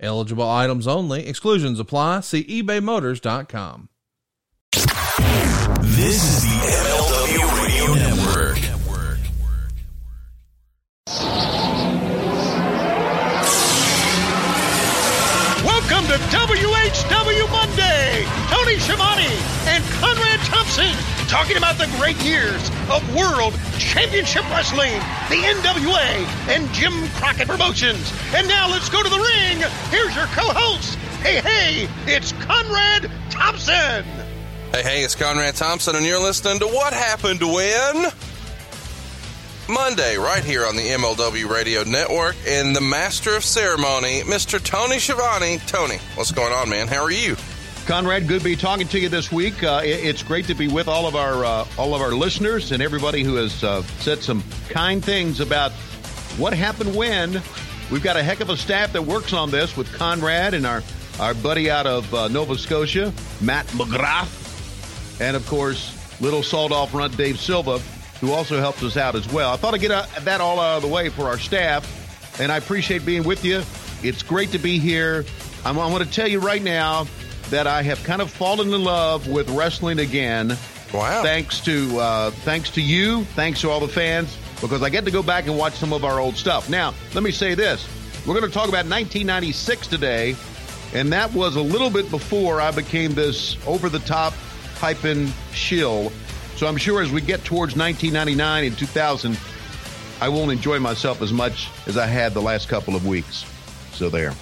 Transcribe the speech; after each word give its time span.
Eligible 0.00 0.48
items 0.48 0.86
only. 0.86 1.26
Exclusions 1.26 1.80
apply. 1.80 2.20
See 2.20 2.44
ebaymotors.com. 2.44 3.88
This 5.82 6.22
is 6.22 6.42
the 6.44 6.48
MLW 6.70 7.64
Radio 7.64 7.94
Network. 7.94 8.58
Welcome 15.64 16.06
to 16.06 16.18
WHW 16.30 17.50
Monday. 17.50 18.24
Tony 18.50 18.78
Schiavone 18.78 19.32
and 19.66 19.82
Conrad 20.00 20.40
Thompson 20.46 20.94
talking 21.28 21.58
about 21.58 21.76
the 21.76 21.86
great 21.98 22.16
years 22.24 22.70
of 22.90 23.04
World 23.14 23.52
Championship 23.78 24.42
Wrestling, 24.48 24.92
the 25.28 25.36
NWA, 25.36 26.26
and 26.48 26.72
Jim 26.72 27.06
Crockett 27.16 27.46
Promotions. 27.46 28.12
And 28.34 28.48
now 28.48 28.68
let's 28.70 28.88
go 28.88 29.02
to 29.02 29.08
the 29.08 29.18
ring. 29.18 29.58
Here's 29.90 30.16
your 30.16 30.24
co-host. 30.26 30.94
Hey, 31.20 31.40
hey, 31.42 31.88
it's 32.06 32.32
Conrad 32.32 33.10
Thompson. 33.28 34.04
Hey, 34.72 34.82
hey, 34.82 35.04
it's 35.04 35.14
Conrad 35.14 35.54
Thompson, 35.54 35.96
and 35.96 36.06
you're 36.06 36.20
listening 36.20 36.60
to 36.60 36.66
What 36.66 36.94
Happened 36.94 37.42
When? 37.42 38.10
Monday, 39.68 40.16
right 40.16 40.42
here 40.42 40.64
on 40.64 40.76
the 40.76 40.82
MLW 40.82 41.46
Radio 41.50 41.82
Network, 41.82 42.36
and 42.46 42.74
the 42.74 42.80
master 42.80 43.36
of 43.36 43.44
ceremony, 43.44 44.22
Mr. 44.22 44.62
Tony 44.62 44.98
Schiavone. 44.98 45.58
Tony, 45.66 45.98
what's 46.14 46.32
going 46.32 46.54
on, 46.54 46.70
man? 46.70 46.88
How 46.88 47.04
are 47.04 47.10
you? 47.10 47.36
Conrad, 47.88 48.28
good 48.28 48.40
to 48.40 48.44
be 48.44 48.54
talking 48.54 48.86
to 48.88 48.98
you 48.98 49.08
this 49.08 49.32
week. 49.32 49.64
Uh, 49.64 49.80
it, 49.82 50.04
it's 50.04 50.22
great 50.22 50.44
to 50.44 50.54
be 50.54 50.68
with 50.68 50.88
all 50.88 51.06
of 51.06 51.16
our 51.16 51.42
uh, 51.42 51.66
all 51.78 51.94
of 51.94 52.02
our 52.02 52.10
listeners 52.10 52.70
and 52.70 52.82
everybody 52.82 53.22
who 53.22 53.36
has 53.36 53.64
uh, 53.64 53.82
said 54.00 54.22
some 54.22 54.44
kind 54.68 55.02
things 55.02 55.40
about 55.40 55.72
what 56.36 56.52
happened 56.52 56.94
when. 56.94 57.42
We've 57.90 58.02
got 58.02 58.18
a 58.18 58.22
heck 58.22 58.40
of 58.40 58.50
a 58.50 58.58
staff 58.58 58.92
that 58.92 59.00
works 59.00 59.32
on 59.32 59.50
this 59.50 59.74
with 59.74 59.90
Conrad 59.94 60.52
and 60.52 60.66
our 60.66 60.82
our 61.18 61.32
buddy 61.32 61.70
out 61.70 61.86
of 61.86 62.12
uh, 62.12 62.28
Nova 62.28 62.58
Scotia, 62.58 63.10
Matt 63.40 63.66
McGrath, 63.68 65.18
and 65.18 65.34
of 65.34 65.46
course, 65.46 66.20
little 66.20 66.42
salt 66.42 66.72
off 66.72 66.92
runt 66.92 67.16
Dave 67.16 67.40
Silva, 67.40 67.78
who 68.20 68.32
also 68.32 68.60
helps 68.60 68.82
us 68.82 68.98
out 68.98 69.14
as 69.14 69.26
well. 69.32 69.50
I 69.50 69.56
thought 69.56 69.72
I'd 69.72 69.80
get 69.80 69.92
uh, 69.92 70.04
that 70.24 70.42
all 70.42 70.60
out 70.60 70.76
of 70.76 70.82
the 70.82 70.88
way 70.88 71.08
for 71.08 71.24
our 71.24 71.38
staff, 71.38 72.38
and 72.38 72.52
I 72.52 72.58
appreciate 72.58 73.06
being 73.06 73.24
with 73.24 73.46
you. 73.46 73.62
It's 74.02 74.22
great 74.22 74.52
to 74.52 74.58
be 74.58 74.78
here. 74.78 75.24
I'm, 75.64 75.78
I 75.78 75.86
want 75.86 76.04
to 76.04 76.10
tell 76.10 76.28
you 76.28 76.38
right 76.38 76.62
now 76.62 77.06
that 77.50 77.66
I 77.66 77.82
have 77.82 78.02
kind 78.04 78.22
of 78.22 78.30
fallen 78.30 78.72
in 78.72 78.84
love 78.84 79.28
with 79.28 79.48
wrestling 79.50 79.98
again. 79.98 80.56
Wow. 80.92 81.22
Thanks 81.22 81.60
to 81.60 81.98
uh, 81.98 82.30
thanks 82.30 82.70
to 82.70 82.80
you, 82.80 83.24
thanks 83.24 83.60
to 83.60 83.70
all 83.70 83.80
the 83.80 83.88
fans, 83.88 84.36
because 84.60 84.82
I 84.82 84.88
get 84.88 85.04
to 85.04 85.10
go 85.10 85.22
back 85.22 85.46
and 85.46 85.56
watch 85.56 85.74
some 85.74 85.92
of 85.92 86.04
our 86.04 86.18
old 86.18 86.36
stuff. 86.36 86.70
Now, 86.70 86.94
let 87.14 87.22
me 87.22 87.30
say 87.30 87.54
this: 87.54 87.86
we're 88.26 88.38
going 88.38 88.46
to 88.46 88.54
talk 88.54 88.68
about 88.68 88.86
1996 88.86 89.86
today, 89.86 90.36
and 90.94 91.12
that 91.12 91.32
was 91.34 91.56
a 91.56 91.62
little 91.62 91.90
bit 91.90 92.10
before 92.10 92.60
I 92.60 92.70
became 92.70 93.14
this 93.14 93.56
over-the-top 93.66 94.32
hyping 94.76 95.30
shill. 95.52 96.10
So 96.56 96.66
I'm 96.66 96.76
sure 96.76 97.02
as 97.02 97.10
we 97.10 97.20
get 97.20 97.44
towards 97.44 97.76
1999 97.76 98.64
and 98.64 98.78
2000, 98.78 99.38
I 100.20 100.28
won't 100.28 100.50
enjoy 100.50 100.80
myself 100.80 101.22
as 101.22 101.32
much 101.32 101.68
as 101.86 101.96
I 101.96 102.06
had 102.06 102.34
the 102.34 102.42
last 102.42 102.68
couple 102.68 102.96
of 102.96 103.06
weeks. 103.06 103.44
So 103.92 104.08
there. 104.08 104.34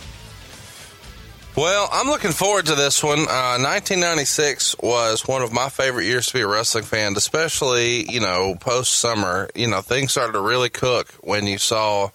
Well, 1.57 1.89
I'm 1.91 2.09
looking 2.09 2.33
forward 2.33 2.67
to 2.67 2.75
this 2.75 3.03
one. 3.03 3.21
Uh, 3.21 3.57
1996 3.57 4.77
was 4.81 5.27
one 5.27 5.41
of 5.41 5.55
my 5.55 5.71
favorite 5.71 6.05
years 6.05 6.27
to 6.27 6.35
be 6.35 6.43
a 6.43 6.47
wrestling 6.47 6.85
fan, 6.85 7.17
especially, 7.17 8.05
you 8.13 8.21
know, 8.21 8.57
post 8.61 8.93
summer. 8.93 9.49
You 9.55 9.69
know, 9.69 9.81
things 9.81 10.11
started 10.11 10.35
to 10.35 10.43
really 10.43 10.69
cook 10.69 11.09
when 11.23 11.47
you 11.47 11.57
saw 11.57 12.11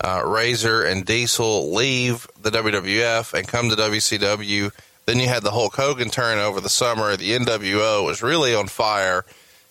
uh, 0.00 0.22
Razor 0.24 0.84
and 0.84 1.04
Diesel 1.04 1.74
leave 1.74 2.28
the 2.40 2.50
WWF 2.50 3.34
and 3.34 3.48
come 3.48 3.68
to 3.68 3.74
WCW. 3.74 4.70
Then 5.06 5.18
you 5.18 5.26
had 5.26 5.42
the 5.42 5.50
Hulk 5.50 5.74
Hogan 5.74 6.08
turn 6.08 6.38
over 6.38 6.60
the 6.60 6.68
summer. 6.68 7.16
The 7.16 7.32
NWO 7.32 8.06
was 8.06 8.22
really 8.22 8.54
on 8.54 8.68
fire. 8.68 9.24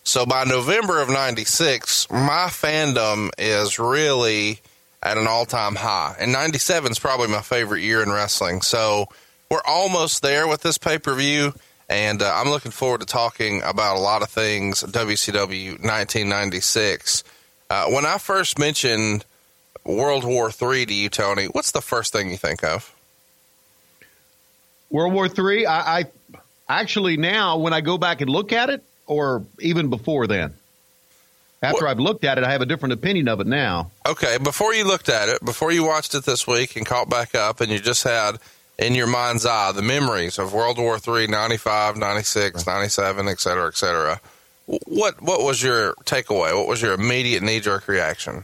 So 0.03 0.25
by 0.25 0.43
November 0.43 0.99
of 1.01 1.07
96, 1.07 2.11
my 2.11 2.47
fandom 2.49 3.29
is 3.37 3.79
really 3.79 4.59
at 5.03 5.17
an 5.17 5.27
all 5.27 5.45
time 5.45 5.75
high. 5.75 6.15
And 6.19 6.31
97 6.31 6.91
is 6.91 6.99
probably 6.99 7.27
my 7.27 7.41
favorite 7.41 7.81
year 7.81 8.01
in 8.01 8.11
wrestling. 8.11 8.61
So 8.61 9.07
we're 9.51 9.61
almost 9.65 10.21
there 10.21 10.47
with 10.47 10.61
this 10.61 10.77
pay 10.77 10.97
per 10.97 11.13
view. 11.13 11.53
And 11.89 12.21
uh, 12.21 12.33
I'm 12.33 12.49
looking 12.49 12.71
forward 12.71 13.01
to 13.01 13.05
talking 13.05 13.61
about 13.61 13.97
a 13.97 13.99
lot 13.99 14.21
of 14.21 14.29
things 14.29 14.81
WCW 14.83 15.71
1996. 15.71 17.23
Uh, 17.69 17.87
when 17.87 18.05
I 18.05 18.17
first 18.17 18.57
mentioned 18.57 19.25
World 19.83 20.23
War 20.23 20.49
III 20.49 20.85
to 20.85 20.93
you, 20.93 21.09
Tony, 21.09 21.45
what's 21.45 21.71
the 21.71 21.81
first 21.81 22.13
thing 22.13 22.29
you 22.31 22.37
think 22.37 22.63
of? 22.63 22.95
World 24.89 25.13
War 25.13 25.27
III? 25.27 25.65
I, 25.65 25.99
I 25.99 26.05
actually 26.69 27.17
now, 27.17 27.57
when 27.57 27.73
I 27.73 27.81
go 27.81 27.97
back 27.97 28.21
and 28.21 28.29
look 28.29 28.53
at 28.53 28.69
it, 28.69 28.83
or 29.05 29.43
even 29.59 29.89
before 29.89 30.27
then, 30.27 30.53
after 31.63 31.87
I've 31.87 31.99
looked 31.99 32.23
at 32.25 32.37
it, 32.37 32.43
I 32.43 32.51
have 32.51 32.61
a 32.61 32.65
different 32.65 32.93
opinion 32.93 33.27
of 33.27 33.39
it 33.39 33.47
now. 33.47 33.91
Okay, 34.05 34.37
before 34.37 34.73
you 34.73 34.85
looked 34.85 35.09
at 35.09 35.29
it, 35.29 35.43
before 35.43 35.71
you 35.71 35.83
watched 35.83 36.13
it 36.13 36.25
this 36.25 36.45
week 36.45 36.75
and 36.75 36.85
caught 36.85 37.09
back 37.09 37.33
up, 37.33 37.61
and 37.61 37.71
you 37.71 37.79
just 37.79 38.03
had 38.03 38.37
in 38.77 38.95
your 38.95 39.07
mind's 39.07 39.45
eye 39.45 39.71
the 39.71 39.81
memories 39.81 40.37
of 40.37 40.53
World 40.53 40.77
War 40.77 40.99
III, 41.05 41.27
95, 41.27 41.97
96, 41.97 42.67
97, 42.67 43.27
et 43.27 43.39
cetera, 43.39 43.67
et 43.67 43.77
cetera. 43.77 44.21
What, 44.65 45.21
what 45.21 45.41
was 45.41 45.63
your 45.63 45.93
takeaway? 46.03 46.55
What 46.55 46.67
was 46.67 46.81
your 46.81 46.93
immediate 46.93 47.43
knee 47.43 47.59
jerk 47.59 47.87
reaction? 47.87 48.43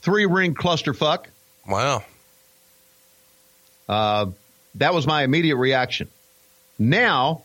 Three 0.00 0.26
ring 0.26 0.54
clusterfuck. 0.54 1.26
Wow. 1.68 2.04
Uh, 3.88 4.26
that 4.76 4.94
was 4.94 5.06
my 5.06 5.22
immediate 5.24 5.56
reaction. 5.56 6.08
Now, 6.78 7.42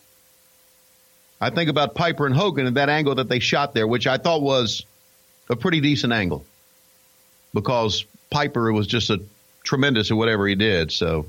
I 1.42 1.50
think 1.50 1.70
about 1.70 1.96
Piper 1.96 2.26
and 2.26 2.36
Hogan 2.36 2.66
and 2.68 2.78
that 2.78 2.90
angle 2.90 3.16
that 3.16 3.28
they 3.28 3.40
shot 3.40 3.74
there, 3.74 3.88
which 3.88 4.08
I 4.08 4.18
thought 4.18 4.42
was 4.42 4.86
a 5.50 5.56
pretty 5.56 5.82
decent 5.82 6.14
angle 6.14 6.46
because 7.54 8.06
Piper 8.30 8.72
was 8.72 8.88
just 8.88 9.10
a 9.10 9.22
tremendous 9.64 10.12
at 10.12 10.18
whatever 10.18 10.48
he 10.48 10.56
did. 10.56 10.92
So, 10.92 11.26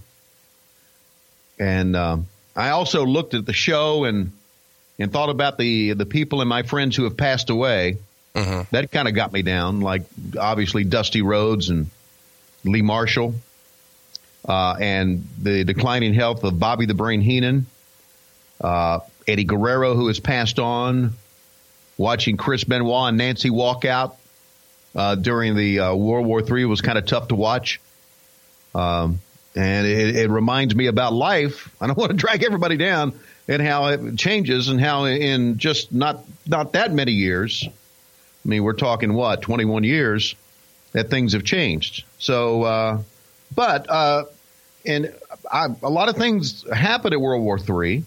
and 1.58 1.96
um, 1.96 2.26
I 2.56 2.70
also 2.70 3.04
looked 3.04 3.34
at 3.34 3.46
the 3.46 3.52
show 3.52 4.04
and 4.04 4.32
and 4.98 5.12
thought 5.12 5.30
about 5.30 5.58
the 5.58 5.92
the 5.92 6.06
people 6.06 6.40
and 6.40 6.48
my 6.48 6.62
friends 6.62 6.96
who 6.96 7.04
have 7.04 7.16
passed 7.16 7.50
away. 7.50 7.98
Mm-hmm. 8.34 8.62
That 8.74 8.90
kind 8.90 9.06
of 9.06 9.14
got 9.14 9.32
me 9.32 9.42
down. 9.42 9.80
Like 9.80 10.02
obviously 10.38 10.84
Dusty 10.84 11.22
Rhodes 11.22 11.70
and 11.70 11.88
Lee 12.64 12.82
Marshall, 12.82 13.34
uh, 14.48 14.76
and 14.80 15.26
the 15.40 15.64
declining 15.64 16.14
health 16.14 16.42
of 16.44 16.58
Bobby 16.58 16.86
the 16.86 16.94
Brain 16.94 17.20
Heenan. 17.20 17.66
Uh, 18.60 19.00
Eddie 19.26 19.44
Guerrero, 19.44 19.94
who 19.94 20.08
has 20.08 20.20
passed 20.20 20.58
on, 20.58 21.12
watching 21.96 22.36
Chris 22.36 22.64
Benoit 22.64 23.08
and 23.08 23.18
Nancy 23.18 23.50
walk 23.50 23.84
out 23.84 24.16
uh, 24.94 25.14
during 25.14 25.56
the 25.56 25.80
uh, 25.80 25.94
World 25.94 26.26
War 26.26 26.42
III 26.42 26.66
was 26.66 26.80
kind 26.80 26.98
of 26.98 27.06
tough 27.06 27.28
to 27.28 27.34
watch. 27.34 27.80
Um, 28.74 29.20
and 29.56 29.86
it, 29.86 30.16
it, 30.16 30.30
reminds 30.30 30.74
me 30.74 30.86
about 30.86 31.12
life. 31.12 31.74
I 31.80 31.86
don't 31.86 31.96
want 31.96 32.10
to 32.10 32.16
drag 32.16 32.42
everybody 32.42 32.76
down 32.76 33.18
and 33.46 33.62
how 33.62 33.86
it 33.88 34.16
changes 34.16 34.68
and 34.68 34.80
how 34.80 35.04
in 35.04 35.58
just 35.58 35.92
not 35.92 36.24
not 36.46 36.72
that 36.72 36.92
many 36.92 37.12
years. 37.12 37.66
I 37.66 38.48
mean, 38.48 38.62
we're 38.62 38.72
talking 38.74 39.14
what 39.14 39.42
21 39.42 39.84
years 39.84 40.34
that 40.92 41.08
things 41.08 41.32
have 41.32 41.44
changed. 41.44 42.04
So, 42.18 42.62
uh, 42.62 43.02
but 43.54 43.88
uh, 43.88 44.24
and 44.84 45.14
I, 45.50 45.68
a 45.82 45.90
lot 45.90 46.08
of 46.08 46.16
things 46.16 46.68
happened 46.70 47.14
at 47.14 47.20
World 47.20 47.42
War 47.42 47.58
III. 47.58 48.04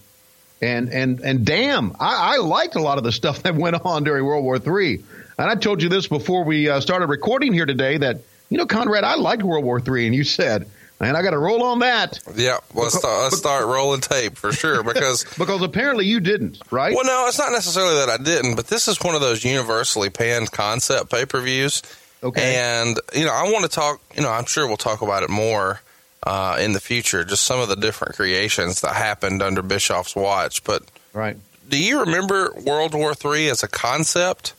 And 0.61 0.89
and 0.89 1.19
and 1.19 1.45
damn, 1.45 1.95
I, 1.99 2.35
I, 2.35 2.37
liked 2.37 2.75
a 2.75 2.81
lot 2.81 2.97
of 2.97 3.03
the 3.03 3.11
stuff 3.11 3.43
that 3.43 3.55
went 3.55 3.85
on 3.85 4.03
during 4.03 4.25
World 4.25 4.43
War 4.43 4.57
III. 4.57 5.03
And 5.37 5.51
I 5.51 5.55
told 5.55 5.83
you 5.83 5.89
this 5.89 6.07
before 6.07 6.43
we 6.45 6.67
uh, 6.67 6.79
started 6.79 7.07
recording 7.07 7.53
here 7.53 7.67
today 7.67 7.97
that 7.97 8.21
you 8.49 8.57
know, 8.57 8.65
Conrad, 8.65 9.03
I 9.03 9.15
liked 9.15 9.43
World 9.43 9.65
War 9.65 9.81
III, 9.85 10.07
and 10.07 10.15
you 10.15 10.23
said, 10.23 10.67
"Man, 10.99 11.15
I 11.15 11.21
got 11.21 11.31
to 11.31 11.37
roll 11.37 11.63
on 11.63 11.79
that." 11.79 12.19
Yeah, 12.35 12.53
let's, 12.53 12.71
because, 12.73 12.93
start, 12.99 13.23
let's 13.23 13.37
start 13.37 13.65
rolling 13.65 14.01
tape 14.01 14.37
for 14.37 14.51
sure 14.51 14.83
because 14.93 15.25
because 15.37 15.61
apparently 15.61 16.05
you 16.05 16.19
didn't, 16.19 16.59
right? 16.71 16.95
Well, 16.95 17.05
no, 17.05 17.25
it's 17.27 17.37
not 17.37 17.51
necessarily 17.51 17.95
that 17.95 18.09
I 18.09 18.17
didn't, 18.17 18.55
but 18.55 18.67
this 18.67 18.87
is 18.87 18.99
one 19.01 19.15
of 19.15 19.21
those 19.21 19.43
universally 19.43 20.09
panned 20.09 20.51
concept 20.51 21.11
pay 21.11 21.25
per 21.25 21.41
views. 21.41 21.83
Okay, 22.23 22.55
and 22.55 22.99
you 23.13 23.25
know, 23.25 23.33
I 23.33 23.51
want 23.51 23.63
to 23.63 23.69
talk. 23.69 24.01
You 24.15 24.23
know, 24.23 24.29
I'm 24.29 24.45
sure 24.45 24.65
we'll 24.65 24.77
talk 24.77 25.01
about 25.01 25.23
it 25.23 25.29
more 25.29 25.81
uh, 26.23 26.57
in 26.59 26.73
the 26.73 26.79
future. 26.79 27.23
Just 27.23 27.43
some 27.45 27.59
of 27.59 27.69
the 27.69 27.75
different 27.75 28.15
creations 28.15 28.81
that 28.81 28.95
happened 28.95 29.41
under 29.41 29.61
Bischoff's 29.61 30.15
watch. 30.15 30.63
But 30.63 30.83
Right. 31.13 31.37
do 31.69 31.81
you 31.81 32.01
remember 32.01 32.53
World 32.65 32.93
War 32.93 33.13
III 33.23 33.49
as 33.49 33.63
a 33.63 33.67
concept 33.67 34.53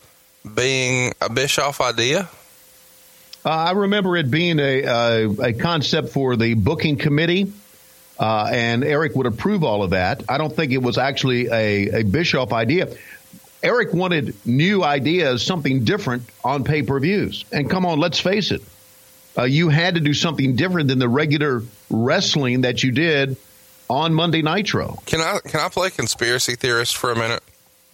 being 0.55 1.13
a 1.21 1.29
Bischoff 1.31 1.81
idea? 1.81 2.29
Uh, 3.45 3.51
I 3.51 3.71
remember 3.73 4.17
it 4.17 4.31
being 4.31 4.59
a, 4.59 4.83
a, 4.83 5.29
a 5.29 5.53
concept 5.53 6.11
for 6.11 6.37
the 6.37 6.55
booking 6.55 6.97
committee, 6.97 7.53
uh, 8.19 8.51
and 8.53 8.83
Eric 8.85 9.15
would 9.15 9.27
approve 9.27 9.63
all 9.63 9.83
of 9.83 9.91
that. 9.91 10.25
I 10.29 10.39
don't 10.39 10.55
think 10.55 10.73
it 10.73 10.83
was 10.83 10.99
actually 10.99 11.47
a, 11.47 12.01
a 12.01 12.03
Bischoff 12.03 12.53
idea. 12.53 12.89
Eric 13.63 13.93
wanted 13.93 14.35
new 14.47 14.83
ideas, 14.85 15.43
something 15.45 15.85
different 15.85 16.25
on 16.45 16.65
pay 16.65 16.83
per 16.83 16.99
views. 17.01 17.45
And 17.53 17.69
come 17.71 17.87
on, 17.87 17.99
let's 17.99 18.19
face 18.21 18.51
it, 18.51 18.63
uh, 19.39 19.45
you 19.45 19.69
had 19.69 19.95
to 19.95 20.01
do 20.01 20.13
something 20.13 20.57
different 20.57 20.89
than 20.89 20.99
the 20.99 21.09
regular 21.09 21.63
wrestling 21.89 22.63
that 22.63 22.83
you 22.83 22.91
did 22.91 23.37
on 23.89 24.13
Monday 24.13 24.43
Nitro. 24.43 24.99
Can 25.07 25.21
I 25.21 25.39
can 25.45 25.61
I 25.61 25.69
play 25.69 25.91
conspiracy 25.91 26.57
theorist 26.57 26.97
for 26.97 27.11
a 27.13 27.17
minute? 27.17 27.43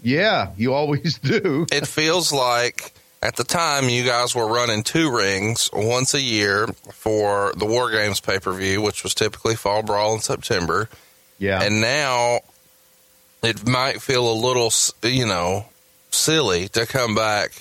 Yeah, 0.03 0.51
you 0.57 0.75
always 0.75 1.19
do. 1.19 1.67
It 1.71 1.87
feels 1.87 2.33
like 2.33 2.93
at 3.23 3.37
the 3.37 3.45
time 3.45 3.89
you 3.89 4.05
guys 4.05 4.35
were 4.35 4.47
running 4.47 4.83
two 4.83 5.15
rings 5.15 5.71
once 5.73 6.15
a 6.15 6.21
year 6.21 6.67
for 6.93 7.53
the 7.57 7.67
War 7.67 7.91
Games 7.91 8.21
pay 8.21 8.39
per 8.39 8.53
view, 8.53 8.83
which 8.83 9.03
was 9.03 9.15
typically 9.15 9.55
Fall 9.55 9.83
Brawl 9.83 10.15
in 10.15 10.21
September. 10.21 10.89
Yeah. 11.39 11.63
And 11.63 11.81
now 11.81 12.41
it 13.43 13.67
might 13.67 14.01
feel 14.01 14.31
a 14.31 14.35
little, 14.35 14.71
you 15.03 15.27
know, 15.27 15.67
silly 16.11 16.69
to 16.69 16.87
come 16.87 17.15
back 17.15 17.53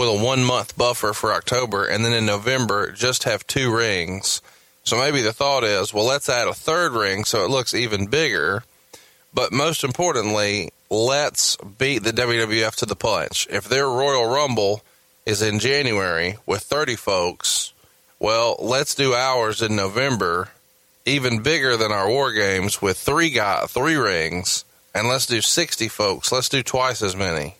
with 0.00 0.08
a 0.08 0.24
one 0.24 0.42
month 0.42 0.78
buffer 0.78 1.12
for 1.12 1.30
October 1.30 1.84
and 1.84 2.02
then 2.02 2.14
in 2.14 2.24
November 2.24 2.90
just 2.90 3.24
have 3.24 3.46
two 3.46 3.70
rings. 3.70 4.40
So 4.82 4.96
maybe 4.96 5.20
the 5.20 5.34
thought 5.34 5.62
is, 5.62 5.92
well, 5.92 6.06
let's 6.06 6.30
add 6.30 6.48
a 6.48 6.54
third 6.54 6.92
ring 6.92 7.26
so 7.26 7.44
it 7.44 7.50
looks 7.50 7.74
even 7.74 8.06
bigger. 8.06 8.64
But 9.34 9.52
most 9.52 9.84
importantly, 9.84 10.70
let's 10.88 11.58
beat 11.58 11.98
the 11.98 12.12
WWF 12.12 12.76
to 12.76 12.86
the 12.86 12.96
punch. 12.96 13.46
If 13.50 13.68
their 13.68 13.86
Royal 13.86 14.24
Rumble 14.24 14.80
is 15.26 15.42
in 15.42 15.58
January 15.58 16.38
with 16.46 16.62
30 16.62 16.96
folks, 16.96 17.74
well, 18.18 18.56
let's 18.58 18.94
do 18.94 19.12
ours 19.12 19.60
in 19.60 19.76
November, 19.76 20.48
even 21.04 21.42
bigger 21.42 21.76
than 21.76 21.92
our 21.92 22.08
War 22.08 22.32
Games 22.32 22.80
with 22.80 22.96
three 22.96 23.28
guy, 23.28 23.66
three 23.66 23.96
rings, 23.96 24.64
and 24.94 25.08
let's 25.08 25.26
do 25.26 25.42
60 25.42 25.88
folks. 25.88 26.32
Let's 26.32 26.48
do 26.48 26.62
twice 26.62 27.02
as 27.02 27.14
many. 27.14 27.56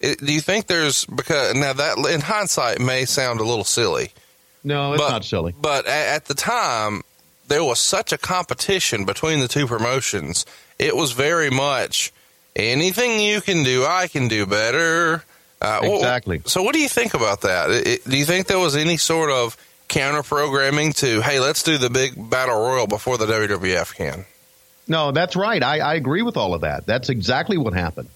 It, 0.00 0.18
do 0.18 0.32
you 0.32 0.40
think 0.40 0.66
there's 0.66 1.04
because 1.06 1.54
now 1.54 1.72
that 1.72 1.98
in 1.98 2.20
hindsight 2.20 2.80
may 2.80 3.04
sound 3.04 3.40
a 3.40 3.44
little 3.44 3.64
silly, 3.64 4.12
no, 4.62 4.92
it's 4.92 5.02
but, 5.02 5.10
not 5.10 5.24
silly. 5.24 5.54
But 5.60 5.86
at, 5.86 6.08
at 6.16 6.24
the 6.26 6.34
time, 6.34 7.02
there 7.48 7.64
was 7.64 7.78
such 7.80 8.12
a 8.12 8.18
competition 8.18 9.04
between 9.04 9.40
the 9.40 9.48
two 9.48 9.66
promotions. 9.66 10.46
It 10.78 10.96
was 10.96 11.12
very 11.12 11.50
much 11.50 12.12
anything 12.54 13.20
you 13.20 13.40
can 13.40 13.64
do, 13.64 13.84
I 13.86 14.08
can 14.08 14.28
do 14.28 14.46
better. 14.46 15.24
Uh, 15.60 15.80
well, 15.82 15.96
Exactly. 15.96 16.42
so, 16.46 16.62
what 16.62 16.72
do 16.74 16.80
you 16.80 16.88
think 16.88 17.14
about 17.14 17.40
that? 17.40 17.70
It- 17.70 18.08
do 18.08 18.16
you 18.16 18.24
think 18.24 18.46
there 18.46 18.60
was 18.60 18.76
any 18.76 18.96
sort 18.96 19.30
of 19.30 19.56
counter 19.88 20.22
programming 20.22 20.92
to, 20.92 21.20
hey, 21.22 21.40
let's 21.40 21.62
do 21.62 21.78
the 21.78 21.90
big 21.90 22.12
battle 22.30 22.60
royal 22.60 22.86
before 22.86 23.18
the 23.18 23.26
WWF 23.26 23.94
can? 23.94 24.24
No, 24.86 25.10
that's 25.12 25.34
right. 25.34 25.62
I, 25.62 25.80
I 25.80 25.94
agree 25.94 26.22
with 26.22 26.36
all 26.36 26.54
of 26.54 26.60
that. 26.60 26.86
That's 26.86 27.08
exactly 27.08 27.58
what 27.58 27.72
happened. 27.72 28.08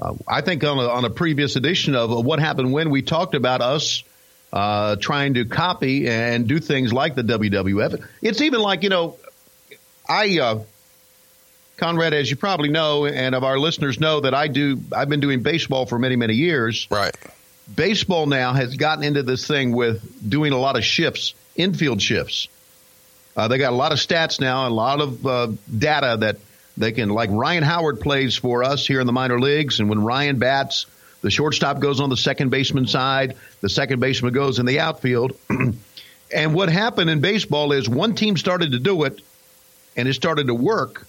Uh, 0.00 0.14
I 0.26 0.40
think 0.40 0.64
on 0.64 0.78
a, 0.78 0.88
on 0.88 1.04
a 1.04 1.10
previous 1.10 1.56
edition 1.56 1.94
of 1.94 2.10
What 2.24 2.40
Happened 2.40 2.72
When, 2.72 2.90
we 2.90 3.02
talked 3.02 3.34
about 3.34 3.60
us 3.60 4.02
uh, 4.52 4.96
trying 4.96 5.34
to 5.34 5.44
copy 5.44 6.08
and 6.08 6.48
do 6.48 6.58
things 6.58 6.92
like 6.92 7.14
the 7.14 7.22
WWF. 7.22 8.04
It's 8.22 8.40
even 8.40 8.60
like, 8.60 8.82
you 8.82 8.88
know, 8.88 9.18
I, 10.08 10.38
uh, 10.38 10.62
Conrad, 11.76 12.14
as 12.14 12.30
you 12.30 12.36
probably 12.36 12.70
know, 12.70 13.06
and 13.06 13.34
of 13.34 13.44
our 13.44 13.58
listeners 13.58 14.00
know 14.00 14.20
that 14.20 14.34
I 14.34 14.48
do, 14.48 14.80
I've 14.92 15.08
been 15.08 15.20
doing 15.20 15.42
baseball 15.42 15.86
for 15.86 15.98
many, 15.98 16.16
many 16.16 16.34
years. 16.34 16.86
Right. 16.90 17.14
Baseball 17.74 18.26
now 18.26 18.52
has 18.52 18.76
gotten 18.76 19.04
into 19.04 19.22
this 19.22 19.46
thing 19.46 19.72
with 19.72 20.28
doing 20.28 20.52
a 20.52 20.58
lot 20.58 20.76
of 20.76 20.84
shifts, 20.84 21.34
infield 21.54 22.02
shifts. 22.02 22.48
Uh, 23.36 23.48
they 23.48 23.58
got 23.58 23.72
a 23.72 23.76
lot 23.76 23.92
of 23.92 23.98
stats 23.98 24.40
now, 24.40 24.66
a 24.66 24.70
lot 24.70 25.00
of 25.00 25.26
uh, 25.26 25.48
data 25.78 26.16
that 26.20 26.38
they 26.80 26.92
can, 26.92 27.10
like 27.10 27.30
Ryan 27.30 27.62
Howard 27.62 28.00
plays 28.00 28.36
for 28.36 28.64
us 28.64 28.86
here 28.86 29.00
in 29.00 29.06
the 29.06 29.12
minor 29.12 29.38
leagues. 29.38 29.80
And 29.80 29.88
when 29.88 30.02
Ryan 30.02 30.38
bats, 30.38 30.86
the 31.20 31.30
shortstop 31.30 31.78
goes 31.78 32.00
on 32.00 32.08
the 32.08 32.16
second 32.16 32.50
baseman 32.50 32.86
side, 32.86 33.36
the 33.60 33.68
second 33.68 34.00
baseman 34.00 34.32
goes 34.32 34.58
in 34.58 34.66
the 34.66 34.80
outfield. 34.80 35.36
and 36.34 36.54
what 36.54 36.70
happened 36.70 37.10
in 37.10 37.20
baseball 37.20 37.72
is 37.72 37.88
one 37.88 38.14
team 38.14 38.36
started 38.36 38.72
to 38.72 38.78
do 38.78 39.04
it 39.04 39.20
and 39.96 40.08
it 40.08 40.14
started 40.14 40.46
to 40.46 40.54
work. 40.54 41.06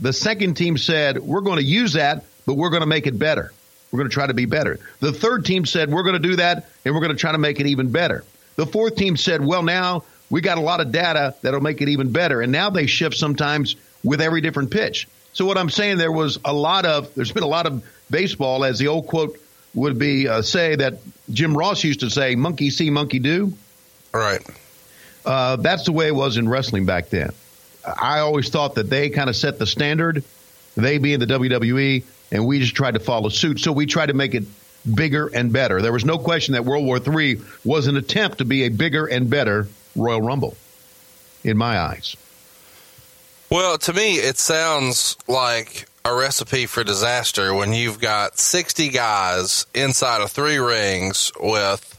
The 0.00 0.12
second 0.12 0.54
team 0.54 0.78
said, 0.78 1.18
we're 1.18 1.40
going 1.40 1.58
to 1.58 1.64
use 1.64 1.94
that, 1.94 2.24
but 2.46 2.54
we're 2.54 2.70
going 2.70 2.82
to 2.82 2.86
make 2.86 3.08
it 3.08 3.18
better. 3.18 3.52
We're 3.90 3.98
going 3.98 4.10
to 4.10 4.14
try 4.14 4.28
to 4.28 4.34
be 4.34 4.44
better. 4.44 4.78
The 5.00 5.12
third 5.12 5.44
team 5.44 5.66
said, 5.66 5.90
we're 5.90 6.04
going 6.04 6.20
to 6.20 6.28
do 6.28 6.36
that 6.36 6.68
and 6.84 6.94
we're 6.94 7.00
going 7.00 7.12
to 7.12 7.18
try 7.18 7.32
to 7.32 7.38
make 7.38 7.58
it 7.58 7.66
even 7.66 7.90
better. 7.90 8.24
The 8.54 8.66
fourth 8.66 8.94
team 8.94 9.16
said, 9.16 9.44
well, 9.44 9.62
now 9.62 10.04
we 10.30 10.40
got 10.40 10.58
a 10.58 10.60
lot 10.60 10.80
of 10.80 10.92
data 10.92 11.34
that'll 11.42 11.60
make 11.60 11.80
it 11.80 11.88
even 11.88 12.12
better. 12.12 12.40
And 12.40 12.52
now 12.52 12.70
they 12.70 12.86
shift 12.86 13.16
sometimes 13.16 13.76
with 14.04 14.20
every 14.20 14.40
different 14.40 14.70
pitch. 14.70 15.08
So 15.32 15.44
what 15.44 15.58
I'm 15.58 15.70
saying, 15.70 15.98
there 15.98 16.12
was 16.12 16.38
a 16.44 16.52
lot 16.52 16.84
of, 16.84 17.14
there's 17.14 17.32
been 17.32 17.42
a 17.42 17.48
lot 17.48 17.66
of 17.66 17.84
baseball, 18.10 18.64
as 18.64 18.78
the 18.78 18.88
old 18.88 19.06
quote 19.06 19.38
would 19.74 19.98
be, 19.98 20.28
uh, 20.28 20.42
say 20.42 20.76
that 20.76 20.94
Jim 21.30 21.56
Ross 21.56 21.84
used 21.84 22.00
to 22.00 22.10
say, 22.10 22.34
monkey 22.34 22.70
see, 22.70 22.90
monkey 22.90 23.18
do. 23.18 23.52
Right. 24.12 24.44
Uh, 25.24 25.56
that's 25.56 25.84
the 25.84 25.92
way 25.92 26.08
it 26.08 26.14
was 26.14 26.36
in 26.36 26.48
wrestling 26.48 26.86
back 26.86 27.10
then. 27.10 27.30
I 27.84 28.20
always 28.20 28.48
thought 28.48 28.74
that 28.76 28.90
they 28.90 29.10
kind 29.10 29.30
of 29.30 29.36
set 29.36 29.58
the 29.58 29.66
standard, 29.66 30.24
they 30.76 30.98
being 30.98 31.20
the 31.20 31.26
WWE, 31.26 32.04
and 32.32 32.46
we 32.46 32.58
just 32.60 32.74
tried 32.74 32.94
to 32.94 33.00
follow 33.00 33.28
suit. 33.28 33.60
So 33.60 33.72
we 33.72 33.86
tried 33.86 34.06
to 34.06 34.14
make 34.14 34.34
it 34.34 34.44
bigger 34.92 35.28
and 35.28 35.52
better. 35.52 35.82
There 35.82 35.92
was 35.92 36.04
no 36.04 36.18
question 36.18 36.54
that 36.54 36.64
World 36.64 36.84
War 36.84 36.98
III 36.98 37.40
was 37.64 37.86
an 37.86 37.96
attempt 37.96 38.38
to 38.38 38.44
be 38.44 38.64
a 38.64 38.68
bigger 38.68 39.06
and 39.06 39.28
better 39.28 39.68
Royal 39.94 40.20
Rumble, 40.20 40.56
in 41.44 41.56
my 41.56 41.78
eyes. 41.78 42.16
Well, 43.50 43.78
to 43.78 43.92
me, 43.94 44.16
it 44.16 44.36
sounds 44.38 45.16
like 45.26 45.88
a 46.04 46.14
recipe 46.14 46.66
for 46.66 46.84
disaster 46.84 47.54
when 47.54 47.72
you've 47.72 47.98
got 47.98 48.38
60 48.38 48.90
guys 48.90 49.64
inside 49.74 50.20
of 50.20 50.30
three 50.30 50.58
rings 50.58 51.32
with 51.40 51.98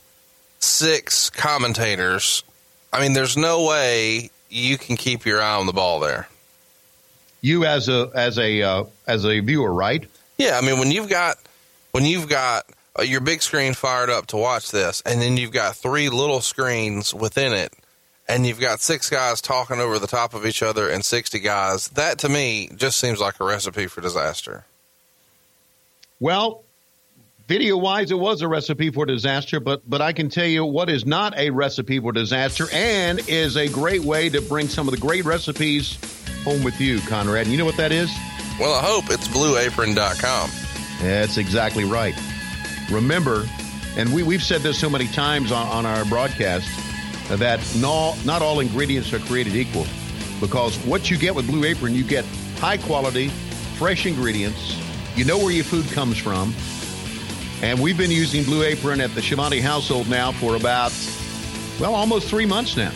six 0.59 1.31
commentators. 1.31 2.43
I 2.93 3.01
mean, 3.01 3.13
there's 3.13 3.35
no 3.35 3.65
way 3.65 4.29
you 4.49 4.77
can 4.77 4.95
keep 4.95 5.25
your 5.25 5.41
eye 5.41 5.55
on 5.55 5.65
the 5.65 5.73
ball 5.73 5.99
there. 5.99 6.27
You 7.41 7.65
as 7.65 7.89
a 7.89 8.11
as 8.13 8.37
a 8.37 8.61
uh, 8.61 8.83
as 9.07 9.25
a 9.25 9.39
viewer, 9.39 9.73
right? 9.73 10.05
Yeah, 10.37 10.57
I 10.57 10.61
mean, 10.61 10.77
when 10.77 10.91
you've 10.91 11.09
got 11.09 11.37
when 11.91 12.05
you've 12.05 12.27
got 12.27 12.65
uh, 12.97 13.03
your 13.03 13.21
big 13.21 13.41
screen 13.41 13.73
fired 13.73 14.09
up 14.09 14.27
to 14.27 14.37
watch 14.37 14.71
this, 14.71 15.01
and 15.05 15.21
then 15.21 15.37
you've 15.37 15.53
got 15.53 15.75
three 15.75 16.09
little 16.09 16.41
screens 16.41 17.13
within 17.13 17.53
it, 17.53 17.73
and 18.29 18.45
you've 18.45 18.59
got 18.59 18.79
six 18.79 19.09
guys 19.09 19.41
talking 19.41 19.79
over 19.79 19.97
the 19.97 20.07
top 20.07 20.33
of 20.33 20.45
each 20.45 20.61
other 20.61 20.87
and 20.87 21.03
60 21.03 21.39
guys, 21.39 21.87
that 21.89 22.19
to 22.19 22.29
me 22.29 22.69
just 22.75 22.99
seems 22.99 23.19
like 23.19 23.39
a 23.39 23.43
recipe 23.43 23.87
for 23.87 24.01
disaster. 24.01 24.65
Well, 26.19 26.63
video 27.47 27.75
wise, 27.77 28.11
it 28.11 28.19
was 28.19 28.41
a 28.43 28.47
recipe 28.47 28.91
for 28.91 29.05
disaster, 29.05 29.59
but 29.59 29.81
but 29.89 30.01
I 30.01 30.13
can 30.13 30.29
tell 30.29 30.45
you 30.45 30.63
what 30.63 30.89
is 30.89 31.05
not 31.05 31.37
a 31.37 31.49
recipe 31.49 31.99
for 31.99 32.11
disaster 32.11 32.67
and 32.71 33.19
is 33.27 33.57
a 33.57 33.67
great 33.67 34.01
way 34.01 34.29
to 34.29 34.41
bring 34.41 34.67
some 34.67 34.87
of 34.87 34.93
the 34.93 34.99
great 34.99 35.25
recipes 35.25 35.97
home 36.43 36.63
with 36.63 36.79
you, 36.79 36.99
Conrad. 37.01 37.43
And 37.43 37.51
you 37.51 37.57
know 37.57 37.65
what 37.65 37.77
that 37.77 37.91
is? 37.91 38.11
Well, 38.59 38.73
I 38.73 38.83
hope 38.83 39.05
it's 39.09 39.27
blueapron.com. 39.27 40.51
That's 41.01 41.37
exactly 41.37 41.85
right. 41.85 42.13
Remember, 42.91 43.47
and 43.95 44.13
we, 44.13 44.21
we've 44.21 44.43
said 44.43 44.61
this 44.61 44.77
so 44.77 44.89
many 44.89 45.07
times 45.07 45.51
on, 45.51 45.65
on 45.67 45.85
our 45.85 46.03
broadcast, 46.05 46.67
that 47.37 47.59
no, 47.77 48.15
not 48.25 48.41
all 48.41 48.59
ingredients 48.59 49.13
are 49.13 49.19
created 49.19 49.55
equal. 49.55 49.85
Because 50.39 50.77
what 50.85 51.11
you 51.11 51.17
get 51.17 51.35
with 51.35 51.47
Blue 51.47 51.63
Apron, 51.65 51.93
you 51.93 52.03
get 52.03 52.25
high 52.57 52.77
quality, 52.77 53.29
fresh 53.77 54.05
ingredients. 54.05 54.77
You 55.15 55.25
know 55.25 55.37
where 55.37 55.51
your 55.51 55.65
food 55.65 55.85
comes 55.91 56.17
from. 56.17 56.53
And 57.61 57.81
we've 57.81 57.97
been 57.97 58.11
using 58.11 58.43
Blue 58.43 58.63
Apron 58.63 59.01
at 59.01 59.13
the 59.15 59.21
Schiavone 59.21 59.59
household 59.59 60.09
now 60.09 60.31
for 60.31 60.55
about, 60.55 60.93
well, 61.79 61.93
almost 61.93 62.29
three 62.29 62.45
months 62.45 62.77
now. 62.77 62.91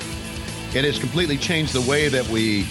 It 0.74 0.86
has 0.86 0.98
completely 0.98 1.38
changed 1.38 1.74
the 1.74 1.82
way 1.82 2.08
that 2.08 2.28
we 2.30 2.62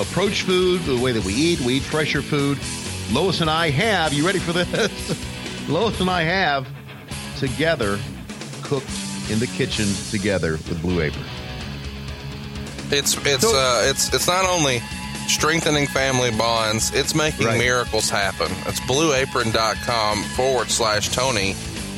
approach 0.00 0.42
food, 0.42 0.80
the 0.82 0.96
way 0.96 1.12
that 1.12 1.24
we 1.24 1.34
eat. 1.34 1.60
We 1.60 1.74
eat 1.74 1.82
fresher 1.82 2.22
food. 2.22 2.58
Lois 3.12 3.40
and 3.40 3.50
I 3.50 3.70
have, 3.70 4.12
you 4.12 4.24
ready 4.24 4.38
for 4.38 4.52
this? 4.52 5.68
Lois 5.68 6.00
and 6.00 6.08
I 6.08 6.22
have 6.22 6.68
together 7.36 7.98
cooked 8.62 8.88
in 9.30 9.38
the 9.38 9.46
kitchen 9.46 9.86
together 10.10 10.52
with 10.52 10.80
Blue 10.82 11.00
Apron. 11.00 11.24
It's 12.90 13.16
it's 13.26 13.42
So- 13.42 13.56
uh 13.56 13.82
it's 13.86 14.12
it's 14.12 14.26
not 14.26 14.44
only 14.44 14.82
strengthening 15.26 15.86
family 15.86 16.30
bonds, 16.30 16.92
it's 16.94 17.14
making 17.14 17.46
Right. 17.46 17.58
miracles 17.58 18.10
happen. 18.10 18.48
It's 18.66 18.80
blueapron.com 18.80 20.22
forward 20.36 20.70
slash 20.70 21.08
Tony. 21.08 21.56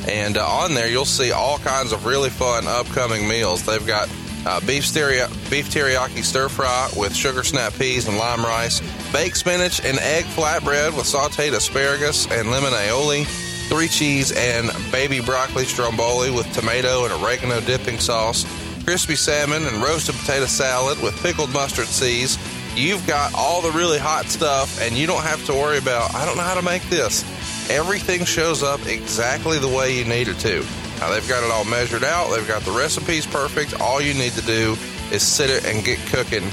And 0.08 0.36
uh, 0.38 0.46
on 0.46 0.74
there, 0.74 0.86
you'll 0.88 1.04
see 1.04 1.32
all 1.32 1.58
kinds 1.58 1.90
of 1.92 2.06
really 2.06 2.30
fun 2.30 2.68
upcoming 2.68 3.26
meals. 3.26 3.64
They've 3.64 3.84
got 3.84 4.08
uh, 4.46 4.60
beef, 4.60 4.84
beef 4.94 5.68
teriyaki 5.68 6.22
stir 6.22 6.48
fry 6.48 6.88
with 6.96 7.12
sugar 7.16 7.42
snap 7.42 7.74
peas 7.74 8.06
and 8.06 8.16
lime 8.16 8.44
rice, 8.44 8.80
baked 9.12 9.36
spinach 9.36 9.84
and 9.84 9.98
egg 9.98 10.24
flatbread 10.26 10.96
with 10.96 11.06
sauteed 11.06 11.52
asparagus 11.52 12.28
and 12.30 12.52
lemon 12.52 12.72
aioli, 12.72 13.26
three 13.68 13.88
cheese 13.88 14.32
and 14.32 14.70
baby 14.92 15.20
broccoli 15.20 15.64
stromboli 15.64 16.30
with 16.30 16.50
tomato 16.52 17.04
and 17.04 17.12
oregano 17.22 17.60
dipping 17.60 17.98
sauce, 17.98 18.44
crispy 18.84 19.16
salmon 19.16 19.66
and 19.66 19.76
roasted 19.82 20.14
potato 20.14 20.46
salad 20.46 21.00
with 21.02 21.20
pickled 21.22 21.52
mustard 21.52 21.86
seeds. 21.86 22.38
You've 22.76 23.06
got 23.06 23.34
all 23.34 23.62
the 23.62 23.70
really 23.70 23.98
hot 23.98 24.26
stuff, 24.26 24.80
and 24.82 24.94
you 24.94 25.06
don't 25.06 25.22
have 25.22 25.44
to 25.46 25.54
worry 25.54 25.78
about, 25.78 26.14
I 26.14 26.26
don't 26.26 26.36
know 26.36 26.42
how 26.42 26.54
to 26.54 26.62
make 26.62 26.82
this. 26.90 27.24
Everything 27.70 28.24
shows 28.24 28.62
up 28.62 28.86
exactly 28.86 29.58
the 29.58 29.68
way 29.68 29.96
you 29.96 30.04
need 30.04 30.28
it 30.28 30.38
to. 30.40 30.64
Now, 31.00 31.10
they've 31.10 31.26
got 31.26 31.42
it 31.42 31.50
all 31.50 31.64
measured 31.64 32.04
out, 32.04 32.30
they've 32.30 32.46
got 32.46 32.62
the 32.62 32.70
recipes 32.72 33.26
perfect. 33.26 33.80
All 33.80 34.00
you 34.00 34.12
need 34.12 34.32
to 34.32 34.42
do 34.42 34.76
is 35.10 35.22
sit 35.22 35.48
it 35.48 35.64
and 35.64 35.84
get 35.84 35.98
cooking. 36.06 36.44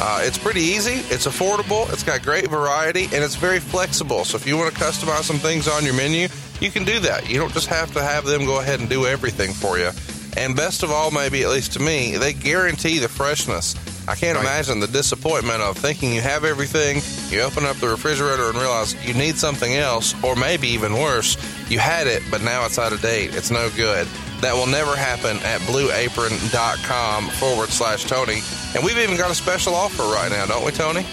Uh, 0.00 0.20
it's 0.22 0.38
pretty 0.38 0.60
easy, 0.60 1.04
it's 1.12 1.26
affordable, 1.26 1.92
it's 1.92 2.02
got 2.02 2.22
great 2.22 2.48
variety, 2.48 3.04
and 3.12 3.24
it's 3.24 3.34
very 3.34 3.58
flexible. 3.58 4.24
So, 4.24 4.36
if 4.36 4.46
you 4.46 4.56
want 4.56 4.72
to 4.72 4.80
customize 4.80 5.24
some 5.24 5.38
things 5.38 5.66
on 5.66 5.84
your 5.84 5.94
menu, 5.94 6.28
you 6.62 6.70
can 6.70 6.84
do 6.84 7.00
that. 7.00 7.28
You 7.28 7.38
don't 7.38 7.52
just 7.52 7.66
have 7.68 7.92
to 7.94 8.02
have 8.02 8.24
them 8.24 8.44
go 8.46 8.60
ahead 8.60 8.80
and 8.80 8.88
do 8.88 9.04
everything 9.06 9.52
for 9.52 9.78
you. 9.78 9.90
And 10.36 10.56
best 10.56 10.82
of 10.82 10.90
all, 10.90 11.10
maybe 11.10 11.42
at 11.42 11.50
least 11.50 11.72
to 11.74 11.80
me, 11.80 12.16
they 12.16 12.32
guarantee 12.32 12.98
the 12.98 13.08
freshness. 13.08 13.74
I 14.08 14.14
can't 14.14 14.36
Right. 14.36 14.46
imagine 14.46 14.80
the 14.80 14.86
disappointment 14.88 15.60
of 15.60 15.76
thinking 15.76 16.12
you 16.12 16.20
have 16.22 16.44
everything, 16.44 17.02
you 17.30 17.42
open 17.42 17.64
up 17.66 17.78
the 17.78 17.88
refrigerator 17.88 18.48
and 18.48 18.58
realize 18.58 18.96
you 19.04 19.14
need 19.14 19.38
something 19.38 19.76
else, 19.76 20.14
or 20.22 20.34
maybe 20.34 20.68
even 20.68 20.94
worse, 20.98 21.36
you 21.68 21.78
had 21.78 22.06
it, 22.06 22.22
but 22.30 22.42
now 22.42 22.64
it's 22.66 22.78
out 22.78 22.92
of 22.92 23.00
date. 23.02 23.34
It's 23.34 23.50
no 23.50 23.68
good. 23.76 24.08
That 24.40 24.54
will 24.54 24.66
never 24.66 24.96
happen 24.96 25.36
at 25.44 25.60
blueapron.com 25.62 27.28
forward 27.30 27.70
slash 27.70 28.04
Tony. 28.04 28.42
And 28.74 28.82
we've 28.84 28.98
even 28.98 29.16
got 29.16 29.30
a 29.30 29.34
special 29.34 29.74
offer 29.74 30.02
right 30.02 30.30
now, 30.30 30.46
don't 30.46 30.64
we, 30.64 30.72
Tony? 30.72 31.06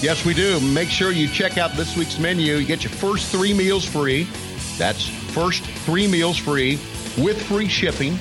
Yes, 0.00 0.24
we 0.24 0.34
do. 0.34 0.60
Make 0.60 0.90
sure 0.90 1.10
you 1.10 1.28
check 1.28 1.58
out 1.58 1.74
this 1.76 1.96
week's 1.96 2.18
menu. 2.18 2.56
You 2.56 2.66
get 2.66 2.84
your 2.84 2.92
first 2.92 3.28
three 3.28 3.52
meals 3.54 3.84
free. 3.84 4.28
That's 4.78 5.08
first 5.34 5.64
three 5.64 6.06
meals 6.06 6.38
free 6.38 6.78
with 7.18 7.42
free 7.46 7.68
shipping 7.68 8.18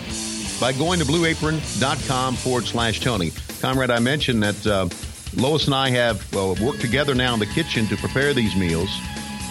by 0.59 0.73
going 0.73 0.99
to 0.99 1.05
blueapron.com 1.05 2.35
forward 2.35 2.65
slash 2.65 2.99
Tony. 2.99 3.31
Conrad, 3.61 3.91
I 3.91 3.99
mentioned 3.99 4.43
that 4.43 4.67
uh, 4.67 4.89
Lois 5.35 5.65
and 5.65 5.75
I 5.75 5.89
have 5.91 6.35
uh, 6.35 6.55
worked 6.61 6.81
together 6.81 7.13
now 7.13 7.33
in 7.33 7.39
the 7.39 7.45
kitchen 7.45 7.85
to 7.87 7.97
prepare 7.97 8.33
these 8.33 8.55
meals. 8.55 8.89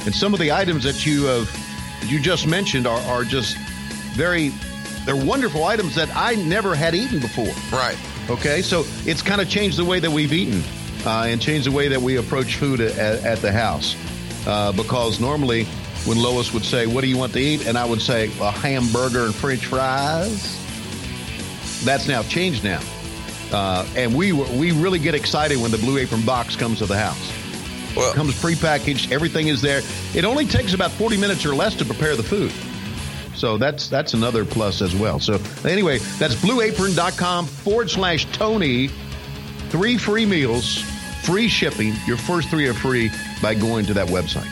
And 0.05 0.15
some 0.15 0.35
of 0.35 0.41
the 0.41 0.53
items 0.53 0.85
that 0.85 1.07
you 1.07 1.25
have 1.25 1.49
you 2.07 2.21
just 2.21 2.47
mentioned 2.47 2.87
are, 2.87 3.01
are 3.03 3.25
just 3.25 3.57
very 4.15 4.53
they're 5.05 5.17
wonderful 5.17 5.65
items 5.65 5.95
that 5.95 6.09
I 6.15 6.35
never 6.35 6.75
had 6.75 6.95
eaten 6.95 7.21
before. 7.21 7.53
Right. 7.73 7.97
Okay, 8.29 8.61
so 8.61 8.85
it's 9.05 9.23
kind 9.23 9.41
of 9.41 9.49
changed 9.49 9.79
the 9.79 9.85
way 9.85 10.01
that 10.01 10.11
we've 10.11 10.33
eaten 10.33 10.63
uh, 11.07 11.27
and 11.29 11.41
changed 11.41 11.67
the 11.67 11.71
way 11.71 11.87
that 11.89 12.01
we 12.01 12.17
approach 12.17 12.57
food 12.57 12.81
at, 12.81 12.99
at 13.25 13.39
the 13.39 13.53
house. 13.53 13.95
Uh, 14.47 14.73
because 14.73 15.21
normally, 15.21 15.67
when 16.07 16.19
Lois 16.19 16.53
would 16.53 16.65
say, 16.65 16.87
What 16.87 17.03
do 17.03 17.09
you 17.09 17.17
want 17.19 17.33
to 17.35 17.39
eat? 17.41 17.67
and 17.67 17.77
I 17.77 17.85
would 17.85 18.01
say, 18.01 18.31
A 18.41 18.51
hamburger 18.51 19.25
and 19.25 19.35
french 19.35 19.67
fries. 19.67 20.63
That's 21.85 22.09
now 22.09 22.23
changed 22.23 22.65
now. 22.65 22.81
Uh, 23.53 23.87
and 23.97 24.15
we, 24.17 24.33
we 24.33 24.73
really 24.73 24.99
get 24.99 25.15
excited 25.15 25.59
when 25.61 25.71
the 25.71 25.79
Blue 25.79 25.99
Apron 25.99 26.23
box 26.23 26.57
comes 26.57 26.79
to 26.79 26.87
the 26.87 26.97
house. 26.99 27.33
Well, 27.97 28.11
It 28.13 28.17
comes 28.17 28.35
prepackaged, 28.35 29.13
everything 29.13 29.49
is 29.49 29.63
there. 29.63 29.83
It 30.15 30.25
only 30.25 30.47
takes 30.47 30.75
about 30.75 30.91
40 30.93 31.17
minutes 31.17 31.45
or 31.47 31.55
less 31.55 31.75
to 31.77 31.85
prepare 31.85 32.17
the 32.17 32.23
food. 32.23 32.53
So 33.37 33.59
that's 33.59 33.89
that's 33.89 34.15
another 34.15 34.47
plus 34.47 34.81
as 34.81 34.95
well. 34.97 35.21
So 35.21 35.39
anyway, 35.67 35.99
that's 36.19 36.35
blueapron.com 36.37 37.45
forward 37.47 37.91
slash 37.91 38.25
Tony. 38.33 38.89
Three 39.69 39.99
free 39.99 40.25
meals, 40.25 40.79
free 41.23 41.47
shipping. 41.49 41.93
Your 42.07 42.17
first 42.17 42.49
three 42.49 42.67
are 42.67 42.73
free 42.73 43.11
by 43.43 43.53
going 43.55 43.85
to 43.87 43.95
that 43.95 44.09
website. 44.09 44.49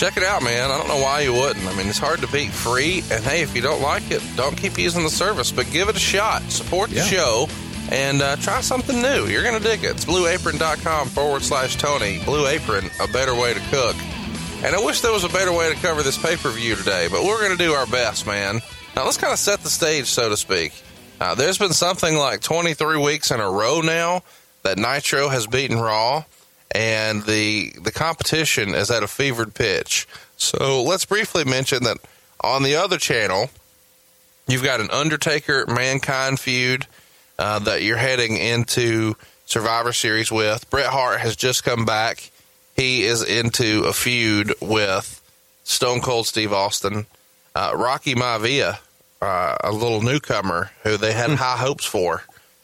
Check 0.00 0.16
it 0.16 0.22
out, 0.22 0.42
man. 0.42 0.70
I 0.70 0.78
don't 0.78 0.88
know 0.88 0.96
why 1.02 1.20
you 1.20 1.34
wouldn't. 1.34 1.66
I 1.66 1.76
mean, 1.76 1.86
it's 1.86 1.98
hard 1.98 2.20
to 2.22 2.26
beat 2.28 2.50
free. 2.52 3.02
And 3.10 3.22
hey, 3.22 3.42
if 3.42 3.54
you 3.54 3.60
don't 3.60 3.82
like 3.82 4.10
it, 4.10 4.22
don't 4.34 4.56
keep 4.56 4.78
using 4.78 5.02
the 5.04 5.10
service, 5.10 5.52
but 5.52 5.70
give 5.70 5.90
it 5.90 5.96
a 5.96 6.00
shot. 6.00 6.40
Support 6.50 6.88
the 6.88 6.96
Yeah. 6.96 7.04
show 7.04 7.48
and 7.92 8.22
uh, 8.22 8.36
try 8.36 8.62
something 8.62 9.02
new. 9.02 9.26
You're 9.26 9.42
going 9.42 9.60
to 9.60 9.62
dig 9.62 9.84
it. 9.84 9.90
It's 9.90 10.06
blueapron.com 10.06 11.08
forward 11.08 11.42
slash 11.42 11.76
Tony. 11.76 12.18
Blue 12.24 12.46
Apron, 12.46 12.88
a 12.98 13.08
better 13.08 13.34
way 13.34 13.52
to 13.52 13.60
cook. 13.70 13.94
And 14.64 14.74
I 14.74 14.82
wish 14.82 15.02
there 15.02 15.12
was 15.12 15.24
a 15.24 15.28
better 15.28 15.52
way 15.52 15.70
to 15.72 15.78
cover 15.80 16.02
this 16.02 16.16
pay 16.16 16.36
per 16.36 16.50
view 16.50 16.76
today, 16.76 17.08
but 17.10 17.22
we're 17.24 17.38
going 17.38 17.56
to 17.56 17.62
do 17.62 17.72
our 17.72 17.86
best, 17.86 18.26
man. 18.26 18.60
Now, 18.96 19.04
let's 19.04 19.18
kind 19.18 19.32
of 19.34 19.38
set 19.38 19.60
the 19.60 19.70
stage, 19.70 20.06
so 20.06 20.28
to 20.30 20.36
speak. 20.36 20.72
Uh, 21.20 21.34
there's 21.34 21.58
been 21.58 21.72
something 21.74 22.16
like 22.16 22.40
23 22.40 22.96
weeks 22.98 23.30
in 23.30 23.38
a 23.40 23.50
row 23.50 23.82
now 23.82 24.22
that 24.62 24.78
Nitro 24.78 25.28
has 25.28 25.46
beaten 25.46 25.78
Raw, 25.78 26.24
and 26.70 27.24
the 27.24 27.72
the 27.80 27.92
competition 27.92 28.74
is 28.74 28.90
at 28.90 29.02
a 29.02 29.08
fevered 29.08 29.54
pitch. 29.54 30.06
So 30.36 30.82
let's 30.82 31.04
briefly 31.04 31.44
mention 31.44 31.84
that 31.84 31.98
on 32.40 32.62
the 32.62 32.76
other 32.76 32.98
channel, 32.98 33.50
you've 34.46 34.64
got 34.64 34.80
an 34.80 34.90
Undertaker 34.90 35.66
Mankind 35.66 36.40
feud 36.40 36.86
uh, 37.38 37.58
that 37.60 37.82
you're 37.82 37.96
heading 37.96 38.36
into 38.36 39.16
Survivor 39.46 39.92
Series 39.92 40.30
with. 40.30 40.68
Bret 40.70 40.86
Hart 40.86 41.20
has 41.20 41.36
just 41.36 41.64
come 41.64 41.84
back. 41.84 42.30
He 42.76 43.02
is 43.02 43.22
into 43.22 43.84
a 43.84 43.92
feud 43.92 44.54
with 44.60 45.20
Stone 45.64 46.00
Cold 46.00 46.26
Steve 46.26 46.52
Austin. 46.52 47.06
Uh, 47.54 47.72
Rocky 47.74 48.14
Maivia, 48.14 48.78
uh, 49.20 49.56
a 49.62 49.72
little 49.72 50.00
newcomer 50.00 50.70
who 50.84 50.96
they 50.96 51.12
had 51.12 51.30
high 51.30 51.56
hopes 51.58 51.84
for, 51.84 52.22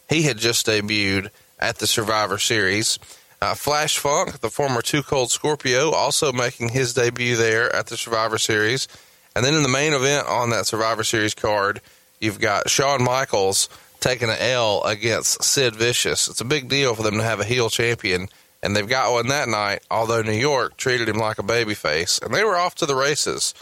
he 0.08 0.22
had 0.22 0.38
just 0.38 0.66
debuted 0.66 1.30
at 1.58 1.78
the 1.78 1.86
Survivor 1.86 2.38
Series. 2.38 2.98
Uh, 3.40 3.54
Flash 3.54 3.98
Funk, 3.98 4.40
the 4.40 4.50
former 4.50 4.82
Two 4.82 5.02
Cold 5.02 5.30
Scorpio, 5.30 5.90
also 5.90 6.32
making 6.32 6.70
his 6.70 6.94
debut 6.94 7.36
there 7.36 7.74
at 7.74 7.86
the 7.86 7.96
Survivor 7.96 8.38
Series. 8.38 8.88
And 9.34 9.44
then 9.44 9.54
in 9.54 9.62
the 9.62 9.68
main 9.68 9.92
event 9.92 10.26
on 10.26 10.50
that 10.50 10.66
Survivor 10.66 11.04
Series 11.04 11.34
card, 11.34 11.82
you've 12.20 12.40
got 12.40 12.70
Shawn 12.70 13.04
Michaels 13.04 13.68
taking 14.00 14.30
an 14.30 14.38
L 14.38 14.82
against 14.84 15.42
Sid 15.42 15.76
Vicious. 15.76 16.28
It's 16.28 16.40
a 16.40 16.44
big 16.46 16.68
deal 16.68 16.94
for 16.94 17.02
them 17.02 17.18
to 17.18 17.22
have 17.22 17.40
a 17.40 17.44
heel 17.44 17.68
champion, 17.68 18.28
and 18.62 18.74
they've 18.74 18.88
got 18.88 19.12
one 19.12 19.28
that 19.28 19.48
night, 19.48 19.82
although 19.90 20.22
New 20.22 20.32
York 20.32 20.76
treated 20.76 21.08
him 21.08 21.18
like 21.18 21.38
a 21.38 21.42
babyface, 21.42 22.22
and 22.22 22.34
they 22.34 22.44
were 22.44 22.56
off 22.56 22.74
to 22.76 22.86
the 22.86 22.94
races. 22.94 23.52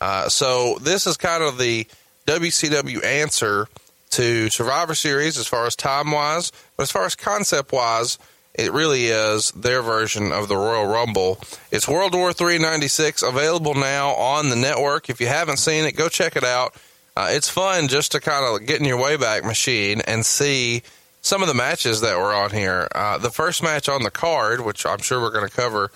Uh, 0.00 0.28
so 0.28 0.78
this 0.80 1.06
is 1.06 1.16
kind 1.16 1.44
of 1.44 1.58
the 1.58 1.86
WCW 2.26 3.04
answer 3.04 3.68
to 4.10 4.50
Survivor 4.50 4.94
Series 4.94 5.38
as 5.38 5.46
far 5.46 5.66
as 5.66 5.76
time 5.76 6.10
wise, 6.10 6.50
but 6.76 6.84
as 6.84 6.90
far 6.90 7.04
as 7.04 7.14
concept 7.14 7.70
wise, 7.72 8.18
it 8.54 8.72
really 8.72 9.06
is 9.06 9.50
their 9.52 9.82
version 9.82 10.32
of 10.32 10.48
the 10.48 10.56
Royal 10.56 10.86
Rumble. 10.86 11.40
It's 11.70 11.88
World 11.88 12.14
War 12.14 12.32
III 12.38 12.58
96 12.58 13.22
available 13.22 13.74
now 13.74 14.10
on 14.10 14.48
the 14.48 14.56
network. 14.56 15.08
If 15.08 15.20
you 15.20 15.28
haven't 15.28 15.58
seen 15.58 15.84
it, 15.84 15.92
go 15.92 16.08
check 16.08 16.36
it 16.36 16.44
out. 16.44 16.74
Uh, 17.16 17.28
it's 17.30 17.48
fun 17.48 17.88
just 17.88 18.12
to 18.12 18.20
kind 18.20 18.44
of 18.44 18.66
get 18.66 18.80
in 18.80 18.86
your 18.86 18.98
Wayback 18.98 19.44
Machine 19.44 20.00
and 20.02 20.24
see 20.24 20.82
some 21.22 21.42
of 21.42 21.48
the 21.48 21.54
matches 21.54 22.00
that 22.00 22.16
were 22.16 22.34
on 22.34 22.50
here. 22.50 22.88
Uh, 22.94 23.18
the 23.18 23.30
first 23.30 23.62
match 23.62 23.88
on 23.88 24.02
the 24.02 24.10
card, 24.10 24.60
which 24.60 24.86
I'm 24.86 24.98
sure 24.98 25.20
we're 25.20 25.32
going 25.32 25.48
to 25.48 25.54
cover, 25.54 25.90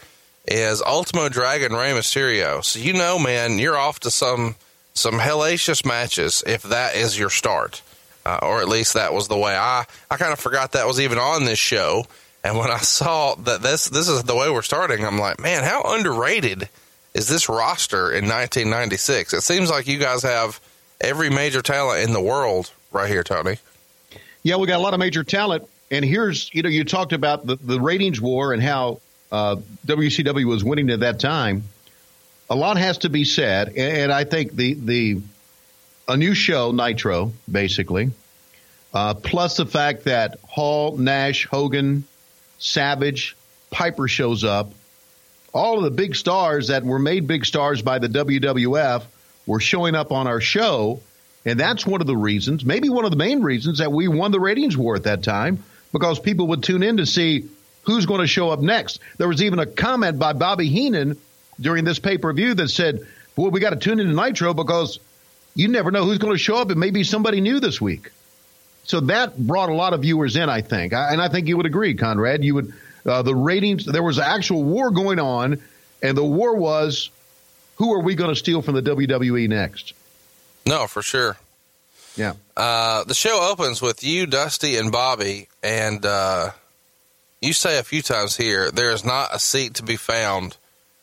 is 0.46 0.82
Ultimo 0.82 1.28
Dragon 1.28 1.72
Rey 1.72 1.92
Mysterio. 1.92 2.62
So 2.62 2.78
you 2.78 2.92
know, 2.92 3.18
man, 3.18 3.58
you're 3.58 3.76
off 3.76 4.00
to 4.00 4.10
some 4.10 4.56
some 4.92 5.14
hellacious 5.14 5.84
matches 5.84 6.44
if 6.46 6.62
that 6.64 6.94
is 6.94 7.18
your 7.18 7.30
start, 7.30 7.82
uh, 8.24 8.38
or 8.42 8.60
at 8.60 8.68
least 8.68 8.94
that 8.94 9.12
was 9.12 9.28
the 9.28 9.38
way 9.38 9.56
I 9.56 9.86
I 10.10 10.16
kind 10.16 10.32
of 10.32 10.38
forgot 10.38 10.72
that 10.72 10.86
was 10.86 11.00
even 11.00 11.18
on 11.18 11.44
this 11.44 11.58
show. 11.58 12.06
And 12.44 12.58
when 12.58 12.70
I 12.70 12.78
saw 12.78 13.34
that 13.36 13.62
this 13.62 13.86
this 13.86 14.06
is 14.06 14.22
the 14.22 14.36
way 14.36 14.50
we're 14.50 14.62
starting, 14.62 15.04
I'm 15.04 15.18
like, 15.18 15.40
man, 15.40 15.64
how 15.64 15.82
underrated 15.82 16.68
is 17.14 17.26
this 17.26 17.48
roster 17.48 18.10
in 18.12 18.26
1996? 18.26 19.32
It 19.32 19.40
seems 19.40 19.70
like 19.70 19.88
you 19.88 19.98
guys 19.98 20.22
have 20.22 20.60
every 21.00 21.30
major 21.30 21.62
talent 21.62 22.04
in 22.04 22.12
the 22.12 22.20
world 22.20 22.70
right 22.92 23.08
here, 23.08 23.24
Tony. 23.24 23.56
Yeah, 24.42 24.56
we 24.56 24.66
got 24.66 24.78
a 24.78 24.82
lot 24.82 24.92
of 24.92 25.00
major 25.00 25.24
talent. 25.24 25.66
And 25.90 26.04
here's, 26.04 26.52
you 26.52 26.62
know, 26.62 26.68
you 26.68 26.84
talked 26.84 27.12
about 27.12 27.46
the, 27.46 27.56
the 27.56 27.80
ratings 27.80 28.20
war 28.20 28.52
and 28.52 28.62
how 28.62 29.00
uh, 29.32 29.56
WCW 29.86 30.44
was 30.44 30.62
winning 30.62 30.90
at 30.90 31.00
that 31.00 31.20
time. 31.20 31.64
A 32.50 32.54
lot 32.54 32.76
has 32.76 32.98
to 32.98 33.08
be 33.08 33.24
said, 33.24 33.74
and, 33.76 34.12
I 34.12 34.24
think 34.24 34.52
the 34.52 34.74
the 34.74 35.22
a 36.06 36.16
new 36.18 36.34
show, 36.34 36.72
Nitro, 36.72 37.32
basically, 37.50 38.10
uh, 38.92 39.14
plus 39.14 39.56
the 39.56 39.64
fact 39.64 40.04
that 40.04 40.38
Hall, 40.46 40.98
Nash, 40.98 41.46
Hogan, 41.46 42.04
Savage, 42.64 43.36
Piper 43.70 44.08
shows 44.08 44.42
up. 44.42 44.72
All 45.52 45.76
of 45.78 45.84
the 45.84 45.90
big 45.90 46.16
stars 46.16 46.68
that 46.68 46.82
were 46.82 46.98
made 46.98 47.26
big 47.26 47.44
stars 47.44 47.82
by 47.82 47.98
the 47.98 48.08
WWF 48.08 49.02
were 49.46 49.60
showing 49.60 49.94
up 49.94 50.10
on 50.10 50.26
our 50.26 50.40
show. 50.40 51.00
And 51.44 51.60
that's 51.60 51.86
one 51.86 52.00
of 52.00 52.06
the 52.06 52.16
reasons, 52.16 52.64
maybe 52.64 52.88
one 52.88 53.04
of 53.04 53.10
the 53.10 53.18
main 53.18 53.42
reasons 53.42 53.78
that 53.78 53.92
we 53.92 54.08
won 54.08 54.32
the 54.32 54.40
ratings 54.40 54.78
war 54.78 54.96
at 54.96 55.02
that 55.02 55.22
time 55.22 55.62
because 55.92 56.18
people 56.18 56.46
would 56.48 56.62
tune 56.62 56.82
in 56.82 56.96
to 56.96 57.04
see 57.04 57.50
who's 57.82 58.06
going 58.06 58.22
to 58.22 58.26
show 58.26 58.48
up 58.48 58.60
next. 58.60 58.98
There 59.18 59.28
was 59.28 59.42
even 59.42 59.58
a 59.58 59.66
comment 59.66 60.18
by 60.18 60.32
Bobby 60.32 60.68
Heenan 60.68 61.18
during 61.60 61.84
this 61.84 61.98
pay 61.98 62.16
per 62.16 62.32
view 62.32 62.54
that 62.54 62.68
said, 62.68 63.00
Boy, 63.34 63.48
we 63.50 63.60
got 63.60 63.70
to 63.70 63.76
tune 63.76 64.00
into 64.00 64.14
Nitro 64.14 64.54
because 64.54 64.98
you 65.54 65.68
never 65.68 65.90
know 65.90 66.06
who's 66.06 66.18
going 66.18 66.32
to 66.32 66.38
show 66.38 66.56
up. 66.56 66.70
It 66.70 66.78
may 66.78 66.90
be 66.90 67.04
somebody 67.04 67.42
new 67.42 67.60
this 67.60 67.78
week. 67.78 68.10
So 68.84 69.00
that 69.00 69.36
brought 69.36 69.68
a 69.70 69.74
lot 69.74 69.92
of 69.94 70.02
viewers 70.02 70.36
in, 70.36 70.48
I 70.48 70.60
think, 70.60 70.92
I, 70.92 71.12
and 71.12 71.20
I 71.20 71.28
think 71.28 71.48
you 71.48 71.56
would 71.56 71.66
agree, 71.66 71.94
Conrad. 71.94 72.44
You 72.44 72.54
would 72.54 72.72
uh, 73.06 73.22
the 73.22 73.34
ratings. 73.34 73.84
There 73.84 74.02
was 74.02 74.18
an 74.18 74.24
actual 74.24 74.62
war 74.64 74.90
going 74.90 75.18
on, 75.18 75.60
and 76.02 76.16
the 76.16 76.24
war 76.24 76.56
was, 76.56 77.10
who 77.76 77.92
are 77.94 78.00
we 78.00 78.14
going 78.14 78.30
to 78.30 78.36
steal 78.36 78.62
from 78.62 78.74
the 78.74 78.82
WWE 78.82 79.48
next? 79.48 79.92
No, 80.66 80.86
for 80.86 81.02
sure. 81.02 81.36
Yeah. 82.16 82.34
Uh, 82.56 83.04
the 83.04 83.14
show 83.14 83.48
opens 83.50 83.82
with 83.82 84.02
you, 84.04 84.26
Dusty, 84.26 84.76
and 84.76 84.90
Bobby, 84.92 85.48
and 85.62 86.04
uh, 86.06 86.50
you 87.42 87.52
say 87.52 87.78
a 87.78 87.82
few 87.82 88.00
times 88.02 88.36
here 88.36 88.70
there 88.70 88.90
is 88.90 89.04
not 89.04 89.34
a 89.34 89.38
seat 89.38 89.74
to 89.74 89.82
be 89.82 89.96
found, 89.96 90.56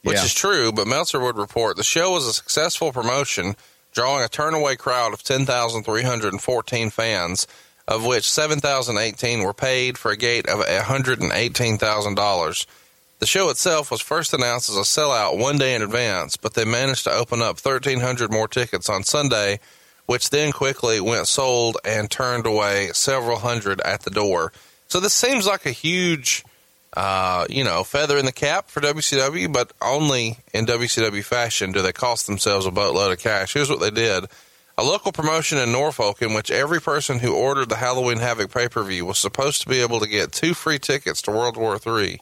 which 0.04 0.18
Yeah. 0.18 0.24
is 0.24 0.34
true. 0.34 0.72
But 0.72 0.88
Meltzer 0.88 1.20
would 1.20 1.38
report 1.38 1.76
the 1.78 1.84
show 1.84 2.12
was 2.12 2.26
a 2.26 2.34
successful 2.34 2.92
promotion, 2.94 3.56
drawing 3.94 4.24
a 4.24 4.30
turnaway 4.30 4.78
crowd 4.78 5.14
of 5.14 5.22
ten 5.22 5.46
thousand 5.46 5.84
three 5.84 6.04
hundred 6.04 6.32
and 6.34 6.42
fourteen 6.42 6.90
fans, 6.90 7.46
of 7.88 8.06
which 8.06 8.30
seven 8.30 8.60
thousand 8.60 8.98
eighteen 8.98 9.44
were 9.44 9.54
paid 9.54 9.98
for 9.98 10.12
a 10.12 10.18
gate 10.18 10.48
of 10.48 10.66
hundred 10.86 11.22
and 11.22 11.32
eighteen 11.34 11.78
thousand 11.78 12.16
dollars. 12.16 12.66
The 13.22 13.28
show 13.28 13.50
itself 13.50 13.92
was 13.92 14.02
first 14.02 14.34
announced 14.34 14.68
as 14.72 14.78
a 14.78 14.80
sellout 14.80 15.38
one 15.38 15.60
day 15.60 15.76
in 15.76 15.84
advance, 15.84 16.38
but 16.38 16.56
they 16.56 16.66
managed 16.66 17.04
to 17.04 17.12
open 17.12 17.40
up 17.40 17.64
1,300 17.64 18.32
more 18.32 18.48
tickets 18.48 18.90
on 18.90 19.04
Sunday, 19.04 19.60
which 20.08 20.32
then 20.32 20.52
quickly 20.52 21.00
went 21.00 21.28
sold 21.28 21.78
and 21.86 22.10
turned 22.10 22.48
away 22.48 22.90
several 22.94 23.38
hundred 23.38 23.80
at 23.82 24.02
the 24.02 24.10
door. 24.10 24.52
So 24.88 25.00
this 25.00 25.14
seems 25.14 25.46
like 25.46 25.68
a 25.68 25.72
huge, 25.72 26.44
uh, 26.98 27.46
you 27.48 27.64
know, 27.64 27.84
feather 27.84 28.18
in 28.18 28.26
the 28.26 28.32
cap 28.32 28.70
for 28.72 28.82
WCW, 28.82 29.54
but 29.54 29.72
only 29.84 30.40
in 30.52 30.66
WCW 30.66 31.24
fashion 31.24 31.74
do 31.74 31.84
they 31.84 31.94
cost 31.94 32.26
themselves 32.26 32.66
a 32.66 32.72
boatload 32.72 33.12
of 33.12 33.20
cash. 33.20 33.54
Here's 33.54 33.70
what 33.70 33.82
they 33.82 33.92
did. 33.92 34.26
A 34.82 34.84
local 34.84 35.12
promotion 35.12 35.60
in 35.60 35.72
Norfolk 35.72 36.24
in 36.24 36.34
which 36.34 36.50
every 36.50 36.82
person 36.82 37.20
who 37.20 37.36
ordered 37.36 37.70
the 37.70 37.76
Halloween 37.76 38.18
Havoc 38.18 38.52
pay-per-view 38.52 39.06
was 39.06 39.20
supposed 39.20 39.62
to 39.62 39.70
be 39.70 39.80
able 39.80 40.00
to 40.00 40.10
get 40.10 40.32
two 40.32 40.56
free 40.56 40.80
tickets 40.80 41.22
to 41.22 41.32
World 41.32 41.56
War 41.56 41.76
III. 41.76 42.20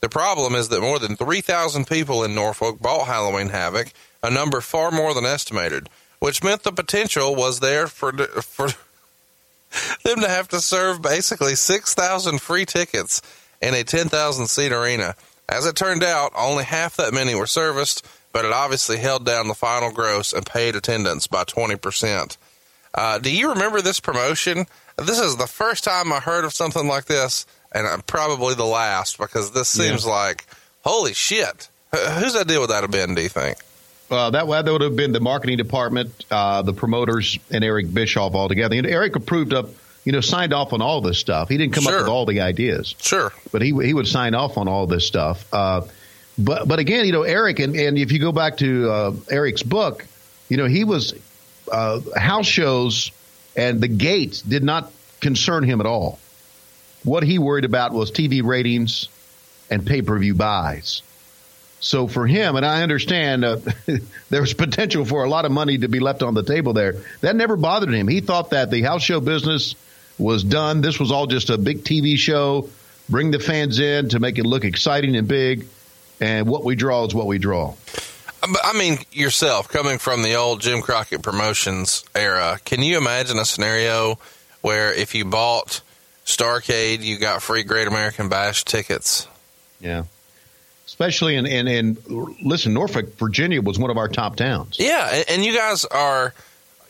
The 0.00 0.08
problem 0.08 0.54
is 0.54 0.70
that 0.70 0.80
more 0.80 0.98
than 0.98 1.16
3,000 1.16 1.86
people 1.86 2.24
in 2.24 2.34
Norfolk 2.34 2.80
bought 2.80 3.08
Halloween 3.08 3.50
Havoc, 3.50 3.92
a 4.22 4.30
number 4.30 4.62
far 4.62 4.90
more 4.90 5.12
than 5.12 5.26
estimated, 5.26 5.90
which 6.18 6.42
meant 6.42 6.62
the 6.62 6.72
potential 6.72 7.36
was 7.36 7.60
there 7.60 7.86
for 7.86 8.12
for 8.40 8.68
them 10.02 10.22
to 10.22 10.28
have 10.30 10.48
to 10.48 10.62
serve 10.62 11.02
basically 11.02 11.56
6,000 11.56 12.40
free 12.40 12.64
tickets 12.64 13.20
in 13.60 13.74
a 13.74 13.84
10,000 13.84 14.46
seat 14.46 14.72
arena. 14.72 15.14
As 15.46 15.66
it 15.66 15.76
turned 15.76 16.02
out, 16.02 16.32
only 16.34 16.64
half 16.64 16.96
that 16.96 17.12
many 17.12 17.34
were 17.34 17.46
serviced, 17.46 18.02
but 18.32 18.44
it 18.44 18.52
obviously 18.52 18.98
held 18.98 19.24
down 19.24 19.48
the 19.48 19.54
final 19.54 19.90
gross 19.92 20.32
and 20.32 20.44
paid 20.46 20.76
attendance 20.76 21.26
by 21.26 21.44
20%. 21.44 22.36
Uh, 22.94 23.18
do 23.18 23.30
you 23.34 23.50
remember 23.50 23.80
this 23.80 24.00
promotion? 24.00 24.66
This 24.96 25.18
is 25.20 25.36
the 25.36 25.46
first 25.46 25.84
time 25.84 26.12
I 26.12 26.20
heard 26.20 26.44
of 26.44 26.52
something 26.52 26.86
like 26.88 27.04
this, 27.04 27.46
and 27.72 27.86
uh, 27.86 27.98
probably 28.06 28.54
the 28.54 28.64
last 28.64 29.18
because 29.18 29.52
this 29.52 29.68
seems 29.68 30.04
like 30.06 30.46
holy 30.84 31.12
shit. 31.12 31.68
Wh- 31.94 32.20
Whose 32.22 32.34
idea 32.36 32.58
would 32.60 32.70
that 32.70 32.82
have 32.82 32.90
been? 32.90 33.14
Do 33.14 33.22
you 33.22 33.28
think? 33.28 33.58
Uh, 34.10 34.30
that, 34.30 34.46
that 34.48 34.72
would 34.72 34.80
have 34.80 34.96
been 34.96 35.12
the 35.12 35.20
marketing 35.20 35.58
department, 35.58 36.24
uh, 36.30 36.62
the 36.62 36.72
promoters, 36.72 37.38
and 37.50 37.62
Eric 37.62 37.92
Bischoff 37.92 38.34
all 38.34 38.48
together. 38.48 38.74
And 38.74 38.86
Eric 38.86 39.16
approved 39.16 39.52
up, 39.52 39.68
you 40.04 40.12
know, 40.12 40.22
signed 40.22 40.54
off 40.54 40.72
on 40.72 40.80
all 40.80 41.02
this 41.02 41.18
stuff. 41.18 41.50
He 41.50 41.58
didn't 41.58 41.74
come 41.74 41.84
Sure. 41.84 41.94
up 41.96 42.00
with 42.04 42.08
all 42.08 42.24
the 42.24 42.40
ideas, 42.40 42.94
Sure. 43.02 43.32
but 43.52 43.60
he 43.60 43.68
he 43.68 43.92
would 43.92 44.08
sign 44.08 44.34
off 44.34 44.56
on 44.56 44.66
all 44.66 44.86
this 44.86 45.06
stuff. 45.06 45.44
Uh, 45.52 45.82
but 46.38 46.68
but 46.68 46.78
again, 46.78 47.04
you 47.06 47.12
know, 47.12 47.22
Eric, 47.22 47.58
and, 47.58 47.74
and 47.76 47.98
if 47.98 48.12
you 48.12 48.18
go 48.18 48.32
back 48.32 48.58
to 48.58 48.90
uh, 48.90 49.12
Eric's 49.30 49.62
book, 49.62 50.06
you 50.48 50.56
know, 50.56 50.66
he 50.66 50.84
was 50.84 51.14
uh, 51.70 52.00
house 52.16 52.46
shows 52.46 53.10
and 53.56 53.80
the 53.80 53.88
gates 53.88 54.40
did 54.40 54.62
not 54.62 54.92
concern 55.20 55.64
him 55.64 55.80
at 55.80 55.86
all. 55.86 56.18
What 57.02 57.22
he 57.22 57.38
worried 57.38 57.64
about 57.64 57.92
was 57.92 58.10
TV 58.10 58.42
ratings 58.42 59.08
and 59.68 59.84
pay 59.86 60.02
per 60.02 60.18
view 60.18 60.34
buys. 60.34 61.02
So 61.80 62.08
for 62.08 62.26
him, 62.26 62.56
and 62.56 62.66
I 62.66 62.82
understand 62.82 63.44
uh, 63.44 63.58
there's 64.30 64.54
potential 64.54 65.04
for 65.04 65.24
a 65.24 65.28
lot 65.28 65.44
of 65.44 65.52
money 65.52 65.78
to 65.78 65.88
be 65.88 66.00
left 66.00 66.22
on 66.22 66.34
the 66.34 66.42
table 66.42 66.72
there. 66.72 66.96
That 67.20 67.36
never 67.36 67.56
bothered 67.56 67.92
him. 67.92 68.08
He 68.08 68.20
thought 68.20 68.50
that 68.50 68.70
the 68.70 68.82
house 68.82 69.02
show 69.02 69.20
business 69.20 69.74
was 70.18 70.42
done. 70.42 70.80
This 70.80 70.98
was 70.98 71.12
all 71.12 71.26
just 71.26 71.50
a 71.50 71.58
big 71.58 71.84
TV 71.84 72.16
show. 72.16 72.68
Bring 73.08 73.30
the 73.30 73.38
fans 73.38 73.78
in 73.78 74.08
to 74.10 74.20
make 74.20 74.38
it 74.38 74.44
look 74.44 74.64
exciting 74.64 75.16
and 75.16 75.28
big. 75.28 75.66
And 76.20 76.48
what 76.48 76.64
we 76.64 76.74
draw 76.74 77.04
is 77.04 77.14
what 77.14 77.26
we 77.26 77.38
draw. 77.38 77.74
Um, 78.42 78.52
but, 78.52 78.60
I 78.64 78.76
mean, 78.76 78.98
yourself 79.12 79.68
coming 79.68 79.98
from 79.98 80.22
the 80.22 80.34
old 80.34 80.60
Jim 80.60 80.80
Crockett 80.80 81.22
Promotions 81.22 82.04
era, 82.14 82.58
can 82.64 82.82
you 82.82 82.98
imagine 82.98 83.38
a 83.38 83.44
scenario 83.44 84.18
where 84.60 84.92
if 84.92 85.14
you 85.14 85.24
bought 85.24 85.80
Starcade, 86.24 87.02
you 87.02 87.18
got 87.18 87.42
free 87.42 87.62
Great 87.62 87.88
American 87.88 88.28
Bash 88.28 88.64
tickets? 88.64 89.26
Yeah. 89.80 90.04
Especially 90.86 91.36
in, 91.36 91.46
in, 91.46 91.68
in 91.68 91.96
listen, 92.42 92.74
Norfolk, 92.74 93.16
Virginia 93.18 93.60
was 93.62 93.78
one 93.78 93.90
of 93.90 93.96
our 93.96 94.08
top 94.08 94.36
towns. 94.36 94.76
Yeah, 94.78 95.08
and, 95.12 95.24
and 95.28 95.44
you 95.44 95.54
guys 95.54 95.84
are, 95.84 96.34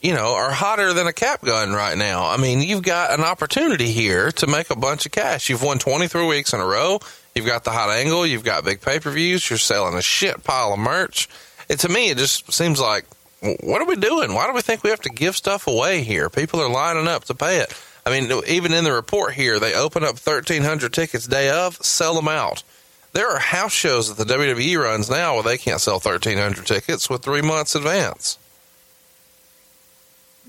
you 0.00 0.14
know, 0.14 0.34
are 0.34 0.50
hotter 0.50 0.92
than 0.92 1.06
a 1.06 1.12
cap 1.12 1.42
gun 1.42 1.72
right 1.72 1.96
now. 1.96 2.26
I 2.26 2.36
mean, 2.36 2.60
you've 2.62 2.82
got 2.82 3.18
an 3.18 3.24
opportunity 3.24 3.90
here 3.92 4.30
to 4.32 4.46
make 4.46 4.70
a 4.70 4.76
bunch 4.76 5.04
of 5.06 5.12
cash. 5.12 5.50
You've 5.50 5.62
won 5.62 5.78
23 5.78 6.26
weeks 6.26 6.52
in 6.52 6.60
a 6.60 6.66
row. 6.66 7.00
You've 7.38 7.46
got 7.46 7.62
the 7.62 7.70
hot 7.70 7.88
angle. 7.90 8.26
You've 8.26 8.42
got 8.42 8.64
big 8.64 8.80
pay 8.80 8.98
per 8.98 9.12
views. 9.12 9.48
You're 9.48 9.60
selling 9.60 9.94
a 9.94 10.02
shit 10.02 10.42
pile 10.42 10.72
of 10.72 10.80
merch. 10.80 11.28
And 11.70 11.78
to 11.78 11.88
me, 11.88 12.10
it 12.10 12.18
just 12.18 12.52
seems 12.52 12.80
like, 12.80 13.04
what 13.40 13.80
are 13.80 13.86
we 13.86 13.94
doing? 13.94 14.34
Why 14.34 14.48
do 14.48 14.52
we 14.54 14.60
think 14.60 14.82
we 14.82 14.90
have 14.90 15.02
to 15.02 15.08
give 15.08 15.36
stuff 15.36 15.68
away 15.68 16.02
here? 16.02 16.28
People 16.28 16.60
are 16.60 16.68
lining 16.68 17.06
up 17.06 17.26
to 17.26 17.34
pay 17.34 17.60
it. 17.60 17.72
I 18.04 18.10
mean, 18.10 18.28
even 18.48 18.72
in 18.72 18.82
the 18.82 18.92
report 18.92 19.34
here, 19.34 19.60
they 19.60 19.72
open 19.72 20.02
up 20.02 20.14
1,300 20.14 20.92
tickets 20.92 21.28
day 21.28 21.48
of, 21.48 21.76
sell 21.76 22.14
them 22.14 22.26
out. 22.26 22.64
There 23.12 23.30
are 23.30 23.38
house 23.38 23.72
shows 23.72 24.12
that 24.12 24.26
the 24.26 24.34
WWE 24.34 24.82
runs 24.82 25.08
now 25.08 25.34
where 25.34 25.44
they 25.44 25.58
can't 25.58 25.80
sell 25.80 26.00
1,300 26.00 26.66
tickets 26.66 27.08
with 27.08 27.22
three 27.22 27.40
months 27.40 27.76
advance. 27.76 28.36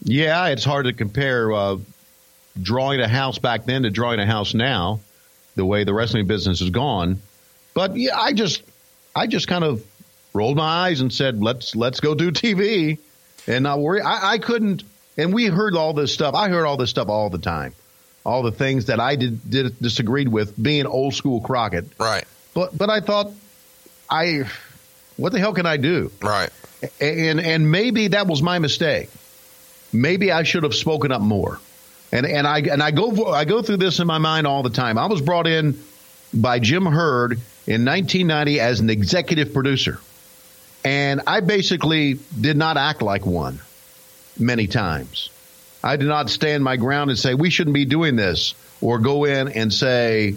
Yeah, 0.04 0.48
it's 0.48 0.64
hard 0.64 0.86
to 0.86 0.94
compare 0.94 1.52
uh, 1.54 1.78
drawing 2.60 3.00
a 3.00 3.08
house 3.08 3.38
back 3.38 3.66
then 3.66 3.84
to 3.84 3.90
drawing 3.90 4.20
a 4.20 4.26
house 4.26 4.54
now, 4.54 5.02
the 5.60 5.66
way 5.66 5.84
the 5.84 5.94
wrestling 5.94 6.26
business 6.26 6.62
has 6.62 6.70
gone. 6.70 7.22
But 7.74 7.98
yeah, 7.98 8.18
I 8.18 8.32
just, 8.32 8.64
I 9.14 9.28
just 9.28 9.50
kind 9.50 9.66
of 9.66 9.84
rolled 10.34 10.56
my 10.56 10.88
eyes 10.88 11.02
and 11.02 11.12
said, 11.12 11.44
"Let's 11.44 11.76
let's 11.76 12.00
go 12.00 12.16
do 12.16 12.32
TV," 12.32 12.98
and 13.46 13.64
not 13.64 13.80
worry. 13.80 14.02
I, 14.02 14.32
I 14.34 14.38
couldn't, 14.38 14.84
and 15.18 15.34
we 15.34 15.48
heard 15.48 15.76
all 15.76 15.92
this 15.94 16.14
stuff. 16.14 16.34
I 16.34 16.48
heard 16.48 16.66
all 16.66 16.78
this 16.78 16.90
stuff 16.90 17.10
all 17.10 17.30
the 17.30 17.38
time, 17.40 17.74
all 18.26 18.42
the 18.42 18.54
things 18.54 18.86
that 18.86 19.02
I 19.02 19.18
did, 19.18 19.50
did 19.50 19.78
disagreed 19.80 20.30
with, 20.30 20.56
being 20.62 20.86
old 20.86 21.14
school 21.14 21.42
Crockett. 21.42 21.86
Right, 22.00 22.24
But 22.54 22.78
but 22.78 22.90
I 22.90 23.02
thought, 23.02 23.32
I, 24.10 24.44
what 25.18 25.34
the 25.34 25.40
hell 25.40 25.54
can 25.54 25.66
I 25.66 25.76
do? 25.76 26.10
right. 26.22 26.50
and 27.02 27.42
and 27.42 27.70
maybe 27.70 28.08
that 28.10 28.28
was 28.28 28.42
my 28.42 28.60
mistake. 28.60 29.10
Maybe 29.92 30.32
I 30.32 30.44
should 30.44 30.64
have 30.64 30.74
spoken 30.76 31.12
up 31.12 31.22
more. 31.22 31.60
And 32.12 32.26
and 32.26 32.48
I 32.48 32.60
and 32.60 32.82
I 32.82 32.92
go 32.92 33.28
I 33.28 33.46
go 33.46 33.62
through 33.62 33.78
this 33.78 34.00
in 34.00 34.08
my 34.08 34.18
mind 34.18 34.48
all 34.48 34.64
the 34.64 34.70
time. 34.70 34.98
I 34.98 35.06
was 35.06 35.22
brought 35.22 35.48
in 35.48 35.80
by 36.34 36.60
Jim 36.60 36.86
Herd 36.86 37.34
in 37.68 37.86
1990 37.86 38.60
as 38.60 38.80
an 38.80 38.90
executive 38.90 39.54
producer, 39.54 40.00
and 40.84 41.22
I 41.28 41.42
basically 41.42 42.20
did 42.40 42.58
not 42.58 42.78
act 42.78 43.02
like 43.02 43.26
one 43.26 43.60
many 44.40 44.66
times. 44.68 45.30
I 45.84 45.98
did 45.98 46.08
not 46.08 46.30
stand 46.30 46.64
my 46.64 46.78
ground 46.78 47.10
and 47.10 47.20
say 47.20 47.36
we 47.36 47.50
shouldn't 47.50 47.76
be 47.76 47.86
doing 47.86 48.16
this, 48.16 48.56
or 48.82 49.00
go 49.00 49.26
in 49.26 49.50
and 49.50 49.72
say 49.72 50.36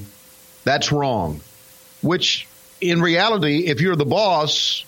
that's 0.65 0.93
wrong. 0.93 1.41
Which 2.03 2.47
in 2.81 3.01
reality, 3.01 3.67
if 3.67 3.81
you're 3.81 3.97
the 3.97 4.05
boss, 4.05 4.85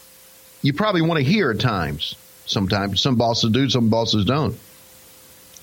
you 0.63 0.73
probably 0.73 1.03
want 1.03 1.19
to 1.19 1.25
hear 1.25 1.51
at 1.51 1.61
times. 1.61 2.15
Sometimes 2.47 3.01
some 3.01 3.17
bosses 3.17 3.53
do, 3.53 3.71
some 3.71 3.89
bosses 3.89 4.25
don't. 4.25 4.59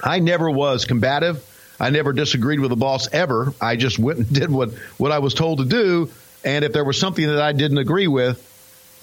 I 0.04 0.20
never 0.20 0.50
was 0.50 0.86
combative. 0.86 1.46
I 1.80 1.90
never 1.90 2.14
disagreed 2.14 2.60
with 2.60 2.70
the 2.70 2.76
boss 2.76 3.08
ever. 3.12 3.54
I 3.60 3.76
just 3.76 3.98
went 3.98 4.20
and 4.20 4.34
did 4.34 4.52
what, 4.52 4.72
what 4.98 5.12
I 5.12 5.20
was 5.20 5.34
told 5.34 5.60
to 5.60 5.66
do. 5.66 6.12
And 6.44 6.66
if 6.66 6.74
there 6.74 6.84
was 6.84 7.00
something 7.00 7.26
that 7.26 7.42
I 7.42 7.52
didn't 7.54 7.78
agree 7.78 8.08
with, 8.08 8.48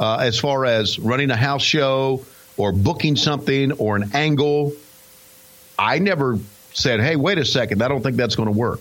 uh, 0.01 0.19
as 0.19 0.39
far 0.39 0.65
as 0.65 0.99
running 0.99 1.31
a 1.31 1.37
house 1.37 1.63
show 1.63 2.25
or 2.57 2.73
booking 2.73 3.17
something 3.17 3.73
or 3.73 3.97
an 3.97 4.11
angle, 4.15 4.73
I 5.79 5.99
never 5.99 6.39
said, 6.73 7.01
"Hey, 7.01 7.17
wait 7.17 7.39
a 7.39 7.45
second, 7.45 7.83
I 7.83 7.89
don't 7.89 8.03
think 8.03 8.17
that's 8.17 8.37
going 8.37 8.49
to 8.49 8.57
work." 8.57 8.81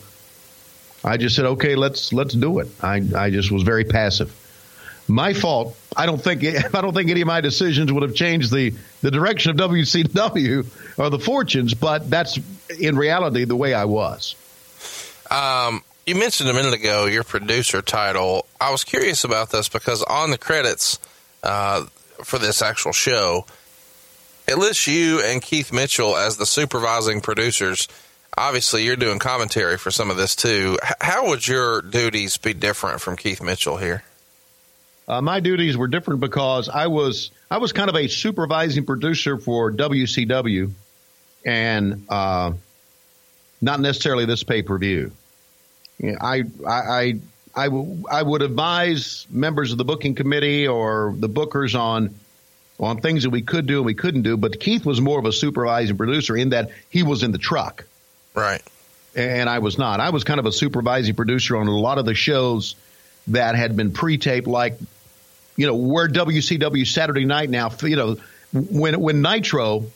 I 1.04 1.18
just 1.18 1.36
said, 1.36 1.46
"Okay, 1.46 1.76
let's 1.76 2.14
let's 2.14 2.34
do 2.34 2.60
it." 2.60 2.68
I 2.82 3.02
I 3.16 3.30
just 3.30 3.52
was 3.52 3.64
very 3.64 3.84
passive 3.84 4.32
my 5.08 5.34
fault. 5.34 5.78
I 5.96 6.06
don't 6.06 6.22
think 6.22 6.44
I 6.76 6.82
don't 6.82 6.94
think 6.94 7.10
any 7.10 7.22
of 7.22 7.28
my 7.28 7.42
decisions 7.42 7.92
would 7.92 8.04
have 8.04 8.16
changed 8.16 8.52
the 8.52 8.74
the 9.02 9.12
direction 9.12 9.52
of 9.52 9.58
WCW 9.58 10.66
or 10.98 11.10
the 11.10 11.20
fortunes, 11.20 11.74
but 11.74 12.10
that's 12.10 12.40
in 12.80 12.98
reality 12.98 13.46
the 13.46 13.56
way 13.56 13.74
I 13.74 13.86
was. 13.86 14.36
Um, 15.30 15.84
you 16.06 16.16
mentioned 16.16 16.50
a 16.50 16.54
minute 16.54 16.74
ago 16.74 17.06
your 17.06 17.24
producer 17.24 17.82
title. 17.82 18.46
I 18.62 18.72
was 18.72 18.84
curious 18.84 19.24
about 19.24 19.52
this 19.52 19.70
because 19.70 20.04
on 20.04 20.32
the 20.32 20.38
credits 20.38 21.00
uh, 21.44 21.86
for 22.24 22.40
this 22.40 22.62
actual 22.62 22.94
show, 22.94 23.46
it 24.48 24.58
lists 24.58 24.88
you 24.88 25.22
and 25.22 25.42
Keith 25.42 25.74
Mitchell 25.74 26.16
as 26.16 26.38
the 26.38 26.46
supervising 26.46 27.22
producers. 27.22 27.88
obviously 28.38 28.86
you're 28.86 28.96
doing 28.96 29.20
commentary 29.20 29.78
for 29.78 29.92
some 29.92 30.10
of 30.10 30.18
this 30.18 30.36
too. 30.36 30.78
How 31.02 31.28
would 31.28 31.48
your 31.48 31.82
duties 31.82 32.38
be 32.38 32.54
different 32.54 33.02
from 33.02 33.18
Keith 33.18 33.42
Mitchell 33.42 33.78
here? 33.78 34.04
Uh, 35.08 35.22
my 35.22 35.40
duties 35.40 35.78
were 35.78 35.88
different 35.88 36.20
because 36.20 36.68
I 36.70 36.88
was 36.88 37.32
I 37.50 37.60
was 37.60 37.72
kind 37.72 37.90
of 37.90 37.96
a 37.96 38.08
supervising 38.08 38.86
producer 38.86 39.38
for 39.38 39.72
WCW, 39.72 40.72
and 41.46 42.06
uh, 42.10 42.52
not 43.62 43.80
necessarily 43.80 44.26
this 44.26 44.44
pay 44.44 44.62
per 44.64 44.78
view. 44.78 45.12
I 46.04 46.44
I 46.68 46.72
I 46.72 47.14
I, 47.56 47.66
w- 47.66 48.04
I 48.12 48.22
would 48.22 48.42
advise 48.42 49.26
members 49.32 49.72
of 49.72 49.78
the 49.78 49.86
booking 49.86 50.14
committee 50.14 50.68
or 50.68 51.16
the 51.18 51.30
bookers 51.30 51.74
on 51.80 52.14
on 52.80 53.00
things 53.02 53.24
that 53.24 53.32
we 53.32 53.42
could 53.42 53.66
do 53.66 53.78
and 53.78 53.86
we 53.86 53.96
couldn't 53.96 54.22
do. 54.22 54.38
But 54.38 54.60
Keith 54.60 54.86
was 54.86 55.02
more 55.02 55.18
of 55.18 55.26
a 55.26 55.32
supervising 55.32 55.98
producer 55.98 56.36
in 56.38 56.50
that 56.50 56.70
he 56.90 57.02
was 57.02 57.24
in 57.24 57.32
the 57.32 57.40
truck, 57.40 57.86
Right. 58.36 58.62
and 59.16 59.50
I 59.50 59.60
was 59.60 59.78
not. 59.80 60.00
I 60.02 60.10
was 60.12 60.24
kind 60.26 60.40
of 60.40 60.46
a 60.46 60.52
supervising 60.52 61.16
producer 61.16 61.56
on 61.58 61.68
a 61.68 61.72
lot 61.76 61.98
of 61.98 62.06
the 62.06 62.14
shows 62.14 62.76
that 63.28 63.56
had 63.56 63.76
been 63.76 63.92
pre-taped, 63.92 64.46
like 64.48 64.78
you 65.58 65.68
know, 65.68 65.76
where 65.76 66.08
WCW 66.08 66.88
Saturday 66.88 67.26
Night 67.26 67.50
now, 67.50 67.70
you 67.82 67.96
know, 67.96 68.18
when 68.54 69.00
when 69.02 69.22
Nitro 69.22 69.88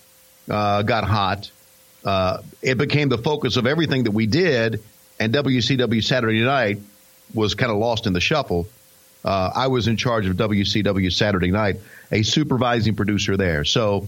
uh, 0.50 0.82
got 0.82 1.06
hot, 1.06 1.50
uh, 2.04 2.39
it 2.62 2.78
became 2.78 3.08
the 3.10 3.17
focus 3.17 3.56
of 3.56 3.67
everything 3.67 4.04
that 4.04 4.12
we 4.12 4.26
did, 4.26 4.84
and 5.19 5.34
WCW 5.34 6.04
Saturday 6.04 6.43
Night 6.43 6.80
was 7.34 7.56
kind 7.56 7.71
of 7.71 7.78
lost 7.78 8.08
in 8.08 8.13
the 8.13 8.19
shuffle. 8.19 8.67
Uh, 9.24 9.52
I 9.54 9.67
was 9.67 9.88
in 9.88 9.97
charge 9.97 10.28
of 10.28 10.36
WCW 10.36 11.13
Saturday 11.13 11.52
Night, 11.52 11.78
a 12.12 12.24
supervising 12.24 12.95
producer 12.95 13.38
there. 13.38 13.63
So 13.63 14.08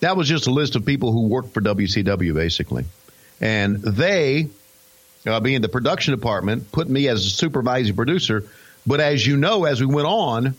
that 0.00 0.16
was 0.16 0.28
just 0.28 0.46
a 0.46 0.50
list 0.50 0.76
of 0.76 0.86
people 0.86 1.12
who 1.12 1.28
worked 1.28 1.52
for 1.52 1.60
WCW, 1.60 2.34
basically. 2.34 2.86
And 3.40 3.76
they, 3.82 4.48
uh, 5.26 5.40
being 5.40 5.60
the 5.60 5.68
production 5.68 6.14
department, 6.14 6.72
put 6.72 6.88
me 6.88 7.08
as 7.08 7.26
a 7.26 7.30
supervising 7.30 7.94
producer. 7.94 8.48
But 8.86 9.00
as 9.00 9.26
you 9.26 9.36
know, 9.36 9.64
as 9.64 9.80
we 9.80 9.86
went 9.86 10.06
on 10.06 10.54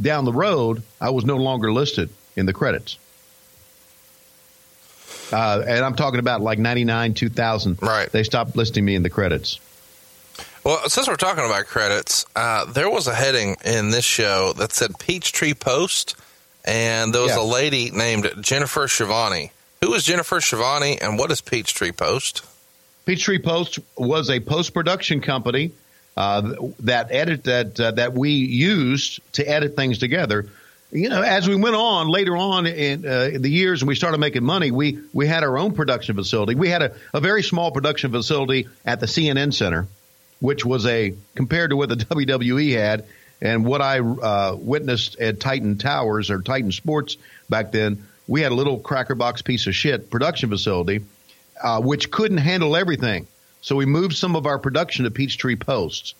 down 0.00 0.24
the 0.24 0.32
road, 0.32 0.82
I 1.00 1.10
was 1.10 1.24
no 1.24 1.36
longer 1.36 1.72
listed 1.72 2.10
in 2.36 2.46
the 2.46 2.52
credits. 2.52 2.98
Uh, 5.32 5.62
and 5.66 5.84
I'm 5.84 5.94
talking 5.94 6.20
about 6.20 6.42
like 6.42 6.58
99, 6.58 7.14
2000. 7.14 7.80
Right. 7.80 8.10
They 8.10 8.22
stopped 8.22 8.54
listing 8.56 8.84
me 8.84 8.94
in 8.94 9.02
the 9.02 9.10
credits. 9.10 9.58
Well, 10.64 10.88
since 10.88 11.08
we're 11.08 11.16
talking 11.16 11.44
about 11.44 11.66
credits, 11.66 12.24
uh, 12.36 12.66
there 12.66 12.88
was 12.90 13.06
a 13.06 13.14
heading 13.14 13.56
in 13.64 13.90
this 13.90 14.04
show 14.04 14.52
that 14.58 14.72
said 14.72 14.98
Peachtree 14.98 15.54
Post, 15.54 16.14
and 16.64 17.12
there 17.14 17.22
was 17.22 17.32
Yeah. 17.32 17.40
a 17.40 17.42
lady 17.42 17.90
named 17.90 18.30
Jennifer 18.40 18.86
Schiavone. 18.86 19.50
Who 19.80 19.92
is 19.94 20.04
Jennifer 20.04 20.40
Schiavone, 20.40 20.98
and 21.00 21.18
what 21.18 21.32
is 21.32 21.40
Peachtree 21.40 21.90
Post? 21.92 22.42
Peachtree 23.06 23.38
Post 23.40 23.80
was 23.96 24.30
a 24.30 24.38
post 24.38 24.72
production 24.72 25.20
company 25.20 25.72
uh, 26.16 26.54
that 26.80 27.08
edit 27.10 27.44
that 27.44 27.80
uh, 27.80 27.90
that 27.92 28.12
we 28.12 28.30
used 28.30 29.20
to 29.34 29.48
edit 29.48 29.76
things 29.76 29.98
together. 29.98 30.48
You 30.90 31.08
know, 31.08 31.22
as 31.22 31.48
we 31.48 31.56
went 31.56 31.74
on 31.74 32.08
later 32.08 32.36
on 32.36 32.66
in, 32.66 33.06
uh, 33.06 33.30
in 33.32 33.40
the 33.40 33.48
years 33.48 33.80
and 33.80 33.88
we 33.88 33.94
started 33.94 34.18
making 34.18 34.44
money, 34.44 34.70
we 34.70 34.98
we 35.12 35.26
had 35.26 35.42
our 35.42 35.56
own 35.56 35.72
production 35.72 36.16
facility. 36.16 36.54
We 36.54 36.68
had 36.68 36.82
a, 36.82 36.94
a 37.14 37.20
very 37.20 37.42
small 37.42 37.70
production 37.70 38.10
facility 38.12 38.68
at 38.84 39.00
the 39.00 39.06
CNN 39.06 39.54
Center, 39.54 39.86
which 40.40 40.64
was 40.64 40.84
a 40.86 41.14
compared 41.34 41.70
to 41.70 41.76
what 41.76 41.88
the 41.88 41.96
WWE 42.04 42.76
had 42.76 43.06
and 43.40 43.64
what 43.64 43.80
I 43.80 44.00
uh, 44.00 44.54
witnessed 44.58 45.18
at 45.18 45.40
Titan 45.40 45.78
Towers 45.78 46.30
or 46.30 46.42
Titan 46.42 46.72
Sports 46.72 47.16
back 47.48 47.72
then. 47.72 48.06
We 48.28 48.42
had 48.42 48.52
a 48.52 48.54
little 48.54 48.78
cracker 48.78 49.14
box 49.14 49.42
piece 49.42 49.66
of 49.66 49.74
shit 49.74 50.10
production 50.10 50.50
facility 50.50 51.04
uh, 51.62 51.80
which 51.80 52.10
couldn't 52.10 52.38
handle 52.38 52.76
everything. 52.76 53.26
So 53.62 53.76
we 53.76 53.86
moved 53.86 54.16
some 54.16 54.36
of 54.36 54.44
our 54.44 54.58
production 54.58 55.04
to 55.04 55.10
Peachtree 55.10 55.56
Post. 55.56 56.14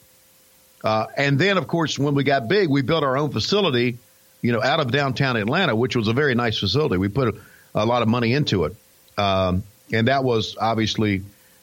Uh, 0.82 1.06
and 1.16 1.38
then, 1.38 1.58
of 1.58 1.66
course, 1.66 1.98
when 1.98 2.14
we 2.14 2.24
got 2.24 2.48
big, 2.48 2.68
we 2.68 2.82
built 2.82 3.04
our 3.04 3.16
own 3.16 3.30
facility, 3.30 3.98
you 4.40 4.52
know, 4.52 4.62
out 4.62 4.80
of 4.80 4.90
downtown 4.90 5.36
Atlanta, 5.36 5.76
which 5.76 5.94
was 5.94 6.08
a 6.08 6.12
very 6.12 6.34
nice 6.34 6.58
facility. 6.58 6.96
We 6.96 7.08
put 7.08 7.34
a, 7.34 7.40
a 7.74 7.84
lot 7.84 8.02
of 8.02 8.08
money 8.08 8.32
into 8.32 8.64
it. 8.64 8.74
Um, 9.18 9.64
and 9.92 10.08
that 10.08 10.24
was 10.24 10.56
obviously 10.58 11.22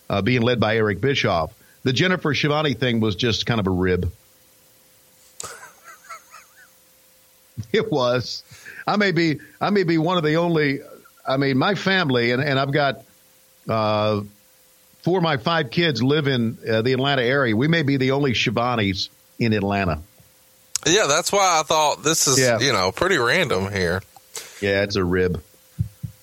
uh, 0.09 0.21
being 0.21 0.41
led 0.41 0.59
by 0.59 0.75
Eric 0.75 1.01
Bischoff. 1.01 1.53
The 1.83 1.93
Jennifer 1.93 2.33
Schiavone 2.33 2.73
thing 2.73 2.99
was 2.99 3.15
just 3.15 3.45
kind 3.45 3.59
of 3.59 3.67
a 3.67 3.71
rib. 3.71 4.11
it 7.71 7.89
was. 7.89 8.43
I 8.85 8.97
may 8.97 9.11
be 9.11 9.39
I 9.61 9.69
may 9.69 9.83
be 9.83 9.97
one 9.97 10.17
of 10.17 10.23
the 10.23 10.35
only 10.35 10.81
I 11.25 11.37
mean 11.37 11.57
my 11.57 11.75
family 11.75 12.31
and, 12.31 12.43
and 12.43 12.59
I've 12.59 12.71
got 12.71 13.03
uh, 13.67 14.21
four 15.09 15.17
of 15.17 15.23
my 15.23 15.37
five 15.37 15.71
kids 15.71 16.03
live 16.03 16.27
in 16.27 16.55
uh, 16.69 16.83
the 16.83 16.93
Atlanta 16.93 17.23
area. 17.23 17.55
We 17.55 17.67
may 17.67 17.81
be 17.81 17.97
the 17.97 18.11
only 18.11 18.33
Schiavones 18.33 19.09
in 19.39 19.53
Atlanta. 19.53 20.01
Yeah, 20.85 21.07
that's 21.07 21.31
why 21.31 21.59
I 21.59 21.63
thought 21.63 22.03
this 22.03 22.27
is, 22.27 22.39
Yeah. 22.39 22.59
you 22.59 22.71
know, 22.71 22.91
pretty 22.91 23.17
random 23.17 23.71
here. 23.71 24.03
Yeah, 24.61 24.83
it's 24.83 24.95
a 24.97 25.03
rib. 25.03 25.41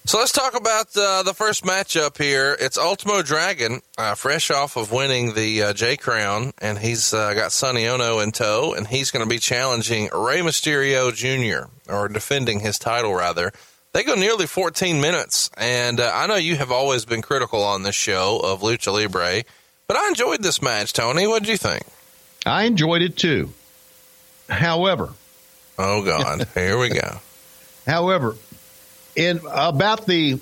So 0.04 0.18
let's 0.18 0.30
talk 0.30 0.54
about 0.56 0.96
uh, 0.96 1.24
the 1.24 1.34
first 1.34 1.64
matchup 1.64 2.16
here. 2.16 2.56
It's 2.60 2.78
Ultimo 2.78 3.22
Dragon, 3.22 3.82
uh, 3.98 4.14
fresh 4.14 4.52
off 4.52 4.76
of 4.76 4.92
winning 4.92 5.34
the 5.34 5.64
uh, 5.64 5.72
J 5.72 5.96
Crown, 5.96 6.52
and 6.58 6.78
he's 6.78 7.12
uh, 7.12 7.34
got 7.34 7.50
Sonny 7.50 7.88
Ono 7.88 8.20
in 8.20 8.30
tow, 8.30 8.72
and 8.72 8.86
he's 8.86 9.10
going 9.10 9.24
to 9.24 9.28
be 9.28 9.40
challenging 9.40 10.04
Rey 10.14 10.42
Mysterio 10.42 11.12
Jr. 11.12 11.68
or 11.92 12.06
defending 12.06 12.60
his 12.60 12.78
title 12.78 13.12
rather. 13.16 13.52
They 13.96 14.04
go 14.04 14.14
nearly 14.14 14.46
14 14.46 15.00
minutes, 15.00 15.48
and 15.56 16.00
uh, 16.00 16.12
I 16.14 16.26
know 16.26 16.34
you 16.34 16.56
have 16.56 16.70
always 16.70 17.06
been 17.06 17.22
critical 17.22 17.64
on 17.64 17.82
this 17.82 17.94
show 17.94 18.38
of 18.44 18.60
Lucha 18.60 18.92
Libre, 18.92 19.42
but 19.88 19.96
I 19.96 20.08
enjoyed 20.08 20.42
this 20.42 20.60
match. 20.60 20.92
Tony, 20.92 21.26
what 21.26 21.42
did 21.42 21.48
you 21.48 21.56
think? 21.56 21.82
I 22.44 22.64
enjoyed 22.64 23.00
it 23.00 23.16
too. 23.16 23.54
However, 24.50 25.14
Oh 25.78 26.04
God, 26.04 26.46
here 26.54 26.76
we 26.76 26.90
go. 26.90 27.20
However, 27.86 28.36
in 29.16 29.40
about 29.50 30.04
the 30.04 30.40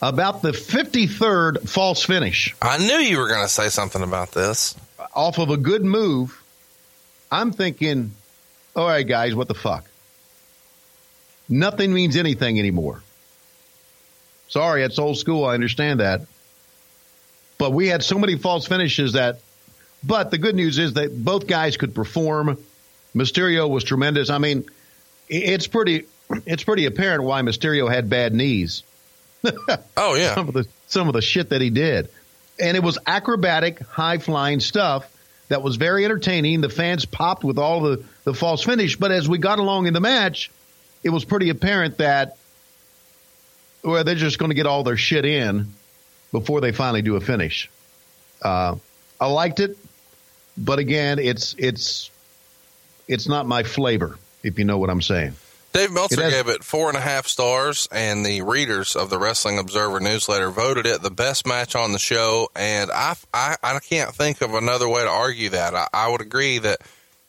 about 0.00 0.42
the 0.42 0.52
53rd 0.52 1.68
false 1.68 2.04
finish 2.04 2.54
I 2.62 2.78
knew 2.78 2.98
you 2.98 3.18
were 3.18 3.26
going 3.26 3.44
to 3.44 3.52
say 3.52 3.68
something 3.68 4.04
about 4.04 4.30
this. 4.30 4.76
off 5.12 5.38
of 5.38 5.50
a 5.50 5.56
good 5.56 5.84
move, 5.84 6.40
I'm 7.32 7.50
thinking, 7.50 8.12
all 8.76 8.86
right, 8.86 9.04
guys, 9.04 9.34
what 9.34 9.48
the 9.48 9.54
fuck? 9.54 9.88
Nothing 11.52 11.92
means 11.92 12.16
anything 12.16 12.58
anymore. 12.58 13.02
Sorry, 14.48 14.82
it's 14.82 14.98
old 14.98 15.18
school. 15.18 15.44
I 15.44 15.54
understand 15.54 16.00
that. 16.00 16.22
But 17.58 17.72
we 17.72 17.88
had 17.88 18.02
so 18.02 18.18
many 18.18 18.36
false 18.36 18.66
finishes 18.66 19.12
that, 19.12 19.40
but 20.02 20.30
the 20.30 20.38
good 20.38 20.54
news 20.54 20.78
is 20.78 20.94
that 20.94 21.24
both 21.24 21.46
guys 21.46 21.76
could 21.76 21.94
perform. 21.94 22.58
Mysterio 23.14 23.68
was 23.68 23.84
tremendous. 23.84 24.30
I 24.30 24.38
mean, 24.38 24.64
it's 25.28 25.66
pretty, 25.66 26.06
it's 26.46 26.64
pretty 26.64 26.86
apparent 26.86 27.22
why 27.22 27.42
Mysterio 27.42 27.88
had 27.92 28.08
bad 28.08 28.32
knees 28.32 28.82
Oh 29.96 30.14
yeah, 30.14 30.34
some 30.34 30.48
of 30.48 30.54
the 30.54 30.66
some 30.86 31.08
of 31.08 31.14
the 31.14 31.22
shit 31.22 31.50
that 31.50 31.60
he 31.60 31.70
did. 31.70 32.08
And 32.58 32.76
it 32.76 32.82
was 32.82 32.98
acrobatic, 33.06 33.80
high 33.80 34.18
flying 34.18 34.60
stuff 34.60 35.10
that 35.48 35.62
was 35.62 35.76
very 35.76 36.04
entertaining. 36.04 36.60
The 36.60 36.68
fans 36.68 37.04
popped 37.04 37.44
with 37.44 37.58
all 37.58 37.80
the, 37.80 38.04
the 38.24 38.34
false 38.34 38.62
finish, 38.62 38.96
but 38.96 39.10
as 39.10 39.28
we 39.28 39.38
got 39.38 39.58
along 39.58 39.86
in 39.86 39.94
the 39.94 40.00
match, 40.00 40.50
it 41.02 41.10
was 41.10 41.24
pretty 41.24 41.50
apparent 41.50 41.98
that 41.98 42.36
well, 43.82 44.04
they're 44.04 44.14
just 44.14 44.38
going 44.38 44.50
to 44.50 44.54
get 44.54 44.66
all 44.66 44.84
their 44.84 44.96
shit 44.96 45.24
in 45.24 45.72
before 46.30 46.60
they 46.60 46.72
finally 46.72 47.02
do 47.02 47.16
a 47.16 47.20
finish. 47.20 47.68
Uh, 48.40 48.76
I 49.20 49.26
liked 49.26 49.60
it, 49.60 49.76
but 50.56 50.78
again, 50.78 51.18
it's 51.18 51.54
it's 51.58 52.10
it's 53.08 53.28
not 53.28 53.46
my 53.46 53.62
flavor, 53.62 54.16
if 54.42 54.58
you 54.58 54.64
know 54.64 54.78
what 54.78 54.90
I'm 54.90 55.02
saying. 55.02 55.34
Dave 55.72 55.90
Meltzer 55.90 56.20
It 56.20 56.24
has- 56.24 56.32
gave 56.34 56.48
it 56.48 56.62
four 56.64 56.88
and 56.88 56.98
a 56.98 57.00
half 57.00 57.26
stars, 57.26 57.88
and 57.90 58.26
the 58.26 58.42
readers 58.42 58.94
of 58.94 59.08
the 59.10 59.18
Wrestling 59.18 59.58
Observer 59.58 60.00
newsletter 60.00 60.50
voted 60.50 60.86
it 60.86 61.00
the 61.02 61.10
best 61.10 61.46
match 61.46 61.74
on 61.74 61.92
the 61.92 61.98
show. 61.98 62.50
And 62.54 62.90
I, 62.90 63.14
I, 63.32 63.56
I 63.62 63.78
can't 63.78 64.14
think 64.14 64.42
of 64.42 64.54
another 64.54 64.88
way 64.88 65.02
to 65.02 65.08
argue 65.08 65.48
that. 65.50 65.74
I, 65.74 65.88
I 65.92 66.08
would 66.10 66.20
agree 66.20 66.58
that 66.58 66.82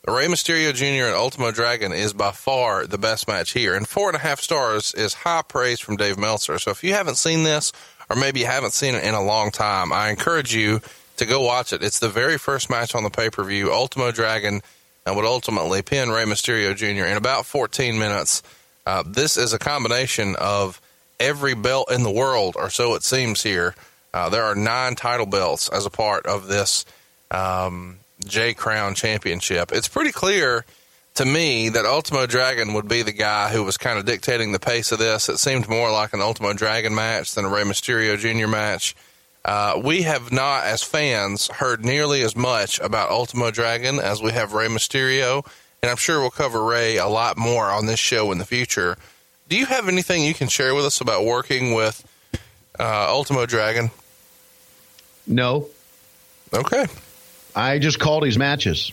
Rey 0.06 0.26
Mysterio 0.26 0.74
Jr. 0.74 1.06
and 1.06 1.14
Ultimo 1.14 1.50
Dragon 1.50 1.92
is 1.92 2.12
by 2.12 2.30
far 2.30 2.86
the 2.86 2.98
best 2.98 3.26
match 3.26 3.52
here. 3.52 3.74
And 3.74 3.88
four 3.88 4.08
and 4.08 4.16
a 4.16 4.20
half 4.20 4.38
stars 4.38 4.92
is 4.92 5.14
high 5.14 5.40
praise 5.40 5.80
from 5.80 5.96
Dave 5.96 6.18
Meltzer. 6.18 6.58
So 6.58 6.70
if 6.70 6.84
you 6.84 6.92
haven't 6.92 7.14
seen 7.14 7.42
this, 7.42 7.72
or 8.10 8.16
maybe 8.16 8.40
you 8.40 8.46
haven't 8.46 8.74
seen 8.74 8.94
it 8.94 9.02
in 9.02 9.14
a 9.14 9.24
long 9.24 9.50
time, 9.50 9.94
I 9.94 10.10
encourage 10.10 10.54
you 10.54 10.82
to 11.16 11.24
go 11.24 11.40
watch 11.40 11.72
it. 11.72 11.82
It's 11.82 12.00
the 12.00 12.10
very 12.10 12.36
first 12.36 12.68
match 12.68 12.94
on 12.94 13.02
the 13.02 13.08
pay 13.08 13.30
per 13.30 13.44
view. 13.44 13.72
Ultimo 13.72 14.10
Dragon 14.10 14.60
and 15.06 15.16
would 15.16 15.24
ultimately 15.24 15.80
pin 15.80 16.10
Rey 16.10 16.24
Mysterio 16.24 16.76
Jr. 16.76 17.06
in 17.06 17.16
about 17.16 17.46
14 17.46 17.98
minutes. 17.98 18.42
Uh, 18.84 19.02
this 19.06 19.38
is 19.38 19.54
a 19.54 19.58
combination 19.58 20.36
of 20.36 20.82
every 21.18 21.54
belt 21.54 21.90
in 21.90 22.02
the 22.02 22.10
world, 22.10 22.56
or 22.58 22.68
so 22.68 22.94
it 22.94 23.02
seems 23.02 23.42
here. 23.42 23.74
Uh, 24.12 24.28
there 24.28 24.44
are 24.44 24.54
nine 24.54 24.96
title 24.96 25.26
belts 25.26 25.70
as 25.70 25.86
a 25.86 25.90
part 25.90 26.26
of 26.26 26.46
this 26.46 26.84
um, 27.30 28.00
J 28.26 28.54
Crown 28.54 28.94
Championship. 28.94 29.72
It's 29.72 29.88
pretty 29.88 30.12
clear 30.12 30.64
to 31.14 31.24
me 31.24 31.68
that 31.68 31.84
Ultimo 31.84 32.26
Dragon 32.26 32.74
would 32.74 32.88
be 32.88 33.02
the 33.02 33.12
guy 33.12 33.50
who 33.50 33.62
was 33.64 33.76
kind 33.76 33.98
of 33.98 34.04
dictating 34.04 34.52
the 34.52 34.58
pace 34.58 34.90
of 34.92 34.98
this. 34.98 35.28
It 35.28 35.38
seemed 35.38 35.68
more 35.68 35.90
like 35.92 36.12
an 36.12 36.20
Ultimo 36.20 36.52
Dragon 36.54 36.94
match 36.94 37.34
than 37.34 37.44
a 37.44 37.48
Rey 37.48 37.62
Mysterio 37.62 38.18
Jr. 38.18 38.48
match. 38.48 38.96
Uh, 39.44 39.80
we 39.82 40.02
have 40.02 40.32
not, 40.32 40.64
as 40.64 40.82
fans, 40.82 41.48
heard 41.48 41.84
nearly 41.84 42.22
as 42.22 42.34
much 42.34 42.80
about 42.80 43.10
Ultimo 43.10 43.50
Dragon 43.50 43.98
as 44.00 44.22
we 44.22 44.32
have 44.32 44.54
Rey 44.54 44.68
Mysterio, 44.68 45.46
and 45.82 45.90
I'm 45.90 45.98
sure 45.98 46.20
we'll 46.20 46.30
cover 46.30 46.64
Rey 46.64 46.96
a 46.96 47.06
lot 47.06 47.36
more 47.36 47.66
on 47.66 47.86
this 47.86 48.00
show 48.00 48.32
in 48.32 48.38
the 48.38 48.46
future. 48.46 48.96
Do 49.48 49.56
you 49.56 49.66
have 49.66 49.86
anything 49.86 50.24
you 50.24 50.32
can 50.34 50.48
share 50.48 50.74
with 50.74 50.86
us 50.86 51.00
about 51.00 51.24
working 51.26 51.74
with 51.74 52.02
uh, 52.80 53.06
Ultimo 53.10 53.44
Dragon? 53.46 53.90
No, 55.26 55.68
Okay. 56.52 56.86
I 57.56 57.78
just 57.78 57.98
called 57.98 58.24
his 58.24 58.36
matches. 58.38 58.92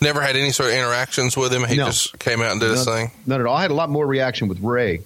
Never 0.00 0.20
had 0.20 0.36
any 0.36 0.50
sort 0.50 0.70
of 0.70 0.74
interactions 0.76 1.36
with 1.36 1.52
him. 1.52 1.64
He 1.64 1.76
No. 1.76 1.86
just 1.86 2.18
came 2.18 2.40
out 2.42 2.52
and 2.52 2.60
did 2.60 2.70
his 2.70 2.84
thing. 2.84 3.10
none 3.26 3.40
at 3.40 3.46
all. 3.46 3.56
I 3.56 3.62
had 3.62 3.70
a 3.70 3.74
lot 3.74 3.90
more 3.90 4.06
reaction 4.06 4.48
with 4.48 4.60
Rey. 4.60 5.02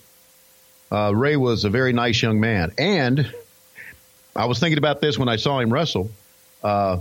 Uh, 0.90 1.12
Rey 1.14 1.36
was 1.36 1.64
a 1.64 1.70
very 1.70 1.92
nice 1.92 2.20
young 2.22 2.40
man, 2.40 2.72
and 2.78 3.30
I 4.34 4.46
was 4.46 4.58
thinking 4.58 4.78
about 4.78 5.00
this 5.00 5.18
when 5.18 5.28
I 5.28 5.36
saw 5.36 5.60
him 5.60 5.72
wrestle. 5.72 6.10
Uh, 6.62 7.00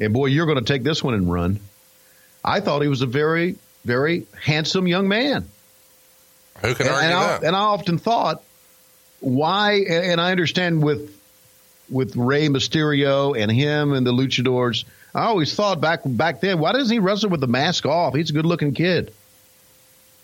and 0.00 0.12
boy, 0.12 0.26
you're 0.26 0.46
going 0.46 0.58
to 0.58 0.64
take 0.64 0.82
this 0.82 1.02
one 1.04 1.14
and 1.14 1.30
run. 1.30 1.60
I 2.44 2.60
thought 2.60 2.80
he 2.82 2.88
was 2.88 3.02
a 3.02 3.06
very, 3.06 3.56
very 3.84 4.26
handsome 4.40 4.86
young 4.86 5.08
man. 5.08 5.48
Who 6.62 6.74
can 6.74 6.86
and, 6.86 6.94
argue 6.94 7.08
and 7.10 7.14
I, 7.18 7.26
that? 7.26 7.44
and 7.44 7.56
I 7.56 7.60
often 7.60 7.98
thought, 7.98 8.42
why? 9.20 9.74
And 9.88 10.20
I 10.20 10.30
understand 10.30 10.82
with 10.82 11.14
with 11.88 12.16
Rey 12.16 12.48
Mysterio 12.48 13.40
and 13.40 13.50
him 13.50 13.92
and 13.92 14.06
the 14.06 14.12
Luchadors. 14.12 14.84
I 15.14 15.26
always 15.26 15.54
thought 15.54 15.80
back 15.80 16.00
back 16.04 16.40
then, 16.40 16.58
why 16.58 16.72
doesn't 16.72 16.92
he 16.92 16.98
wrestle 16.98 17.30
with 17.30 17.40
the 17.40 17.46
mask 17.46 17.86
off? 17.86 18.14
He's 18.14 18.30
a 18.30 18.32
good 18.32 18.46
looking 18.46 18.74
kid, 18.74 19.12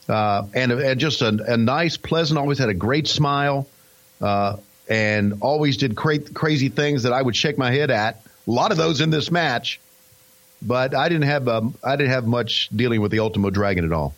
uh, 0.09 0.47
and, 0.55 0.73
and 0.73 1.01
just 1.01 1.23
a, 1.23 1.29
a 1.29 1.57
nice, 1.57 1.97
pleasant. 1.97 2.39
Always 2.39 2.59
had 2.59 2.69
a 2.69 2.75
great 2.75 3.09
smile, 3.09 3.67
uh, 4.21 4.57
and 4.89 5.39
always 5.41 5.79
did 5.79 5.97
cra- 5.97 6.19
crazy 6.19 6.69
things 6.69 7.05
that 7.05 7.13
I 7.13 7.23
would 7.23 7.37
shake 7.37 7.57
my 7.57 7.71
head 7.71 7.91
at. 7.91 8.23
A 8.47 8.51
lot 8.51 8.71
of 8.71 8.77
those 8.77 9.01
in 9.01 9.11
this 9.11 9.31
match, 9.31 9.81
but 10.61 10.95
I 10.95 11.09
didn't 11.09 11.29
have 11.29 11.49
um, 11.49 11.75
I 11.83 11.97
didn't 11.97 12.11
have 12.11 12.27
much 12.27 12.69
dealing 12.75 13.01
with 13.01 13.13
the 13.13 13.21
Ultimo 13.21 13.51
Dragon 13.51 13.85
at 13.85 13.93
all. 13.93 14.15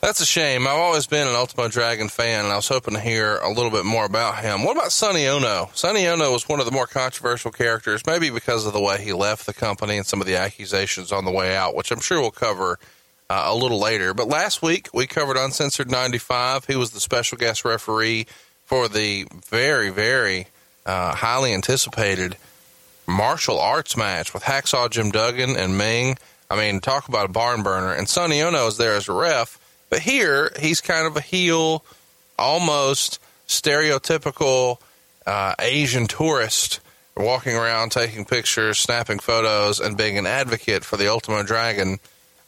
That's 0.00 0.20
a 0.22 0.26
shame. 0.26 0.66
I've 0.66 0.78
always 0.78 1.06
been 1.06 1.28
an 1.28 1.34
Ultimo 1.34 1.68
Dragon 1.68 2.08
fan, 2.08 2.44
and 2.44 2.52
I 2.52 2.56
was 2.56 2.68
hoping 2.68 2.94
to 2.94 3.00
hear 3.00 3.36
a 3.36 3.50
little 3.52 3.70
bit 3.70 3.84
more 3.84 4.06
about 4.06 4.38
him. 4.38 4.64
What 4.64 4.74
about 4.74 4.92
Sonny 4.92 5.26
Ono? 5.26 5.68
Sonny 5.74 6.06
Ono 6.06 6.32
was 6.32 6.48
one 6.48 6.58
of 6.58 6.64
the 6.64 6.72
more 6.72 6.86
controversial 6.86 7.50
characters, 7.50 8.06
maybe 8.06 8.30
because 8.30 8.64
of 8.64 8.72
the 8.72 8.80
way 8.80 9.02
he 9.02 9.12
left 9.12 9.44
the 9.44 9.52
company 9.52 9.98
and 9.98 10.06
some 10.06 10.22
of 10.22 10.26
the 10.26 10.36
accusations 10.36 11.12
on 11.12 11.26
the 11.26 11.30
way 11.30 11.54
out, 11.54 11.74
which 11.74 11.90
I'm 11.90 12.00
sure 12.00 12.18
we'll 12.18 12.30
cover 12.30 12.78
uh, 13.28 13.44
a 13.48 13.54
little 13.54 13.78
later. 13.78 14.14
But 14.14 14.28
last 14.28 14.62
week, 14.62 14.88
we 14.94 15.06
covered 15.06 15.36
Uncensored 15.36 15.90
95. 15.90 16.64
He 16.64 16.76
was 16.76 16.92
the 16.92 17.00
special 17.00 17.36
guest 17.36 17.66
referee 17.66 18.26
for 18.64 18.88
the 18.88 19.26
very, 19.50 19.90
very 19.90 20.46
uh, 20.86 21.14
highly 21.14 21.52
anticipated 21.52 22.38
martial 23.06 23.60
arts 23.60 23.98
match 23.98 24.32
with 24.32 24.44
Hacksaw 24.44 24.88
Jim 24.88 25.10
Duggan 25.10 25.56
and 25.56 25.76
Meng. 25.76 26.16
I 26.48 26.56
mean, 26.56 26.80
talk 26.80 27.06
about 27.08 27.26
a 27.26 27.32
barn 27.32 27.62
burner. 27.62 27.92
And 27.92 28.08
Sonny 28.08 28.40
Ono 28.40 28.66
is 28.66 28.78
there 28.78 28.94
as 28.94 29.06
a 29.06 29.12
ref. 29.12 29.58
But 29.90 30.00
here, 30.00 30.52
he's 30.58 30.80
kind 30.80 31.06
of 31.06 31.16
a 31.16 31.20
heel, 31.20 31.84
almost 32.38 33.20
stereotypical 33.46 34.78
uh, 35.26 35.54
Asian 35.58 36.06
tourist 36.06 36.80
walking 37.16 37.54
around 37.54 37.90
taking 37.92 38.24
pictures, 38.24 38.78
snapping 38.78 39.18
photos, 39.18 39.80
and 39.80 39.96
being 39.96 40.16
an 40.16 40.26
advocate 40.26 40.84
for 40.84 40.96
the 40.96 41.08
Ultimo 41.10 41.42
Dragon. 41.42 41.98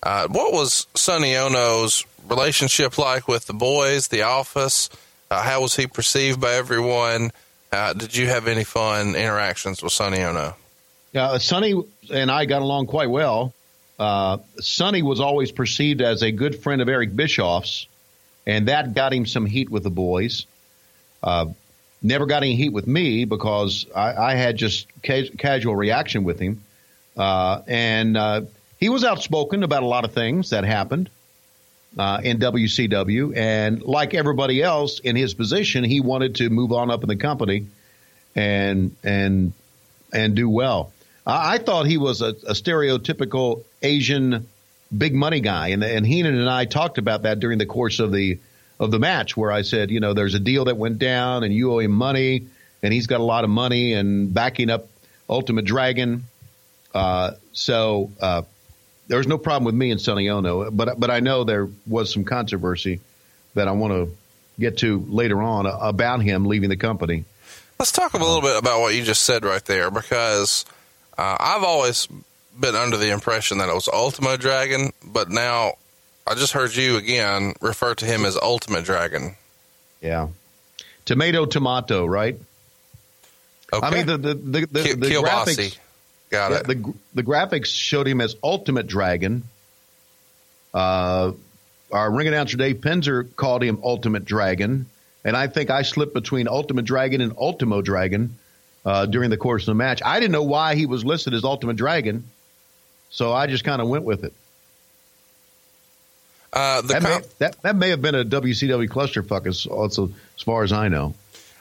Uh, 0.02 0.28
what 0.28 0.52
was 0.52 0.86
Sonny 0.94 1.36
Ono's 1.36 2.04
relationship 2.28 2.96
like 2.98 3.28
with 3.28 3.46
the 3.46 3.52
boys, 3.54 4.08
the 4.08 4.22
office? 4.22 4.88
Uh, 5.30 5.42
how 5.42 5.62
was 5.62 5.76
he 5.76 5.86
perceived 5.86 6.40
by 6.40 6.52
everyone? 6.52 7.32
Uh, 7.70 7.92
did 7.92 8.16
you 8.16 8.28
have 8.28 8.46
any 8.48 8.64
fun 8.64 9.14
interactions 9.14 9.82
with 9.82 9.92
Sonny 9.92 10.20
Ono? 10.20 10.54
Yeah, 11.12 11.38
Sonny 11.38 11.74
and 12.10 12.30
I 12.30 12.44
got 12.46 12.62
along 12.62 12.86
quite 12.86 13.10
well. 13.10 13.52
Uh, 13.98 14.38
Sonny 14.60 15.02
was 15.02 15.20
always 15.20 15.52
perceived 15.52 16.00
as 16.00 16.22
a 16.22 16.32
good 16.32 16.62
friend 16.62 16.82
of 16.82 16.88
Eric 16.88 17.14
Bischoff's, 17.14 17.86
and 18.46 18.68
that 18.68 18.94
got 18.94 19.12
him 19.12 19.26
some 19.26 19.46
heat 19.46 19.70
with 19.70 19.84
the 19.84 19.90
boys. 19.90 20.46
Uh, 21.22 21.46
never 22.02 22.26
got 22.26 22.42
any 22.42 22.56
heat 22.56 22.72
with 22.72 22.86
me 22.86 23.24
because 23.24 23.86
I, 23.94 24.14
I 24.14 24.34
had 24.34 24.56
just 24.56 24.86
ca- 25.02 25.30
casual 25.38 25.76
reaction 25.76 26.24
with 26.24 26.40
him. 26.40 26.64
Uh, 27.16 27.62
and 27.66 28.16
uh, 28.16 28.42
he 28.78 28.88
was 28.88 29.04
outspoken 29.04 29.62
about 29.62 29.82
a 29.82 29.86
lot 29.86 30.04
of 30.04 30.12
things 30.12 30.50
that 30.50 30.64
happened 30.64 31.10
uh, 31.98 32.20
in 32.24 32.38
WCW. 32.38 33.36
And 33.36 33.82
like 33.82 34.14
everybody 34.14 34.62
else 34.62 34.98
in 34.98 35.14
his 35.16 35.34
position, 35.34 35.84
he 35.84 36.00
wanted 36.00 36.36
to 36.36 36.50
move 36.50 36.72
on 36.72 36.90
up 36.90 37.02
in 37.02 37.08
the 37.08 37.16
company 37.16 37.66
and 38.34 38.96
and 39.02 39.52
and 40.12 40.34
do 40.34 40.48
well. 40.48 40.91
I, 41.26 41.54
I 41.54 41.58
thought 41.58 41.86
he 41.86 41.98
was 41.98 42.22
a, 42.22 42.28
a 42.28 42.54
stereotypical 42.54 43.64
Asian 43.82 44.48
big 44.96 45.14
money 45.14 45.40
guy, 45.40 45.68
and 45.68 45.82
and 45.82 46.06
Heenan 46.06 46.38
and 46.38 46.50
I 46.50 46.64
talked 46.64 46.98
about 46.98 47.22
that 47.22 47.40
during 47.40 47.58
the 47.58 47.66
course 47.66 47.98
of 47.98 48.12
the 48.12 48.38
of 48.78 48.90
the 48.90 48.98
match, 48.98 49.36
where 49.36 49.52
I 49.52 49.62
said, 49.62 49.90
you 49.90 50.00
know, 50.00 50.12
there's 50.12 50.34
a 50.34 50.40
deal 50.40 50.64
that 50.66 50.76
went 50.76 50.98
down, 50.98 51.44
and 51.44 51.54
you 51.54 51.72
owe 51.72 51.78
him 51.78 51.92
money, 51.92 52.46
and 52.82 52.92
he's 52.92 53.06
got 53.06 53.20
a 53.20 53.24
lot 53.24 53.44
of 53.44 53.50
money, 53.50 53.94
and 53.94 54.32
backing 54.34 54.70
up 54.70 54.88
Ultimate 55.28 55.64
Dragon. 55.64 56.24
Uh, 56.94 57.32
so 57.52 58.10
uh, 58.20 58.42
there 59.08 59.18
was 59.18 59.26
no 59.26 59.38
problem 59.38 59.64
with 59.64 59.74
me 59.74 59.90
and 59.90 60.00
Sonny 60.00 60.28
Ono, 60.28 60.70
but 60.70 60.98
but 60.98 61.10
I 61.10 61.20
know 61.20 61.44
there 61.44 61.68
was 61.86 62.12
some 62.12 62.24
controversy 62.24 63.00
that 63.54 63.68
I 63.68 63.72
want 63.72 63.92
to 63.92 64.16
get 64.58 64.78
to 64.78 64.98
later 65.08 65.40
on 65.42 65.66
about 65.66 66.20
him 66.20 66.44
leaving 66.44 66.68
the 66.68 66.76
company. 66.76 67.24
Let's 67.78 67.92
talk 67.92 68.12
a 68.12 68.18
little 68.18 68.42
bit 68.42 68.56
about 68.56 68.80
what 68.80 68.94
you 68.94 69.02
just 69.02 69.22
said 69.22 69.44
right 69.44 69.64
there, 69.64 69.90
because 69.90 70.64
uh, 71.18 71.36
I've 71.38 71.62
always 71.62 72.08
been 72.58 72.74
under 72.74 72.96
the 72.96 73.10
impression 73.10 73.58
that 73.58 73.68
it 73.68 73.74
was 73.74 73.88
Ultimo 73.88 74.36
Dragon, 74.36 74.92
but 75.04 75.30
now 75.30 75.74
I 76.26 76.34
just 76.34 76.52
heard 76.52 76.74
you 76.74 76.96
again 76.96 77.54
refer 77.60 77.94
to 77.94 78.04
him 78.04 78.24
as 78.24 78.36
Ultimate 78.40 78.84
Dragon. 78.84 79.36
Yeah. 80.00 80.28
Tomato, 81.04 81.46
tomato, 81.46 82.06
right? 82.06 82.38
Okay. 83.72 83.86
I 83.86 83.90
mean, 83.90 84.06
the 84.06 84.18
the 84.18 84.34
the, 84.34 84.60
the, 84.66 84.82
the 84.94 85.08
graphics. 85.08 85.78
Got 86.30 86.52
it. 86.52 86.66
the 86.66 86.94
the 87.14 87.22
graphics 87.22 87.66
showed 87.66 88.06
him 88.06 88.20
as 88.20 88.36
Ultimate 88.42 88.86
Dragon. 88.86 89.44
Uh, 90.72 91.32
our 91.90 92.10
ring 92.10 92.28
announcer 92.28 92.56
Dave 92.56 92.76
Penzer 92.76 93.34
called 93.36 93.62
him 93.62 93.80
Ultimate 93.82 94.24
Dragon, 94.24 94.86
and 95.24 95.36
I 95.36 95.46
think 95.46 95.70
I 95.70 95.82
slipped 95.82 96.14
between 96.14 96.48
Ultimate 96.48 96.84
Dragon 96.84 97.20
and 97.20 97.34
Ultimo 97.36 97.82
Dragon 97.82 98.38
uh, 98.84 99.06
during 99.06 99.30
the 99.30 99.36
course 99.36 99.62
of 99.62 99.66
the 99.66 99.74
match. 99.74 100.00
I 100.04 100.20
didn't 100.20 100.32
know 100.32 100.42
why 100.42 100.74
he 100.74 100.86
was 100.86 101.04
listed 101.04 101.34
as 101.34 101.44
Ultimate 101.44 101.76
Dragon, 101.76 102.24
so 103.10 103.32
I 103.32 103.46
just 103.46 103.64
kind 103.64 103.80
of 103.82 103.88
went 103.88 104.04
with 104.04 104.24
it. 104.24 104.32
uh, 106.52 106.82
the 106.82 106.88
That, 106.88 107.02
com- 107.02 107.10
may, 107.20 107.26
that 107.38 107.62
that 107.62 107.76
may 107.76 107.90
have 107.90 108.02
been 108.02 108.14
a 108.14 108.24
WCW 108.24 108.88
clusterfuck, 108.88 109.46
as, 109.46 109.66
also, 109.66 110.10
as 110.36 110.42
far 110.42 110.62
as 110.64 110.72
I 110.72 110.88
know, 110.88 111.14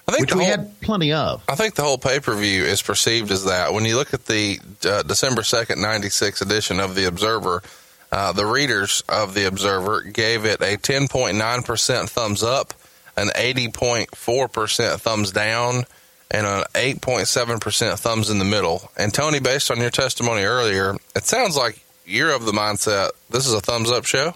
I 0.07 0.11
think 0.13 0.21
which 0.21 0.35
we 0.35 0.43
whole, 0.43 0.51
had 0.51 0.81
plenty 0.81 1.13
of. 1.13 1.43
I 1.47 1.55
think 1.55 1.75
the 1.75 1.83
whole 1.83 1.97
pay 1.97 2.19
per 2.19 2.35
view 2.35 2.63
is 2.63 2.81
perceived 2.81 3.31
as 3.31 3.45
that. 3.45 3.73
When 3.73 3.85
you 3.85 3.95
look 3.95 4.13
at 4.13 4.25
the 4.25 4.59
uh, 4.85 5.03
December 5.03 5.43
second 5.43 5.81
ninety 5.81 6.09
six 6.09 6.41
edition 6.41 6.79
of 6.79 6.95
the 6.95 7.05
Observer, 7.05 7.63
uh, 8.11 8.33
the 8.33 8.45
readers 8.45 9.03
of 9.07 9.33
the 9.33 9.47
Observer 9.47 10.01
gave 10.01 10.45
it 10.45 10.61
a 10.61 10.75
ten 10.77 11.07
point 11.07 11.37
nine 11.37 11.61
percent 11.63 12.09
thumbs 12.09 12.43
up, 12.43 12.73
an 13.15 13.29
eighty 13.35 13.69
point 13.69 14.13
four 14.15 14.47
percent 14.49 14.99
thumbs 14.99 15.31
down, 15.31 15.85
and 16.31 16.47
an 16.47 16.63
eight 16.75 17.01
point 17.01 17.27
seven 17.27 17.59
percent 17.59 17.99
thumbs 17.99 18.29
in 18.29 18.39
the 18.39 18.45
middle. 18.45 18.89
And 18.97 19.13
Tony, 19.13 19.39
based 19.39 19.69
on 19.69 19.79
your 19.79 19.89
testimony 19.89 20.43
earlier, 20.43 20.95
it 21.15 21.25
sounds 21.25 21.55
like 21.55 21.83
you're 22.05 22.31
of 22.31 22.45
the 22.45 22.51
mindset 22.51 23.11
this 23.29 23.47
is 23.47 23.53
a 23.53 23.61
thumbs 23.61 23.91
up 23.91 24.05
show. 24.05 24.33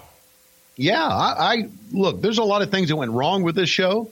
Yeah, 0.78 1.06
I, 1.06 1.36
I 1.38 1.70
look. 1.92 2.22
There's 2.22 2.38
a 2.38 2.44
lot 2.44 2.62
of 2.62 2.70
things 2.70 2.90
that 2.90 2.96
went 2.96 3.12
wrong 3.12 3.44
with 3.44 3.56
this 3.56 3.70
show, 3.70 4.10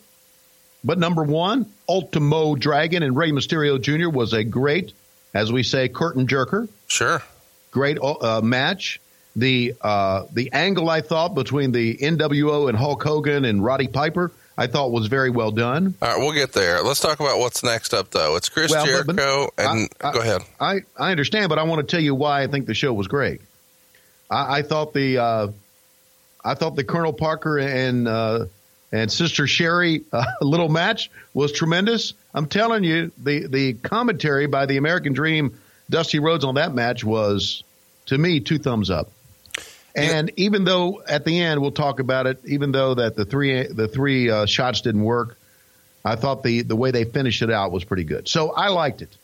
but 0.84 0.98
number 0.98 1.24
one, 1.24 1.66
Ultimo 1.90 2.56
Dragon 2.56 3.04
and 3.04 3.16
Rey 3.16 3.32
Mysterio 3.32 3.82
Jr. 3.82 4.10
was 4.10 4.34
a 4.34 4.44
great, 4.44 4.94
as 5.34 5.52
we 5.52 5.64
say, 5.64 5.90
curtain 5.90 6.26
jerker. 6.26 6.70
Sure. 6.88 7.22
Great 7.72 7.98
uh, 8.02 8.42
match. 8.42 9.02
The 9.36 9.74
uh, 9.82 10.24
the 10.32 10.54
angle 10.54 10.90
I 10.90 11.02
thought 11.02 11.36
between 11.36 11.72
the 11.72 11.98
NWO 11.98 12.70
and 12.70 12.78
Hulk 12.78 13.04
Hogan 13.04 13.46
and 13.46 13.64
Roddy 13.64 13.88
Piper, 13.88 14.32
I 14.58 14.68
thought 14.68 14.92
was 14.92 15.08
very 15.08 15.30
well 15.32 15.52
done. 15.52 15.96
All 16.02 16.10
right, 16.10 16.20
we'll 16.20 16.32
get 16.34 16.54
there. 16.54 16.84
Let's 16.84 17.00
talk 17.00 17.20
about 17.20 17.40
what's 17.40 17.64
next 17.64 17.94
up, 17.94 18.12
though. 18.12 18.36
It's 18.36 18.50
Chris 18.50 18.72
Well, 18.72 18.86
but- 18.86 19.08
but- 19.08 19.16
Jericho, 19.16 19.52
and 19.58 19.90
I- 20.02 20.10
I- 20.10 20.14
go 20.14 20.20
ahead. 20.22 20.42
I, 20.60 20.82
I 20.98 21.12
understand, 21.12 21.50
but 21.50 21.58
I 21.60 21.64
want 21.64 21.88
to 21.88 21.92
tell 21.92 22.04
you 22.04 22.14
why 22.14 22.44
I 22.44 22.48
think 22.48 22.68
the 22.68 22.74
show 22.76 22.94
was 22.94 23.08
great. 23.08 23.42
I, 24.30 24.60
I 24.60 24.62
thought 24.62 24.94
the 24.94 25.18
uh, 25.18 25.48
I 26.46 26.54
thought 26.56 26.76
the 26.76 26.84
Colonel 26.84 27.14
Parker 27.14 27.58
and 27.58 28.08
uh, 28.08 28.46
and 28.92 29.12
Sister 29.12 29.48
Sherri 29.48 30.04
uh, 30.12 30.24
little 30.42 30.70
match 30.70 31.10
was 31.34 31.52
tremendous. 31.52 32.14
I'm 32.34 32.46
telling 32.48 32.84
you, 32.84 33.12
the 33.18 33.48
the 33.48 33.74
commentary 33.74 34.46
by 34.48 34.66
the 34.68 34.78
American 34.78 35.14
Dream, 35.14 35.58
Dusty 35.90 36.20
Rhodes 36.20 36.44
on 36.46 36.56
that 36.56 36.74
match 36.76 37.04
was, 37.04 37.64
to 38.08 38.18
me, 38.18 38.40
two 38.40 38.60
thumbs 38.60 38.90
up. 38.92 39.10
And 39.96 40.32
even 40.38 40.64
though 40.64 41.04
at 41.08 41.24
the 41.24 41.40
end 41.40 41.62
we'll 41.62 41.72
talk 41.72 42.00
about 42.00 42.26
it, 42.26 42.40
even 42.46 42.72
though 42.72 42.96
that 42.96 43.16
the 43.16 43.26
three 43.26 43.68
the 43.68 43.88
three 43.88 44.30
uh, 44.30 44.46
shots 44.46 44.82
didn't 44.82 45.04
work, 45.04 45.38
I 46.04 46.16
thought 46.16 46.44
the 46.44 46.64
the 46.64 46.76
way 46.76 46.92
they 46.92 47.04
finished 47.04 47.42
it 47.42 47.52
out 47.52 47.72
was 47.72 47.84
pretty 47.84 48.04
good. 48.04 48.28
So 48.28 48.52
I 48.52 48.70
liked 48.70 49.02
it, 49.02 49.16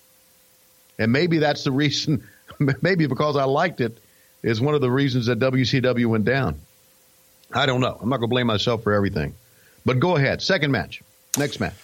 and 1.00 1.12
maybe 1.12 1.40
that's 1.40 1.64
the 1.64 1.72
reason. 1.72 2.24
Maybe 2.82 3.06
because 3.06 3.38
I 3.38 3.46
liked 3.46 3.80
it 3.80 4.00
is 4.44 4.60
one 4.60 4.76
of 4.76 4.82
the 4.82 4.92
reasons 4.92 5.28
that 5.28 5.40
WCW 5.40 6.08
went 6.08 6.26
down. 6.26 6.60
I 7.54 7.68
don't 7.68 7.80
know. 7.80 7.98
I'm 8.02 8.10
not 8.10 8.18
going 8.18 8.30
to 8.30 8.34
blame 8.34 8.48
myself 8.48 8.84
for 8.84 8.92
everything, 8.92 9.34
but 9.86 10.00
go 10.00 10.18
ahead. 10.18 10.42
Second 10.42 10.72
match, 10.72 11.02
next 11.38 11.62
match. 11.62 11.76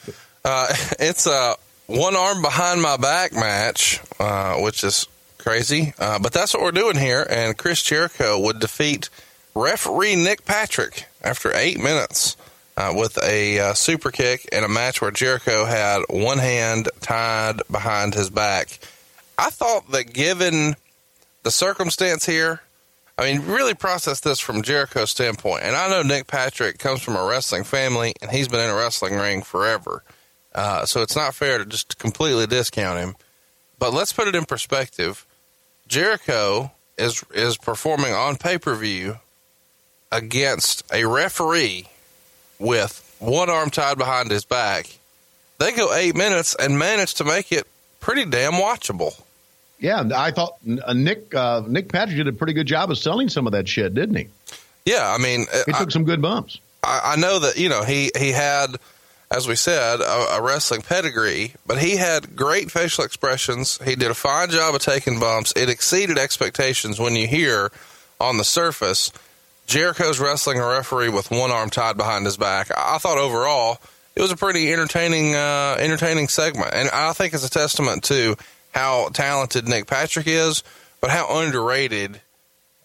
Uh, 0.43 0.67
it's 0.99 1.27
a 1.27 1.55
one 1.87 2.15
arm 2.15 2.41
behind 2.41 2.81
my 2.81 2.97
back 2.97 3.31
match, 3.31 4.01
uh, 4.19 4.57
which 4.57 4.83
is 4.83 5.07
crazy, 5.45 5.93
uh, 5.99 6.17
but 6.17 6.33
that's 6.33 6.55
what 6.55 6.63
we're 6.63 6.71
doing 6.71 6.97
here. 6.97 7.25
And 7.29 7.55
Chris 7.55 7.83
Jericho 7.83 8.39
would 8.39 8.59
defeat 8.59 9.09
referee 9.53 10.15
Nick 10.15 10.43
Patrick 10.43 11.05
after 11.23 11.55
eight 11.55 11.79
minutes 11.79 12.35
uh, 12.75 12.91
with 12.95 13.17
a 13.23 13.59
uh, 13.59 13.73
super 13.75 14.09
kick 14.09 14.45
in 14.51 14.63
a 14.63 14.67
match 14.67 15.01
where 15.01 15.11
Jericho 15.11 15.65
had 15.65 16.01
one 16.09 16.39
hand 16.39 16.89
tied 16.99 17.61
behind 17.69 18.15
his 18.15 18.31
back. 18.31 18.79
I 19.37 19.51
thought 19.51 19.91
that 19.91 20.13
given 20.13 20.75
the 21.43 21.51
circumstance 21.51 22.25
here, 22.25 22.61
I 23.17 23.31
mean, 23.31 23.45
really 23.45 23.75
process 23.75 24.21
this 24.21 24.39
from 24.39 24.63
Jericho's 24.63 25.11
standpoint. 25.11 25.63
And 25.63 25.75
I 25.75 25.89
know 25.89 26.01
Nick 26.01 26.25
Patrick 26.25 26.79
comes 26.79 27.01
from 27.01 27.15
a 27.15 27.23
wrestling 27.23 27.65
family 27.65 28.15
and 28.19 28.31
he's 28.31 28.47
been 28.47 28.61
in 28.61 28.71
a 28.71 28.75
wrestling 28.75 29.15
ring 29.15 29.43
forever. 29.43 30.03
Uh, 30.55 30.85
so 30.85 31.03
it's 31.03 31.15
not 31.15 31.35
fair 31.35 31.59
to 31.59 31.65
just 31.65 31.99
completely 31.99 32.47
discount 32.47 32.99
him. 32.99 33.15
But 33.77 33.93
let's 33.93 34.11
put 34.11 34.27
it 34.27 34.35
in 34.35 34.45
perspective. 34.45 35.25
Jericho 35.87 36.71
is 36.97 37.23
is 37.33 37.57
performing 37.57 38.13
on 38.13 38.37
pay 38.37 38.57
per 38.57 38.75
view 38.75 39.17
against 40.11 40.83
a 40.93 41.05
referee 41.05 41.87
with 42.59 43.01
one 43.19 43.49
arm 43.49 43.69
tied 43.69 43.97
behind 43.97 44.31
his 44.31 44.45
back. 44.45 44.87
They 45.59 45.71
go 45.71 45.93
eight 45.93 46.15
minutes 46.15 46.55
and 46.55 46.77
manage 46.77 47.15
to 47.15 47.23
make 47.23 47.51
it 47.51 47.65
pretty 47.99 48.25
damn 48.25 48.53
watchable. 48.53 49.19
Yeah, 49.79 50.07
I 50.15 50.31
thought 50.31 50.55
uh, 50.85 50.93
Nick 50.93 51.33
uh, 51.35 51.63
Nick 51.67 51.89
Patrick 51.89 52.17
did 52.17 52.27
a 52.27 52.33
pretty 52.33 52.53
good 52.53 52.67
job 52.67 52.91
of 52.91 52.97
selling 52.97 53.29
some 53.29 53.45
of 53.45 53.51
that 53.53 53.67
shit, 53.67 53.93
didn't 53.93 54.15
he? 54.15 54.27
Yeah, 54.85 55.11
I 55.11 55.17
mean, 55.17 55.45
He 55.65 55.71
took 55.73 55.87
I, 55.87 55.91
some 55.91 56.03
good 56.03 56.21
bumps. 56.21 56.59
I, 56.83 57.13
I 57.13 57.15
know 57.17 57.39
that 57.39 57.57
you 57.57 57.69
know 57.69 57.83
he 57.83 58.11
he 58.17 58.31
had, 58.31 58.77
as 59.31 59.47
we 59.47 59.55
said, 59.55 60.01
a, 60.01 60.37
a 60.37 60.41
wrestling 60.41 60.81
pedigree, 60.81 61.53
but 61.65 61.79
he 61.79 61.97
had 61.97 62.35
great 62.35 62.71
facial 62.71 63.03
expressions. 63.03 63.79
He 63.83 63.95
did 63.95 64.11
a 64.11 64.15
fine 64.15 64.49
job 64.49 64.75
of 64.75 64.81
taking 64.81 65.19
bumps. 65.19 65.53
It 65.55 65.69
exceeded 65.69 66.17
expectations 66.17 66.99
when 66.99 67.15
you 67.15 67.27
hear 67.27 67.71
on 68.19 68.37
the 68.37 68.43
surface 68.43 69.11
Jericho's 69.67 70.19
wrestling 70.19 70.59
a 70.59 70.65
referee 70.65 71.09
with 71.09 71.31
one 71.31 71.51
arm 71.51 71.69
tied 71.69 71.97
behind 71.97 72.25
his 72.25 72.37
back. 72.37 72.69
I 72.75 72.97
thought 72.97 73.17
overall 73.17 73.79
it 74.15 74.21
was 74.21 74.31
a 74.31 74.37
pretty 74.37 74.71
entertaining 74.71 75.35
uh, 75.35 75.75
entertaining 75.79 76.27
segment, 76.27 76.71
and 76.73 76.89
I 76.89 77.13
think 77.13 77.33
it's 77.33 77.45
a 77.45 77.49
testament 77.49 78.03
to 78.05 78.35
how 78.73 79.09
talented 79.09 79.67
Nick 79.67 79.87
Patrick 79.87 80.27
is, 80.27 80.63
but 81.01 81.09
how 81.09 81.39
underrated 81.39 82.21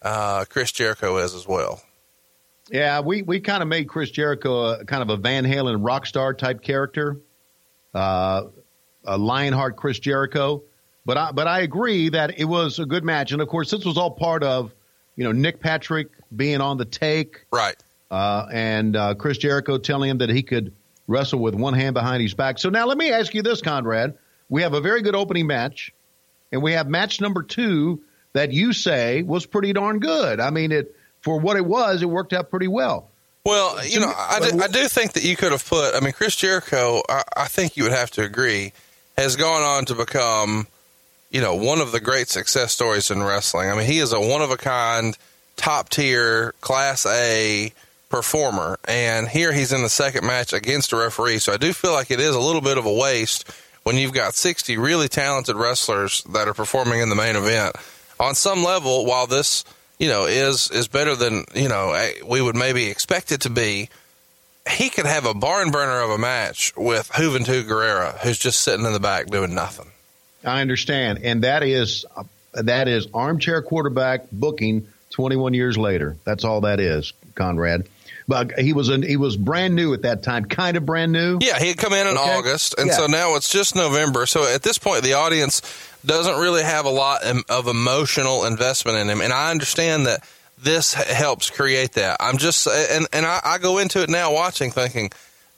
uh, 0.01 0.45
Chris 0.49 0.71
Jericho 0.71 1.17
is 1.17 1.35
as 1.35 1.47
well. 1.47 1.81
Yeah, 2.71 3.01
we, 3.01 3.21
we 3.21 3.41
kind 3.41 3.61
of 3.61 3.67
made 3.67 3.87
Chris 3.89 4.09
Jericho 4.11 4.65
a 4.79 4.85
kind 4.85 5.01
of 5.01 5.09
a 5.09 5.17
Van 5.17 5.43
Halen 5.43 5.85
rock 5.85 6.05
star 6.05 6.33
type 6.33 6.61
character, 6.61 7.17
uh, 7.93 8.43
a 9.05 9.17
Lionheart 9.17 9.75
Chris 9.75 9.99
Jericho. 9.99 10.63
But 11.05 11.17
I 11.17 11.31
but 11.31 11.47
I 11.47 11.61
agree 11.61 12.09
that 12.09 12.39
it 12.39 12.45
was 12.45 12.79
a 12.79 12.85
good 12.85 13.03
match, 13.03 13.31
and 13.31 13.41
of 13.41 13.47
course 13.47 13.71
this 13.71 13.83
was 13.83 13.97
all 13.97 14.11
part 14.11 14.43
of 14.43 14.71
you 15.15 15.23
know 15.23 15.31
Nick 15.31 15.59
Patrick 15.59 16.09
being 16.33 16.61
on 16.61 16.77
the 16.77 16.85
take, 16.85 17.45
Right. 17.51 17.75
uh, 18.11 18.45
and 18.51 18.95
uh, 18.95 19.15
Chris 19.15 19.37
Jericho 19.39 19.77
telling 19.79 20.09
him 20.11 20.19
that 20.19 20.29
he 20.29 20.43
could 20.43 20.73
wrestle 21.07 21.39
with 21.39 21.55
one 21.55 21.73
hand 21.73 21.93
behind 21.95 22.21
his 22.21 22.35
back. 22.35 22.59
So 22.59 22.69
now 22.69 22.85
let 22.85 22.97
me 22.97 23.11
ask 23.11 23.33
you 23.33 23.41
this, 23.41 23.61
Conrad: 23.61 24.15
We 24.47 24.61
have 24.61 24.73
a 24.75 24.79
very 24.81 25.01
good 25.01 25.15
opening 25.15 25.47
match, 25.47 25.91
and 26.51 26.61
we 26.61 26.73
have 26.73 26.87
match 26.87 27.19
number 27.19 27.41
two 27.43 28.03
that 28.33 28.53
you 28.53 28.71
say 28.71 29.23
was 29.23 29.45
pretty 29.47 29.73
darn 29.73 29.99
good. 29.99 30.39
I 30.39 30.51
mean, 30.51 30.71
it 30.71 30.95
for 31.21 31.39
what 31.39 31.57
it 31.57 31.65
was, 31.65 32.01
it 32.01 32.07
worked 32.07 32.33
out 32.33 32.49
pretty 32.49 32.67
well. 32.67 33.09
Well, 33.43 33.83
you 33.85 33.99
know, 33.99 34.13
I 34.15 34.39
do, 34.39 34.61
I 34.61 34.67
do 34.67 34.87
think 34.87 35.13
that 35.13 35.23
you 35.23 35.35
could 35.35 35.51
have 35.51 35.67
put. 35.67 35.95
I 35.95 35.99
mean, 35.99 36.13
Chris 36.13 36.35
Jericho. 36.35 37.01
I, 37.09 37.23
I 37.35 37.47
think 37.47 37.75
you 37.75 37.83
would 37.83 37.91
have 37.91 38.11
to 38.11 38.23
agree 38.23 38.71
has 39.17 39.35
gone 39.35 39.63
on 39.63 39.85
to 39.85 39.95
become, 39.95 40.67
you 41.31 41.41
know, 41.41 41.55
one 41.55 41.81
of 41.81 41.91
the 41.91 41.99
great 41.99 42.27
success 42.27 42.71
stories 42.71 43.09
in 43.09 43.23
wrestling. 43.23 43.69
I 43.69 43.75
mean, 43.75 43.87
he 43.87 43.97
is 43.97 44.13
a 44.13 44.19
one 44.19 44.41
of 44.41 44.51
a 44.51 44.57
kind, 44.57 45.17
top 45.55 45.89
tier, 45.89 46.53
class 46.61 47.05
A 47.07 47.73
performer, 48.09 48.77
and 48.87 49.27
here 49.27 49.51
he's 49.53 49.71
in 49.71 49.81
the 49.81 49.89
second 49.89 50.25
match 50.25 50.53
against 50.53 50.93
a 50.93 50.97
referee. 50.97 51.39
So 51.39 51.51
I 51.53 51.57
do 51.57 51.73
feel 51.73 51.93
like 51.93 52.11
it 52.11 52.19
is 52.19 52.35
a 52.35 52.39
little 52.39 52.61
bit 52.61 52.77
of 52.77 52.85
a 52.85 52.93
waste 52.93 53.49
when 53.83 53.97
you've 53.97 54.13
got 54.13 54.35
sixty 54.35 54.77
really 54.77 55.07
talented 55.07 55.55
wrestlers 55.55 56.23
that 56.25 56.47
are 56.47 56.53
performing 56.53 57.01
in 57.01 57.09
the 57.09 57.15
main 57.15 57.35
event. 57.35 57.75
On 58.19 58.35
some 58.35 58.63
level, 58.63 59.05
while 59.07 59.25
this 59.25 59.63
you 60.01 60.07
know, 60.09 60.25
is 60.25 60.69
is 60.71 60.87
better 60.87 61.15
than 61.15 61.45
you 61.53 61.69
know 61.69 62.09
we 62.25 62.41
would 62.41 62.55
maybe 62.55 62.87
expect 62.89 63.31
it 63.31 63.41
to 63.41 63.49
be. 63.51 63.87
He 64.69 64.89
could 64.89 65.05
have 65.05 65.25
a 65.25 65.33
barn 65.33 65.69
burner 65.71 66.01
of 66.01 66.09
a 66.09 66.17
match 66.17 66.73
with 66.75 67.09
Juventud 67.09 67.63
Guerrera, 67.63 68.17
who's 68.19 68.37
just 68.37 68.61
sitting 68.61 68.85
in 68.85 68.93
the 68.93 68.99
back 68.99 69.27
doing 69.27 69.53
nothing. 69.55 69.91
I 70.43 70.61
understand, 70.61 71.19
and 71.23 71.43
that 71.43 71.61
is 71.63 72.03
that 72.53 72.87
is 72.87 73.07
armchair 73.13 73.61
quarterback 73.61 74.25
booking. 74.31 74.87
Twenty 75.11 75.35
one 75.35 75.53
years 75.53 75.77
later, 75.77 76.15
that's 76.25 76.43
all 76.45 76.61
that 76.61 76.79
is, 76.79 77.13
Conrad. 77.35 77.85
But 78.27 78.57
he 78.57 78.71
was 78.71 78.87
an, 78.89 79.03
he 79.03 79.17
was 79.17 79.35
brand 79.35 79.75
new 79.75 79.93
at 79.93 80.03
that 80.03 80.23
time, 80.23 80.45
kind 80.45 80.77
of 80.77 80.85
brand 80.85 81.11
new. 81.11 81.37
Yeah, 81.41 81.59
he 81.59 81.67
had 81.67 81.77
come 81.77 81.91
in 81.91 82.07
in 82.07 82.17
Okay. 82.17 82.37
August, 82.37 82.75
and 82.77 82.87
Yeah. 82.87 82.93
so 82.95 83.07
now 83.07 83.35
it's 83.35 83.51
just 83.51 83.75
November. 83.75 84.25
So 84.25 84.45
at 84.47 84.63
this 84.63 84.77
point, 84.77 85.03
the 85.03 85.13
audience 85.15 85.61
doesn't 86.05 86.39
really 86.39 86.63
have 86.63 86.85
a 86.85 86.89
lot 86.89 87.23
of 87.23 87.67
emotional 87.67 88.45
investment 88.45 88.97
in 88.97 89.09
him, 89.09 89.21
and 89.21 89.31
I 89.31 89.51
understand 89.51 90.05
that 90.05 90.23
this 90.61 90.93
helps 90.93 91.49
create 91.49 91.93
that. 91.93 92.17
I'm 92.19 92.37
just 92.37 92.67
and 92.67 93.07
and 93.13 93.25
I, 93.25 93.39
I 93.43 93.57
go 93.57 93.77
into 93.77 94.01
it 94.01 94.09
now 94.09 94.33
watching, 94.33 94.71
thinking, 94.71 95.11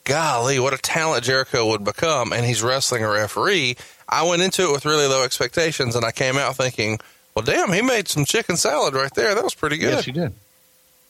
"Golly, 0.03 0.59
what 0.59 0.73
a 0.73 0.77
talent 0.77 1.23
Jericho 1.23 1.69
would 1.69 1.83
become!" 1.83 2.33
And 2.33 2.45
he's 2.45 2.63
wrestling 2.63 3.03
a 3.03 3.09
referee. 3.09 3.75
I 4.07 4.23
went 4.23 4.41
into 4.41 4.63
it 4.63 4.71
with 4.71 4.85
really 4.85 5.07
low 5.07 5.23
expectations, 5.23 5.95
and 5.95 6.05
I 6.05 6.11
came 6.11 6.37
out 6.37 6.55
thinking, 6.55 6.99
"Well, 7.35 7.43
damn, 7.43 7.71
he 7.71 7.81
made 7.81 8.07
some 8.07 8.25
chicken 8.25 8.57
salad 8.57 8.93
right 8.93 9.13
there. 9.13 9.35
That 9.35 9.43
was 9.43 9.55
pretty 9.55 9.77
good." 9.77 9.91
Yes, 9.91 10.05
he 10.05 10.11
did. 10.11 10.33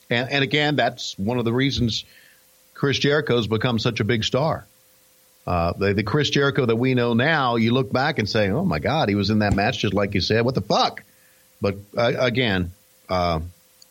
And 0.09 0.29
and 0.29 0.43
again, 0.43 0.75
that's 0.75 1.17
one 1.17 1.39
of 1.39 1.45
the 1.45 1.53
reasons 1.53 2.05
Chris 2.73 2.99
Jericho's 2.99 3.47
become 3.47 3.79
such 3.79 3.99
a 3.99 4.03
big 4.03 4.23
star. 4.23 4.65
Uh, 5.45 5.73
the, 5.73 5.93
the 5.93 6.03
Chris 6.03 6.29
Jericho 6.29 6.65
that 6.65 6.75
we 6.75 6.93
know 6.93 7.13
now, 7.13 7.57
you 7.57 7.73
look 7.73 7.91
back 7.91 8.17
and 8.19 8.29
say, 8.29 8.49
"Oh 8.49 8.63
my 8.63 8.79
God, 8.79 9.09
he 9.09 9.15
was 9.15 9.29
in 9.29 9.39
that 9.39 9.55
match 9.55 9.79
just 9.79 9.93
like 9.93 10.13
you 10.13 10.21
said. 10.21 10.45
What 10.45 10.55
the 10.55 10.61
fuck?" 10.61 11.03
But 11.61 11.75
uh, 11.97 12.13
again, 12.17 12.71
uh, 13.09 13.41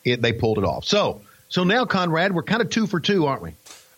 it, 0.03 0.21
they 0.21 0.33
pulled 0.33 0.57
it 0.57 0.63
off. 0.63 0.85
So 0.85 1.21
so 1.53 1.63
now, 1.63 1.85
Conrad, 1.85 2.33
we're 2.33 2.41
kind 2.41 2.63
of 2.63 2.71
two 2.71 2.87
for 2.87 2.99
two, 2.99 3.27
aren't 3.27 3.43
we? 3.43 3.51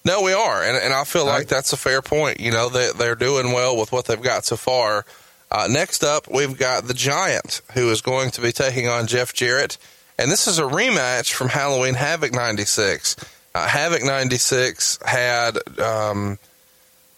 No, 0.04 0.22
we 0.22 0.34
are, 0.34 0.62
and, 0.62 0.76
and 0.76 0.94
I 0.94 1.06
feel 1.06 1.26
like 1.26 1.34
right. 1.34 1.48
that's 1.48 1.72
a 1.72 1.78
fair 1.78 2.02
point. 2.02 2.42
You 2.42 2.52
know, 2.52 2.68
they, 2.68 2.92
they're 2.96 3.16
doing 3.16 3.54
well 3.54 3.78
with 3.78 3.94
what 3.94 4.06
they've 4.06 4.22
got 4.22 4.44
so 4.44 4.58
far. 4.58 5.06
Uh, 5.50 5.68
next 5.70 6.04
up, 6.04 6.30
we've 6.30 6.58
got 6.58 6.86
the 6.86 6.94
Giant, 6.94 7.62
who 7.74 7.90
is 7.92 8.02
going 8.02 8.32
to 8.32 8.42
be 8.42 8.52
taking 8.52 8.90
on 8.90 9.08
Jeff 9.08 9.34
Jarrett, 9.34 9.78
and 10.20 10.30
this 10.30 10.48
is 10.48 10.60
a 10.60 10.64
rematch 10.64 11.32
from 11.32 11.48
Halloween 11.48 11.94
Havoc 11.94 12.34
'96. 12.34 13.16
Uh, 13.56 13.68
Havoc 13.68 14.04
'96 14.04 15.00
had 15.06 15.58
um, 15.80 16.38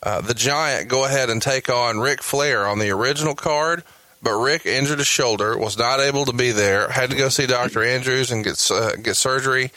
uh, 0.07 0.21
the 0.21 0.33
Giant 0.33 0.87
go 0.87 1.03
ahead 1.03 1.29
and 1.29 1.41
take 1.41 1.69
on 1.69 1.99
Ric 1.99 2.23
Flair 2.23 2.65
on 2.65 2.79
the 2.79 2.91
original 2.91 3.35
card, 3.35 3.83
but 4.23 4.37
Ric 4.37 4.65
injured 4.65 4.99
his 4.99 5.07
shoulder, 5.07 5.57
was 5.57 5.77
not 5.77 5.99
able 5.99 6.23
to 6.23 6.31
be 6.31 6.53
there, 6.53 6.87
had 6.87 7.09
to 7.09 7.17
go 7.17 7.27
see 7.27 7.45
Doctor 7.45 7.83
Andrews 7.83 8.31
and 8.31 8.41
get 8.41 8.71
uh, 8.71 8.95
get 8.95 9.17
surgery. 9.17 9.69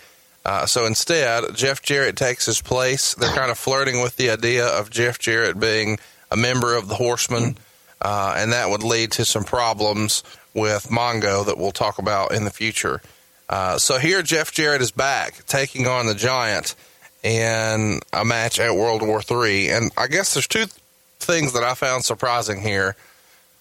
Uh, 0.45 0.67
so 0.67 0.87
instead, 0.87 1.57
Jeff 1.57 1.83
Jarrett 1.83 2.15
takes 2.15 2.47
his 2.47 2.63
place. 2.63 3.15
They're 3.15 3.35
kind 3.35 3.51
of 3.51 3.59
flirting 3.59 4.03
with 4.03 4.19
the 4.19 4.31
idea 4.31 4.69
of 4.69 4.89
Jeff 4.89 5.19
Jarrett 5.19 5.59
being 5.59 5.99
a 6.31 6.37
member 6.37 6.77
of 6.77 6.87
the 6.87 6.95
Horsemen, 6.95 7.59
uh, 8.01 8.35
and 8.37 8.53
that 8.53 8.71
would 8.71 8.85
lead 8.85 9.11
to 9.13 9.25
some 9.25 9.43
problems 9.43 10.23
with 10.55 10.91
Mongo 10.91 11.45
that 11.45 11.59
we'll 11.59 11.73
talk 11.73 11.99
about 11.99 12.33
in 12.33 12.45
the 12.45 12.53
future. 12.53 13.03
Uh, 13.49 13.79
so 13.79 13.99
here, 13.99 14.23
Jeff 14.23 14.53
Jarrett 14.53 14.81
is 14.81 14.93
back 14.93 15.45
taking 15.49 15.89
on 15.89 16.07
the 16.07 16.15
Giant 16.15 16.77
in 17.23 18.01
a 18.13 18.25
match 18.25 18.59
at 18.59 18.75
World 18.75 19.03
War 19.03 19.23
III, 19.29 19.71
and 19.71 19.91
I 19.97 20.07
guess 20.07 20.35
there's 20.35 20.49
two 20.49 20.67
things 21.19 21.53
that 21.53 21.63
I 21.63 21.75
found 21.75 22.05
surprising 22.05 22.61
here. 22.61 22.97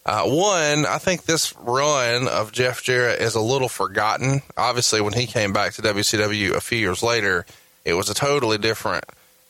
Uh, 0.06 0.24
one, 0.24 0.86
I 0.86 0.98
think 0.98 1.24
this 1.26 1.56
run 1.58 2.28
of 2.28 2.52
Jeff 2.52 2.82
Jarrett 2.82 3.22
is 3.22 3.36
a 3.36 3.42
little 3.42 3.70
forgotten. 3.70 4.42
Obviously, 4.58 5.02
when 5.02 5.14
he 5.14 5.28
came 5.28 5.54
back 5.54 5.74
to 5.74 5.82
WCW 5.82 6.56
a 6.56 6.62
few 6.62 6.80
years 6.80 7.04
later, 7.04 7.46
it 7.86 7.94
was 7.94 8.10
a 8.10 8.14
totally 8.14 8.58
different 8.58 9.04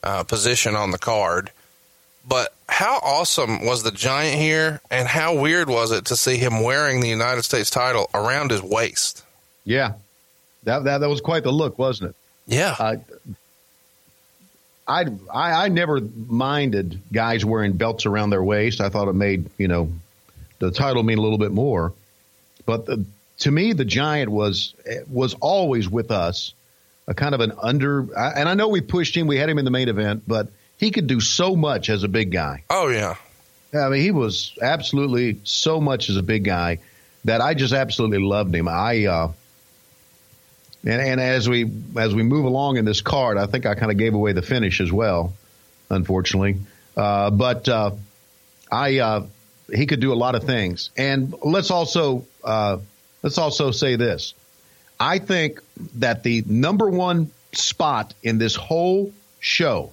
uh, 0.03 0.23
position 0.23 0.75
on 0.75 0.91
the 0.91 0.97
card. 0.97 1.51
But 2.27 2.53
how 2.67 2.99
awesome 3.01 3.65
was 3.65 3.83
the 3.83 3.91
Giant 3.91 4.39
here, 4.39 4.81
and 4.91 5.07
how 5.07 5.39
weird 5.39 5.69
was 5.69 5.91
it 5.91 6.05
to 6.05 6.15
see 6.15 6.37
him 6.37 6.61
wearing 6.61 6.99
the 6.99 7.07
United 7.07 7.43
States 7.43 7.69
title 7.69 8.09
around 8.13 8.51
his 8.51 8.61
waist? 8.61 9.23
Yeah, 9.65 9.93
That, 10.63 10.83
that 10.83 10.97
that 10.99 11.09
was 11.09 11.21
quite 11.21 11.43
the 11.43 11.51
look, 11.51 11.77
wasn't 11.79 12.09
it? 12.09 12.15
Yeah. 12.47 12.75
Uh, 12.77 12.95
I, 14.89 15.05
I 15.31 15.65
I 15.65 15.67
never 15.69 16.01
minded 16.01 16.99
guys 17.13 17.45
wearing 17.45 17.73
belts 17.73 18.05
around 18.05 18.31
their 18.31 18.43
waist. 18.43 18.81
I 18.81 18.89
thought 18.89 19.07
it 19.07 19.13
made 19.13 19.49
you 19.57 19.67
know 19.67 19.91
the 20.57 20.71
title 20.71 21.03
mean 21.03 21.19
a 21.19 21.21
little 21.21 21.37
bit 21.37 21.51
more. 21.51 21.93
But 22.65 22.85
the, 22.85 23.05
to 23.39 23.51
me, 23.51 23.73
the 23.73 23.85
giant 23.85 24.29
was 24.29 24.73
was 25.09 25.35
always 25.35 25.87
with 25.87 26.11
us, 26.11 26.53
a 27.07 27.13
kind 27.13 27.35
of 27.35 27.41
an 27.41 27.53
under. 27.61 27.99
And 28.17 28.49
I 28.49 28.55
know 28.55 28.67
we 28.67 28.81
pushed 28.81 29.15
him, 29.15 29.27
we 29.27 29.37
had 29.37 29.49
him 29.49 29.59
in 29.59 29.65
the 29.65 29.71
main 29.71 29.89
event, 29.89 30.23
but 30.27 30.49
he 30.77 30.91
could 30.91 31.07
do 31.07 31.19
so 31.19 31.55
much 31.55 31.89
as 31.89 32.03
a 32.03 32.07
big 32.07 32.31
guy. 32.31 32.63
oh 32.69 32.89
yeah. 32.89 33.15
I 33.71 33.89
mean, 33.89 34.01
he 34.01 34.09
was 34.09 34.57
absolutely 34.59 35.39
so 35.43 35.79
much 35.79 36.09
as 36.09 36.17
a 36.17 36.23
big 36.23 36.43
guy 36.43 36.79
that 37.25 37.39
I 37.39 37.53
just 37.53 37.71
absolutely 37.71 38.17
loved 38.17 38.55
him. 38.55 38.67
I 38.67 39.05
uh, 39.05 39.31
and 40.85 41.01
and 41.01 41.19
as 41.19 41.47
we 41.49 41.69
as 41.97 42.13
we 42.15 42.23
move 42.23 42.45
along 42.45 42.77
in 42.77 42.85
this 42.85 43.01
card, 43.01 43.37
I 43.37 43.45
think 43.45 43.65
I 43.65 43.75
kind 43.75 43.91
of 43.91 43.97
gave 43.97 44.13
away 44.13 44.33
the 44.33 44.41
finish 44.41 44.81
as 44.81 44.91
well, 44.91 45.33
unfortunately. 45.89 46.57
Uh, 46.95 47.29
but 47.31 47.67
uh, 47.67 47.91
I 48.71 48.99
uh, 48.99 49.25
he 49.73 49.85
could 49.85 49.99
do 49.99 50.13
a 50.13 50.15
lot 50.15 50.35
of 50.35 50.43
things, 50.43 50.89
and 50.97 51.33
let's 51.43 51.71
also 51.71 52.25
uh, 52.43 52.77
let's 53.23 53.37
also 53.37 53.71
say 53.71 53.95
this: 53.95 54.33
I 54.99 55.19
think 55.19 55.61
that 55.95 56.23
the 56.23 56.43
number 56.45 56.89
one 56.89 57.31
spot 57.51 58.13
in 58.23 58.37
this 58.37 58.55
whole 58.55 59.11
show 59.39 59.91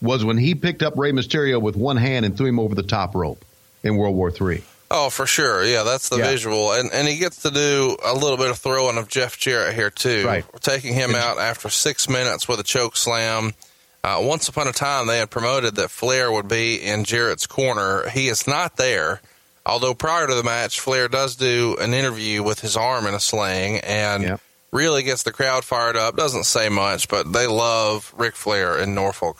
was 0.00 0.24
when 0.24 0.38
he 0.38 0.54
picked 0.54 0.82
up 0.82 0.96
Rey 0.96 1.12
Mysterio 1.12 1.60
with 1.60 1.76
one 1.76 1.96
hand 1.96 2.24
and 2.24 2.36
threw 2.36 2.46
him 2.46 2.58
over 2.58 2.74
the 2.74 2.82
top 2.82 3.14
rope 3.14 3.44
in 3.82 3.96
World 3.96 4.16
War 4.16 4.30
III. 4.30 4.62
Oh, 4.92 5.08
for 5.08 5.24
sure. 5.26 5.64
Yeah, 5.64 5.84
that's 5.84 6.08
the 6.08 6.18
Yeah. 6.18 6.26
visual. 6.30 6.72
And 6.72 6.90
and 6.92 7.06
he 7.06 7.16
gets 7.18 7.42
to 7.42 7.50
do 7.50 7.96
a 8.04 8.12
little 8.14 8.36
bit 8.36 8.50
of 8.50 8.58
throwing 8.58 8.98
of 8.98 9.08
Jeff 9.08 9.38
Jarrett 9.38 9.74
here, 9.74 9.90
too. 9.90 10.26
Right. 10.26 10.44
Taking 10.60 10.94
him 10.94 11.14
out 11.14 11.38
after 11.38 11.70
six 11.70 12.08
minutes 12.08 12.48
with 12.48 12.58
a 12.58 12.64
choke 12.64 12.96
slam. 12.96 13.54
Uh, 14.02 14.18
once 14.20 14.48
upon 14.48 14.66
a 14.66 14.72
time, 14.72 15.06
they 15.06 15.18
had 15.18 15.30
promoted 15.30 15.76
that 15.76 15.90
Flair 15.90 16.32
would 16.32 16.48
be 16.48 16.76
in 16.76 17.04
Jarrett's 17.04 17.46
corner. 17.46 18.08
He 18.08 18.28
is 18.28 18.46
not 18.46 18.76
there. 18.76 19.20
Although 19.66 19.92
prior 19.94 20.26
to 20.26 20.34
the 20.34 20.42
match, 20.42 20.80
Flair 20.80 21.06
does 21.06 21.36
do 21.36 21.76
an 21.78 21.92
interview 21.92 22.42
with 22.42 22.60
his 22.60 22.76
arm 22.78 23.06
in 23.06 23.12
a 23.14 23.20
sling 23.20 23.78
and 23.80 24.22
Yeah. 24.22 24.36
really 24.72 25.02
gets 25.02 25.22
the 25.22 25.32
crowd 25.32 25.64
fired 25.64 25.96
up. 25.98 26.16
Doesn't 26.16 26.44
say 26.44 26.70
much, 26.70 27.08
but 27.08 27.30
they 27.32 27.46
love 27.46 28.12
Ric 28.16 28.34
Flair 28.34 28.78
in 28.78 28.94
Norfolk. 28.94 29.36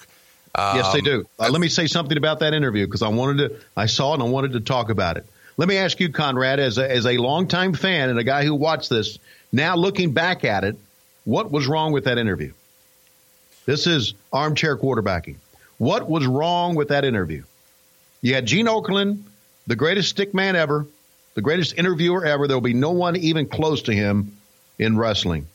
Yes, 0.57 0.93
they 0.93 0.99
Um, 0.99 1.05
do. 1.05 1.27
Uh, 1.39 1.49
let 1.49 1.61
me 1.61 1.69
say 1.69 1.87
something 1.87 2.19
about 2.19 2.41
that 2.41 2.53
interview 2.53 2.85
because 2.85 3.03
I 3.03 3.09
wanted 3.09 3.49
to. 3.49 3.57
I 3.77 3.87
saw 3.87 4.11
it 4.11 4.15
and 4.15 4.25
I 4.25 4.27
wanted 4.27 4.53
to 4.53 4.61
talk 4.61 4.91
about 4.91 5.17
it. 5.17 5.25
Let 5.57 5.69
me 5.69 5.77
ask 5.77 6.01
you, 6.01 6.11
Conrad, 6.11 6.61
as 6.61 6.79
a, 6.79 6.91
as 6.91 7.07
a 7.07 7.19
longtime 7.19 7.75
fan 7.75 8.09
and 8.09 8.19
a 8.19 8.25
guy 8.25 8.45
who 8.45 8.55
watched 8.55 8.89
this, 8.89 9.19
now 9.53 9.77
looking 9.77 10.13
back 10.13 10.45
at 10.45 10.65
it, 10.65 10.77
what 11.25 11.51
was 11.51 11.67
wrong 11.67 11.93
with 11.93 12.05
that 12.05 12.19
interview? 12.19 12.53
This 13.67 13.87
is 13.87 14.15
armchair 14.33 14.77
quarterbacking. 14.77 15.37
What 15.79 16.09
was 16.09 16.27
wrong 16.27 16.75
with 16.75 16.89
that 16.89 17.05
interview? 17.05 17.45
You 18.23 18.35
had 18.35 18.47
Gene 18.47 18.67
Okerlund, 18.67 19.23
the 19.67 19.77
greatest 19.77 20.11
stick 20.11 20.35
man 20.35 20.57
ever, 20.57 20.87
the 21.35 21.43
greatest 21.43 21.79
interviewer 21.79 22.25
ever. 22.25 22.47
There 22.47 22.57
will 22.57 22.63
be 22.63 22.75
no 22.75 22.91
one 22.91 23.17
even 23.17 23.47
close 23.47 23.83
to 23.83 23.93
him 23.93 24.37
in 24.79 24.97
wrestling. 24.97 25.47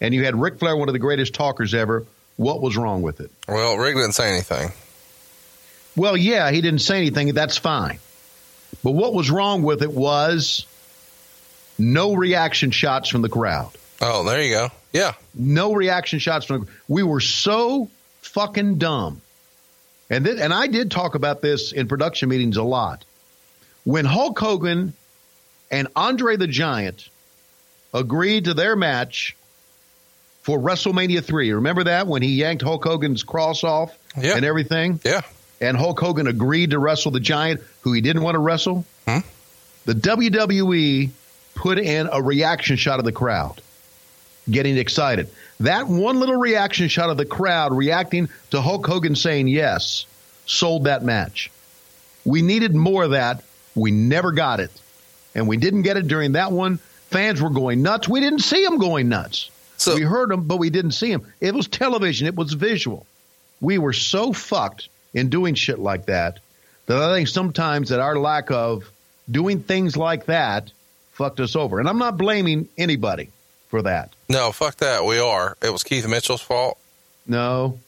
And 0.00 0.14
you 0.14 0.24
had 0.24 0.40
Ric 0.40 0.58
Flair, 0.58 0.76
one 0.76 0.88
of 0.88 0.92
the 0.92 0.98
greatest 0.98 1.34
talkers 1.34 1.74
ever. 1.74 2.06
What 2.36 2.60
was 2.60 2.76
wrong 2.76 3.02
with 3.02 3.20
it? 3.20 3.30
Well, 3.48 3.76
Ric 3.76 3.96
didn't 3.96 4.12
say 4.12 4.30
anything. 4.30 4.72
Well, 5.96 6.16
yeah, 6.16 6.50
he 6.50 6.60
didn't 6.60 6.80
say 6.80 6.98
anything. 6.98 7.34
That's 7.34 7.56
fine. 7.56 7.98
But 8.84 8.92
what 8.92 9.14
was 9.14 9.30
wrong 9.30 9.62
with 9.62 9.82
it 9.82 9.92
was 9.92 10.66
no 11.78 12.14
reaction 12.14 12.70
shots 12.70 13.08
from 13.08 13.22
the 13.22 13.28
crowd. 13.28 13.70
Oh, 14.00 14.24
there 14.24 14.42
you 14.42 14.50
go. 14.54 14.68
Yeah. 14.92 15.14
No 15.34 15.72
reaction 15.72 16.18
shots 16.18 16.46
from. 16.46 16.68
We 16.86 17.02
were 17.02 17.20
so 17.20 17.90
fucking 18.22 18.78
dumb. 18.78 19.20
And 20.10 20.24
th- 20.24 20.38
and 20.40 20.52
I 20.54 20.66
did 20.68 20.90
talk 20.90 21.14
about 21.14 21.42
this 21.42 21.72
in 21.72 21.88
production 21.88 22.28
meetings 22.28 22.56
a 22.56 22.62
lot. 22.62 23.04
When 23.84 24.04
Hulk 24.04 24.38
Hogan 24.38 24.94
and 25.70 25.88
Andre 25.96 26.36
the 26.36 26.46
Giant 26.46 27.08
agreed 27.92 28.44
to 28.44 28.54
their 28.54 28.76
match 28.76 29.36
for 30.42 30.58
WrestleMania 30.58 31.22
3. 31.24 31.52
Remember 31.52 31.84
that 31.84 32.06
when 32.06 32.22
he 32.22 32.28
yanked 32.36 32.62
Hulk 32.62 32.84
Hogan's 32.84 33.22
cross 33.22 33.64
off 33.64 33.96
Yeah. 34.16 34.36
and 34.36 34.44
everything? 34.44 35.00
Yeah. 35.04 35.22
And 35.60 35.76
Hulk 35.76 35.98
Hogan 36.00 36.26
agreed 36.26 36.70
to 36.70 36.78
wrestle 36.78 37.10
the 37.10 37.20
Giant, 37.20 37.60
who 37.82 37.92
he 37.92 38.00
didn't 38.00 38.22
want 38.22 38.34
to 38.34 38.38
wrestle, 38.40 38.84
Hmm? 39.06 39.18
the 39.84 39.94
WWE 39.94 41.10
put 41.54 41.78
in 41.78 42.08
a 42.12 42.22
reaction 42.22 42.76
shot 42.76 42.98
of 42.98 43.04
the 43.04 43.12
crowd 43.12 43.60
getting 44.50 44.76
excited. 44.78 45.28
That 45.60 45.88
one 45.88 46.20
little 46.20 46.36
reaction 46.36 46.88
shot 46.88 47.10
of 47.10 47.16
the 47.16 47.26
crowd 47.26 47.72
reacting 47.76 48.28
to 48.50 48.60
Hulk 48.60 48.86
Hogan 48.86 49.14
saying 49.16 49.48
yes 49.48 50.06
sold 50.46 50.84
that 50.84 51.04
match. 51.04 51.50
We 52.24 52.42
needed 52.42 52.74
more 52.74 53.04
of 53.04 53.10
that. 53.10 53.42
We 53.74 53.90
never 53.90 54.32
got 54.32 54.60
it. 54.60 54.70
And 55.34 55.46
we 55.48 55.56
didn't 55.56 55.82
get 55.82 55.96
it 55.96 56.08
during 56.08 56.32
that 56.32 56.52
one. 56.52 56.78
Fans 57.10 57.40
were 57.42 57.50
going 57.50 57.82
nuts. 57.82 58.08
We 58.08 58.20
didn't 58.20 58.40
see 58.40 58.64
them 58.64 58.78
going 58.78 59.08
nuts. 59.08 59.50
So- 59.76 59.94
we 59.94 60.02
heard 60.02 60.30
them, 60.30 60.44
but 60.44 60.56
we 60.58 60.70
didn't 60.70 60.92
see 60.92 61.10
them. 61.12 61.26
It 61.40 61.54
was 61.54 61.66
television. 61.68 62.26
It 62.26 62.34
was 62.36 62.52
visual. 62.52 63.06
We 63.60 63.78
were 63.78 63.92
so 63.92 64.32
fucked 64.32 64.88
in 65.14 65.28
doing 65.30 65.54
shit 65.54 65.78
like 65.78 66.06
that 66.06 66.40
that 66.86 66.98
I 67.02 67.14
think 67.14 67.28
sometimes 67.28 67.90
that 67.90 68.00
our 68.00 68.16
lack 68.18 68.50
of 68.50 68.90
doing 69.30 69.60
things 69.62 69.96
like 69.96 70.26
that 70.26 70.70
fucked 71.12 71.40
us 71.40 71.54
over. 71.56 71.80
And 71.80 71.88
I'm 71.88 71.98
not 71.98 72.16
blaming 72.16 72.68
anybody 72.78 73.28
for 73.68 73.82
that. 73.82 74.14
No, 74.28 74.52
fuck 74.52 74.76
that. 74.76 75.04
We 75.04 75.18
are. 75.18 75.56
It 75.62 75.70
was 75.70 75.82
Keith 75.84 76.06
Mitchell's 76.08 76.40
fault. 76.40 76.78
No. 77.26 77.78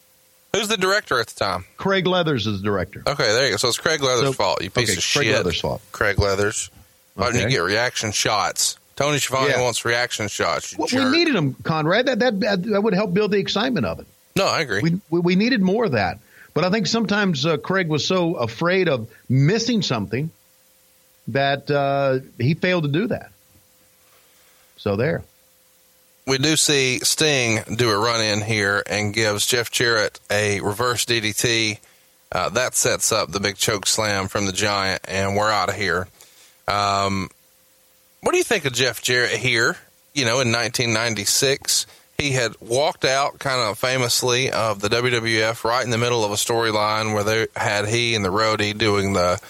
Who's 0.55 0.68
the 0.68 0.77
director 0.77 1.18
at 1.21 1.29
the 1.29 1.39
time? 1.39 1.64
Craig 1.77 2.07
Leathers 2.07 2.47
is 2.47 2.61
the 2.61 2.64
director. 2.64 3.03
Okay, 3.07 3.33
there 3.33 3.45
you 3.47 3.51
go. 3.53 3.57
So 3.57 3.68
it's 3.68 3.79
Craig 3.79 4.03
Leathers' 4.03 4.27
So- 4.27 4.33
fault. 4.33 4.62
You 4.62 4.68
piece 4.71 4.91
okay, 4.91 4.99
of 4.99 5.05
Craig 5.05 5.27
shit. 5.29 5.37
Leathers' 5.37 5.61
fault. 5.61 5.81
Craig 5.93 6.18
Leathers. 6.18 6.71
Oh, 7.16 7.23
Why 7.23 7.33
didn't 7.33 7.51
you 7.51 7.57
get 7.57 7.62
reaction 7.62 8.12
shots? 8.12 8.77
Tony 8.97 9.18
Schiavone 9.18 9.51
Yeah. 9.51 9.62
wants 9.62 9.85
reaction 9.85 10.29
shots. 10.29 10.73
You 10.73 10.79
Well, 10.81 10.89
we 11.11 11.11
needed 11.18 11.35
them, 11.35 11.55
Conrad. 11.62 12.07
That, 12.07 12.18
that 12.18 12.41
that 12.64 12.83
would 12.83 12.93
help 12.95 13.14
build 13.14 13.31
the 13.31 13.39
excitement 13.39 13.87
of 13.87 14.01
it. 14.01 14.07
no, 14.37 14.47
I 14.47 14.61
agree. 14.61 14.81
We, 14.83 15.01
we 15.09 15.21
we 15.21 15.37
needed 15.37 15.62
more 15.62 15.85
of 15.87 15.93
that. 15.93 16.18
But 16.53 16.64
I 16.64 16.70
think 16.70 16.86
sometimes 16.86 17.46
uh, 17.46 17.57
Craig 17.59 17.88
was 17.88 18.07
so 18.07 18.34
afraid 18.34 18.88
of 18.88 19.09
missing 19.28 19.82
something 19.82 20.30
that 21.28 21.70
uh, 21.70 22.20
he 22.38 22.55
failed 22.55 22.84
to 22.84 22.88
do 22.88 23.07
that. 23.09 23.30
So 24.76 24.96
there. 24.96 25.22
we 26.26 26.38
do 26.38 26.57
see 26.57 27.01
Sting 27.01 27.61
do 27.76 27.90
a 27.90 27.98
run 27.98 28.22
in 28.22 28.40
here 28.40 28.82
and 28.88 29.12
gives 29.12 29.46
Jeff 29.46 29.70
Jarrett 29.70 30.18
a 30.30 30.61
reverse 30.61 31.05
DDT. 31.05 31.78
Uh, 32.32 32.48
that 32.51 32.74
sets 32.74 33.12
up 33.12 33.30
the 33.30 33.40
big 33.40 33.57
choke 33.57 33.86
slam 33.86 34.28
from 34.28 34.46
the 34.46 34.53
Giant, 34.53 35.03
and 35.09 35.36
we're 35.36 35.51
out 35.51 35.68
of 35.68 35.74
here. 35.74 36.09
Um, 36.68 37.28
what 38.22 38.32
do 38.32 38.38
you 38.38 38.44
think 38.44 38.64
of 38.64 38.72
Jeff 38.72 39.03
Jarrett 39.03 39.32
here? 39.32 39.76
You 40.14 40.24
know, 40.24 40.40
in 40.40 40.53
1996, 40.53 41.86
he 42.21 42.33
had 42.33 42.55
walked 42.61 43.05
out 43.05 43.39
kind 43.39 43.61
of 43.61 43.79
famously 43.79 44.51
of 44.51 44.81
the 44.81 44.89
WWF 44.89 45.64
right 45.64 45.83
in 45.83 45.91
the 45.91 45.99
middle 45.99 46.25
of 46.25 46.31
a 46.31 46.37
storyline 46.37 47.14
where 47.14 47.25
they 47.25 47.47
had 47.57 47.89
he 47.89 48.14
and 48.14 48.25
the 48.25 48.31
roadie 48.31 48.77
doing 48.77 49.14
the 49.14 49.41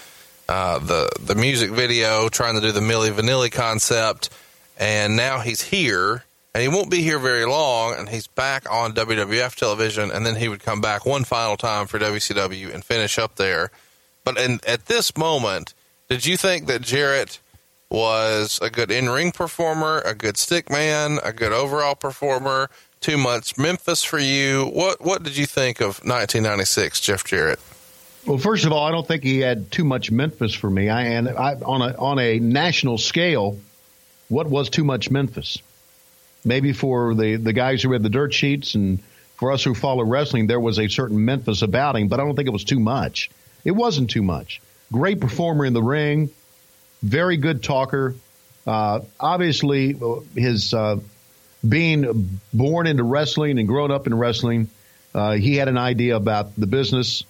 uh, 0.47 0.79
the 0.79 1.09
the 1.19 1.35
music 1.35 1.71
video, 1.71 2.27
trying 2.29 2.55
to 2.55 2.61
do 2.61 2.71
the 2.71 2.81
Milli 2.81 3.11
Vanilli 3.11 3.51
concept, 3.51 4.29
and 4.77 5.15
now 5.15 5.39
he's 5.39 5.61
here, 5.61 6.23
and 6.53 6.61
he 6.61 6.67
won't 6.67 6.89
be 6.89 7.01
here 7.01 7.19
very 7.19 7.45
long, 7.45 7.95
and 7.97 8.09
he's 8.09 8.27
back 8.27 8.69
on 8.69 8.93
WWF 8.93 9.55
television, 9.55 10.11
and 10.11 10.25
then 10.25 10.35
he 10.35 10.49
would 10.49 10.61
come 10.61 10.81
back 10.81 11.05
one 11.05 11.23
final 11.23 11.55
time 11.55 11.87
for 11.87 11.99
WCW 11.99 12.73
and 12.73 12.83
finish 12.83 13.17
up 13.17 13.35
there. 13.35 13.71
But 14.23 14.37
in, 14.37 14.59
at 14.67 14.87
this 14.87 15.15
moment, 15.17 15.73
did 16.09 16.25
you 16.25 16.35
think 16.35 16.67
that 16.67 16.81
Jarrett 16.81 17.39
was 17.91 18.57
a 18.61 18.69
good 18.69 18.89
in 18.89 19.09
ring 19.09 19.31
performer, 19.31 19.99
a 19.99 20.15
good 20.15 20.37
stick 20.37 20.69
man, 20.71 21.19
a 21.23 21.33
good 21.33 21.51
overall 21.51 21.95
performer? 21.95 22.69
Too 23.01 23.17
much 23.17 23.57
Memphis 23.57 24.03
for 24.03 24.19
you? 24.19 24.65
What 24.73 25.01
What 25.01 25.23
did 25.23 25.35
you 25.37 25.45
think 25.45 25.81
of 25.81 25.99
1996, 25.99 27.01
Jeff 27.01 27.23
Jarrett? 27.23 27.59
Well, 28.25 28.37
first 28.37 28.65
of 28.65 28.71
all, 28.71 28.85
I 28.85 28.91
don't 28.91 29.07
think 29.07 29.23
he 29.23 29.39
had 29.39 29.71
too 29.71 29.83
much 29.83 30.11
Memphis 30.11 30.53
for 30.53 30.69
me. 30.69 30.89
I 30.89 31.03
and 31.03 31.27
I, 31.27 31.55
on 31.55 31.81
a 31.81 31.95
on 31.97 32.19
a 32.19 32.39
national 32.39 32.97
scale, 32.97 33.57
what 34.29 34.47
was 34.47 34.69
too 34.69 34.83
much 34.83 35.09
Memphis? 35.09 35.57
Maybe 36.45 36.71
for 36.71 37.15
the 37.15 37.35
the 37.35 37.53
guys 37.53 37.81
who 37.81 37.89
read 37.89 38.03
the 38.03 38.09
dirt 38.09 38.33
sheets 38.33 38.75
and 38.75 38.99
for 39.37 39.51
us 39.51 39.63
who 39.63 39.73
follow 39.73 40.03
wrestling, 40.03 40.45
there 40.45 40.59
was 40.59 40.77
a 40.77 40.87
certain 40.87 41.25
Memphis 41.25 41.63
about 41.63 41.95
him, 41.95 42.07
but 42.07 42.19
I 42.19 42.23
don't 42.23 42.35
think 42.35 42.47
it 42.47 42.51
was 42.51 42.63
too 42.63 42.79
much. 42.79 43.31
It 43.65 43.71
wasn't 43.71 44.11
too 44.11 44.21
much. 44.21 44.61
Great 44.91 45.19
performer 45.19 45.65
in 45.65 45.73
the 45.73 45.81
ring, 45.81 46.29
very 47.01 47.37
good 47.37 47.63
talker. 47.63 48.15
Uh, 48.65 49.01
obviously, 49.19 49.97
his 50.35 50.73
uh, 50.73 50.99
being 51.67 52.39
born 52.53 52.87
into 52.87 53.03
wrestling 53.03 53.59
and 53.59 53.67
growing 53.67 53.91
up 53.91 54.07
in 54.07 54.17
wrestling, 54.17 54.69
uh, 55.13 55.33
he 55.33 55.55
had 55.55 55.67
an 55.67 55.77
idea 55.77 56.15
about 56.15 56.55
the 56.55 56.67
business, 56.67 57.23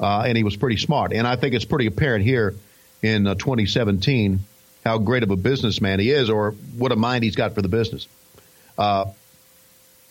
uh, 0.00 0.24
and 0.26 0.36
he 0.36 0.44
was 0.44 0.56
pretty 0.56 0.76
smart. 0.76 1.12
And 1.12 1.26
I 1.26 1.36
think 1.36 1.54
it's 1.54 1.64
pretty 1.64 1.86
apparent 1.86 2.24
here 2.24 2.54
in 3.02 3.26
uh, 3.26 3.34
2017 3.34 4.40
how 4.84 4.98
great 4.98 5.22
of 5.22 5.30
a 5.30 5.36
businessman 5.36 5.98
he 5.98 6.10
is, 6.10 6.28
or 6.28 6.50
what 6.76 6.92
a 6.92 6.96
mind 6.96 7.24
he's 7.24 7.36
got 7.36 7.54
for 7.54 7.62
the 7.62 7.68
business. 7.68 8.06
Uh, 8.76 9.06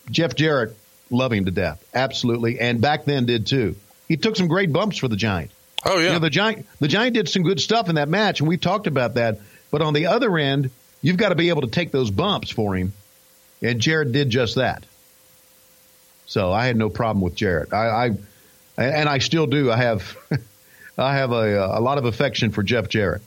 Jeff 0.10 0.36
Jarrett, 0.36 0.76
love 1.10 1.32
him 1.32 1.46
to 1.46 1.52
death, 1.52 1.84
absolutely, 1.94 2.60
and 2.60 2.82
back 2.82 3.06
then 3.06 3.26
did 3.26 3.46
too. 3.46 3.76
He 4.08 4.18
took 4.18 4.36
some 4.36 4.48
great 4.48 4.74
bumps 4.74 4.98
for 4.98 5.08
the 5.08 5.16
Giant. 5.16 5.52
Oh 5.86 5.98
yeah. 5.98 6.08
You 6.08 6.14
know, 6.14 6.20
the 6.20 6.30
Giant 6.30 6.66
the 6.80 6.88
Giant 6.88 7.14
did 7.14 7.30
some 7.30 7.44
good 7.44 7.60
stuff 7.60 7.90
in 7.90 7.96
that 7.96 8.10
match, 8.10 8.40
and 8.40 8.48
we 8.48 8.58
talked 8.58 8.88
about 8.88 9.16
that. 9.16 9.40
But 9.72 9.82
on 9.82 9.94
the 9.94 10.08
other 10.08 10.38
end, 10.38 10.70
you've 11.02 11.18
got 11.18 11.30
to 11.30 11.36
be 11.36 11.50
able 11.50 11.62
to 11.62 11.68
take 11.68 11.92
those 11.92 12.12
bumps 12.12 12.50
for 12.50 12.76
him, 12.76 12.94
and 13.62 13.80
Jarrett 13.80 14.12
did 14.12 14.30
just 14.30 14.56
that. 14.56 14.86
So 16.26 16.52
I 16.52 16.66
had 16.66 16.78
no 16.78 16.90
problem 16.90 17.22
with 17.22 17.36
Jarrett. 17.36 17.74
I, 17.74 18.06
I 18.78 18.84
and 18.84 19.10
I 19.10 19.20
still 19.20 19.46
do. 19.46 19.72
I 19.72 19.78
have 19.78 20.18
I 20.98 21.16
have 21.16 21.32
a, 21.32 21.58
a 21.60 21.82
lot 21.82 21.98
of 21.98 22.06
affection 22.06 22.52
for 22.52 22.64
Jeff 22.64 22.90
Jarrett. 22.90 23.22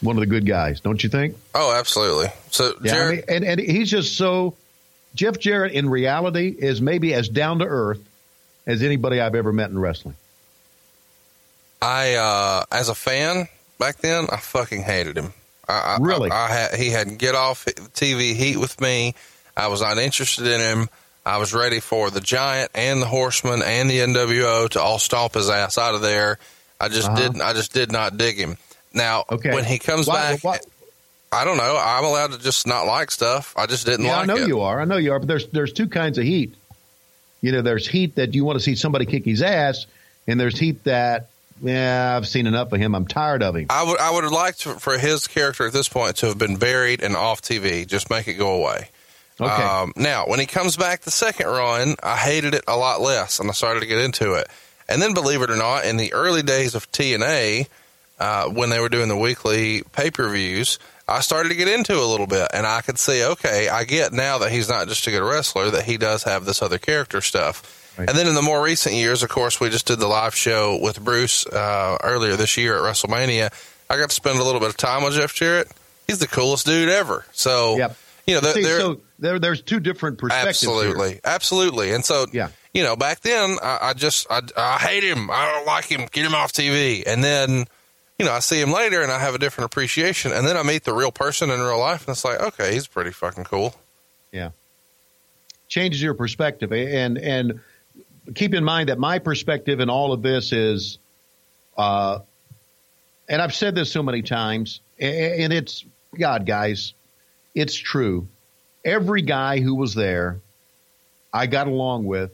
One 0.00 0.16
of 0.16 0.20
the 0.20 0.26
good 0.26 0.44
guys, 0.44 0.80
don't 0.80 1.02
you 1.02 1.08
think? 1.08 1.36
oh, 1.54 1.72
absolutely. 1.74 2.28
So 2.50 2.74
Yeah, 2.82 2.96
I 2.96 3.10
mean, 3.10 3.22
and 3.28 3.44
and 3.44 3.60
he's 3.60 3.90
just 3.90 4.16
so 4.16 4.54
Jeff 5.14 5.38
Jarrett 5.38 5.72
in 5.72 5.88
reality 5.88 6.48
is 6.48 6.80
maybe 6.80 7.14
as 7.14 7.28
down 7.28 7.60
to 7.60 7.66
earth 7.66 8.00
as 8.66 8.82
anybody 8.82 9.20
I've 9.20 9.34
ever 9.34 9.52
met 9.52 9.70
in 9.70 9.78
wrestling. 9.78 10.16
I 11.84 12.14
uh, 12.14 12.64
as 12.72 12.88
a 12.88 12.94
fan 12.94 13.48
back 13.78 13.96
then, 13.98 14.26
I 14.32 14.36
fucking 14.38 14.82
hated 14.82 15.16
him. 15.16 15.32
I, 15.68 15.72
I, 15.72 15.96
Really? 16.00 16.30
I, 16.30 16.46
I 16.46 16.48
had 16.52 16.74
he 16.74 16.90
had 16.90 17.18
get 17.18 17.34
off 17.34 17.64
TV 17.66 18.34
heat 18.34 18.56
with 18.56 18.80
me. 18.80 19.14
I 19.56 19.68
was 19.68 19.82
not 19.82 19.98
interested 19.98 20.46
in 20.46 20.60
him. 20.60 20.88
I 21.26 21.38
was 21.38 21.54
ready 21.54 21.80
for 21.80 22.10
the 22.10 22.20
Giant 22.20 22.70
and 22.74 23.00
the 23.00 23.06
Horseman 23.06 23.62
and 23.62 23.88
the 23.88 23.98
NWO 24.00 24.68
to 24.70 24.80
all 24.80 24.98
stomp 24.98 25.34
his 25.34 25.48
ass 25.48 25.78
out 25.78 25.94
of 25.94 26.02
there. 26.02 26.38
I 26.80 26.88
just 26.88 27.08
Uh-huh. 27.08 27.16
didn't. 27.16 27.40
I 27.40 27.52
just 27.54 27.72
did 27.72 27.90
not 27.92 28.16
dig 28.18 28.36
him. 28.36 28.56
Now, 28.92 29.24
Okay. 29.30 29.54
when 29.54 29.64
he 29.64 29.78
comes 29.78 30.06
Why- 30.06 30.32
back, 30.34 30.44
why- 30.44 30.60
I 31.32 31.44
don't 31.44 31.56
know. 31.56 31.76
I'm 31.80 32.04
allowed 32.04 32.32
to 32.32 32.38
just 32.38 32.66
not 32.66 32.86
like 32.86 33.10
stuff. 33.10 33.54
I 33.56 33.66
just 33.66 33.86
didn't 33.86 34.04
Yeah, 34.06 34.12
like 34.18 34.22
I 34.22 34.26
know 34.34 34.36
it. 34.42 34.46
you 34.48 34.60
are. 34.60 34.80
I 34.80 34.84
know 34.84 34.98
you 34.98 35.12
are. 35.12 35.18
But 35.18 35.28
there's 35.28 35.46
there's 35.48 35.72
two 35.72 35.88
kinds 35.88 36.18
of 36.18 36.24
heat. 36.24 36.54
You 37.40 37.52
know, 37.52 37.62
there's 37.62 37.88
heat 37.88 38.14
that 38.16 38.34
you 38.34 38.44
want 38.44 38.58
to 38.58 38.62
see 38.64 38.74
somebody 38.76 39.04
kick 39.06 39.24
his 39.24 39.42
ass, 39.42 39.86
and 40.28 40.38
there's 40.38 40.58
heat 40.58 40.84
that 40.84 41.30
yeah, 41.64 42.16
I've 42.16 42.28
seen 42.28 42.46
enough 42.46 42.72
of 42.72 42.80
him. 42.80 42.94
I'm 42.94 43.06
tired 43.06 43.42
of 43.42 43.56
him. 43.56 43.66
I 43.70 43.82
would 43.82 43.98
I 43.98 44.10
would 44.10 44.24
have 44.24 44.32
liked 44.32 44.60
to, 44.62 44.74
for 44.74 44.98
his 44.98 45.26
character 45.26 45.66
at 45.66 45.72
this 45.72 45.88
point 45.88 46.16
to 46.16 46.26
have 46.26 46.38
been 46.38 46.56
buried 46.56 47.02
and 47.02 47.16
off 47.16 47.42
TV. 47.42 47.86
Just 47.86 48.10
make 48.10 48.28
it 48.28 48.34
go 48.34 48.54
away. 48.54 48.90
Okay. 49.40 49.50
Um, 49.50 49.92
now, 49.96 50.26
when 50.26 50.38
he 50.38 50.46
comes 50.46 50.76
back 50.76 51.00
the 51.00 51.10
second 51.10 51.46
run, 51.46 51.96
I 52.02 52.16
hated 52.16 52.54
it 52.54 52.64
a 52.68 52.76
lot 52.76 53.00
less, 53.00 53.40
and 53.40 53.50
I 53.50 53.52
started 53.52 53.80
to 53.80 53.86
get 53.86 53.98
into 53.98 54.34
it. 54.34 54.48
And 54.88 55.02
then, 55.02 55.14
believe 55.14 55.42
it 55.42 55.50
or 55.50 55.56
not, 55.56 55.86
in 55.86 55.96
the 55.96 56.12
early 56.12 56.42
days 56.42 56.74
of 56.74 56.90
TNA, 56.92 57.66
uh, 58.20 58.48
when 58.48 58.70
they 58.70 58.78
were 58.78 58.88
doing 58.88 59.08
the 59.08 59.16
weekly 59.16 59.82
pay 59.92 60.10
per 60.10 60.28
views, 60.28 60.78
I 61.08 61.20
started 61.20 61.48
to 61.48 61.54
get 61.54 61.68
into 61.68 61.94
it 61.94 61.98
a 61.98 62.06
little 62.06 62.26
bit, 62.26 62.48
and 62.54 62.66
I 62.66 62.80
could 62.80 62.98
see, 62.98 63.24
okay, 63.24 63.68
I 63.68 63.84
get 63.84 64.12
now 64.12 64.38
that 64.38 64.52
he's 64.52 64.68
not 64.68 64.88
just 64.88 65.06
a 65.06 65.10
good 65.10 65.26
wrestler, 65.26 65.70
that 65.70 65.84
he 65.84 65.96
does 65.96 66.22
have 66.22 66.44
this 66.44 66.62
other 66.62 66.78
character 66.78 67.20
stuff. 67.20 67.80
Right. 67.96 68.08
And 68.08 68.18
then 68.18 68.26
in 68.26 68.34
the 68.34 68.42
more 68.42 68.62
recent 68.62 68.94
years, 68.94 69.22
of 69.22 69.28
course, 69.28 69.60
we 69.60 69.70
just 69.70 69.86
did 69.86 70.00
the 70.00 70.08
live 70.08 70.34
show 70.34 70.78
with 70.82 71.02
Bruce 71.02 71.46
uh, 71.46 71.96
earlier 72.02 72.36
this 72.36 72.56
year 72.56 72.76
at 72.76 72.82
WrestleMania. 72.82 73.52
I 73.88 73.96
got 73.98 74.08
to 74.08 74.14
spend 74.14 74.38
a 74.38 74.42
little 74.42 74.60
bit 74.60 74.70
of 74.70 74.76
time 74.76 75.04
with 75.04 75.14
Jeff 75.14 75.34
Jarrett. 75.34 75.68
He's 76.06 76.18
the 76.18 76.26
coolest 76.26 76.66
dude 76.66 76.88
ever. 76.88 77.24
So, 77.32 77.76
Yep. 77.76 77.96
you 78.26 78.34
know, 78.34 78.40
they're, 78.40 78.52
See, 78.54 78.64
so 78.64 79.00
there 79.18 79.38
there's 79.38 79.62
two 79.62 79.78
different 79.80 80.18
perspectives. 80.18 80.60
here. 80.60 80.70
absolutely, 80.70 81.20
absolutely. 81.24 81.92
And 81.92 82.04
so, 82.04 82.26
Yeah. 82.32 82.48
you 82.72 82.82
know, 82.82 82.96
back 82.96 83.20
then 83.20 83.58
I, 83.62 83.78
I 83.82 83.92
just 83.92 84.26
I, 84.30 84.40
I 84.56 84.78
hate 84.78 85.04
him. 85.04 85.30
I 85.30 85.52
don't 85.52 85.66
like 85.66 85.84
him. 85.84 86.06
Get 86.10 86.26
him 86.26 86.34
off 86.34 86.52
TV. 86.52 87.04
And 87.06 87.22
then, 87.22 87.66
you 88.18 88.24
know, 88.26 88.32
I 88.32 88.40
see 88.40 88.60
him 88.60 88.72
later 88.72 89.02
and 89.02 89.12
I 89.12 89.18
have 89.20 89.34
a 89.34 89.38
different 89.38 89.66
appreciation. 89.66 90.32
And 90.32 90.46
then 90.46 90.56
I 90.56 90.62
meet 90.62 90.84
the 90.84 90.92
real 90.94 91.12
person 91.12 91.48
in 91.50 91.60
real 91.60 91.78
life, 91.78 92.06
and 92.08 92.14
it's 92.14 92.24
like, 92.24 92.40
okay, 92.40 92.72
he's 92.74 92.86
pretty 92.86 93.12
fucking 93.12 93.44
cool. 93.44 93.74
Yeah. 94.32 94.50
Changes 95.68 96.02
your 96.02 96.14
perspective. 96.14 96.72
And 96.72 97.18
and 97.18 97.60
keep 98.34 98.54
in 98.54 98.64
mind 98.64 98.88
that 98.88 98.98
my 98.98 99.18
perspective 99.18 99.80
in 99.80 99.90
all 99.90 100.12
of 100.12 100.22
this 100.22 100.52
is 100.52 100.98
uh 101.76 102.20
and 103.28 103.40
I've 103.40 103.54
said 103.54 103.74
this 103.74 103.90
so 103.90 104.02
many 104.02 104.22
times, 104.22 104.80
and 104.98 105.52
it's 105.52 105.84
God, 106.18 106.46
guys, 106.46 106.94
it's 107.54 107.74
true. 107.74 108.28
Every 108.84 109.22
guy 109.22 109.60
who 109.60 109.74
was 109.74 109.94
there, 109.94 110.40
I 111.32 111.46
got 111.46 111.66
along 111.66 112.04
with 112.04 112.32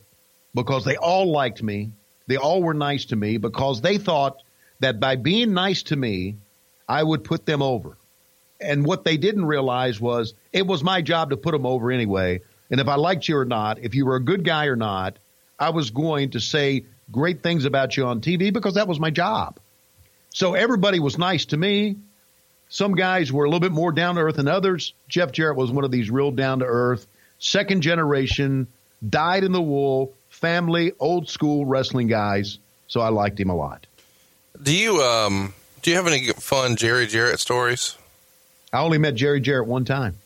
because 0.54 0.84
they 0.84 0.96
all 0.96 1.30
liked 1.30 1.62
me. 1.62 1.92
They 2.26 2.36
all 2.36 2.62
were 2.62 2.74
nice 2.74 3.06
to 3.06 3.16
me 3.16 3.38
because 3.38 3.80
they 3.80 3.98
thought 3.98 4.42
that 4.80 4.98
by 4.98 5.16
being 5.16 5.54
nice 5.54 5.84
to 5.84 5.96
me, 5.96 6.36
I 6.88 7.02
would 7.02 7.24
put 7.24 7.46
them 7.46 7.62
over. 7.62 7.96
And 8.60 8.84
what 8.84 9.04
they 9.04 9.16
didn't 9.16 9.44
realize 9.44 10.00
was 10.00 10.34
it 10.52 10.66
was 10.66 10.82
my 10.82 11.02
job 11.02 11.30
to 11.30 11.36
put 11.36 11.52
them 11.52 11.66
over 11.66 11.90
anyway. 11.90 12.40
And 12.70 12.80
if 12.80 12.88
I 12.88 12.96
liked 12.96 13.28
you 13.28 13.38
or 13.38 13.44
not, 13.44 13.78
if 13.78 13.94
you 13.94 14.06
were 14.06 14.16
a 14.16 14.22
good 14.22 14.44
guy 14.44 14.66
or 14.66 14.76
not, 14.76 15.18
I 15.60 15.70
was 15.70 15.90
going 15.90 16.30
to 16.30 16.40
say 16.40 16.84
great 17.12 17.42
things 17.42 17.66
about 17.66 17.96
you 17.96 18.06
on 18.06 18.22
TV 18.22 18.52
because 18.52 18.74
that 18.74 18.88
was 18.88 18.98
my 18.98 19.10
job. 19.10 19.58
So 20.30 20.54
everybody 20.54 20.98
was 20.98 21.18
nice 21.18 21.44
to 21.46 21.56
me. 21.56 21.96
Some 22.70 22.94
guys 22.94 23.32
were 23.32 23.44
a 23.44 23.48
little 23.48 23.60
bit 23.60 23.72
more 23.72 23.92
down 23.92 24.14
to 24.14 24.22
earth 24.22 24.36
than 24.36 24.48
others. 24.48 24.94
Jeff 25.08 25.32
Jarrett 25.32 25.56
was 25.56 25.70
one 25.70 25.84
of 25.84 25.90
these 25.90 26.10
real 26.10 26.30
down 26.30 26.60
to 26.60 26.64
earth, 26.64 27.06
second 27.38 27.82
generation, 27.82 28.68
dyed 29.06 29.44
in 29.44 29.52
the 29.52 29.60
wool, 29.60 30.14
family, 30.28 30.92
old 30.98 31.28
school 31.28 31.66
wrestling 31.66 32.06
guys. 32.06 32.58
So 32.86 33.00
I 33.00 33.08
liked 33.08 33.38
him 33.38 33.50
a 33.50 33.56
lot. 33.56 33.86
Do 34.62 34.74
you 34.74 35.02
um 35.02 35.52
do 35.82 35.90
you 35.90 35.96
have 35.96 36.06
any 36.06 36.28
fun 36.32 36.76
Jerry 36.76 37.06
Jarrett 37.06 37.40
stories? 37.40 37.96
I 38.72 38.80
only 38.80 38.98
met 38.98 39.14
Jerry 39.14 39.40
Jarrett 39.40 39.66
one 39.66 39.84
time. 39.84 40.16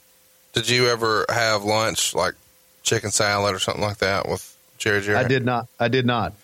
Did 0.52 0.68
you 0.68 0.88
ever 0.88 1.24
have 1.28 1.64
lunch 1.64 2.14
like 2.14 2.34
chicken 2.82 3.10
salad 3.10 3.54
or 3.54 3.58
something 3.58 3.82
like 3.82 3.98
that 3.98 4.28
with 4.28 4.53
Jerry 4.84 5.00
Jarrett? 5.00 5.24
I 5.24 5.28
did 5.28 5.44
not. 5.46 5.66
I 5.80 5.88
did 5.88 6.04
not. 6.04 6.34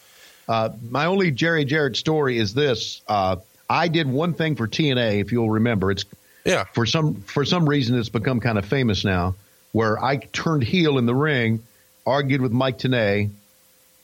Uh, 0.48 0.70
my 0.90 1.06
only 1.06 1.30
Jerry 1.30 1.66
Jarrett 1.66 1.94
story 1.96 2.38
is 2.38 2.54
this. 2.54 3.02
Uh, 3.06 3.36
I 3.68 3.88
did 3.88 4.08
one 4.08 4.32
thing 4.32 4.56
for 4.56 4.66
TNA, 4.66 5.20
if 5.20 5.30
you'll 5.30 5.50
remember. 5.50 5.90
It's 5.90 6.06
Yeah. 6.44 6.64
for 6.72 6.86
some 6.86 7.16
for 7.22 7.44
some 7.44 7.68
reason 7.68 7.98
it's 7.98 8.08
become 8.08 8.40
kind 8.40 8.56
of 8.56 8.64
famous 8.64 9.04
now, 9.04 9.34
where 9.72 10.02
I 10.02 10.16
turned 10.16 10.64
heel 10.64 10.96
in 10.96 11.04
the 11.04 11.14
ring, 11.14 11.62
argued 12.06 12.40
with 12.40 12.50
Mike 12.50 12.78
Tenay, 12.78 13.28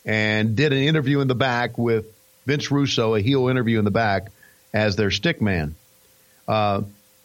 and 0.05 0.55
did 0.55 0.73
an 0.75 0.81
interview 0.81 1.21
in 1.21 1.29
the 1.29 1.35
back 1.35 1.79
with 1.79 2.05
Vince 2.45 2.71
Russo, 2.71 3.15
a 3.15 3.21
heel 3.23 3.49
interview 3.49 3.79
in 3.79 3.87
the 3.87 3.91
back 3.91 4.29
as 4.75 4.97
their 4.97 5.11
stick 5.11 5.41
man. 5.41 5.75
Uh, 6.47 6.83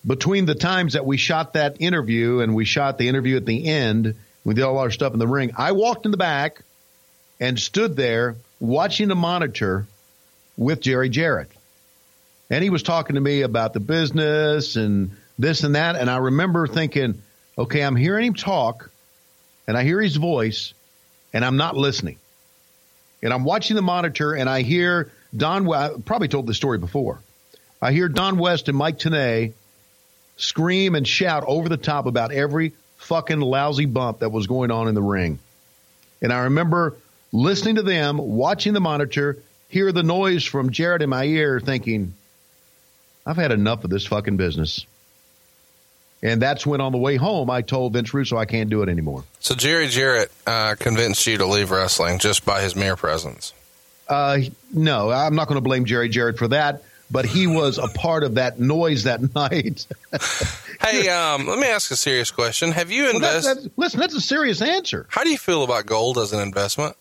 between 0.08 0.46
the 0.46 0.56
times 0.56 0.94
that 0.94 1.06
we 1.06 1.18
shot 1.18 1.54
that 1.54 1.76
interview 1.82 2.40
and 2.40 2.56
we 2.56 2.64
shot 2.66 2.98
the 2.98 3.08
interview 3.10 3.36
at 3.36 3.46
the 3.46 3.66
end, 3.68 4.16
we 4.46 4.54
did 4.56 4.64
all 4.64 4.80
our 4.80 4.90
stuff 4.90 5.14
in 5.14 5.20
the 5.20 5.28
ring. 5.28 5.52
I 5.58 5.74
walked 5.74 6.06
in 6.06 6.12
the 6.12 6.18
back 6.18 6.62
and 7.42 7.60
stood 7.60 7.96
there 7.96 8.36
watching 8.60 9.08
the 9.08 9.16
monitor 9.16 9.88
with 10.56 10.80
Jerry 10.80 11.10
Jarrett. 11.10 11.50
And 12.52 12.64
he 12.64 12.70
was 12.70 12.84
talking 12.84 13.16
to 13.16 13.22
me 13.22 13.42
about 13.42 13.74
the 13.74 13.80
business 13.80 14.76
and 14.76 15.12
this 15.40 15.64
and 15.64 15.76
that. 15.76 15.96
And 15.96 16.10
I 16.10 16.18
remember 16.18 16.68
thinking, 16.68 17.22
okay, 17.58 17.82
I'm 17.82 17.96
hearing 17.96 18.28
him 18.28 18.34
talk 18.36 18.92
and 19.68 19.76
I 19.76 19.84
hear 19.84 20.00
his 20.00 20.16
voice 20.16 20.74
and 21.34 21.44
I'm 21.44 21.58
not 21.58 21.76
listening. 21.76 22.20
And 23.24 23.34
I'm 23.34 23.44
watching 23.44 23.76
the 23.76 23.82
monitor 23.82 24.34
and 24.34 24.48
I 24.48 24.62
hear 24.62 25.12
Don, 25.36 25.72
I 25.74 25.92
probably 26.06 26.28
told 26.28 26.46
this 26.46 26.58
story 26.58 26.78
before. 26.78 27.20
I 27.82 27.92
hear 27.92 28.08
Don 28.08 28.38
West 28.38 28.68
and 28.68 28.78
Mike 28.78 29.00
Tenay 29.00 29.54
scream 30.38 30.94
and 30.94 31.08
shout 31.08 31.44
over 31.48 31.70
the 31.70 31.78
top 31.78 32.06
about 32.06 32.32
every 32.32 32.74
fucking 32.98 33.40
lousy 33.40 33.86
bump 33.86 34.20
that 34.20 34.32
was 34.32 34.46
going 34.46 34.70
on 34.70 34.88
in 34.88 34.94
the 34.94 35.02
ring. 35.02 35.40
And 36.22 36.32
I 36.32 36.44
remember 36.44 36.98
listening 37.32 37.76
to 37.76 37.82
them, 37.84 38.18
watching 38.18 38.74
the 38.74 38.82
monitor, 38.82 39.38
hear 39.70 39.92
the 39.92 40.04
noise 40.04 40.44
from 40.44 40.72
Jarrett 40.72 41.02
in 41.02 41.10
my 41.10 41.24
ear, 41.26 41.60
thinking, 41.60 42.14
I've 43.26 43.38
had 43.38 43.52
enough 43.52 43.84
of 43.84 43.90
this 43.90 44.06
fucking 44.06 44.38
business. 44.38 44.86
And 46.24 46.42
that's 46.42 46.66
when 46.66 46.82
on 46.82 46.92
the 46.92 46.98
way 47.00 47.16
home, 47.16 47.50
I 47.50 47.62
told 47.64 47.94
Vince 47.94 48.14
Russo 48.14 48.38
I 48.38 48.46
can't 48.46 48.70
do 48.70 48.84
it 48.84 48.90
anymore. 48.90 49.24
So 49.40 49.56
Jerry 49.56 49.88
Jarrett 49.88 50.32
uh, 50.46 50.76
convinced 50.78 51.26
you 51.26 51.38
to 51.38 51.46
leave 51.48 51.72
wrestling 51.72 52.20
just 52.20 52.46
by 52.46 52.62
his 52.62 52.76
mere 52.76 52.96
presence. 52.96 53.54
Uh, 54.08 54.40
no, 54.74 55.10
I'm 55.10 55.36
not 55.36 55.48
going 55.48 55.56
to 55.58 55.62
blame 55.64 55.86
Jerry 55.86 56.10
Jarrett 56.10 56.38
for 56.38 56.50
that, 56.50 56.84
but 57.10 57.26
he 57.26 57.48
was 57.48 57.78
a 57.80 57.88
part 57.88 58.24
of 58.24 58.36
that 58.36 58.60
noise 58.60 59.04
that 59.04 59.34
night. 59.36 59.88
Hey, 60.80 61.08
um, 61.10 61.48
let 61.48 61.58
me 61.58 61.68
ask 61.68 61.90
a 61.92 61.96
serious 61.96 62.30
question. 62.30 62.72
Have 62.72 62.92
you 62.92 63.06
Well, 63.06 63.16
invested? 63.16 63.64
that's, 63.64 63.78
listen, 63.78 64.00
that's 64.00 64.14
a 64.14 64.22
serious 64.22 64.62
answer. 64.62 65.08
How 65.10 65.24
do 65.24 65.30
you 65.32 65.38
feel 65.40 65.64
about 65.64 65.86
gold 65.88 66.18
as 66.20 66.34
an 66.34 66.40
investment? 66.42 66.96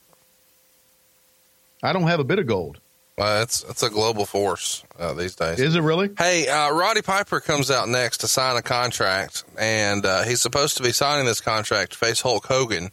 I 1.82 1.92
don't 1.92 2.08
have 2.08 2.20
a 2.20 2.24
bit 2.24 2.38
of 2.38 2.46
gold. 2.46 2.78
Uh, 3.18 3.40
it's 3.42 3.62
it's 3.68 3.82
a 3.82 3.90
global 3.90 4.24
force 4.24 4.82
uh, 4.98 5.12
these 5.12 5.34
days. 5.34 5.60
Is 5.60 5.74
it 5.74 5.82
really? 5.82 6.08
Hey, 6.16 6.48
uh, 6.48 6.70
Roddy 6.70 7.02
Piper 7.02 7.40
comes 7.40 7.70
out 7.70 7.86
next 7.88 8.18
to 8.18 8.28
sign 8.28 8.56
a 8.56 8.62
contract, 8.62 9.44
and 9.58 10.06
uh, 10.06 10.22
he's 10.22 10.40
supposed 10.40 10.78
to 10.78 10.82
be 10.82 10.92
signing 10.92 11.26
this 11.26 11.40
contract 11.40 11.92
to 11.92 11.98
face 11.98 12.22
Hulk 12.22 12.46
Hogan, 12.46 12.90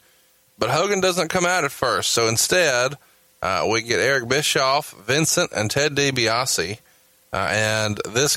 but 0.58 0.70
Hogan 0.70 1.00
doesn't 1.00 1.30
come 1.30 1.46
out 1.46 1.64
at 1.64 1.72
first. 1.72 2.12
So 2.12 2.28
instead, 2.28 2.98
uh, 3.42 3.70
we 3.72 3.84
get 3.84 4.00
Eric 4.02 4.28
Bischoff, 4.28 4.92
Vincent, 5.06 5.52
and 5.56 5.72
Ted 5.72 5.96
DiBiase, 5.96 6.80
uh, 7.32 7.48
and 7.50 7.98
this 8.10 8.36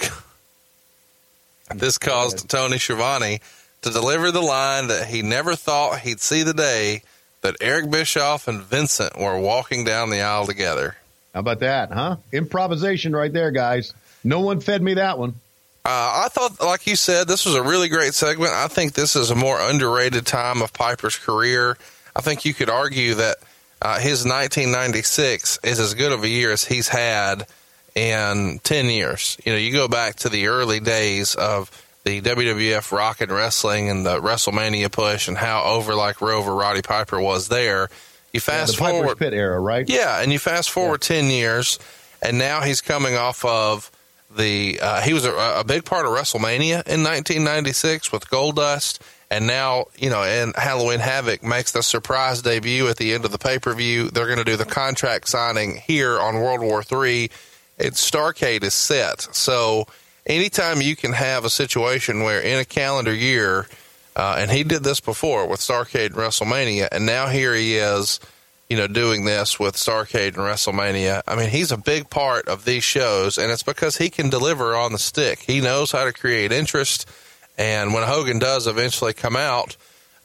this 1.74 1.98
caused 1.98 2.48
Tony 2.48 2.78
Schiavone 2.78 3.40
to 3.82 3.90
deliver 3.90 4.30
the 4.30 4.42
line 4.42 4.86
that 4.88 5.08
he 5.08 5.22
never 5.22 5.56
thought 5.56 6.00
he'd 6.00 6.20
see 6.20 6.44
the 6.44 6.54
day 6.54 7.02
that 7.42 7.56
Eric 7.60 7.90
Bischoff 7.90 8.48
and 8.48 8.60
Vincent 8.62 9.18
were 9.18 9.38
walking 9.38 9.84
down 9.84 10.10
the 10.10 10.20
aisle 10.20 10.46
together. 10.46 10.96
How 11.34 11.40
about 11.40 11.60
that, 11.60 11.92
huh? 11.92 12.16
Improvisation 12.32 13.14
right 13.14 13.32
there, 13.32 13.50
guys. 13.50 13.94
No 14.24 14.40
one 14.40 14.60
fed 14.60 14.82
me 14.82 14.94
that 14.94 15.18
one. 15.18 15.34
Uh, 15.84 16.24
I 16.24 16.28
thought, 16.30 16.60
like 16.60 16.86
you 16.86 16.96
said, 16.96 17.26
this 17.26 17.46
was 17.46 17.54
a 17.54 17.62
really 17.62 17.88
great 17.88 18.12
segment. 18.12 18.52
I 18.52 18.68
think 18.68 18.92
this 18.92 19.16
is 19.16 19.30
a 19.30 19.34
more 19.34 19.58
underrated 19.58 20.26
time 20.26 20.60
of 20.60 20.72
Piper's 20.72 21.16
career. 21.16 21.78
I 22.14 22.20
think 22.20 22.44
you 22.44 22.52
could 22.52 22.68
argue 22.68 23.14
that 23.14 23.38
uh, 23.80 23.98
his 23.98 24.24
1996 24.26 25.60
is 25.62 25.80
as 25.80 25.94
good 25.94 26.12
of 26.12 26.22
a 26.22 26.28
year 26.28 26.52
as 26.52 26.64
he's 26.64 26.88
had 26.88 27.46
in 27.94 28.60
10 28.62 28.86
years. 28.86 29.38
You 29.44 29.52
know, 29.52 29.58
you 29.58 29.72
go 29.72 29.88
back 29.88 30.16
to 30.16 30.28
the 30.28 30.48
early 30.48 30.80
days 30.80 31.34
of 31.34 31.70
the 32.04 32.20
WWF 32.20 32.92
Rock 32.92 33.20
and 33.20 33.30
Wrestling 33.30 33.90
and 33.90 34.06
the 34.06 34.20
WrestleMania 34.20 34.90
push 34.90 35.28
and 35.28 35.36
how 35.36 35.64
over 35.64 35.94
like 35.94 36.20
Rover 36.20 36.54
Roddy 36.54 36.82
Piper 36.82 37.20
was 37.20 37.48
there. 37.48 37.88
You 38.32 38.40
fast 38.40 38.78
yeah, 38.80 38.86
the 38.86 38.92
forward. 38.92 39.18
Pit 39.18 39.34
era, 39.34 39.58
right? 39.58 39.88
Yeah, 39.88 40.20
and 40.22 40.32
you 40.32 40.38
fast 40.38 40.70
forward 40.70 41.02
yeah. 41.04 41.20
10 41.20 41.30
years, 41.30 41.78
and 42.22 42.38
now 42.38 42.62
he's 42.62 42.80
coming 42.80 43.16
off 43.16 43.44
of 43.44 43.90
the. 44.34 44.78
Uh, 44.80 45.00
he 45.00 45.12
was 45.12 45.24
a, 45.24 45.32
a, 45.32 45.64
big 45.64 45.84
part 45.84 46.06
of 46.06 46.12
WrestleMania 46.12 46.86
in 46.86 47.02
1996 47.02 48.12
with 48.12 48.28
Goldust, 48.30 49.00
and 49.30 49.46
now, 49.48 49.86
you 49.96 50.10
know, 50.10 50.22
and 50.22 50.54
Halloween 50.56 51.00
Havoc 51.00 51.42
makes 51.42 51.72
the 51.72 51.82
surprise 51.82 52.40
debut 52.40 52.86
at 52.86 52.98
the 52.98 53.14
end 53.14 53.24
of 53.24 53.32
the 53.32 53.38
pay 53.38 53.58
per 53.58 53.74
view. 53.74 54.10
They're 54.10 54.26
going 54.26 54.38
to 54.38 54.44
do 54.44 54.56
the 54.56 54.64
contract 54.64 55.28
signing 55.28 55.76
here 55.76 56.18
on 56.20 56.36
World 56.36 56.60
War 56.60 56.84
Three, 56.84 57.30
It's 57.78 58.08
Starcade 58.08 58.62
is 58.62 58.74
set. 58.74 59.22
So 59.34 59.86
anytime 60.30 60.80
you 60.80 60.94
can 60.96 61.12
have 61.12 61.44
a 61.44 61.50
situation 61.50 62.22
where 62.22 62.40
in 62.40 62.58
a 62.58 62.64
calendar 62.64 63.14
year, 63.14 63.66
uh, 64.14 64.36
and 64.38 64.50
he 64.50 64.62
did 64.62 64.84
this 64.84 65.00
before 65.00 65.46
with 65.46 65.60
Starcade 65.60 66.06
and 66.06 66.14
WrestleMania, 66.14 66.88
and 66.92 67.04
now 67.04 67.26
here 67.26 67.54
he 67.54 67.76
is, 67.76 68.20
you 68.68 68.76
know, 68.76 68.86
doing 68.86 69.24
this 69.24 69.58
with 69.58 69.74
Starcade 69.74 70.28
and 70.28 70.36
WrestleMania. 70.36 71.22
I 71.26 71.34
mean, 71.34 71.50
he's 71.50 71.72
a 71.72 71.76
big 71.76 72.08
part 72.08 72.48
of 72.48 72.64
these 72.64 72.84
shows, 72.84 73.38
and 73.38 73.50
it's 73.50 73.64
because 73.64 73.96
he 73.96 74.08
can 74.08 74.30
deliver 74.30 74.76
on 74.76 74.92
the 74.92 74.98
stick. 74.98 75.40
He 75.40 75.60
knows 75.60 75.90
how 75.90 76.04
to 76.04 76.12
create 76.12 76.52
interest, 76.52 77.08
and 77.58 77.92
when 77.92 78.04
Hogan 78.04 78.38
does 78.38 78.68
eventually 78.68 79.12
come 79.12 79.36
out, 79.36 79.76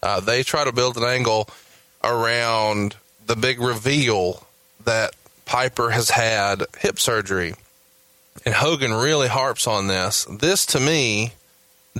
uh, 0.04 0.20
they 0.20 0.44
try 0.44 0.64
to 0.64 0.72
build 0.72 0.98
an 0.98 1.04
angle 1.04 1.50
around 2.04 2.96
the 3.26 3.36
big 3.36 3.60
reveal 3.60 4.46
that 4.84 5.16
Piper 5.46 5.90
has 5.90 6.12
had 6.12 6.64
hip 6.78 7.00
surgery. 7.00 7.56
And 8.46 8.54
Hogan 8.54 8.94
really 8.94 9.28
harps 9.28 9.68
on 9.68 9.88
this. 9.88 10.26
This 10.26 10.68
to 10.68 10.80
me 10.80 11.34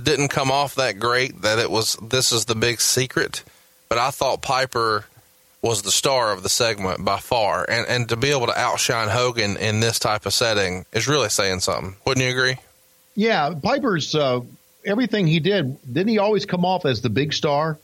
didn't 0.00 0.28
come 0.28 0.50
off 0.50 0.76
that 0.76 0.98
great 1.00 1.42
that 1.42 1.58
it 1.58 1.70
was 1.70 1.96
this 1.96 2.30
is 2.32 2.44
the 2.44 2.54
big 2.54 2.80
secret, 2.80 3.42
but 3.88 3.98
I 3.98 4.10
thought 4.10 4.42
Piper 4.42 5.06
was 5.62 5.82
the 5.82 5.90
star 5.90 6.32
of 6.32 6.42
the 6.42 6.48
segment 6.48 7.04
by 7.04 7.18
far. 7.18 7.66
And 7.68 7.86
and 7.88 8.08
to 8.10 8.16
be 8.16 8.30
able 8.30 8.46
to 8.46 8.58
outshine 8.58 9.08
Hogan 9.08 9.56
in 9.56 9.80
this 9.80 9.98
type 9.98 10.26
of 10.26 10.32
setting 10.32 10.84
is 10.92 11.08
really 11.08 11.30
saying 11.30 11.60
something. 11.60 11.96
Wouldn't 12.04 12.24
you 12.24 12.30
agree? 12.30 12.56
Yeah, 13.16 13.54
Piper's 13.60 14.14
uh, 14.14 14.40
everything 14.84 15.26
he 15.26 15.40
did, 15.40 15.78
didn't 15.92 16.08
he 16.08 16.18
always 16.18 16.46
come 16.46 16.64
off 16.64 16.84
as 16.84 17.00
the 17.00 17.10
big 17.10 17.32
star? 17.32 17.78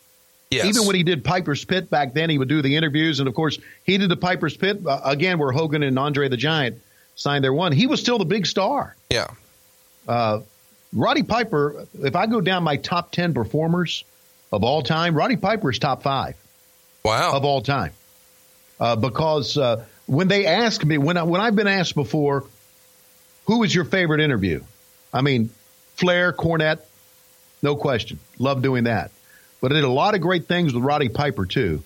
Yes. 0.51 0.67
Even 0.67 0.87
when 0.87 0.95
he 0.95 1.03
did 1.03 1.25
Piper's 1.25 1.65
Pit 1.65 1.89
back 1.89 2.13
then, 2.13 2.29
he 2.29 2.37
would 2.37 2.49
do 2.49 2.61
the 2.61 2.77
interviews, 2.77 3.21
and 3.21 3.29
of 3.29 3.35
course, 3.35 3.59
he 3.85 3.97
did 3.97 4.11
the 4.11 4.19
Piper's 4.19 4.55
Pit 4.55 4.87
uh, 4.87 5.01
again, 5.03 5.39
where 5.39 5.51
Hogan 5.51 5.83
and 5.83 5.99
Andre 5.99 6.29
the 6.29 6.37
Giant 6.37 6.79
signed 7.15 7.45
their 7.45 7.53
one. 7.53 7.73
He 7.73 7.87
was 7.87 8.01
still 8.01 8.19
the 8.19 8.25
big 8.25 8.47
star. 8.47 8.97
Yeah. 9.11 9.29
Uh, 10.07 10.41
Roddy 10.93 11.23
Piper, 11.23 11.87
if 12.03 12.17
I 12.17 12.27
go 12.27 12.41
down 12.41 12.65
my 12.65 12.77
top 12.77 13.13
10 13.13 13.35
performers 13.35 14.05
of 14.53 14.65
all 14.65 14.83
time, 14.83 15.15
Roddy 15.15 15.37
Piper 15.37 15.71
is 15.71 15.79
top 15.79 16.03
five. 16.03 16.37
Wow. 17.05 17.33
Of 17.35 17.45
all 17.45 17.63
time. 17.63 17.93
Uh, 18.79 18.97
because 18.97 19.57
uh, 19.57 19.85
when 20.07 20.29
they 20.29 20.47
ask 20.47 20.85
me, 20.85 20.99
when, 20.99 21.17
I, 21.17 21.23
when 21.23 21.41
I've 21.41 21.57
been 21.57 21.67
asked 21.67 21.95
before, 21.95 22.45
who 23.47 23.59
was 23.59 23.75
your 23.75 23.85
favorite 23.85 24.21
interview? 24.21 24.63
I 25.13 25.23
mean, 25.23 25.51
Flair, 25.97 26.33
Cornette, 26.33 26.81
no 27.63 27.77
question. 27.77 28.19
Love 28.39 28.63
doing 28.63 28.85
that. 28.85 29.11
But 29.61 29.73
I 29.73 29.77
did 29.77 29.85
a 29.85 29.91
lot 29.91 30.15
of 30.15 30.21
great 30.21 30.47
things 30.47 30.75
with 30.75 30.83
Roddy 30.83 31.09
Piper, 31.09 31.47
too. 31.47 31.83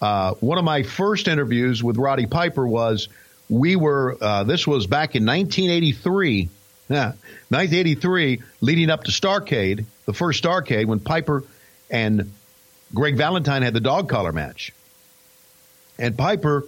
Uh, 0.00 0.34
one 0.34 0.58
of 0.58 0.64
my 0.64 0.82
first 0.82 1.28
interviews 1.28 1.82
with 1.82 1.96
Roddy 1.96 2.26
Piper 2.26 2.66
was 2.66 3.08
we 3.48 3.76
were, 3.76 4.16
uh, 4.20 4.44
this 4.44 4.66
was 4.66 4.86
back 4.86 5.14
in 5.14 5.24
1983. 5.24 6.48
Yeah, 6.90 7.12
1983, 7.50 8.42
leading 8.62 8.88
up 8.88 9.04
to 9.04 9.10
Starcade, 9.10 9.84
the 10.06 10.14
first 10.14 10.42
Starcade, 10.42 10.86
when 10.86 11.00
Piper 11.00 11.44
and 11.90 12.32
Greg 12.94 13.16
Valentine 13.16 13.60
had 13.60 13.74
the 13.74 13.80
dog 13.80 14.08
collar 14.08 14.32
match. 14.32 14.72
And 15.98 16.16
Piper, 16.16 16.64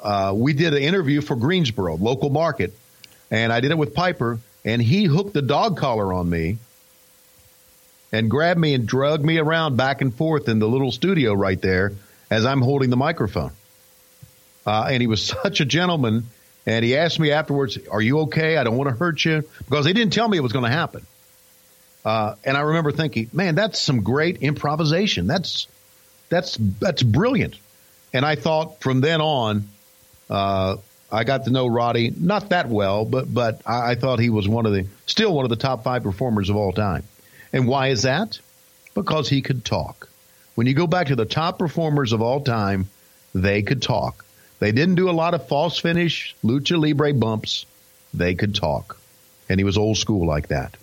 uh, 0.00 0.32
we 0.36 0.52
did 0.52 0.72
an 0.72 0.82
interview 0.82 1.20
for 1.20 1.34
Greensboro, 1.34 1.96
local 1.96 2.30
market, 2.30 2.72
and 3.30 3.52
I 3.52 3.58
did 3.60 3.72
it 3.72 3.78
with 3.78 3.92
Piper, 3.92 4.38
and 4.64 4.80
he 4.80 5.04
hooked 5.04 5.32
the 5.32 5.42
dog 5.42 5.76
collar 5.76 6.12
on 6.12 6.30
me 6.30 6.58
and 8.12 8.30
grabbed 8.30 8.60
me 8.60 8.74
and 8.74 8.86
drug 8.86 9.24
me 9.24 9.38
around 9.38 9.76
back 9.76 10.00
and 10.00 10.14
forth 10.14 10.48
in 10.48 10.58
the 10.58 10.68
little 10.68 10.92
studio 10.92 11.32
right 11.32 11.60
there 11.60 11.92
as 12.30 12.44
I'm 12.44 12.60
holding 12.60 12.90
the 12.90 12.96
microphone. 12.96 13.52
Uh, 14.66 14.88
and 14.90 15.00
he 15.00 15.06
was 15.06 15.24
such 15.42 15.60
a 15.60 15.64
gentleman. 15.64 16.26
And 16.66 16.84
he 16.84 16.96
asked 16.96 17.18
me 17.18 17.32
afterwards, 17.32 17.78
"Are 17.90 18.02
you 18.02 18.20
okay? 18.20 18.56
I 18.56 18.64
don't 18.64 18.76
want 18.76 18.90
to 18.90 18.96
hurt 18.96 19.24
you," 19.24 19.44
because 19.58 19.84
they 19.86 19.92
didn't 19.92 20.12
tell 20.12 20.28
me 20.28 20.36
it 20.36 20.42
was 20.42 20.52
going 20.52 20.66
to 20.66 20.70
happen. 20.70 21.06
Uh, 22.04 22.34
and 22.44 22.56
I 22.56 22.60
remember 22.60 22.92
thinking, 22.92 23.30
"Man, 23.32 23.54
that's 23.54 23.80
some 23.80 24.02
great 24.02 24.42
improvisation. 24.42 25.26
That's 25.26 25.66
that's 26.28 26.56
that's 26.56 27.02
brilliant." 27.02 27.56
And 28.12 28.26
I 28.26 28.34
thought 28.34 28.80
from 28.80 29.00
then 29.00 29.20
on, 29.20 29.68
uh, 30.28 30.76
I 31.10 31.24
got 31.24 31.44
to 31.44 31.50
know 31.50 31.66
Roddy 31.66 32.12
not 32.16 32.50
that 32.50 32.68
well, 32.68 33.04
but 33.04 33.32
but 33.32 33.62
I, 33.66 33.92
I 33.92 33.94
thought 33.94 34.18
he 34.18 34.30
was 34.30 34.46
one 34.46 34.66
of 34.66 34.72
the 34.72 34.86
still 35.06 35.34
one 35.34 35.44
of 35.44 35.50
the 35.50 35.56
top 35.56 35.82
five 35.82 36.02
performers 36.02 36.50
of 36.50 36.56
all 36.56 36.72
time. 36.72 37.04
And 37.52 37.66
why 37.66 37.88
is 37.88 38.02
that? 38.02 38.38
Because 38.94 39.28
he 39.28 39.42
could 39.42 39.64
talk. 39.64 40.08
When 40.54 40.66
you 40.66 40.74
go 40.74 40.86
back 40.86 41.08
to 41.08 41.16
the 41.16 41.24
top 41.24 41.58
performers 41.58 42.12
of 42.12 42.22
all 42.22 42.42
time, 42.42 42.88
they 43.34 43.62
could 43.62 43.82
talk. 43.82 44.24
They 44.60 44.72
didn't 44.72 44.94
do 44.94 45.10
a 45.10 45.12
lot 45.12 45.34
of 45.34 45.48
false 45.48 45.78
finish, 45.78 46.36
lucha 46.44 46.80
libre 46.80 47.12
bumps. 47.12 47.66
They 48.14 48.34
could 48.34 48.54
talk. 48.54 48.98
And 49.48 49.58
he 49.58 49.64
was 49.64 49.76
old 49.76 49.96
school 49.96 50.26
like 50.26 50.48
that. 50.48 50.76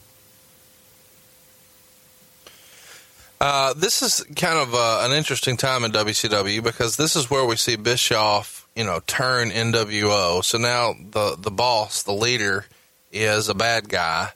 Uh, 3.40 3.74
this 3.76 4.02
is 4.02 4.26
kind 4.36 4.58
of 4.58 4.74
uh, 4.74 5.02
an 5.04 5.12
interesting 5.12 5.58
time 5.58 5.84
in 5.84 5.92
WCW 5.92 6.64
because 6.64 6.98
this 6.98 7.16
is 7.16 7.30
where 7.30 7.46
we 7.46 7.56
see 7.56 7.76
Bischoff, 7.76 8.68
you 8.76 8.84
know, 8.84 9.00
turn 9.06 9.52
NWO. 9.52 10.44
So 10.44 10.58
now 10.58 10.94
the 11.12 11.36
the 11.40 11.52
boss, 11.52 12.02
the 12.02 12.14
leader, 12.14 12.66
is 13.12 13.48
a 13.48 13.54
bad 13.54 13.90
guy. 13.90 14.32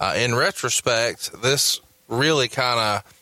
Uh, 0.00 0.14
in 0.16 0.34
retrospect, 0.34 1.42
this 1.42 1.80
really 2.08 2.48
kind 2.48 2.80
of 2.80 3.17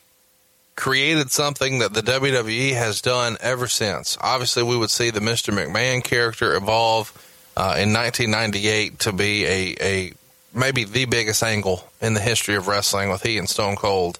created 0.76 1.30
something 1.30 1.78
that 1.78 1.94
the 1.94 2.02
WWE 2.02 2.74
has 2.74 3.00
done 3.00 3.36
ever 3.40 3.66
since. 3.66 4.16
Obviously, 4.20 4.62
we 4.62 4.76
would 4.76 4.90
see 4.90 5.10
the 5.10 5.20
Mr. 5.20 5.52
McMahon 5.52 6.04
character 6.04 6.54
evolve 6.54 7.12
uh, 7.56 7.76
in 7.78 7.92
1998 7.92 8.98
to 9.00 9.12
be 9.12 9.44
a, 9.46 9.76
a 9.80 10.12
maybe 10.54 10.84
the 10.84 11.06
biggest 11.06 11.42
angle 11.42 11.88
in 12.00 12.14
the 12.14 12.20
history 12.20 12.54
of 12.54 12.68
wrestling 12.68 13.08
with 13.08 13.22
he 13.22 13.38
and 13.38 13.48
Stone 13.48 13.76
Cold. 13.76 14.18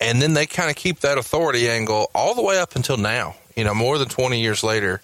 And 0.00 0.20
then 0.20 0.34
they 0.34 0.46
kind 0.46 0.68
of 0.68 0.76
keep 0.76 1.00
that 1.00 1.16
authority 1.16 1.68
angle 1.68 2.10
all 2.14 2.34
the 2.34 2.42
way 2.42 2.58
up 2.58 2.76
until 2.76 2.98
now. 2.98 3.36
You 3.56 3.64
know, 3.64 3.74
more 3.74 3.96
than 3.96 4.08
20 4.08 4.40
years 4.40 4.62
later, 4.62 5.00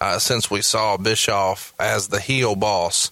uh, 0.00 0.18
since 0.18 0.50
we 0.50 0.60
saw 0.60 0.98
Bischoff 0.98 1.72
as 1.78 2.08
the 2.08 2.20
heel 2.20 2.54
boss. 2.54 3.10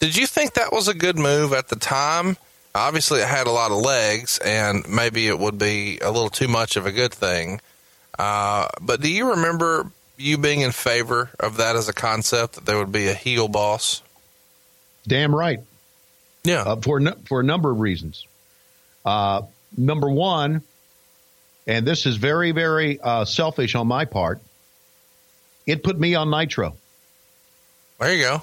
Did 0.00 0.16
you 0.16 0.26
think 0.26 0.52
that 0.54 0.72
was 0.72 0.88
a 0.88 0.94
good 0.94 1.18
move 1.18 1.54
at 1.54 1.68
the 1.68 1.76
time? 1.76 2.36
Obviously, 2.76 3.20
it 3.20 3.28
had 3.28 3.46
a 3.46 3.50
lot 3.50 3.70
of 3.70 3.78
legs, 3.78 4.38
and 4.38 4.86
maybe 4.86 5.28
it 5.28 5.38
would 5.38 5.58
be 5.58 5.98
a 5.98 6.10
little 6.10 6.28
too 6.28 6.46
much 6.46 6.76
of 6.76 6.84
a 6.84 6.92
good 6.92 7.12
thing. 7.12 7.58
Uh, 8.18 8.68
but 8.82 9.00
do 9.00 9.10
you 9.10 9.30
remember 9.30 9.90
you 10.18 10.36
being 10.36 10.60
in 10.60 10.72
favor 10.72 11.30
of 11.40 11.56
that 11.56 11.74
as 11.74 11.88
a 11.88 11.94
concept 11.94 12.54
that 12.54 12.66
there 12.66 12.76
would 12.76 12.92
be 12.92 13.08
a 13.08 13.14
heel 13.14 13.48
boss? 13.48 14.02
Damn 15.08 15.34
right. 15.34 15.60
Yeah. 16.44 16.62
Uh, 16.62 16.76
for 16.76 17.00
for 17.26 17.40
a 17.40 17.42
number 17.42 17.70
of 17.70 17.80
reasons. 17.80 18.26
Uh, 19.06 19.42
number 19.76 20.10
one, 20.10 20.60
and 21.66 21.86
this 21.86 22.04
is 22.04 22.16
very 22.16 22.52
very 22.52 23.00
uh, 23.00 23.24
selfish 23.24 23.74
on 23.74 23.86
my 23.86 24.04
part. 24.04 24.40
It 25.66 25.82
put 25.82 25.98
me 25.98 26.14
on 26.14 26.28
Nitro. 26.28 26.76
There 27.98 28.14
you 28.14 28.22
go. 28.22 28.42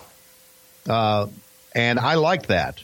Uh, 0.91 1.27
and 1.75 1.99
I 1.99 2.15
like 2.15 2.47
that 2.47 2.81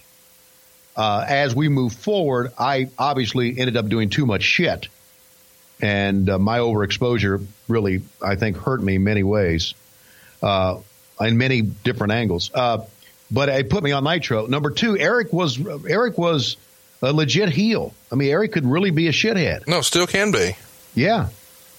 uh, 0.95 1.25
as 1.27 1.55
we 1.55 1.69
move 1.69 1.93
forward, 1.93 2.51
I 2.57 2.89
obviously 2.97 3.57
ended 3.57 3.77
up 3.77 3.87
doing 3.87 4.09
too 4.09 4.25
much 4.25 4.43
shit. 4.43 4.87
And 5.81 6.29
uh, 6.29 6.37
my 6.39 6.59
overexposure 6.59 7.45
really, 7.67 8.01
I 8.21 8.35
think, 8.35 8.57
hurt 8.57 8.81
me 8.81 8.95
in 8.95 9.03
many 9.03 9.23
ways, 9.23 9.73
uh, 10.43 10.79
in 11.21 11.37
many 11.37 11.61
different 11.61 12.13
angles. 12.13 12.51
Uh, 12.53 12.85
but 13.31 13.49
it 13.49 13.69
put 13.69 13.83
me 13.83 13.91
on 13.91 14.03
Nitro. 14.03 14.47
Number 14.47 14.71
two, 14.71 14.97
Eric 14.97 15.31
was 15.31 15.59
Eric 15.87 16.17
was 16.17 16.57
a 17.01 17.13
legit 17.13 17.49
heel. 17.49 17.93
I 18.11 18.15
mean, 18.15 18.29
Eric 18.31 18.51
could 18.51 18.65
really 18.65 18.91
be 18.91 19.07
a 19.07 19.11
shithead. 19.11 19.67
No, 19.67 19.81
still 19.81 20.07
can 20.07 20.31
be. 20.31 20.55
Yeah. 20.95 21.29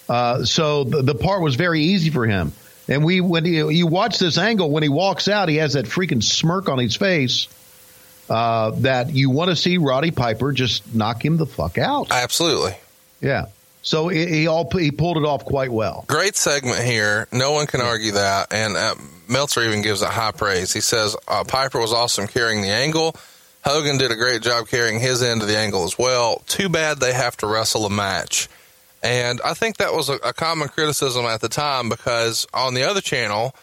Uh, 0.08 0.44
so 0.44 0.84
the, 0.84 1.02
the 1.02 1.14
part 1.14 1.42
was 1.42 1.56
very 1.56 1.82
easy 1.82 2.10
for 2.10 2.26
him. 2.26 2.52
And 2.88 3.04
we, 3.04 3.20
when 3.20 3.44
you, 3.44 3.68
you 3.68 3.86
watch 3.86 4.18
this 4.18 4.38
angle, 4.38 4.70
when 4.70 4.82
he 4.82 4.88
walks 4.88 5.28
out, 5.28 5.48
he 5.48 5.56
has 5.56 5.74
that 5.74 5.86
freaking 5.86 6.22
smirk 6.22 6.68
on 6.68 6.78
his 6.78 6.96
face 6.96 7.46
uh, 8.30 8.70
that 8.76 9.10
you 9.10 9.28
want 9.28 9.50
to 9.50 9.56
see 9.56 9.76
Roddy 9.76 10.12
Piper 10.12 10.52
just 10.52 10.94
knock 10.94 11.24
him 11.24 11.36
the 11.36 11.46
fuck 11.46 11.76
out. 11.78 12.10
Absolutely. 12.10 12.74
Yeah. 13.20 13.46
So 13.82 14.08
he, 14.08 14.26
he 14.26 14.46
all 14.46 14.70
he 14.70 14.90
pulled 14.90 15.16
it 15.16 15.24
off 15.24 15.44
quite 15.44 15.72
well. 15.72 16.04
Great 16.06 16.36
segment 16.36 16.80
here. 16.80 17.26
No 17.32 17.52
one 17.52 17.66
can 17.66 17.80
argue 17.80 18.12
that. 18.12 18.52
And 18.52 18.76
uh, 18.76 18.94
Meltzer 19.28 19.62
even 19.62 19.82
gives 19.82 20.02
it 20.02 20.08
high 20.08 20.32
praise. 20.32 20.72
He 20.72 20.80
says 20.80 21.16
uh, 21.26 21.44
Piper 21.44 21.80
was 21.80 21.92
awesome 21.92 22.26
carrying 22.26 22.62
the 22.62 22.68
angle. 22.68 23.16
Hogan 23.64 23.98
did 23.98 24.10
a 24.10 24.16
great 24.16 24.42
job 24.42 24.68
carrying 24.68 25.00
his 25.00 25.22
end 25.22 25.42
of 25.42 25.48
the 25.48 25.56
angle 25.56 25.84
as 25.84 25.98
well. 25.98 26.42
Too 26.46 26.68
bad 26.68 26.98
they 26.98 27.12
have 27.12 27.36
to 27.38 27.46
wrestle 27.46 27.84
a 27.84 27.90
match. 27.90 28.48
And 29.02 29.40
I 29.44 29.54
think 29.54 29.78
that 29.78 29.92
was 29.92 30.08
a, 30.08 30.14
a 30.16 30.32
common 30.32 30.68
criticism 30.68 31.24
at 31.24 31.40
the 31.40 31.48
time 31.48 31.88
because 31.88 32.46
on 32.52 32.74
the 32.74 32.84
other 32.84 33.00
channel, 33.00 33.54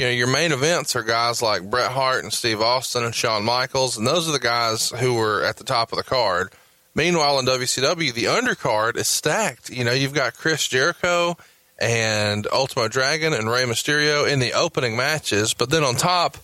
you 0.00 0.06
know, 0.06 0.12
your 0.12 0.28
main 0.28 0.50
events 0.50 0.96
are 0.96 1.02
guys 1.02 1.42
like 1.42 1.68
Bret 1.68 1.90
Hart 1.90 2.24
and 2.24 2.32
Steve 2.32 2.62
Austin 2.62 3.04
and 3.04 3.14
Shawn 3.14 3.44
Michaels, 3.44 3.98
and 3.98 4.06
those 4.06 4.26
are 4.26 4.32
the 4.32 4.38
guys 4.38 4.88
who 4.88 5.12
were 5.12 5.44
at 5.44 5.58
the 5.58 5.64
top 5.64 5.92
of 5.92 5.98
the 5.98 6.02
card. 6.02 6.54
Meanwhile, 6.94 7.38
in 7.38 7.44
WCW, 7.44 8.14
the 8.14 8.24
undercard 8.24 8.96
is 8.96 9.08
stacked. 9.08 9.68
You 9.68 9.84
know, 9.84 9.92
you've 9.92 10.14
got 10.14 10.38
Chris 10.38 10.66
Jericho 10.66 11.36
and 11.78 12.46
Ultimo 12.50 12.88
Dragon 12.88 13.34
and 13.34 13.50
Rey 13.50 13.64
Mysterio 13.64 14.26
in 14.26 14.38
the 14.38 14.54
opening 14.54 14.96
matches, 14.96 15.52
but 15.52 15.68
then 15.68 15.84
on 15.84 15.96
top, 15.96 16.38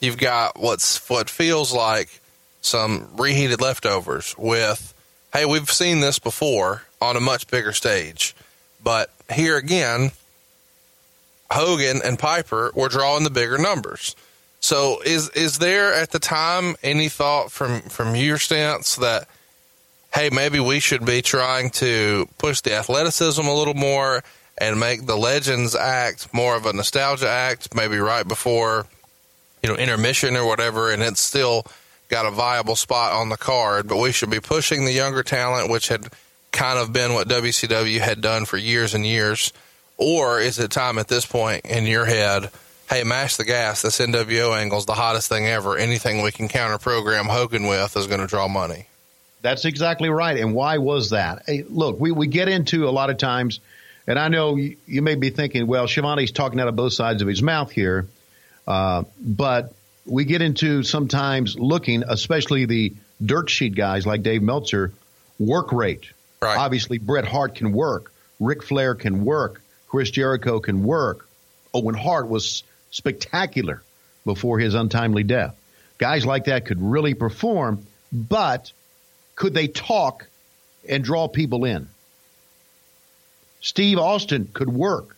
you've 0.00 0.16
got 0.16 0.58
what's 0.58 1.06
what 1.10 1.28
feels 1.28 1.70
like 1.70 2.22
some 2.62 3.10
reheated 3.18 3.60
leftovers 3.60 4.34
with, 4.38 4.94
hey, 5.34 5.44
we've 5.44 5.70
seen 5.70 6.00
this 6.00 6.18
before 6.18 6.84
on 6.98 7.18
a 7.18 7.20
much 7.20 7.46
bigger 7.48 7.74
stage, 7.74 8.34
but 8.82 9.10
here 9.30 9.58
again, 9.58 10.12
Hogan 11.52 12.00
and 12.04 12.18
Piper 12.18 12.72
were 12.74 12.88
drawing 12.88 13.24
the 13.24 13.30
bigger 13.30 13.58
numbers. 13.58 14.16
So 14.60 15.02
is 15.04 15.28
is 15.30 15.58
there 15.58 15.92
at 15.92 16.10
the 16.10 16.18
time 16.18 16.76
any 16.82 17.08
thought 17.08 17.50
from 17.50 17.80
from 17.82 18.14
your 18.14 18.38
stance 18.38 18.96
that 18.96 19.28
hey 20.14 20.30
maybe 20.30 20.60
we 20.60 20.78
should 20.78 21.04
be 21.04 21.20
trying 21.20 21.70
to 21.70 22.28
push 22.38 22.60
the 22.60 22.74
athleticism 22.74 23.44
a 23.44 23.54
little 23.54 23.74
more 23.74 24.22
and 24.58 24.78
make 24.78 25.06
the 25.06 25.16
Legends 25.16 25.74
act 25.74 26.32
more 26.32 26.54
of 26.54 26.66
a 26.66 26.72
nostalgia 26.72 27.28
act 27.28 27.74
maybe 27.74 27.98
right 27.98 28.26
before 28.26 28.86
you 29.62 29.68
know 29.68 29.76
intermission 29.76 30.36
or 30.36 30.46
whatever 30.46 30.92
and 30.92 31.02
it's 31.02 31.20
still 31.20 31.66
got 32.08 32.26
a 32.26 32.30
viable 32.30 32.76
spot 32.76 33.12
on 33.12 33.30
the 33.30 33.36
card 33.36 33.88
but 33.88 33.96
we 33.96 34.12
should 34.12 34.30
be 34.30 34.40
pushing 34.40 34.84
the 34.84 34.92
younger 34.92 35.24
talent 35.24 35.70
which 35.70 35.88
had 35.88 36.08
kind 36.52 36.78
of 36.78 36.92
been 36.92 37.14
what 37.14 37.28
WCW 37.28 37.98
had 37.98 38.20
done 38.20 38.44
for 38.44 38.58
years 38.58 38.94
and 38.94 39.06
years 39.06 39.52
or 40.02 40.40
is 40.40 40.58
it 40.58 40.70
time 40.70 40.98
at 40.98 41.08
this 41.08 41.24
point 41.24 41.64
in 41.64 41.86
your 41.86 42.04
head, 42.04 42.50
hey, 42.90 43.04
mash 43.04 43.36
the 43.36 43.44
gas, 43.44 43.82
this 43.82 43.98
NWO 43.98 44.56
angle 44.56 44.78
is 44.78 44.86
the 44.86 44.94
hottest 44.94 45.28
thing 45.28 45.46
ever. 45.46 45.76
Anything 45.76 46.22
we 46.22 46.32
can 46.32 46.48
counter 46.48 46.78
program 46.78 47.26
Hogan 47.26 47.66
with 47.66 47.96
is 47.96 48.06
going 48.06 48.20
to 48.20 48.26
draw 48.26 48.48
money. 48.48 48.86
That's 49.40 49.64
exactly 49.64 50.08
right. 50.08 50.36
And 50.36 50.54
why 50.54 50.78
was 50.78 51.10
that? 51.10 51.42
Hey, 51.46 51.64
look, 51.68 51.98
we, 51.98 52.12
we 52.12 52.26
get 52.26 52.48
into 52.48 52.88
a 52.88 52.90
lot 52.90 53.10
of 53.10 53.18
times, 53.18 53.60
and 54.06 54.18
I 54.18 54.28
know 54.28 54.56
you, 54.56 54.76
you 54.86 55.02
may 55.02 55.14
be 55.14 55.30
thinking, 55.30 55.66
well, 55.66 55.86
Schiavone's 55.86 56.32
talking 56.32 56.60
out 56.60 56.68
of 56.68 56.76
both 56.76 56.92
sides 56.92 57.22
of 57.22 57.28
his 57.28 57.42
mouth 57.42 57.70
here, 57.70 58.06
uh, 58.66 59.04
but 59.20 59.72
we 60.04 60.24
get 60.24 60.42
into 60.42 60.82
sometimes 60.82 61.58
looking, 61.58 62.02
especially 62.06 62.66
the 62.66 62.92
dirt 63.24 63.50
sheet 63.50 63.74
guys 63.74 64.06
like 64.06 64.22
Dave 64.22 64.42
Meltzer, 64.42 64.92
work 65.38 65.72
rate. 65.72 66.10
Right. 66.40 66.58
Obviously, 66.58 66.98
Bret 66.98 67.24
Hart 67.24 67.54
can 67.54 67.72
work. 67.72 68.12
Ric 68.38 68.62
Flair 68.62 68.94
can 68.94 69.24
work. 69.24 69.61
Chris 69.92 70.10
Jericho 70.10 70.58
can 70.58 70.84
work. 70.84 71.28
Owen 71.74 71.94
Hart 71.94 72.26
was 72.26 72.62
spectacular 72.90 73.82
before 74.24 74.58
his 74.58 74.72
untimely 74.72 75.22
death. 75.22 75.54
Guys 75.98 76.24
like 76.24 76.46
that 76.46 76.64
could 76.64 76.80
really 76.80 77.12
perform, 77.12 77.86
but 78.10 78.72
could 79.34 79.52
they 79.52 79.68
talk 79.68 80.26
and 80.88 81.04
draw 81.04 81.28
people 81.28 81.66
in? 81.66 81.88
Steve 83.60 83.98
Austin 83.98 84.48
could 84.54 84.70
work, 84.70 85.14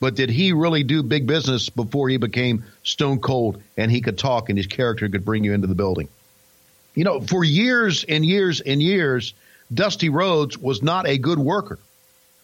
but 0.00 0.14
did 0.14 0.30
he 0.30 0.54
really 0.54 0.84
do 0.84 1.02
big 1.02 1.26
business 1.26 1.68
before 1.68 2.08
he 2.08 2.16
became 2.16 2.64
stone 2.82 3.20
cold 3.20 3.62
and 3.76 3.90
he 3.90 4.00
could 4.00 4.16
talk 4.16 4.48
and 4.48 4.56
his 4.56 4.66
character 4.66 5.06
could 5.10 5.26
bring 5.26 5.44
you 5.44 5.52
into 5.52 5.66
the 5.66 5.74
building? 5.74 6.08
You 6.94 7.04
know, 7.04 7.20
for 7.20 7.44
years 7.44 8.04
and 8.04 8.24
years 8.24 8.62
and 8.62 8.82
years, 8.82 9.34
Dusty 9.72 10.08
Rhodes 10.08 10.56
was 10.56 10.82
not 10.82 11.06
a 11.06 11.18
good 11.18 11.38
worker, 11.38 11.78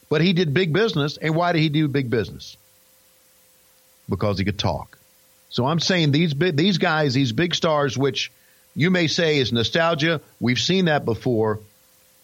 but 0.08 0.20
he 0.20 0.32
did 0.32 0.54
big 0.54 0.72
business. 0.72 1.16
And 1.16 1.34
why 1.34 1.52
did 1.52 1.60
he 1.60 1.68
do 1.68 1.88
big 1.88 2.10
business? 2.10 2.56
Because 4.08 4.38
he 4.38 4.44
could 4.44 4.58
talk. 4.58 4.98
So 5.50 5.66
I'm 5.66 5.80
saying 5.80 6.12
these 6.12 6.34
big, 6.34 6.56
these 6.56 6.78
guys, 6.78 7.14
these 7.14 7.32
big 7.32 7.54
stars, 7.54 7.96
which 7.96 8.30
you 8.74 8.90
may 8.90 9.06
say 9.06 9.38
is 9.38 9.52
nostalgia. 9.52 10.20
We've 10.40 10.58
seen 10.58 10.86
that 10.86 11.04
before. 11.04 11.60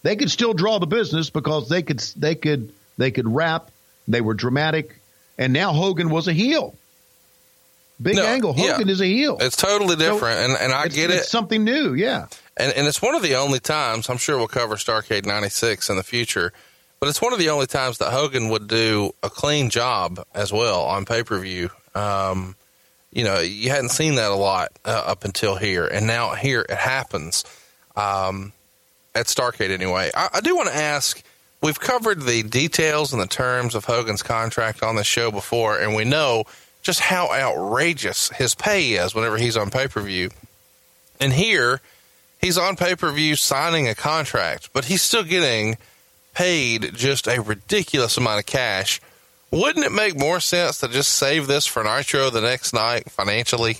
They 0.03 0.15
could 0.15 0.29
still 0.31 0.53
draw 0.53 0.79
the 0.79 0.85
business 0.87 1.29
because 1.29 1.67
they 1.69 1.81
could 1.81 1.99
they 2.15 2.35
could 2.35 2.71
they 2.97 3.11
could 3.11 3.27
rap. 3.27 3.71
They 4.07 4.21
were 4.21 4.35
dramatic, 4.35 4.99
and 5.37 5.51
now 5.51 5.73
Hogan 5.73 6.09
was 6.11 6.27
a 6.27 6.33
heel. 6.33 6.75
Big 7.99 8.15
No, 8.17 8.23
angle. 8.25 8.53
yeah. 8.55 8.73
Hogan 8.73 8.89
is 8.89 9.01
a 9.01 9.05
heel. 9.05 9.37
It's 9.39 9.55
totally 9.55 9.95
different, 9.95 10.39
and, 10.39 10.53
and 10.61 10.71
I 10.73 10.87
get 10.89 11.09
it. 11.09 11.15
It's 11.17 11.31
something 11.31 11.63
new. 11.63 11.93
Yeah. 11.93 12.27
And, 12.57 12.71
and 12.73 12.87
it's 12.87 13.01
one 13.01 13.15
of 13.15 13.21
the 13.23 13.35
only 13.35 13.59
times, 13.59 14.09
I'm 14.09 14.17
sure 14.17 14.37
we'll 14.37 14.47
cover 14.47 14.75
Starcade 14.75 15.25
96 15.25 15.89
in 15.89 15.95
the 15.97 16.03
future, 16.03 16.53
but 17.05 17.09
it's 17.09 17.21
one 17.21 17.33
of 17.33 17.37
the 17.37 17.51
only 17.51 17.67
times 17.67 17.99
that 17.99 18.11
Hogan 18.11 18.49
would 18.49 18.67
do 18.67 19.13
a 19.21 19.29
clean 19.29 19.69
job 19.69 20.25
as 20.33 20.51
well 20.51 20.81
on 20.85 21.05
pay 21.05 21.21
per 21.21 21.37
view. 21.37 21.69
Um, 21.93 22.55
you 23.11 23.23
know, 23.23 23.41
you 23.41 23.69
hadn't 23.69 23.89
seen 23.89 24.15
that 24.15 24.31
a 24.31 24.35
lot 24.35 24.71
uh, 24.85 25.03
up 25.05 25.23
until 25.23 25.55
here, 25.55 25.85
and 25.85 26.07
now 26.07 26.33
here 26.33 26.65
it 26.67 26.75
happens 26.75 27.43
um, 27.95 28.53
at 29.13 29.27
Starcade 29.27 29.69
anyway. 29.69 30.09
I, 30.15 30.29
I 30.33 30.41
do 30.41 30.55
want 30.55 30.69
to 30.69 30.75
ask 30.75 31.21
we've 31.61 31.79
covered 31.79 32.23
the 32.23 32.41
details 32.41 33.13
and 33.13 33.21
the 33.21 33.27
terms 33.27 33.75
of 33.75 33.85
Hogan's 33.85 34.23
contract 34.23 34.81
on 34.81 34.95
this 34.95 35.05
show 35.05 35.29
before, 35.29 35.77
and 35.77 35.93
we 35.93 36.05
know 36.05 36.45
just 36.81 37.01
how 37.01 37.31
outrageous 37.31 38.29
his 38.29 38.55
pay 38.55 38.93
is 38.93 39.13
whenever 39.13 39.37
he's 39.37 39.57
on 39.57 39.69
pay 39.69 39.87
per 39.87 40.01
view. 40.01 40.31
And 41.19 41.33
here, 41.33 41.81
he's 42.41 42.57
on 42.57 42.75
pay 42.75 42.95
per 42.95 43.11
view 43.11 43.35
signing 43.35 43.87
a 43.87 43.93
contract, 43.93 44.71
but 44.73 44.85
he's 44.85 45.03
still 45.03 45.23
getting 45.23 45.77
paid 46.35 46.93
just 46.93 47.27
a 47.27 47.41
ridiculous 47.41 48.17
amount 48.17 48.39
of 48.39 48.45
cash. 48.45 49.01
Wouldn't 49.51 49.85
it 49.85 49.91
make 49.91 50.19
more 50.19 50.39
sense 50.39 50.79
to 50.79 50.87
just 50.87 51.13
save 51.13 51.47
this 51.47 51.65
for 51.65 51.83
Nitro 51.83 52.29
the 52.29 52.41
next 52.41 52.73
night 52.73 53.09
financially? 53.09 53.77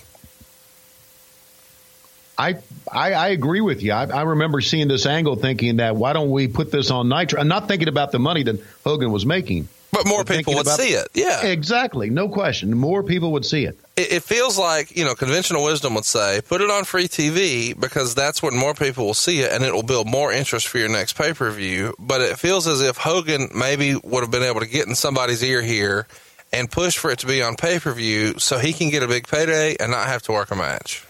I, 2.38 2.56
I 2.92 3.12
I 3.12 3.28
agree 3.28 3.60
with 3.60 3.82
you. 3.82 3.92
I, 3.92 4.04
I 4.04 4.22
remember 4.22 4.60
seeing 4.60 4.88
this 4.88 5.06
angle, 5.06 5.36
thinking 5.36 5.76
that 5.76 5.96
why 5.96 6.12
don't 6.12 6.30
we 6.30 6.48
put 6.48 6.70
this 6.70 6.90
on 6.90 7.08
Nitro? 7.08 7.40
I'm 7.40 7.48
not 7.48 7.68
thinking 7.68 7.88
about 7.88 8.12
the 8.12 8.18
money 8.18 8.42
that 8.42 8.60
Hogan 8.84 9.10
was 9.10 9.24
making. 9.24 9.68
But 9.96 10.06
more 10.06 10.24
people 10.24 10.54
would 10.54 10.66
about- 10.66 10.78
see 10.78 10.90
it. 10.90 11.08
Yeah. 11.14 11.46
Exactly, 11.46 12.10
no 12.10 12.28
question. 12.28 12.76
More 12.76 13.02
people 13.02 13.32
would 13.32 13.44
see 13.46 13.64
it. 13.64 13.78
It, 13.96 14.12
it 14.12 14.22
feels 14.22 14.58
like, 14.58 14.94
you 14.96 15.04
know, 15.04 15.14
conventional 15.14 15.64
wisdom 15.64 15.94
would 15.94 16.04
say, 16.04 16.40
put 16.46 16.60
it 16.60 16.70
on 16.70 16.84
free 16.84 17.08
TV 17.08 17.78
because 17.78 18.14
that's 18.14 18.42
when 18.42 18.54
more 18.56 18.74
people 18.74 19.06
will 19.06 19.14
see 19.14 19.40
it 19.40 19.52
and 19.52 19.64
it 19.64 19.72
will 19.72 19.82
build 19.82 20.06
more 20.06 20.30
interest 20.32 20.68
for 20.68 20.78
your 20.78 20.88
next 20.90 21.14
pay 21.14 21.32
per 21.32 21.50
view. 21.50 21.94
But 21.98 22.20
it 22.20 22.38
feels 22.38 22.66
as 22.66 22.82
if 22.82 22.98
Hogan 22.98 23.48
maybe 23.54 23.94
would 23.96 24.20
have 24.22 24.30
been 24.30 24.42
able 24.42 24.60
to 24.60 24.66
get 24.66 24.86
in 24.86 24.94
somebody's 24.94 25.42
ear 25.42 25.62
here 25.62 26.06
and 26.52 26.70
push 26.70 26.96
for 26.98 27.10
it 27.10 27.20
to 27.20 27.26
be 27.26 27.42
on 27.42 27.56
pay 27.56 27.78
per 27.78 27.92
view 27.92 28.38
so 28.38 28.58
he 28.58 28.72
can 28.72 28.90
get 28.90 29.02
a 29.02 29.08
big 29.08 29.26
payday 29.26 29.76
and 29.80 29.90
not 29.92 30.06
have 30.06 30.22
to 30.22 30.32
work 30.32 30.50
a 30.50 30.56
match. 30.56 31.04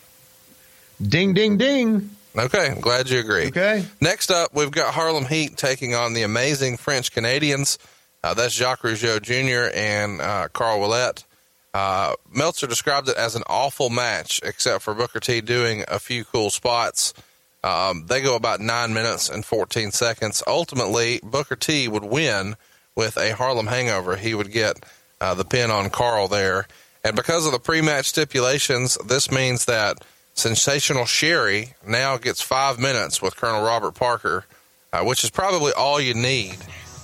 Ding, 1.03 1.35
ding, 1.35 1.59
ding. 1.59 2.11
Okay, 2.39 2.69
I'm 2.71 2.81
glad 2.81 3.09
you 3.09 3.19
agree. 3.19 3.47
Okay. 3.47 3.85
Next 4.01 4.31
up, 4.31 4.55
we've 4.55 4.71
got 4.71 4.93
Harlem 4.95 5.25
Heat 5.25 5.57
taking 5.57 5.95
on 5.95 6.13
the 6.13 6.23
amazing 6.23 6.77
French 6.77 7.13
Canadians. 7.13 7.79
Uh, 8.27 8.35
that's 8.35 8.55
Jacques 8.55 8.83
Rougeau 8.83 9.23
Jr. 9.23 9.71
and 9.73 10.21
uh, 10.21 10.49
Carl 10.53 10.81
Ouellet. 10.81 11.23
Uh, 11.73 12.15
Meltzer 12.29 12.67
described 12.67 13.09
it 13.09 13.17
as 13.17 13.37
an 13.37 13.45
awful 13.47 13.89
match, 13.89 14.41
except 14.43 14.83
for 14.83 14.95
Booker 14.95 15.21
T 15.21 15.41
doing 15.41 15.85
a 15.87 16.01
few 16.01 16.25
cool 16.25 16.51
spots. 16.51 17.15
Um, 17.63 18.07
they 18.09 18.21
go 18.21 18.35
about 18.35 18.59
nine 18.59 18.93
minutes 18.93 19.29
and 19.29 19.47
14 19.47 19.93
seconds. 19.93 20.43
Ultimately, 20.45 21.21
Booker 21.23 21.55
T 21.55 21.87
would 21.87 22.03
win 22.03 22.57
with 22.97 23.17
a 23.17 23.33
Harlem 23.33 23.69
hangover. 23.69 24.17
He 24.17 24.35
would 24.35 24.51
get 24.51 24.85
uh, 25.21 25.35
the 25.35 25.45
pin 25.45 25.71
on 25.71 25.89
Carl 25.89 26.27
there. 26.27 26.67
And 27.05 27.15
because 27.15 27.47
of 27.47 27.53
the 27.53 27.61
pre 27.61 27.81
match 27.81 28.07
stipulations, 28.07 28.99
this 29.07 29.31
means 29.31 29.67
that 29.67 30.05
Sensational 30.35 31.07
Sherri 31.07 31.75
now 31.87 32.17
gets 32.17 32.41
five 32.41 32.81
minutes 32.81 33.23
with 33.23 33.37
Colonel 33.37 33.65
Robert 33.65 33.95
Parker, 33.95 34.47
uh, 34.93 35.05
which 35.05 35.23
is 35.23 35.31
probably 35.31 35.71
all 35.71 36.01
you 36.01 36.15
need. 36.15 36.57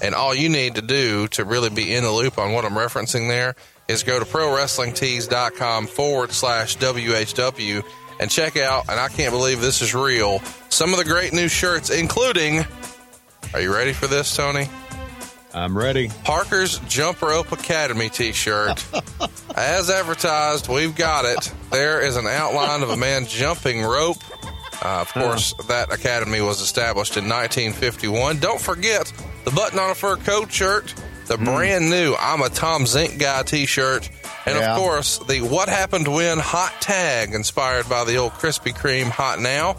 And 0.03 0.15
all 0.15 0.35
you 0.35 0.49
need 0.49 0.75
to 0.75 0.83
do 0.83 1.29
to 1.29 1.45
really 1.45 1.71
be 1.71 1.95
in 1.95 2.03
the 2.03 2.11
loop 2.11 2.37
on 2.37 2.53
what 2.53 2.65
I'm 2.65 2.73
referencing 2.73 3.29
there 3.29 3.55
is 3.89 4.03
go 4.03 4.19
to 4.19 4.25
ProWrestlingTees.com 4.25 5.87
forward 5.87 6.33
slash 6.33 6.77
WHW 6.77 7.85
and 8.21 8.31
check 8.31 8.57
out, 8.57 8.89
and 8.89 9.01
I 9.01 9.09
can't 9.09 9.33
believe 9.33 9.61
this 9.61 9.81
is 9.81 9.95
real, 9.95 10.41
some 10.69 10.93
of 10.93 10.99
the 10.99 11.05
great 11.05 11.33
new 11.33 11.49
shirts, 11.49 11.91
including, 11.91 12.65
are 13.55 13.61
you 13.61 13.73
ready 13.73 13.93
for 13.93 14.07
this, 14.07 14.37
Tony? 14.37 14.69
I'm 15.55 15.77
ready. 15.77 16.09
Parker's 16.25 16.79
Jump 16.89 17.21
Rope 17.21 17.53
Academy 17.53 18.09
t 18.09 18.33
shirt. 18.33 18.85
As 19.57 19.91
advertised, 19.91 20.69
we've 20.69 20.97
got 20.97 21.25
it. 21.27 21.53
There 21.71 22.01
is 22.01 22.17
an 22.17 22.27
outline 22.27 22.83
of 22.83 22.91
a 22.91 22.97
man 22.97 23.27
jumping 23.27 23.83
rope. 23.83 24.17
Uh, 24.85 25.01
of 25.01 25.13
course, 25.13 25.55
that 25.69 25.93
academy 25.93 26.41
was 26.41 26.61
established 26.61 27.17
in 27.17 27.25
1951. 27.29 28.39
Don't 28.39 28.61
forget 28.61 29.13
the 29.45 29.51
button 29.53 29.79
on 29.79 29.91
a 29.91 29.95
fur 29.95 30.17
coat 30.17 30.51
shirt, 30.53 30.93
the 31.27 31.39
brand 31.39 31.89
new 31.89 32.15
I'm 32.19 32.43
a 32.43 32.49
Tom 32.49 32.83
Zenk 32.85 33.19
guy 33.19 33.43
t 33.45 33.67
shirt, 33.67 34.11
and 34.45 34.57
Yeah. 34.59 34.73
of 34.75 34.79
course, 34.79 35.19
the 35.29 35.41
What 35.43 35.69
Happened 35.69 36.09
When 36.09 36.39
hot 36.39 36.73
tag 36.81 37.33
inspired 37.35 37.89
by 37.89 38.05
the 38.05 38.17
old 38.17 38.33
Krispy 38.33 38.75
Kreme 38.77 39.11
Hot 39.11 39.39
Now. 39.41 39.77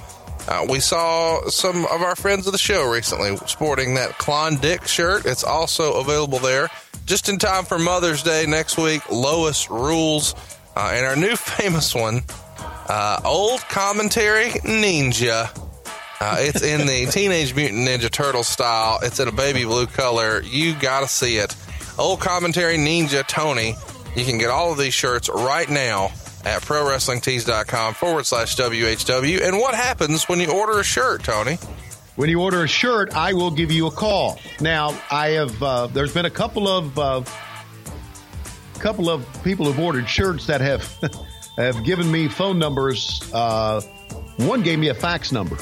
Uh, 0.47 0.65
we 0.69 0.79
saw 0.79 1.47
some 1.49 1.85
of 1.85 2.01
our 2.01 2.15
friends 2.15 2.45
of 2.47 2.51
the 2.53 2.57
show 2.59 2.89
recently 2.89 3.35
sporting 3.47 3.95
that 3.95 4.17
Klondike 4.17 4.87
shirt. 4.87 5.25
It's 5.25 5.43
also 5.43 5.93
available 6.01 6.39
there 6.39 6.69
just 7.05 7.27
in 7.29 7.37
time 7.37 7.63
for 7.65 7.77
Mother's 7.79 8.23
Day 8.23 8.45
next 8.45 8.77
week. 8.77 9.01
Lois 9.09 9.69
rules. 9.69 10.33
Uh, 10.75 10.91
and 10.93 11.05
our 11.05 11.15
new 11.15 11.35
famous 11.37 11.93
one, 11.93 12.23
uh, 12.87 13.19
Old 13.23 13.61
Commentary 13.61 14.51
Ninja. 14.61 15.49
Uh, 16.19 16.37
it's 16.39 16.61
in 16.61 16.87
the 16.87 17.05
Teenage 17.11 17.55
Mutant 17.55 17.87
Ninja 17.87 18.09
Turtle 18.09 18.43
style. 18.43 18.99
It's 19.03 19.19
in 19.19 19.27
a 19.27 19.31
baby 19.31 19.65
blue 19.65 19.87
color. 19.87 20.41
You 20.41 20.75
gotta 20.75 21.07
see 21.07 21.37
it. 21.37 21.55
Old 21.97 22.21
Commentary 22.21 22.77
Ninja 22.77 23.25
Tony. 23.27 23.75
You 24.15 24.25
can 24.25 24.37
get 24.37 24.49
all 24.49 24.71
of 24.71 24.77
these 24.77 24.93
shirts 24.93 25.29
right 25.29 25.69
now 25.69 26.05
at 26.45 26.61
ProWrestlingTees.com 26.61 27.93
forward 27.93 28.25
slash 28.25 28.55
WHW. 28.55 29.41
And 29.41 29.57
what 29.57 29.75
happens 29.75 30.27
when 30.29 30.39
you 30.39 30.51
order 30.51 30.79
a 30.79 30.83
shirt, 30.83 31.23
Tony? 31.23 31.57
When 32.15 32.29
you 32.29 32.41
order 32.41 32.63
a 32.63 32.67
shirt, 32.67 33.15
I 33.15 33.33
will 33.33 33.49
give 33.49 33.71
you 33.71 33.87
a 33.87 33.91
call. 33.91 34.39
Now, 34.61 34.95
I 35.09 35.29
have. 35.29 35.63
Uh, 35.63 35.87
there's 35.87 36.13
been 36.13 36.25
a 36.25 36.29
couple 36.31 36.67
of 36.67 36.99
uh, 36.99 37.23
couple 38.79 39.09
of 39.09 39.25
people 39.43 39.65
who've 39.65 39.79
ordered 39.79 40.07
shirts 40.07 40.45
that 40.47 40.61
have 40.61 40.87
have 41.57 41.83
given 41.83 42.09
me 42.11 42.27
phone 42.27 42.59
numbers. 42.59 43.21
Uh, 43.33 43.81
one 44.37 44.61
gave 44.63 44.79
me 44.79 44.89
a 44.89 44.93
fax 44.93 45.31
number. 45.31 45.57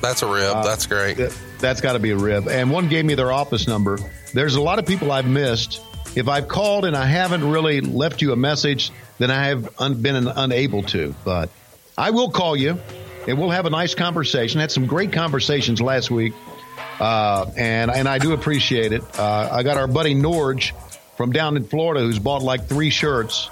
That's 0.00 0.22
a 0.22 0.26
rib. 0.26 0.62
That's 0.64 0.86
great. 0.86 1.16
That- 1.16 1.36
That's 1.58 1.80
got 1.80 1.94
to 1.94 1.98
be 1.98 2.10
a 2.10 2.16
rib. 2.16 2.48
And 2.48 2.70
one 2.70 2.88
gave 2.88 3.04
me 3.06 3.14
their 3.14 3.32
office 3.32 3.66
number. 3.66 3.98
There's 4.34 4.56
a 4.56 4.60
lot 4.60 4.78
of 4.78 4.84
people 4.86 5.10
I've 5.10 5.26
missed. 5.26 5.80
If 6.14 6.28
I've 6.28 6.48
called 6.48 6.84
and 6.84 6.94
I 6.94 7.06
haven't 7.06 7.48
really 7.48 7.80
left 7.80 8.20
you 8.20 8.32
a 8.32 8.36
message, 8.36 8.90
then 9.18 9.30
I 9.30 9.46
have 9.46 9.68
un- 9.78 9.94
been 10.02 10.28
unable 10.28 10.82
to. 10.84 11.14
But 11.24 11.48
I 11.96 12.10
will 12.10 12.30
call 12.30 12.56
you, 12.56 12.78
and 13.26 13.38
we'll 13.38 13.50
have 13.50 13.64
a 13.66 13.70
nice 13.70 13.94
conversation. 13.94 14.60
Had 14.60 14.70
some 14.70 14.84
great 14.86 15.12
conversations 15.12 15.80
last 15.80 16.10
week, 16.10 16.34
uh, 17.00 17.46
and 17.56 17.90
and 17.90 18.06
I 18.06 18.18
do 18.18 18.32
appreciate 18.34 18.92
it. 18.92 19.02
Uh, 19.18 19.48
I 19.50 19.62
got 19.62 19.78
our 19.78 19.86
buddy 19.86 20.14
Norge 20.14 20.74
from 21.16 21.32
down 21.32 21.56
in 21.56 21.64
Florida 21.64 22.00
who's 22.04 22.18
bought 22.18 22.42
like 22.42 22.66
three 22.66 22.90
shirts 22.90 23.48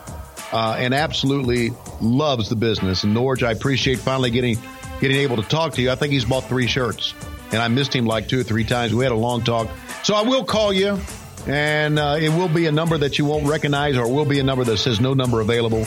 uh, 0.54 0.76
and 0.78 0.94
absolutely 0.94 1.72
loves 2.00 2.48
the 2.48 2.54
business. 2.54 3.02
And 3.02 3.12
Norge, 3.12 3.42
I 3.42 3.50
appreciate 3.50 3.98
finally 3.98 4.30
getting 4.30 4.56
getting 5.00 5.16
able 5.18 5.36
to 5.36 5.42
talk 5.42 5.74
to 5.74 5.82
you. 5.82 5.90
I 5.90 5.96
think 5.96 6.12
he's 6.12 6.24
bought 6.24 6.44
three 6.44 6.68
shirts, 6.68 7.12
and 7.50 7.60
I 7.60 7.66
missed 7.66 7.94
him 7.94 8.06
like 8.06 8.28
two 8.28 8.40
or 8.40 8.44
three 8.44 8.62
times. 8.62 8.94
We 8.94 9.04
had 9.04 9.12
a 9.12 9.16
long 9.16 9.42
talk, 9.42 9.68
so 10.04 10.14
I 10.14 10.22
will 10.22 10.44
call 10.44 10.72
you, 10.72 11.00
and 11.48 11.98
uh, 11.98 12.16
it 12.20 12.28
will 12.28 12.48
be 12.48 12.66
a 12.66 12.72
number 12.72 12.96
that 12.96 13.18
you 13.18 13.24
won't 13.24 13.46
recognize, 13.46 13.96
or 13.96 14.08
will 14.10 14.24
be 14.24 14.38
a 14.38 14.44
number 14.44 14.62
that 14.62 14.76
says 14.78 15.00
no 15.00 15.12
number 15.12 15.40
available. 15.40 15.86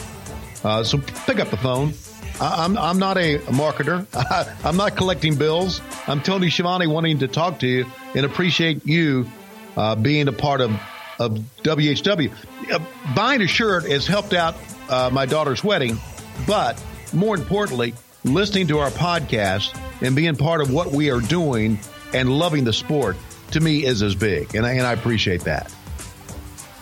Uh, 0.66 0.84
so 0.84 0.98
pick 0.98 1.40
up 1.40 1.50
the 1.50 1.58
phone. 1.58 1.94
I, 2.42 2.66
I'm 2.66 2.78
I'm 2.78 3.00
not 3.00 3.18
a 3.18 3.38
marketer. 3.48 4.06
I'm 4.66 4.76
not 4.76 4.98
collecting 4.98 5.38
bills. 5.38 5.80
I'm 6.08 6.22
Tony 6.22 6.50
Schiavone 6.50 6.88
wanting 6.88 7.20
to 7.20 7.30
talk 7.30 7.60
to 7.60 7.68
you 7.68 7.86
and 8.14 8.26
appreciate 8.26 8.86
you 8.86 9.28
uh, 9.78 9.96
being 9.96 10.28
a 10.28 10.34
part 10.34 10.60
of 10.60 10.78
of 11.20 11.34
WHW. 11.64 12.32
Uh, 12.72 12.80
buying 13.16 13.42
a 13.42 13.48
shirt 13.48 13.90
has 13.90 14.08
helped 14.08 14.34
out 14.34 14.56
uh, 14.90 15.10
my 15.12 15.26
daughter's 15.26 15.64
wedding, 15.64 15.98
but 16.46 16.82
more 17.14 17.36
importantly, 17.36 17.94
listening 18.24 18.68
to 18.68 18.80
our 18.80 18.90
podcast 18.92 19.78
and 20.02 20.16
being 20.16 20.36
part 20.36 20.62
of 20.62 20.72
what 20.72 20.92
we 20.92 21.10
are 21.10 21.22
doing 21.22 21.80
and 22.14 22.30
loving 22.30 22.64
the 22.64 22.74
sport 22.74 23.18
to 23.52 23.60
me 23.60 23.86
is 23.86 24.02
as 24.02 24.16
big, 24.16 24.56
and 24.56 24.66
I, 24.66 24.74
and 24.74 24.86
I 24.86 24.94
appreciate 24.94 25.42
that. 25.42 25.74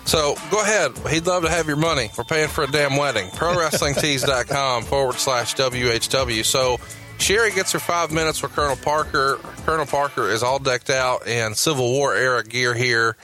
So 0.06 0.36
go 0.52 0.62
ahead. 0.62 0.96
He'd 1.10 1.26
love 1.26 1.44
to 1.44 1.50
have 1.50 1.68
your 1.68 1.78
money. 1.78 2.12
We're 2.16 2.26
paying 2.26 2.48
for 2.48 2.64
a 2.64 2.68
damn 2.68 2.96
wedding. 2.96 3.30
ProWrestlingTees.com 3.30 4.84
forward 4.86 5.16
slash 5.16 5.56
WHW. 5.56 6.46
So 6.46 6.80
Sherri 7.18 7.52
gets 7.52 7.72
her 7.72 7.80
five 7.80 8.12
minutes 8.12 8.42
with 8.44 8.52
Colonel 8.52 8.76
Parker. 8.76 9.40
Colonel 9.66 9.88
Parker 9.88 10.30
is 10.30 10.44
all 10.44 10.60
decked 10.60 10.92
out 10.92 11.28
in 11.28 11.56
Civil 11.56 11.92
War 11.92 12.16
era 12.16 12.44
gear 12.44 12.76
here. 12.76 13.18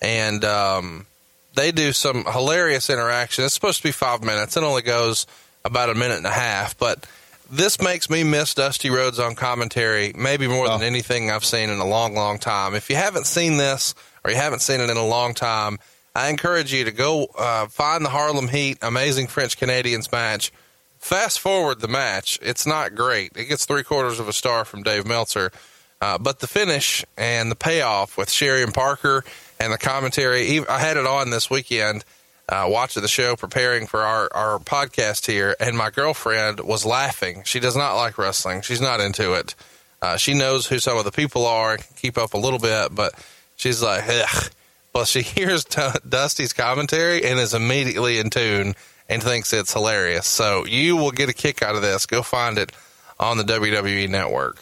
And 0.00 0.44
um, 0.44 1.06
they 1.54 1.72
do 1.72 1.92
some 1.92 2.24
hilarious 2.24 2.90
interaction. 2.90 3.44
It's 3.44 3.54
supposed 3.54 3.78
to 3.78 3.82
be 3.84 3.92
five 3.92 4.22
minutes. 4.22 4.56
It 4.56 4.62
only 4.62 4.82
goes 4.82 5.26
about 5.64 5.90
a 5.90 5.94
minute 5.94 6.18
and 6.18 6.26
a 6.26 6.30
half. 6.30 6.76
But 6.78 7.06
this 7.50 7.80
makes 7.80 8.10
me 8.10 8.24
miss 8.24 8.54
Dusty 8.54 8.90
Rhodes 8.90 9.18
on 9.18 9.34
commentary 9.34 10.12
maybe 10.16 10.46
more 10.48 10.68
than 10.68 10.82
Oh. 10.82 10.84
anything 10.84 11.30
I've 11.30 11.44
seen 11.44 11.70
in 11.70 11.78
a 11.78 11.86
long, 11.86 12.14
long 12.14 12.38
time. 12.38 12.74
If 12.74 12.90
you 12.90 12.96
haven't 12.96 13.26
seen 13.26 13.56
this 13.56 13.94
or 14.24 14.30
you 14.30 14.36
haven't 14.36 14.60
seen 14.60 14.80
it 14.80 14.90
in 14.90 14.96
a 14.96 15.06
long 15.06 15.32
time, 15.34 15.78
I 16.14 16.28
encourage 16.28 16.72
you 16.72 16.84
to 16.84 16.92
go 16.92 17.26
uh, 17.38 17.66
find 17.66 18.04
the 18.04 18.08
Harlem 18.10 18.48
Heat 18.48 18.78
Amazing 18.82 19.26
French 19.28 19.56
Canadians 19.58 20.10
match. 20.10 20.50
Fast 20.98 21.38
forward 21.40 21.80
the 21.80 21.88
match. 21.88 22.38
It's 22.42 22.66
not 22.66 22.94
great. 22.94 23.32
It 23.36 23.44
gets 23.44 23.64
three 23.66 23.82
quarters 23.84 24.18
of 24.18 24.28
a 24.28 24.32
star 24.32 24.64
from 24.64 24.82
Dave 24.82 25.06
Meltzer. 25.06 25.52
Uh, 26.00 26.18
but 26.18 26.40
the 26.40 26.46
finish 26.46 27.04
and 27.16 27.50
the 27.50 27.54
payoff 27.54 28.16
with 28.18 28.30
Sherri 28.30 28.62
and 28.62 28.74
Parker 28.74 29.24
and 29.58 29.72
the 29.72 29.78
commentary, 29.78 30.60
I 30.68 30.78
had 30.78 30.96
it 30.96 31.06
on 31.06 31.30
this 31.30 31.48
weekend, 31.50 32.04
uh, 32.48 32.66
watching 32.68 33.02
the 33.02 33.08
show, 33.08 33.36
preparing 33.36 33.86
for 33.86 34.00
our, 34.00 34.28
our 34.32 34.58
podcast 34.58 35.26
here, 35.26 35.56
and 35.58 35.76
my 35.76 35.90
girlfriend 35.90 36.60
was 36.60 36.84
laughing. 36.84 37.42
She 37.44 37.60
does 37.60 37.76
not 37.76 37.96
like 37.96 38.18
wrestling. 38.18 38.62
She's 38.62 38.80
not 38.80 39.00
into 39.00 39.34
it. 39.34 39.54
Uh, 40.02 40.16
she 40.16 40.34
knows 40.34 40.66
who 40.66 40.78
some 40.78 40.98
of 40.98 41.04
the 41.04 41.10
people 41.10 41.46
are 41.46 41.72
and 41.74 41.82
can 41.82 41.96
keep 41.96 42.18
up 42.18 42.34
a 42.34 42.38
little 42.38 42.58
bit, 42.58 42.94
but 42.94 43.14
she's 43.56 43.82
like, 43.82 44.04
ugh. 44.08 44.50
Well, 44.94 45.04
she 45.04 45.22
hears 45.22 45.64
D- 45.64 45.88
Dusty's 46.08 46.52
commentary 46.52 47.24
and 47.24 47.38
is 47.38 47.54
immediately 47.54 48.18
in 48.18 48.30
tune 48.30 48.74
and 49.08 49.22
thinks 49.22 49.52
it's 49.52 49.72
hilarious. 49.72 50.26
So 50.26 50.64
you 50.66 50.96
will 50.96 51.10
get 51.10 51.28
a 51.28 51.32
kick 51.32 51.62
out 51.62 51.76
of 51.76 51.82
this. 51.82 52.06
Go 52.06 52.22
find 52.22 52.58
it 52.58 52.72
on 53.18 53.38
the 53.38 53.44
WWE 53.44 54.08
network. 54.08 54.58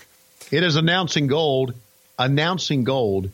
It 0.51 0.63
is 0.63 0.77
announcing 0.77 1.27
gold, 1.27 1.75
announcing 2.19 2.85
gold, 2.85 3.31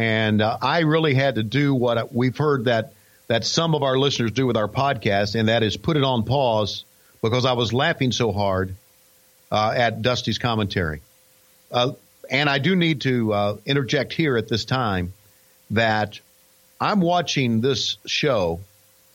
and 0.00 0.40
uh, 0.40 0.56
I 0.62 0.78
really 0.78 1.12
had 1.12 1.34
to 1.34 1.42
do 1.42 1.74
what 1.74 2.10
we've 2.10 2.36
heard 2.36 2.64
that 2.64 2.94
that 3.26 3.44
some 3.44 3.74
of 3.74 3.82
our 3.82 3.98
listeners 3.98 4.32
do 4.32 4.46
with 4.46 4.56
our 4.56 4.66
podcast, 4.66 5.38
and 5.38 5.48
that 5.48 5.62
is 5.62 5.76
put 5.76 5.98
it 5.98 6.02
on 6.02 6.24
pause 6.24 6.86
because 7.20 7.44
I 7.44 7.52
was 7.52 7.74
laughing 7.74 8.10
so 8.10 8.32
hard 8.32 8.74
uh, 9.52 9.74
at 9.76 10.00
Dusty's 10.00 10.38
commentary. 10.38 11.02
Uh, 11.70 11.92
and 12.30 12.48
I 12.48 12.58
do 12.58 12.74
need 12.74 13.02
to 13.02 13.32
uh, 13.32 13.56
interject 13.66 14.14
here 14.14 14.38
at 14.38 14.48
this 14.48 14.64
time 14.64 15.12
that 15.72 16.18
I'm 16.80 17.02
watching 17.02 17.60
this 17.60 17.98
show, 18.06 18.60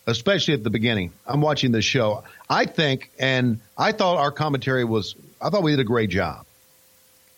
especially 0.05 0.53
at 0.53 0.63
the 0.63 0.69
beginning. 0.69 1.13
I'm 1.25 1.41
watching 1.41 1.71
this 1.71 1.83
show. 1.83 2.23
I 2.47 2.67
think, 2.67 3.09
and 3.17 3.59
I 3.75 3.91
thought 3.91 4.17
our 4.17 4.31
commentary 4.31 4.85
was, 4.85 5.15
I 5.41 5.49
thought 5.49 5.63
we 5.63 5.71
did 5.71 5.79
a 5.79 5.83
great 5.83 6.11
job. 6.11 6.45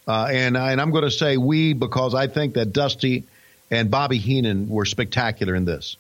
Uh, 0.06 0.28
and, 0.32 0.58
and 0.58 0.82
I'm 0.82 0.92
going 0.92 1.06
to 1.06 1.12
say 1.12 1.38
we 1.38 1.72
because 1.72 2.14
I 2.14 2.28
think 2.28 2.56
that 2.56 2.74
Dusty 2.74 3.24
and 3.72 3.90
Bobby 3.92 4.18
Heenan 4.18 4.70
were 4.70 4.86
spectacular 4.86 5.56
in 5.56 5.66
this. 5.66 5.98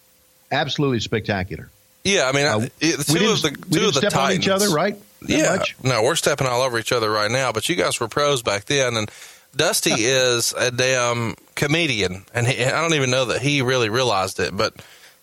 Absolutely 0.51 0.99
spectacular. 0.99 1.69
Yeah, 2.03 2.29
I 2.29 2.31
mean, 2.31 2.45
Uh, 2.45 2.67
it- 2.79 3.05
two 3.05 3.13
we 3.13 3.19
didn't, 3.19 3.33
of 3.33 3.41
the 3.41 3.49
two 3.49 3.55
we 3.69 3.69
didn't 3.79 3.87
of 3.89 3.93
the 3.95 3.99
step 4.09 4.15
on 4.15 4.31
each 4.31 4.47
other, 4.47 4.69
right? 4.69 4.95
That 5.23 5.29
Yeah, 5.29 5.55
much? 5.57 5.75
no, 5.83 6.03
we're 6.03 6.15
stepping 6.15 6.47
all 6.47 6.61
over 6.61 6.79
each 6.79 6.91
other 6.91 7.09
right 7.11 7.29
now. 7.31 7.51
But 7.51 7.67
you 7.67 7.75
guys 7.75 7.99
were 7.99 8.07
pros 8.07 8.41
back 8.43 8.65
then, 8.65 8.95
and 8.95 9.11
Dusty 9.55 9.91
is 9.97 10.53
a 10.57 10.71
damn 10.71 11.35
comedian, 11.55 12.23
and 12.33 12.47
he, 12.47 12.63
I 12.63 12.79
don't 12.81 12.93
even 12.93 13.09
know 13.09 13.25
that 13.25 13.41
he 13.41 13.61
really 13.61 13.89
realized 13.89 14.39
it. 14.39 14.55
But 14.55 14.75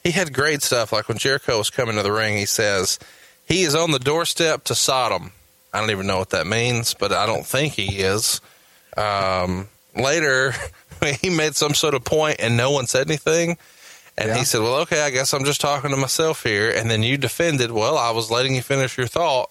he 0.02 0.10
had 0.10 0.34
great 0.34 0.62
stuff. 0.62 0.92
Like 0.92 1.08
when 1.08 1.16
Jericho 1.18 1.56
was 1.58 1.70
coming 1.70 1.96
to 1.96 2.02
the 2.02 2.12
ring, 2.12 2.36
he 2.36 2.44
says 2.46 2.98
he 3.46 3.62
is 3.62 3.74
on 3.74 3.92
the 3.92 3.98
doorstep 3.98 4.64
to 4.64 4.74
Sodom. 4.74 5.32
I 5.72 5.80
don't 5.80 5.90
even 5.90 6.06
know 6.06 6.18
what 6.18 6.30
that 6.30 6.46
means, 6.46 6.92
but 6.92 7.12
I 7.12 7.24
don't 7.24 7.46
think 7.46 7.72
he 7.74 8.00
is. 8.00 8.40
Um, 8.96 9.68
later, 9.96 10.54
he 11.22 11.30
made 11.30 11.56
some 11.56 11.74
sort 11.74 11.94
of 11.94 12.04
point, 12.04 12.36
and 12.38 12.56
no 12.56 12.70
one 12.70 12.86
said 12.86 13.08
anything. 13.08 13.56
And 14.16 14.28
Yeah. 14.28 14.36
he 14.36 14.44
said, 14.44 14.60
"Well, 14.60 14.76
okay, 14.82 15.02
I 15.02 15.10
guess 15.10 15.32
I'm 15.34 15.44
just 15.44 15.60
talking 15.60 15.90
to 15.90 15.96
myself 15.96 16.42
here." 16.42 16.70
And 16.70 16.90
then 16.90 17.02
you 17.02 17.16
defended, 17.16 17.70
"Well, 17.72 17.98
I 17.98 18.10
was 18.10 18.30
letting 18.30 18.54
you 18.54 18.62
finish 18.62 18.96
your 18.96 19.06
thought." 19.08 19.50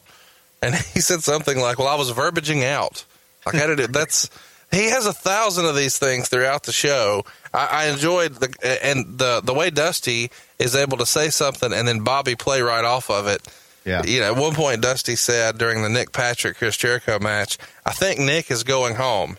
And 0.61 0.73
he 0.93 1.01
said 1.01 1.23
something 1.23 1.59
like, 1.59 1.79
"Well, 1.79 1.87
I 1.87 1.95
was 1.95 2.11
verbaging 2.11 2.63
out." 2.63 3.03
Like 3.45 3.55
I 3.55 3.75
did. 3.75 3.91
That's 3.91 4.29
he 4.71 4.85
has 4.89 5.05
a 5.05 5.13
thousand 5.13 5.65
of 5.65 5.75
these 5.75 5.97
things 5.99 6.29
throughout 6.29 6.63
the 6.63 6.71
show. 6.71 7.25
I, 7.53 7.65
I 7.65 7.85
enjoyed 7.87 8.35
the 8.35 8.85
and 8.85 9.17
the 9.19 9.41
the 9.43 9.53
way 9.53 9.69
Dusty 9.69 10.31
is 10.59 10.75
able 10.75 10.97
to 10.97 11.05
say 11.05 11.29
something 11.29 11.73
and 11.73 11.85
then 11.87 11.99
Bobby 11.99 12.35
play 12.35 12.61
right 12.61 12.85
off 12.85 13.09
of 13.09 13.27
it. 13.27 13.41
Yeah. 13.85 14.01
You 14.05 14.21
know, 14.21 14.27
at 14.27 14.37
one 14.37 14.55
point, 14.55 14.81
Dusty 14.81 15.17
said 15.17 15.57
during 15.57 15.83
the 15.83 15.89
Nick 15.89 16.13
Patrick 16.13 16.55
Chris 16.57 16.77
Jericho 16.77 17.19
match, 17.19 17.57
I 17.85 17.91
think 17.91 18.17
Nick 18.17 18.49
is 18.49 18.63
going 18.63 18.95
home. 18.95 19.37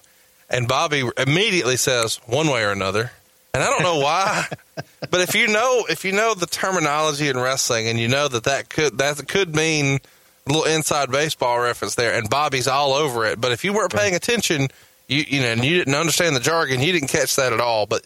And 0.51 0.69
Bobby 0.69 1.09
immediately 1.17 1.77
says, 1.77 2.21
one 2.27 2.49
way 2.49 2.65
or 2.65 2.71
another. 2.71 3.11
And 3.55 3.63
I 3.63 3.71
don't 3.71 3.83
know 3.83 4.01
why, 4.01 4.47
but 5.11 5.21
if 5.21 5.37
you 5.37 5.47
know 5.47 5.87
if 5.89 6.05
you 6.05 6.11
know 6.11 6.35
the 6.35 6.47
terminology 6.47 7.29
in 7.29 7.39
wrestling 7.39 7.87
and 7.87 8.01
you 8.01 8.09
know 8.09 8.27
that 8.27 8.45
that 8.45 8.69
could 8.69 8.99
that 8.99 9.29
could 9.29 9.55
mean 9.55 10.01
a 10.47 10.53
little 10.53 10.65
inside 10.65 11.11
baseball 11.13 11.61
reference 11.61 11.95
there, 11.95 12.13
and 12.13 12.29
Bobby's 12.29 12.67
all 12.67 12.93
over 12.93 13.25
it. 13.25 13.41
But 13.41 13.53
if 13.53 13.65
you 13.65 13.73
weren't 13.73 13.95
paying 13.95 14.17
attention, 14.17 14.69
you 15.07 15.25
you 15.27 15.41
know, 15.41 15.53
and 15.53 15.65
you 15.65 15.79
didn't 15.79 15.95
understand 15.95 16.35
the 16.35 16.41
jargon, 16.41 16.81
you 16.81 16.93
didn't 16.93 17.09
catch 17.09 17.37
that 17.37 17.53
at 17.53 17.61
all. 17.61 17.87
But 17.87 18.03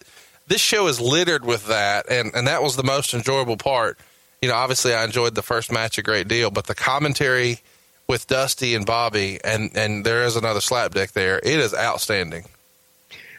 this 0.46 0.60
show 0.60 0.86
is 0.86 1.00
littered 1.00 1.46
with 1.46 1.66
that, 1.68 2.10
and 2.10 2.30
and 2.34 2.46
that 2.46 2.62
was 2.62 2.76
the 2.76 2.84
most 2.84 3.14
enjoyable 3.14 3.56
part. 3.56 3.98
You 4.42 4.50
know, 4.50 4.54
obviously 4.54 4.92
I 4.92 5.02
enjoyed 5.02 5.34
the 5.34 5.42
first 5.42 5.72
match 5.72 5.96
a 5.96 6.02
great 6.02 6.28
deal, 6.28 6.50
but 6.50 6.66
the 6.66 6.74
commentary 6.74 7.60
with 8.08 8.26
Dusty 8.26 8.74
and 8.74 8.86
Bobby, 8.86 9.38
and 9.44 9.76
and 9.76 10.04
there 10.04 10.24
is 10.24 10.36
another 10.36 10.60
slapdick 10.60 11.12
there. 11.12 11.38
It 11.38 11.58
is 11.60 11.74
outstanding. 11.74 12.44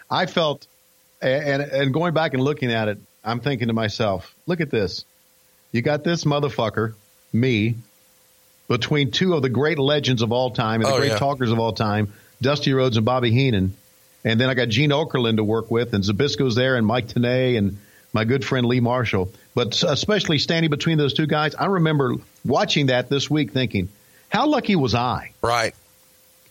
I 0.10 0.26
felt, 0.28 0.68
and 1.22 1.62
and 1.62 1.94
going 1.94 2.14
back 2.14 2.34
and 2.34 2.44
looking 2.44 2.72
at 2.72 2.88
it, 2.88 3.00
I'm 3.24 3.40
thinking 3.40 3.68
to 3.68 3.74
myself, 3.74 4.34
look 4.46 4.62
at 4.62 4.70
this. 4.70 5.06
You 5.72 5.82
got 5.82 6.04
this 6.04 6.24
motherfucker, 6.24 6.94
me, 7.34 7.76
between 8.68 9.12
two 9.12 9.34
of 9.34 9.42
the 9.42 9.50
great 9.50 9.78
legends 9.80 10.22
of 10.22 10.32
all 10.32 10.52
time 10.52 10.82
and 10.82 10.90
the 10.90 10.94
Oh, 10.94 10.98
great 10.98 11.12
yeah. 11.12 11.18
talkers 11.18 11.52
of 11.52 11.60
all 11.60 11.74
time, 11.74 12.14
Dusty 12.42 12.74
Rhodes 12.74 12.98
and 12.98 13.06
Bobby 13.06 13.32
Heenan. 13.32 13.76
And 14.26 14.40
then 14.42 14.50
I 14.50 14.54
got 14.54 14.68
Gene 14.68 14.90
Okerlund 14.90 15.38
to 15.38 15.44
work 15.44 15.72
with, 15.72 15.94
and 15.94 16.04
Zbyszko's 16.04 16.54
there, 16.56 16.76
and 16.76 16.86
Mike 16.86 17.08
Tenay, 17.08 17.58
and 17.58 17.78
my 18.14 18.26
good 18.26 18.44
friend 18.44 18.66
Lee 18.66 18.82
Marshall. 18.82 19.32
But 19.56 19.82
especially 19.84 20.40
standing 20.40 20.70
between 20.70 20.98
those 20.98 21.14
two 21.14 21.26
guys, 21.28 21.56
I 21.56 21.66
remember 21.68 22.16
watching 22.44 22.88
that 22.88 23.08
this 23.10 23.30
week 23.30 23.52
thinking, 23.54 23.88
how 24.30 24.48
lucky 24.48 24.76
was 24.76 24.96
I? 24.96 25.32
Right. 25.42 25.76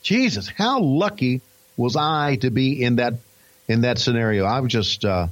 Jesus, 0.03 0.49
how 0.49 0.81
lucky 0.81 1.41
was 1.77 1.97
I 1.97 2.37
to 2.37 2.51
be 2.51 2.83
in 2.83 2.97
that 2.97 3.15
in 3.69 3.83
that 3.83 3.99
scenario? 3.99 4.45
I 4.45 4.61
was 4.61 4.73
just, 4.73 5.05
uh, 5.05 5.29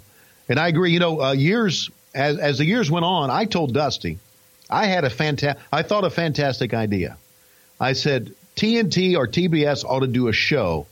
and 0.49 0.59
I 0.59 0.68
agree. 0.68 0.92
You 0.92 1.01
know, 1.01 1.20
uh, 1.20 1.32
years 1.32 1.90
as 2.14 2.38
as 2.38 2.59
the 2.59 2.64
years 2.64 2.90
went 2.90 3.05
on, 3.05 3.30
I 3.30 3.44
told 3.44 3.74
Dusty, 3.74 4.18
I 4.70 4.86
had 4.86 5.05
a 5.05 5.11
fantastic, 5.11 5.62
I 5.72 5.82
thought 5.82 6.05
a 6.05 6.11
fantastic 6.11 6.74
idea. 6.74 7.16
I 7.80 7.92
said 7.92 8.32
TNT 8.57 9.16
or 9.16 9.26
TBS 9.26 9.84
ought 9.84 10.01
to 10.01 10.07
do 10.07 10.28
a 10.28 10.32
show, 10.32 10.86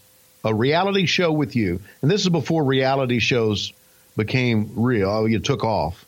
a 0.44 0.55
reality 0.55 1.07
show 1.07 1.32
with 1.32 1.57
you, 1.57 1.80
and 2.02 2.11
this 2.11 2.22
is 2.22 2.28
before 2.28 2.64
reality 2.64 3.20
shows 3.20 3.72
became 4.16 4.72
real. 4.76 5.09
Oh, 5.09 5.26
you 5.26 5.38
took 5.38 5.64
off. 5.64 6.05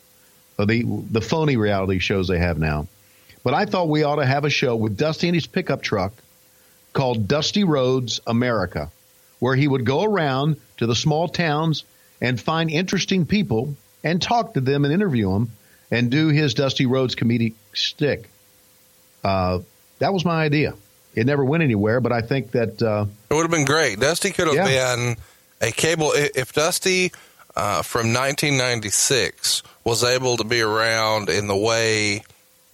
Uh, 0.59 0.65
the 0.65 0.83
the 1.11 1.21
phony 1.21 1.57
reality 1.57 1.99
shows 1.99 2.27
they 2.27 2.39
have 2.39 2.57
now. 2.57 2.87
But 3.47 3.53
I 3.53 3.63
thought 3.63 3.87
we 3.87 4.03
ought 4.03 4.17
to 4.17 4.25
have 4.25 4.43
a 4.43 4.49
show 4.49 4.75
with 4.75 4.97
Dusty 4.97 5.29
in 5.29 5.33
his 5.33 5.47
pickup 5.47 5.81
truck 5.81 6.11
called 6.91 7.29
Dusty 7.29 7.63
Roads 7.63 8.19
America, 8.27 8.91
where 9.39 9.55
he 9.55 9.65
would 9.69 9.85
go 9.85 10.03
around 10.03 10.57
to 10.79 10.85
the 10.85 10.93
small 10.93 11.29
towns 11.29 11.85
and 12.19 12.37
find 12.41 12.69
interesting 12.69 13.25
people 13.25 13.73
and 14.03 14.21
talk 14.21 14.55
to 14.55 14.59
them 14.59 14.83
and 14.83 14.93
interview 14.93 15.31
them 15.31 15.49
and 15.89 16.11
do 16.11 16.27
his 16.27 16.55
Dusty 16.55 16.87
Rhodes 16.87 17.15
comedic 17.15 17.53
stick. 17.73 18.29
Uh, 19.23 19.59
that 19.99 20.11
was 20.11 20.25
my 20.25 20.43
idea. 20.43 20.73
It 21.15 21.25
never 21.25 21.45
went 21.45 21.63
anywhere, 21.63 22.01
but 22.01 22.11
I 22.11 22.19
think 22.23 22.51
that 22.51 22.81
uh, 22.81 23.05
It 23.29 23.33
would 23.33 23.43
have 23.43 23.51
been 23.51 23.63
great. 23.63 23.97
Dusty 23.97 24.31
could 24.31 24.47
have 24.47 24.55
Yeah. 24.57 24.93
been 24.97 25.15
a 25.61 25.71
cable. 25.71 26.11
If 26.13 26.51
Dusty 26.51 27.13
uh, 27.55 27.81
from 27.81 28.07
1996 28.13 29.63
was 29.85 30.03
able 30.03 30.35
to 30.35 30.43
be 30.43 30.59
around 30.59 31.29
in 31.29 31.47
the 31.47 31.55
way 31.55 32.23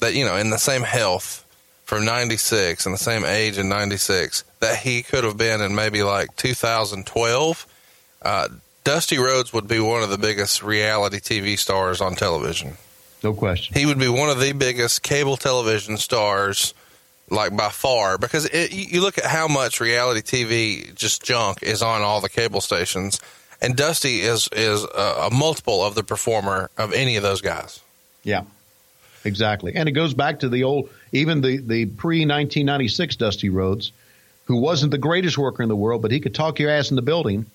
that, 0.04 0.14
you 0.14 0.26
know, 0.26 0.36
in 0.36 0.50
the 0.50 0.58
same 0.58 0.84
health 0.84 1.46
from 1.86 2.06
96 2.06 2.86
and 2.86 2.94
the 2.94 3.00
same 3.00 3.26
age 3.26 3.58
in 3.58 3.70
96 3.70 4.44
that 4.60 4.78
he 4.78 5.04
could 5.04 5.24
have 5.24 5.38
been 5.38 5.62
in 5.62 5.76
maybe 5.76 6.04
like 6.04 6.36
2012, 6.36 7.68
uh, 8.22 8.48
Dusty 8.84 9.18
Rhodes 9.18 9.54
would 9.54 9.68
be 9.68 9.80
one 9.80 10.04
of 10.04 10.10
the 10.10 10.18
biggest 10.18 10.62
reality 10.62 11.20
TV 11.20 11.58
stars 11.58 12.02
on 12.02 12.16
television. 12.16 12.74
no 13.24 13.34
question. 13.34 13.78
He 13.78 13.86
would 13.86 14.00
be 14.00 14.10
one 14.10 14.30
of 14.30 14.40
the 14.40 14.52
biggest 14.52 15.04
cable 15.04 15.38
television 15.38 15.98
stars, 15.98 16.74
like 17.30 17.56
by 17.56 17.70
far, 17.70 18.18
because 18.18 18.46
it, 18.46 18.74
you 18.74 19.02
look 19.02 19.18
at 19.18 19.26
how 19.26 19.48
much 19.48 19.80
reality 19.80 20.22
TV 20.22 20.94
just 20.96 21.24
junk 21.24 21.64
is 21.64 21.82
on 21.82 22.02
all 22.02 22.20
the 22.20 22.30
cable 22.30 22.60
stations, 22.60 23.22
and 23.62 23.78
Dusty 23.78 24.20
is 24.22 24.50
is 24.52 24.84
a, 24.84 25.28
a 25.28 25.30
multiple 25.32 25.84
of 25.84 25.96
the 25.96 26.04
performer 26.04 26.70
of 26.78 26.92
any 26.92 27.16
of 27.16 27.24
those 27.24 27.40
guys. 27.40 27.80
Yeah, 28.24 28.44
exactly. 29.24 29.76
And 29.76 29.88
it 29.90 29.94
goes 29.94 30.14
back 30.14 30.40
to 30.40 30.50
the 30.50 30.64
old, 30.64 30.90
even 31.12 31.42
the, 31.42 31.58
the 31.58 31.86
pre 31.86 32.20
1996 32.20 33.16
Dusty 33.16 33.50
Rhodes, 33.50 33.92
who 34.46 34.58
wasn't 34.58 34.92
the 34.92 34.98
greatest 34.98 35.38
worker 35.38 35.64
in 35.64 35.70
the 35.70 35.76
world, 35.76 36.02
but 36.02 36.12
he 36.12 36.20
could 36.20 36.36
talk 36.36 36.60
your 36.60 36.70
ass 36.70 36.90
in 36.90 36.96
the 36.96 37.02
building. 37.02 37.46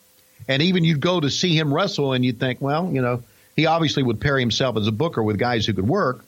And 0.46 0.62
even 0.62 0.84
you'd 0.84 1.00
go 1.00 1.20
to 1.20 1.30
see 1.30 1.56
him 1.56 1.74
wrestle 1.74 2.12
and 2.12 2.24
you'd 2.24 2.38
think, 2.40 2.60
well, 2.60 2.90
you 2.92 3.02
know, 3.02 3.22
he 3.56 3.66
obviously 3.66 4.02
would 4.02 4.20
pair 4.20 4.38
himself 4.38 4.76
as 4.76 4.86
a 4.86 4.92
booker 4.92 5.22
with 5.22 5.38
guys 5.38 5.66
who 5.66 5.72
could 5.72 5.88
work 5.88 6.24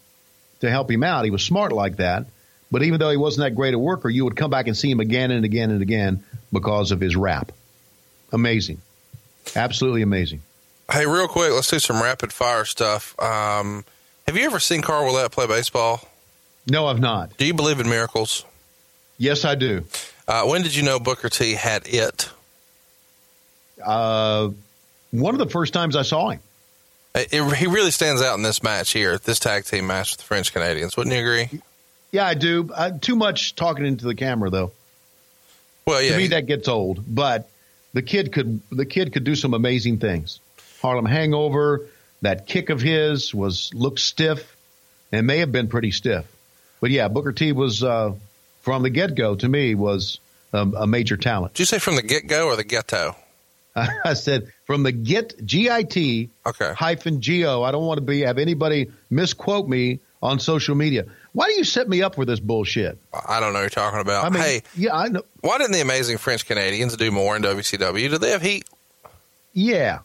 to 0.61 0.71
help 0.71 0.91
him 0.91 1.05
out. 1.05 1.25
He 1.25 1.31
was 1.31 1.43
smart 1.43 1.73
like 1.73 1.97
that. 1.97 2.27
But 2.71 2.83
even 2.83 3.01
though 3.01 3.11
he 3.11 3.17
wasn't 3.17 3.47
that 3.47 3.57
great 3.57 3.75
a 3.75 3.79
worker, 3.79 4.09
you 4.09 4.25
would 4.25 4.37
come 4.37 4.51
back 4.51 4.67
and 4.67 4.77
see 4.77 4.91
him 4.91 5.01
again 5.01 5.31
and 5.31 5.45
again 5.45 5.71
and 5.71 5.83
again 5.83 6.25
because 6.53 6.93
of 6.93 7.01
his 7.01 7.17
rap. 7.17 7.53
Amazing. 8.33 8.81
Absolutely 9.57 10.03
amazing. 10.03 10.43
Hey, 10.91 11.07
real 11.07 11.29
quick, 11.29 11.53
let's 11.53 11.71
do 11.71 11.79
some 11.79 12.03
rapid 12.03 12.33
fire 12.33 12.65
stuff. 12.65 13.19
Um, 13.21 13.85
have 14.31 14.39
you 14.39 14.45
ever 14.47 14.61
seen 14.61 14.81
Carl 14.81 15.05
Ouellet 15.13 15.33
play 15.33 15.49
baseball? 15.49 16.01
No, 16.69 16.87
I've 16.87 17.01
not. 17.01 17.37
Do 17.37 17.45
you 17.45 17.53
believe 17.55 17.81
in 17.81 17.89
miracles? 17.89 18.45
Yes, 19.19 19.45
I 19.45 19.57
do. 19.57 19.85
Uh, 20.29 20.45
when 20.45 20.63
did 20.63 20.75
you 20.77 20.85
know 20.85 21.01
Booker 21.01 21.29
T 21.29 21.55
had 21.55 21.83
it? 21.87 22.31
Uh, 23.85 24.51
one 25.11 25.35
of 25.35 25.39
the 25.39 25.49
first 25.49 25.73
times 25.73 25.97
I 25.97 26.03
saw 26.03 26.31
him. 26.31 26.41
It, 27.15 27.29
it- 27.33 27.57
he 27.57 27.67
really 27.67 27.91
stands 27.91 28.23
out 28.23 28.37
in 28.37 28.43
this 28.45 28.63
match 28.63 28.93
here, 28.93 29.19
this 29.19 29.41
tag 29.41 29.65
team 29.65 29.89
match 29.89 30.13
with 30.13 30.19
the 30.19 30.25
French 30.25 30.53
Canadians. 30.53 30.97
Wouldn't 30.97 31.15
you 31.15 31.23
agree? 31.23 31.61
Yeah, 32.13 32.27
I 32.27 32.35
do. 32.35 32.71
Uh, 32.73 32.93
too 33.01 33.17
much 33.17 33.57
talking 33.57 33.85
into 33.85 34.05
the 34.05 34.15
camera, 34.15 34.49
though. 34.51 34.71
Well, 35.87 36.01
yeah. 36.03 36.11
to 36.13 36.17
me, 36.19 36.23
he- 36.25 36.29
that 36.29 36.47
gets 36.47 36.69
old. 36.69 37.03
But 37.13 37.49
the 37.95 38.03
kid 38.03 38.33
could 38.33 38.61
the 38.71 38.87
kid 38.87 39.13
could 39.13 39.25
do 39.25 39.35
some 39.35 39.55
amazing 39.55 39.99
things. 39.99 40.39
Harlem 40.81 41.05
Hangover, 41.07 41.87
that 42.23 42.47
kick 42.47 42.71
of 42.71 42.81
his 42.81 43.35
was 43.35 43.73
looked 43.75 44.01
stiff, 44.01 44.57
and 45.13 45.27
may 45.27 45.39
have 45.39 45.53
been 45.53 45.69
pretty 45.69 45.91
stiff. 45.91 46.25
But 46.81 46.91
yeah, 46.91 47.09
Booker 47.09 47.33
T 47.33 47.53
was 47.53 47.83
uh, 47.83 48.15
from 48.63 48.83
the 48.83 48.91
get 48.91 49.15
go 49.15 49.35
to 49.37 49.49
me 49.49 49.75
was 49.75 50.19
um, 50.53 50.75
a 50.77 50.87
major 50.87 51.17
talent. 51.17 51.55
Did 51.55 51.61
you 51.61 51.67
say 51.67 51.79
from 51.79 51.97
the 51.97 52.03
get 52.03 52.27
go 52.27 52.47
or 52.49 52.57
the 52.57 52.65
ghetto? 52.65 53.17
I 53.77 54.15
said 54.15 54.53
from 54.65 54.83
the 54.83 54.93
get 54.93 55.35
G 55.45 55.71
I 55.71 55.85
T 55.85 56.31
Okay. 56.45 56.73
hyphen 56.75 57.21
G 57.21 57.47
O. 57.47 57.63
I 57.63 57.71
don't 57.71 57.87
want 57.87 57.99
to 57.99 58.05
be 58.05 58.21
have 58.23 58.39
anybody 58.39 58.91
misquote 59.11 59.69
me 59.69 60.01
on 60.23 60.39
social 60.41 60.75
media. 60.75 61.07
Why 61.33 61.47
do 61.47 61.53
you 61.53 61.65
set 61.65 61.89
me 61.89 62.03
up 62.03 62.17
for 62.17 62.25
this 62.25 62.41
bullshit? 62.41 62.99
I 63.13 63.39
don't 63.39 63.53
know 63.53 63.61
what 63.61 63.63
you're 63.63 63.71
talking 63.71 64.01
about. 64.01 64.25
I 64.25 64.29
mean, 64.31 64.43
hey, 64.43 64.63
yeah, 64.77 64.95
I 64.97 65.09
know. 65.09 65.23
why 65.41 65.59
didn't 65.59 65.73
the 65.73 65.81
amazing 65.81 66.19
French 66.19 66.45
Canadians 66.47 66.97
do 66.97 67.11
more 67.13 67.37
in 67.37 67.43
WCW? 67.43 68.11
Do 68.11 68.19
they 68.19 68.31
have 68.33 68.43
heat? 68.43 68.65
Yeah. 69.53 70.01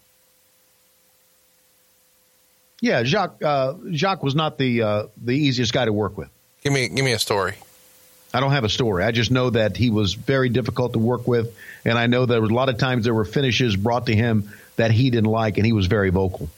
Yeah, 2.82 3.04
Jacques 3.04 3.42
uh, 3.44 3.74
Jacques 3.92 4.24
was 4.24 4.36
not 4.36 4.58
the 4.58 4.82
uh, 4.82 5.04
the 5.24 5.34
easiest 5.34 5.74
guy 5.74 5.86
to 5.86 5.94
work 5.94 6.18
with. 6.18 6.30
Give 6.64 6.74
me 6.74 6.88
give 6.90 7.06
me 7.06 7.14
a 7.14 7.20
story. 7.20 7.54
I 8.34 8.42
don't 8.42 8.52
have 8.52 8.66
a 8.66 8.70
story. 8.70 9.04
I 9.06 9.12
just 9.12 9.32
know 9.32 9.50
that 9.52 9.78
he 9.78 9.90
was 9.90 10.14
very 10.14 10.50
difficult 10.50 10.94
to 10.94 11.00
work 11.00 11.26
with, 11.26 11.56
and 11.86 11.98
I 11.98 12.08
know 12.08 12.26
there 12.26 12.42
was 12.42 12.52
a 12.52 12.54
lot 12.54 12.68
of 12.68 12.78
times 12.78 13.06
there 13.06 13.14
were 13.14 13.24
finishes 13.24 13.76
brought 13.78 14.08
to 14.08 14.16
him 14.16 14.52
that 14.76 14.92
he 14.92 15.10
didn't 15.10 15.30
like, 15.30 15.58
and 15.58 15.66
he 15.66 15.72
was 15.72 15.88
very 15.88 16.10
vocal. 16.10 16.50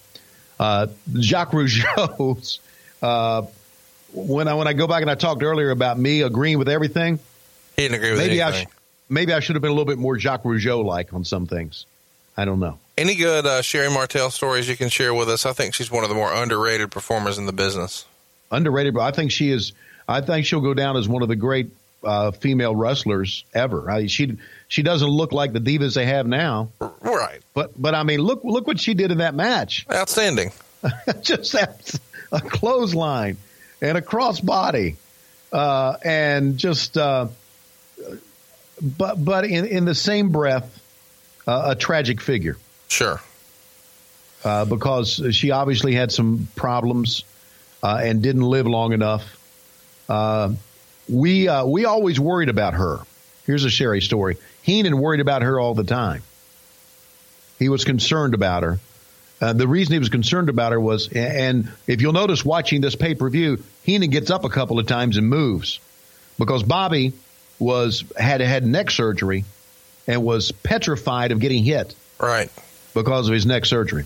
Uh, 0.60 0.88
Jacques 1.20 1.52
Rougeau's, 1.52 2.60
uh, 3.04 3.44
when 4.12 4.48
I 4.48 4.56
when 4.56 4.68
I 4.68 4.74
go 4.74 4.88
back 4.88 5.04
and 5.04 5.12
I 5.12 5.16
talked 5.16 5.44
earlier 5.44 5.70
about 5.70 6.00
me 6.00 6.22
agreeing 6.24 6.58
with 6.58 6.68
everything, 6.68 7.20
He 7.76 7.84
didn't 7.84 7.96
agree 7.96 8.10
with 8.12 8.20
maybe 8.20 8.42
I 8.42 8.48
anything. 8.48 8.68
sh- 8.68 8.72
maybe 9.08 9.34
I 9.34 9.40
should 9.40 9.56
have 9.56 9.62
been 9.62 9.70
a 9.72 9.76
little 9.76 9.86
bit 9.86 10.00
more 10.00 10.18
Jacques 10.18 10.44
Rougeau 10.44 10.84
like 10.84 11.14
on 11.14 11.24
some 11.26 11.46
things. 11.46 11.86
I 12.36 12.46
don't 12.46 12.60
know. 12.60 12.80
Any 12.98 13.16
good 13.16 13.46
uh, 13.46 13.62
Sherri 13.62 13.90
Martel 13.92 14.32
stories 14.32 14.68
you 14.68 14.76
can 14.76 14.90
share 14.90 15.14
with 15.14 15.30
us? 15.30 15.46
I 15.46 15.54
think 15.54 15.76
she's 15.76 15.92
one 15.92 16.04
of 16.04 16.10
the 16.10 16.16
more 16.16 16.34
underrated 16.34 16.90
performers 16.92 17.38
in 17.38 17.46
the 17.46 17.54
business. 17.54 18.06
underrated, 18.52 18.94
but 18.96 19.02
I 19.02 19.12
think 19.12 19.32
she 19.32 19.52
is. 19.52 19.74
I 20.08 20.22
think 20.22 20.46
she'll 20.46 20.62
go 20.62 20.74
down 20.74 20.98
as 20.98 21.08
one 21.08 21.22
of 21.22 21.28
the 21.28 21.36
great 21.36 21.70
uh, 22.04 22.32
female 22.32 22.76
wrestlers 22.76 23.44
ever. 23.54 23.90
I, 23.92 24.08
she 24.08 24.38
she 24.68 24.82
doesn't 24.82 25.08
look 25.10 25.32
like 25.32 25.54
the 25.54 25.60
divas 25.60 25.94
they 25.96 26.06
have 26.06 26.26
now, 26.26 26.70
Right. 27.02 27.42
but 27.54 27.80
but 27.80 27.94
I 27.94 28.02
mean, 28.04 28.20
look 28.22 28.44
look 28.44 28.66
what 28.66 28.80
she 28.80 28.94
did 28.96 29.12
in 29.12 29.20
that 29.20 29.36
match. 29.36 29.86
Outstanding. 29.94 30.52
Just 31.22 31.52
that 31.54 32.00
a 32.32 32.40
clothesline 32.42 33.38
and 33.82 33.98
a 33.98 34.02
cross 34.02 34.40
body, 34.40 34.96
uh, 35.52 35.98
and 36.04 36.58
just 36.58 36.98
uh, 36.98 37.28
but 38.82 39.24
but 39.24 39.46
in 39.46 39.66
in 39.66 39.86
the 39.86 39.96
same 39.96 40.30
breath, 40.32 40.82
uh, 41.46 41.70
a 41.72 41.76
tragic 41.76 42.22
figure. 42.22 42.58
Sure. 42.88 43.22
uh, 44.44 44.66
because 44.66 45.22
she 45.32 45.52
obviously 45.52 45.94
had 45.94 46.12
some 46.12 46.48
problems 46.56 47.24
uh, 47.84 48.00
and 48.04 48.22
didn't 48.22 48.44
live 48.44 48.66
long 48.68 48.94
enough. 48.94 49.24
Uh, 50.10 50.54
we 51.10 51.48
uh, 51.48 51.66
we 51.66 51.86
always 51.86 52.20
worried 52.20 52.50
about 52.50 52.74
her. 52.74 53.00
Here's 53.46 53.66
a 53.66 53.70
Sherri 53.70 54.02
story. 54.02 54.38
Heenan 54.62 54.98
worried 54.98 55.22
about 55.22 55.42
her 55.42 55.60
all 55.60 55.74
the 55.74 55.84
time. 55.84 56.22
He 57.60 57.70
was 57.70 57.86
concerned 57.86 58.34
about 58.34 58.64
her. 58.64 58.80
Uh, 59.40 59.54
the 59.54 59.68
reason 59.68 59.94
he 59.94 60.00
was 60.00 60.10
concerned 60.10 60.50
about 60.50 60.72
her 60.72 60.80
was, 60.80 61.10
and 61.10 61.72
if 61.86 62.02
you'll 62.02 62.14
notice 62.14 62.44
watching 62.44 62.82
this 62.82 62.96
pay 62.96 63.16
per 63.16 63.30
view, 63.30 63.64
Heenan 63.84 64.10
gets 64.10 64.32
up 64.32 64.44
a 64.44 64.50
couple 64.50 64.80
of 64.80 64.88
times 64.88 65.18
and 65.18 65.28
moves 65.28 65.80
because 66.40 66.64
Bobby 66.64 67.14
was 67.60 68.04
had 68.18 68.42
had 68.42 68.66
neck 68.66 68.92
surgery 68.92 69.46
and 70.08 70.24
was 70.24 70.52
petrified 70.52 71.32
of 71.32 71.40
getting 71.40 71.64
hit 71.64 71.94
Right. 72.20 72.50
Because 73.04 73.28
of 73.28 73.34
his 73.34 73.46
neck 73.46 73.66
surgery. 73.66 74.06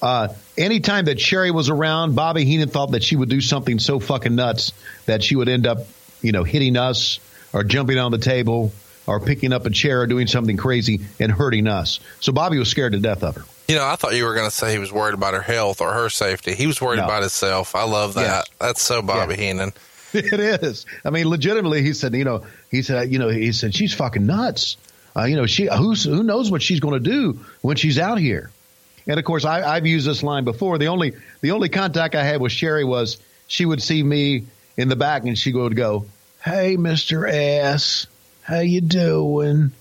Uh, 0.00 0.28
anytime 0.58 1.04
that 1.04 1.20
Sherri 1.20 1.50
was 1.52 1.70
around, 1.70 2.14
Bobby 2.16 2.44
Heenan 2.44 2.68
thought 2.68 2.90
that 2.92 3.04
she 3.04 3.14
would 3.14 3.28
do 3.28 3.40
something 3.40 3.78
so 3.78 4.00
fucking 4.00 4.34
nuts 4.34 4.72
that 5.06 5.22
she 5.22 5.36
would 5.36 5.48
end 5.48 5.66
up, 5.66 5.78
you 6.22 6.32
know, 6.32 6.42
hitting 6.42 6.76
us 6.76 7.20
or 7.52 7.62
jumping 7.62 7.98
on 7.98 8.10
the 8.10 8.18
table 8.18 8.72
or 9.06 9.20
picking 9.20 9.52
up 9.52 9.64
a 9.66 9.70
chair 9.70 10.00
or 10.02 10.06
doing 10.08 10.26
something 10.26 10.56
crazy 10.56 11.00
and 11.20 11.30
hurting 11.30 11.68
us. 11.68 12.00
So 12.20 12.32
Bobby 12.32 12.58
was 12.58 12.68
scared 12.68 12.92
to 12.92 12.98
death 12.98 13.22
of 13.22 13.36
her. 13.36 13.44
You 13.68 13.76
know, 13.76 13.86
I 13.86 13.94
thought 13.94 14.14
you 14.16 14.24
were 14.24 14.34
going 14.34 14.48
to 14.48 14.54
say 14.54 14.72
he 14.72 14.78
was 14.78 14.92
worried 14.92 15.14
about 15.14 15.34
her 15.34 15.40
health 15.40 15.80
or 15.80 15.92
her 15.92 16.08
safety. 16.08 16.54
He 16.54 16.66
was 16.66 16.80
worried 16.80 16.98
No. 16.98 17.04
about 17.04 17.22
himself. 17.22 17.76
I 17.76 17.84
love 17.84 18.14
that. 18.14 18.48
That's 18.60 18.82
so 18.82 19.02
Bobby 19.02 19.34
Yeah. 19.34 19.40
Heenan. 19.40 19.72
It 20.14 20.40
is. 20.40 20.84
I 21.06 21.10
mean, 21.10 21.26
legitimately, 21.26 21.80
he 21.82 21.94
said, 21.94 22.12
you 22.14 22.24
know, 22.24 22.44
he 22.70 22.82
said, 22.82 23.10
you 23.10 23.18
know, 23.18 23.28
he 23.30 23.52
said 23.52 23.74
she's 23.74 23.94
fucking 23.94 24.26
nuts. 24.26 24.76
Uh, 25.16 25.24
you 25.24 25.36
know, 25.36 25.46
she 25.46 25.66
who's 25.66 26.04
who 26.04 26.22
knows 26.22 26.50
what 26.50 26.62
she's 26.62 26.80
going 26.80 27.02
to 27.02 27.10
do 27.10 27.40
when 27.60 27.76
she's 27.76 27.98
out 27.98 28.18
here. 28.18 28.50
And 29.06 29.18
of 29.18 29.24
course, 29.24 29.44
I, 29.44 29.62
I've 29.68 29.86
used 29.86 30.06
this 30.06 30.22
line 30.22 30.44
before. 30.44 30.78
The 30.78 30.88
only 30.88 31.14
the 31.40 31.50
only 31.50 31.68
contact 31.68 32.14
I 32.14 32.22
had 32.24 32.40
with 32.40 32.52
Sherri 32.52 32.84
was 32.84 33.18
she 33.46 33.66
would 33.66 33.82
see 33.82 34.02
me 34.02 34.44
in 34.76 34.88
the 34.88 34.96
back 34.96 35.24
and 35.24 35.36
she 35.36 35.52
would 35.52 35.76
go, 35.76 36.06
"Hey, 36.44 36.76
Mister 36.76 37.26
S, 37.26 38.06
how 38.42 38.60
you 38.60 38.80
doing?" 38.80 39.72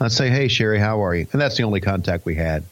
I'd 0.00 0.12
say, 0.12 0.28
"Hey, 0.28 0.48
Sherri, 0.48 0.78
how 0.78 1.04
are 1.04 1.14
you?" 1.14 1.26
And 1.32 1.40
that's 1.40 1.56
the 1.56 1.62
only 1.62 1.80
contact 1.80 2.26
we 2.26 2.34
had. 2.34 2.64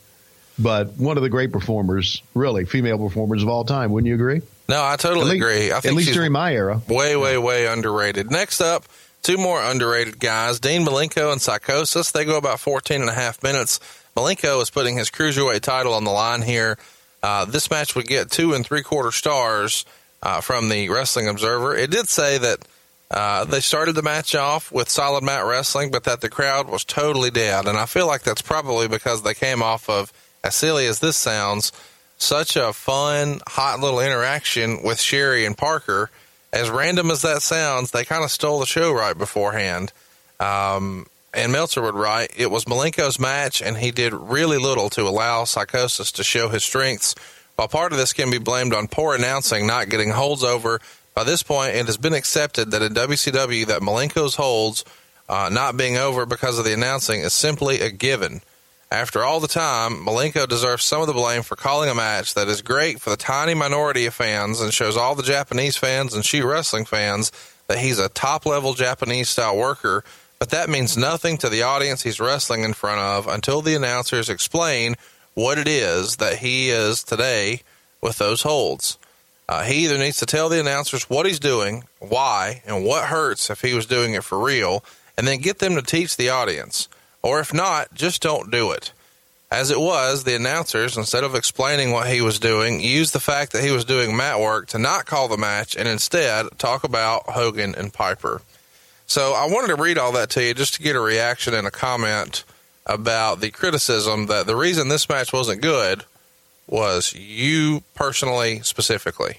But 0.58 0.92
one 0.98 1.16
of 1.16 1.22
the 1.22 1.30
great 1.30 1.52
performers, 1.52 2.22
really 2.34 2.64
female 2.64 2.98
performers 2.98 3.42
of 3.42 3.48
all 3.48 3.64
time. 3.64 3.90
Wouldn't 3.92 4.08
you 4.08 4.14
agree? 4.14 4.42
No, 4.68 4.82
I 4.82 4.96
totally 4.96 5.24
least- 5.26 5.36
agree. 5.36 5.72
I 5.72 5.78
At 5.78 5.84
least 5.94 6.12
during 6.12 6.32
my 6.32 6.54
era. 6.54 6.80
way, 6.88 7.16
way, 7.16 7.36
way 7.38 7.66
underrated. 7.66 8.30
Next 8.30 8.60
up, 8.60 8.84
two 9.24 9.38
more 9.38 9.60
underrated 9.60 10.20
guys, 10.20 10.60
Dean 10.60 10.84
Malenko 10.84 11.32
and 11.32 11.40
Psychosis. 11.40 12.12
They 12.12 12.24
go 12.24 12.36
about 12.36 12.60
14 12.60 13.00
and 13.00 13.10
a 13.10 13.14
half 13.14 13.42
minutes. 13.42 13.80
Malenko 14.14 14.62
is 14.62 14.70
putting 14.70 14.96
his 14.96 15.10
cruiserweight 15.10 15.62
title 15.62 15.94
on 15.94 16.04
the 16.04 16.10
line 16.10 16.42
here. 16.42 16.78
Uh, 17.22 17.46
this 17.46 17.70
match 17.70 17.96
would 17.96 18.06
get 18.06 18.30
two 18.30 18.52
and 18.52 18.64
three 18.64 18.82
quarter 18.82 19.10
stars 19.10 19.86
uh, 20.22 20.40
from 20.42 20.68
the 20.68 20.90
Wrestling 20.90 21.26
Observer. 21.26 21.74
It 21.74 21.90
did 21.90 22.08
say 22.08 22.36
that 22.38 22.68
uh, 23.10 23.44
they 23.44 23.60
started 23.60 23.94
the 23.94 24.02
match 24.02 24.34
off 24.34 24.70
with 24.70 24.90
solid 24.90 25.24
mat 25.24 25.44
wrestling, 25.44 25.90
but 25.90 26.04
that 26.04 26.20
the 26.20 26.28
crowd 26.28 26.68
was 26.68 26.84
totally 26.84 27.30
dead. 27.30 27.66
And 27.66 27.78
I 27.78 27.86
feel 27.86 28.06
like 28.06 28.22
that's 28.22 28.42
probably 28.42 28.88
because 28.88 29.22
they 29.22 29.34
came 29.34 29.62
off 29.62 29.88
of, 29.88 30.12
as 30.42 30.54
silly 30.54 30.86
as 30.86 31.00
this 31.00 31.16
sounds, 31.16 31.72
such 32.18 32.56
a 32.56 32.72
fun, 32.74 33.40
hot 33.46 33.80
little 33.80 34.00
interaction 34.00 34.82
with 34.82 35.00
Sherri 35.00 35.46
and 35.46 35.56
Parker. 35.56 36.10
As 36.54 36.70
random 36.70 37.10
as 37.10 37.22
that 37.22 37.42
sounds, 37.42 37.90
they 37.90 38.04
kind 38.04 38.22
of 38.22 38.30
stole 38.30 38.60
the 38.60 38.66
show 38.66 38.92
right 38.92 39.18
beforehand. 39.18 39.92
Um, 40.38 41.06
and 41.34 41.50
Meltzer 41.50 41.82
would 41.82 41.96
write, 41.96 42.30
it 42.36 42.48
was 42.48 42.66
Malenko's 42.66 43.18
match, 43.18 43.60
and 43.60 43.76
he 43.76 43.90
did 43.90 44.12
really 44.12 44.58
little 44.58 44.88
to 44.90 45.02
allow 45.02 45.42
Psychosis 45.42 46.12
to 46.12 46.22
show 46.22 46.48
his 46.48 46.62
strengths. 46.62 47.16
While 47.56 47.66
part 47.66 47.90
of 47.90 47.98
this 47.98 48.12
can 48.12 48.30
be 48.30 48.38
blamed 48.38 48.72
on 48.72 48.86
poor 48.86 49.16
announcing, 49.16 49.66
not 49.66 49.88
getting 49.88 50.10
holds 50.10 50.44
over, 50.44 50.80
by 51.12 51.24
this 51.24 51.42
point 51.42 51.74
it 51.74 51.86
has 51.86 51.96
been 51.96 52.14
accepted 52.14 52.70
that 52.70 52.82
in 52.82 52.94
WCW 52.94 53.66
that 53.66 53.82
Malenko's 53.82 54.36
holds 54.36 54.84
uh, 55.28 55.50
not 55.52 55.76
being 55.76 55.96
over 55.96 56.24
because 56.24 56.60
of 56.60 56.64
the 56.64 56.72
announcing 56.72 57.22
is 57.22 57.32
simply 57.32 57.80
a 57.80 57.90
given. 57.90 58.42
After 58.94 59.24
all 59.24 59.40
the 59.40 59.48
time, 59.48 60.06
Malenko 60.06 60.46
deserves 60.48 60.84
some 60.84 61.00
of 61.00 61.08
the 61.08 61.12
blame 61.12 61.42
for 61.42 61.56
calling 61.56 61.90
a 61.90 61.96
match 61.96 62.34
that 62.34 62.46
is 62.46 62.62
great 62.62 63.00
for 63.00 63.10
the 63.10 63.16
tiny 63.16 63.52
minority 63.52 64.06
of 64.06 64.14
fans 64.14 64.60
and 64.60 64.72
shows 64.72 64.96
all 64.96 65.16
the 65.16 65.24
Japanese 65.24 65.76
fans 65.76 66.14
and 66.14 66.24
sheet 66.24 66.44
wrestling 66.44 66.84
fans 66.84 67.32
that 67.66 67.78
he's 67.78 67.98
a 67.98 68.08
top 68.08 68.46
level 68.46 68.72
Japanese 68.72 69.28
style 69.28 69.56
worker, 69.56 70.04
but 70.38 70.50
that 70.50 70.70
means 70.70 70.96
nothing 70.96 71.36
to 71.38 71.48
the 71.48 71.64
audience 71.64 72.04
he's 72.04 72.20
wrestling 72.20 72.62
in 72.62 72.72
front 72.72 73.00
of 73.00 73.26
until 73.26 73.60
the 73.62 73.74
announcers 73.74 74.28
explain 74.28 74.94
what 75.34 75.58
it 75.58 75.66
is 75.66 76.18
that 76.18 76.38
he 76.38 76.70
is 76.70 77.02
today 77.02 77.62
with 78.00 78.18
those 78.18 78.42
holds. 78.42 78.96
Uh, 79.48 79.64
he 79.64 79.86
either 79.86 79.98
needs 79.98 80.18
to 80.18 80.26
tell 80.26 80.48
the 80.48 80.60
announcers 80.60 81.10
what 81.10 81.26
he's 81.26 81.40
doing, 81.40 81.82
why, 81.98 82.62
and 82.64 82.84
what 82.84 83.06
hurts 83.06 83.50
if 83.50 83.60
he 83.60 83.74
was 83.74 83.86
doing 83.86 84.14
it 84.14 84.22
for 84.22 84.38
real, 84.38 84.84
and 85.18 85.26
then 85.26 85.40
get 85.40 85.58
them 85.58 85.74
to 85.74 85.82
teach 85.82 86.16
the 86.16 86.28
audience. 86.28 86.88
Or 87.24 87.40
if 87.40 87.54
not, 87.54 87.94
just 87.94 88.20
don't 88.20 88.50
do 88.50 88.70
it. 88.72 88.92
As 89.50 89.70
it 89.70 89.80
was, 89.80 90.24
the 90.24 90.36
announcers, 90.36 90.98
instead 90.98 91.24
of 91.24 91.34
explaining 91.34 91.90
what 91.90 92.06
he 92.06 92.20
was 92.20 92.38
doing, 92.38 92.80
used 92.80 93.14
the 93.14 93.18
fact 93.20 93.52
that 93.52 93.64
he 93.64 93.70
was 93.70 93.86
doing 93.86 94.14
mat 94.14 94.40
work 94.40 94.66
to 94.68 94.78
not 94.78 95.06
call 95.06 95.28
the 95.28 95.38
match 95.38 95.74
and 95.74 95.88
instead 95.88 96.46
talk 96.58 96.84
about 96.84 97.30
Hogan 97.30 97.74
and 97.74 97.90
Piper. 97.90 98.42
So 99.06 99.32
I 99.32 99.46
wanted 99.46 99.68
to 99.68 99.82
read 99.82 99.96
all 99.96 100.12
that 100.12 100.28
to 100.30 100.44
you 100.44 100.52
just 100.52 100.74
to 100.74 100.82
get 100.82 100.96
a 100.96 101.00
reaction 101.00 101.54
and 101.54 101.66
a 101.66 101.70
comment 101.70 102.44
about 102.84 103.40
the 103.40 103.50
criticism 103.50 104.26
that 104.26 104.46
the 104.46 104.56
reason 104.56 104.88
this 104.88 105.08
match 105.08 105.32
wasn't 105.32 105.62
good 105.62 106.04
was 106.66 107.14
you 107.14 107.84
personally, 107.94 108.60
specifically. 108.60 109.38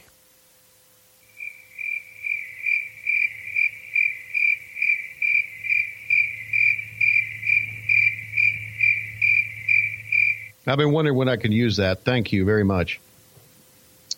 I've 10.68 10.78
been 10.78 10.92
wondering 10.92 11.18
when 11.18 11.30
I 11.30 11.36
can 11.38 11.52
use 11.52 11.78
that. 11.78 12.04
Thank 12.04 12.32
you 12.34 12.46
very 12.46 12.64
much. 12.64 13.00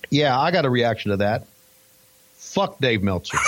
Yeah, 0.09 0.39
I 0.39 0.51
got 0.51 0.65
a 0.65 0.69
reaction 0.69 1.11
to 1.11 1.17
that. 1.17 1.45
Fuck 2.37 2.79
Dave 2.79 3.03
Meltzer. 3.03 3.37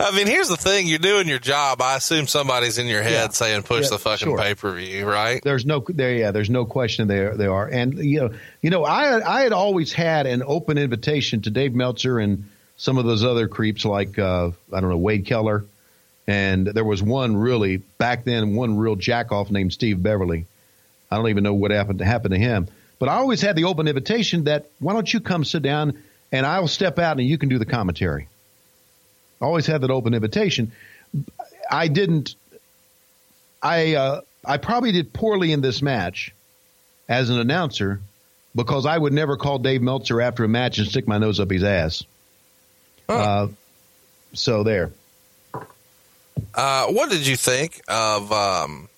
I 0.00 0.10
mean, 0.16 0.26
here's 0.26 0.48
the 0.48 0.56
thing: 0.56 0.88
you're 0.88 0.98
doing 0.98 1.28
your 1.28 1.38
job. 1.38 1.80
I 1.80 1.96
assume 1.96 2.26
somebody's 2.26 2.78
in 2.78 2.86
your 2.86 3.02
head 3.02 3.12
Yeah. 3.12 3.28
saying, 3.28 3.62
"Push 3.62 3.84
Yeah, 3.84 3.90
the 3.90 3.98
fucking 3.98 4.26
sure. 4.28 4.38
pay 4.38 4.54
per 4.54 4.74
view," 4.74 5.06
right? 5.08 5.40
There's 5.42 5.64
no 5.64 5.84
there. 5.88 6.12
Yeah, 6.14 6.32
there's 6.32 6.50
no 6.50 6.64
question 6.64 7.06
there 7.06 7.36
they 7.36 7.46
are. 7.46 7.66
And 7.68 7.98
you 7.98 8.20
know, 8.20 8.30
you 8.62 8.70
know, 8.70 8.84
I 8.84 9.38
I 9.38 9.42
had 9.42 9.52
always 9.52 9.92
had 9.92 10.26
an 10.26 10.42
open 10.44 10.76
invitation 10.76 11.42
to 11.42 11.50
Dave 11.50 11.74
Meltzer 11.74 12.18
and 12.18 12.48
some 12.76 12.98
of 12.98 13.04
those 13.04 13.22
other 13.22 13.46
creeps 13.46 13.84
like 13.84 14.18
uh, 14.18 14.50
I 14.72 14.80
don't 14.80 14.90
know 14.90 14.96
Wade 14.96 15.24
Keller, 15.26 15.64
and 16.26 16.66
there 16.66 16.84
was 16.84 17.02
one 17.02 17.36
really 17.36 17.78
back 17.78 18.24
then 18.24 18.54
one 18.54 18.76
real 18.76 18.96
jackoff 18.96 19.50
named 19.50 19.72
Steve 19.72 20.02
Beverly. 20.02 20.46
I 21.10 21.16
don't 21.16 21.28
even 21.28 21.44
know 21.44 21.54
what 21.54 21.70
happened 21.70 21.98
to 21.98 22.04
happen 22.04 22.30
to 22.30 22.38
him, 22.38 22.68
but 22.98 23.08
I 23.08 23.16
always 23.16 23.40
had 23.40 23.56
the 23.56 23.64
open 23.64 23.88
invitation 23.88 24.44
that 24.44 24.66
why 24.78 24.92
don't 24.92 25.12
you 25.12 25.20
come 25.20 25.44
sit 25.44 25.62
down 25.62 26.02
and 26.30 26.46
I'll 26.46 26.68
step 26.68 26.98
out 26.98 27.18
and 27.18 27.28
you 27.28 27.38
can 27.38 27.48
do 27.48 27.58
the 27.58 27.66
commentary. 27.66 28.28
I 29.40 29.44
always 29.44 29.66
had 29.66 29.80
that 29.82 29.90
open 29.90 30.14
invitation. 30.14 30.72
I 31.70 31.88
didn't. 31.88 32.34
I 33.60 33.94
uh, 33.94 34.20
I 34.44 34.56
probably 34.56 34.92
did 34.92 35.12
poorly 35.12 35.52
in 35.52 35.60
this 35.60 35.82
match 35.82 36.34
as 37.08 37.28
an 37.28 37.38
announcer 37.38 38.00
because 38.54 38.86
I 38.86 38.96
would 38.96 39.12
never 39.12 39.36
call 39.36 39.58
Dave 39.58 39.82
Meltzer 39.82 40.20
after 40.20 40.44
a 40.44 40.48
match 40.48 40.78
and 40.78 40.86
stick 40.86 41.08
my 41.08 41.18
nose 41.18 41.40
up 41.40 41.50
his 41.50 41.64
ass. 41.64 42.04
Uh, 43.08 43.48
so 44.32 44.62
there. 44.62 44.92
Uh, 46.54 46.86
what 46.86 47.10
did 47.10 47.26
you 47.26 47.36
think 47.36 47.82
of 47.88 48.30
um, 48.32 48.88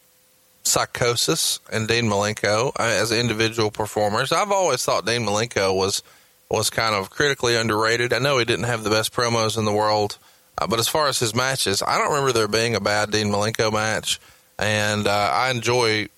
Psychosis 0.65 1.61
and 1.73 1.87
Dean 1.87 2.05
Malenko 2.05 2.69
uh, 2.69 2.83
as 2.83 3.13
individual 3.13 3.71
performers? 3.71 4.33
I've 4.33 4.53
always 4.53 4.85
thought 4.85 5.07
Dean 5.07 5.23
Malenko 5.23 5.75
was 5.75 6.03
was 6.51 6.71
kind 6.71 6.95
of 6.95 7.11
critically 7.11 7.57
underrated. 7.57 8.13
I 8.13 8.19
know 8.19 8.39
he 8.39 8.45
didn't 8.45 8.67
have 8.67 8.85
the 8.85 8.91
best 8.91 9.13
promos 9.13 9.59
in 9.59 9.65
the 9.65 9.73
world, 9.73 10.19
uh, 10.59 10.67
but 10.67 10.79
as 10.79 10.89
far 10.89 11.09
as 11.09 11.19
his 11.19 11.35
matches, 11.35 11.83
I 11.83 11.99
don't 11.99 12.11
remember 12.11 12.33
there 12.33 12.49
being 12.49 12.75
a 12.75 12.81
bad 12.81 13.11
Dean 13.11 13.29
Malenko 13.29 13.73
match, 13.73 14.21
and 14.59 15.07
uh, 15.07 15.31
I 15.33 15.51
enjoy 15.51 16.09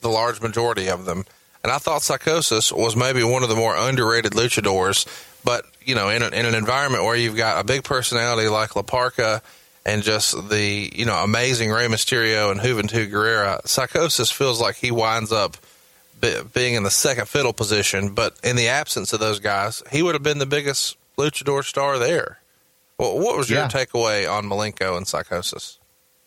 the 0.00 0.08
large 0.08 0.40
majority 0.40 0.88
of 0.88 1.04
them. 1.04 1.24
And 1.62 1.72
I 1.72 1.78
thought 1.78 2.02
Psychosis 2.02 2.72
was 2.72 2.96
maybe 2.96 3.22
one 3.22 3.42
of 3.42 3.48
the 3.48 3.54
more 3.54 3.76
underrated 3.76 4.32
luchadors. 4.32 5.06
But 5.44 5.64
you 5.84 5.94
know, 5.94 6.08
in, 6.08 6.22
a, 6.22 6.28
in 6.28 6.46
an 6.46 6.54
environment 6.54 7.04
where 7.04 7.16
you've 7.16 7.36
got 7.36 7.60
a 7.60 7.64
big 7.64 7.84
personality 7.84 8.48
like 8.48 8.76
La 8.76 8.82
Parca 8.82 9.42
and 9.84 10.02
just 10.02 10.48
the 10.50 10.90
you 10.94 11.04
know 11.04 11.22
amazing 11.22 11.70
Rey 11.70 11.86
Mysterio 11.86 12.50
and 12.50 12.60
Juventud 12.60 13.10
Guerrera, 13.10 13.66
Psychosis 13.66 14.30
feels 14.30 14.60
like 14.60 14.76
he 14.76 14.90
winds 14.90 15.32
up 15.32 15.56
be, 16.20 16.34
being 16.54 16.74
in 16.74 16.82
the 16.82 16.90
second 16.90 17.26
fiddle 17.28 17.52
position. 17.52 18.10
But 18.14 18.36
in 18.44 18.56
the 18.56 18.68
absence 18.68 19.12
of 19.12 19.20
those 19.20 19.40
guys, 19.40 19.82
he 19.90 20.02
would 20.02 20.14
have 20.14 20.22
been 20.22 20.38
the 20.38 20.46
biggest 20.46 20.96
luchador 21.18 21.64
star 21.64 21.98
there. 21.98 22.38
Well, 22.98 23.18
what 23.18 23.36
was 23.36 23.50
your 23.50 23.60
Yeah. 23.60 23.68
takeaway 23.68 24.30
on 24.30 24.44
Malenko 24.46 24.96
and 24.96 25.06
Psychosis? 25.08 25.78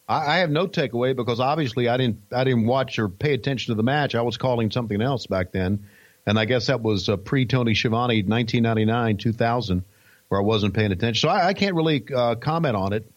I, 0.10 0.36
I 0.36 0.38
have 0.38 0.50
no 0.50 0.68
takeaway 0.68 1.16
because 1.16 1.40
obviously 1.40 1.88
I 1.88 1.98
didn't 1.98 2.18
I 2.32 2.44
didn't 2.44 2.66
watch 2.66 3.00
or 3.00 3.08
pay 3.10 3.34
attention 3.34 3.72
to 3.72 3.76
the 3.76 3.84
match. 3.84 4.16
I 4.16 4.22
was 4.22 4.38
calling 4.38 4.70
something 4.72 5.02
else 5.02 5.26
back 5.28 5.52
then. 5.52 5.86
and 6.28 6.38
I 6.40 6.46
guess 6.46 6.68
that 6.68 6.82
was 6.82 7.08
uh, 7.08 7.18
pre 7.18 7.46
Tony 7.46 7.74
Schiavone, 7.74 8.24
1999, 8.24 9.18
2000, 9.18 9.84
where 10.28 10.42
I 10.42 10.44
wasn't 10.44 10.74
paying 10.74 10.92
attention. 10.92 11.22
So 11.22 11.30
I, 11.30 11.48
I 11.48 11.54
can't 11.54 11.76
really 11.76 12.04
uh, 12.14 12.36
comment 12.36 12.76
on 12.76 12.94
it 12.94 13.10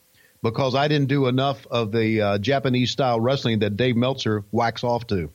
because 0.42 0.74
I 0.74 0.88
didn't 0.88 1.08
do 1.08 1.26
enough 1.26 1.66
of 1.70 1.92
the 1.92 2.20
uh, 2.20 2.38
Japanese 2.38 2.90
style 2.90 3.20
wrestling 3.20 3.60
that 3.60 3.76
Dave 3.76 3.96
Meltzer 3.96 4.44
whacks 4.50 4.84
off 4.84 5.06
to. 5.08 5.30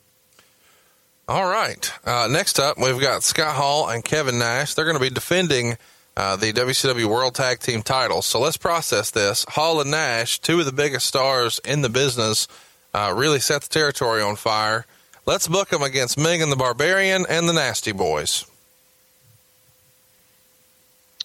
All 1.26 1.48
right. 1.48 1.92
Uh, 2.04 2.28
next 2.30 2.58
up, 2.58 2.78
we've 2.78 3.00
got 3.00 3.22
Scott 3.22 3.56
Hall 3.56 3.88
and 3.88 4.04
Kevin 4.04 4.38
Nash. 4.38 4.74
They're 4.74 4.84
going 4.84 4.98
to 4.98 5.02
be 5.02 5.10
defending 5.10 5.76
uh, 6.16 6.36
the 6.36 6.52
WCW 6.52 7.06
World 7.06 7.34
Tag 7.34 7.60
Team 7.60 7.82
titles. 7.82 8.26
So 8.26 8.40
let's 8.40 8.56
process 8.56 9.10
this. 9.10 9.44
Hall 9.48 9.80
and 9.80 9.90
Nash, 9.90 10.38
two 10.38 10.60
of 10.60 10.66
the 10.66 10.72
biggest 10.72 11.06
stars 11.06 11.60
in 11.64 11.82
the 11.82 11.88
business, 11.88 12.46
uh, 12.92 13.12
really 13.16 13.40
set 13.40 13.62
the 13.62 13.68
territory 13.68 14.22
on 14.22 14.36
fire. 14.36 14.86
Let's 15.26 15.48
book 15.48 15.70
them 15.70 15.82
against 15.82 16.18
Megan 16.18 16.50
the 16.50 16.56
Barbarian 16.56 17.24
and 17.28 17.48
the 17.48 17.54
Nasty 17.54 17.92
Boys. 17.92 18.44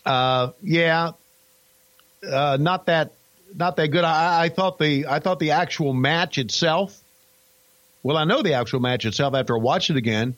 Uh, 0.05 0.51
yeah, 0.63 1.11
uh, 2.27 2.57
not 2.59 2.85
that, 2.85 3.11
not 3.55 3.75
that 3.77 3.87
good. 3.89 4.03
I, 4.03 4.43
I 4.45 4.49
thought 4.49 4.77
the, 4.79 5.07
I 5.07 5.19
thought 5.19 5.39
the 5.39 5.51
actual 5.51 5.93
match 5.93 6.37
itself. 6.37 6.97
Well, 8.03 8.17
I 8.17 8.23
know 8.23 8.41
the 8.41 8.53
actual 8.53 8.79
match 8.79 9.05
itself 9.05 9.33
after 9.33 9.55
I 9.57 9.59
watched 9.59 9.89
it 9.89 9.97
again. 9.97 10.35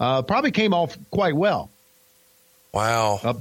Uh, 0.00 0.22
probably 0.22 0.50
came 0.50 0.72
off 0.74 0.96
quite 1.10 1.34
well. 1.36 1.70
Wow. 2.72 3.20
Uh, 3.22 3.34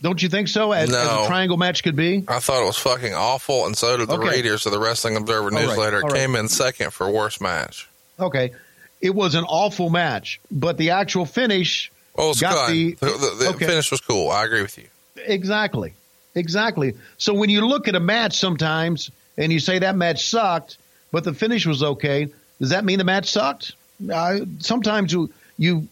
don't 0.00 0.22
you 0.22 0.28
think 0.28 0.48
so? 0.48 0.72
As, 0.72 0.90
No. 0.90 0.98
as 0.98 1.24
a 1.24 1.28
triangle 1.28 1.56
match 1.56 1.82
could 1.82 1.96
be. 1.96 2.24
I 2.28 2.38
thought 2.40 2.62
it 2.62 2.66
was 2.66 2.78
fucking 2.78 3.14
awful, 3.14 3.66
and 3.66 3.76
so 3.76 3.96
did 3.96 4.08
the 4.08 4.14
Okay. 4.14 4.30
readers 4.30 4.66
of 4.66 4.72
the 4.72 4.78
Wrestling 4.78 5.16
Observer 5.16 5.48
right, 5.50 5.66
newsletter. 5.66 5.98
It 5.98 6.04
all 6.04 6.10
right. 6.10 6.20
came 6.20 6.34
in 6.36 6.48
second 6.48 6.92
for 6.92 7.10
worst 7.10 7.40
match. 7.40 7.88
Okay, 8.18 8.52
it 9.00 9.14
was 9.14 9.34
an 9.34 9.44
awful 9.44 9.90
match, 9.90 10.40
but 10.50 10.76
the 10.76 10.90
actual 10.90 11.24
finish 11.26 11.90
Oh, 12.14 12.30
it's 12.30 12.40
got 12.40 12.68
The, 12.70 12.94
the, 12.94 13.36
the 13.40 13.48
okay. 13.54 13.66
finish 13.66 13.90
was 13.90 14.00
cool. 14.00 14.30
I 14.30 14.44
agree 14.44 14.60
with 14.62 14.76
you. 14.76 14.84
Exactly. 15.24 15.94
Exactly. 16.34 16.94
So 17.18 17.34
when 17.34 17.50
you 17.50 17.66
look 17.66 17.88
at 17.88 17.94
a 17.94 18.00
match 18.00 18.38
sometimes 18.38 19.10
and 19.36 19.52
you 19.52 19.60
say 19.60 19.80
that 19.80 19.96
match 19.96 20.26
sucked, 20.26 20.78
but 21.10 21.24
the 21.24 21.34
finish 21.34 21.66
was 21.66 21.82
okay, 21.82 22.28
does 22.58 22.70
that 22.70 22.84
mean 22.84 22.98
the 22.98 23.04
match 23.04 23.30
sucked? 23.30 23.72
Uh, 24.12 24.40
sometimes 24.58 25.12
you, 25.12 25.30
you, 25.58 25.88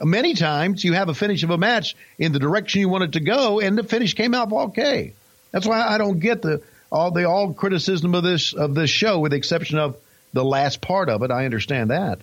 many 0.00 0.34
times 0.34 0.82
you 0.82 0.94
have 0.94 1.08
a 1.08 1.14
finish 1.14 1.42
of 1.44 1.50
a 1.50 1.58
match 1.58 1.94
in 2.18 2.32
the 2.32 2.38
direction 2.38 2.80
you 2.80 2.88
want 2.88 3.04
it 3.04 3.12
to 3.12 3.20
go 3.20 3.60
and 3.60 3.78
the 3.78 3.84
finish 3.84 4.14
came 4.14 4.34
out 4.34 4.52
okay. 4.52 5.12
That's 5.52 5.66
why 5.66 5.80
I 5.80 5.98
don't 5.98 6.18
get 6.18 6.42
the, 6.42 6.62
all 6.90 7.10
the, 7.10 7.28
all 7.28 7.52
criticism 7.52 8.14
of 8.14 8.22
this, 8.22 8.52
of 8.52 8.74
this 8.74 8.90
show 8.90 9.20
with 9.20 9.30
the 9.32 9.38
exception 9.38 9.78
of 9.78 9.96
the 10.32 10.44
last 10.44 10.80
part 10.80 11.08
of 11.08 11.22
it. 11.22 11.30
I 11.30 11.44
understand 11.44 11.90
that. 11.90 12.18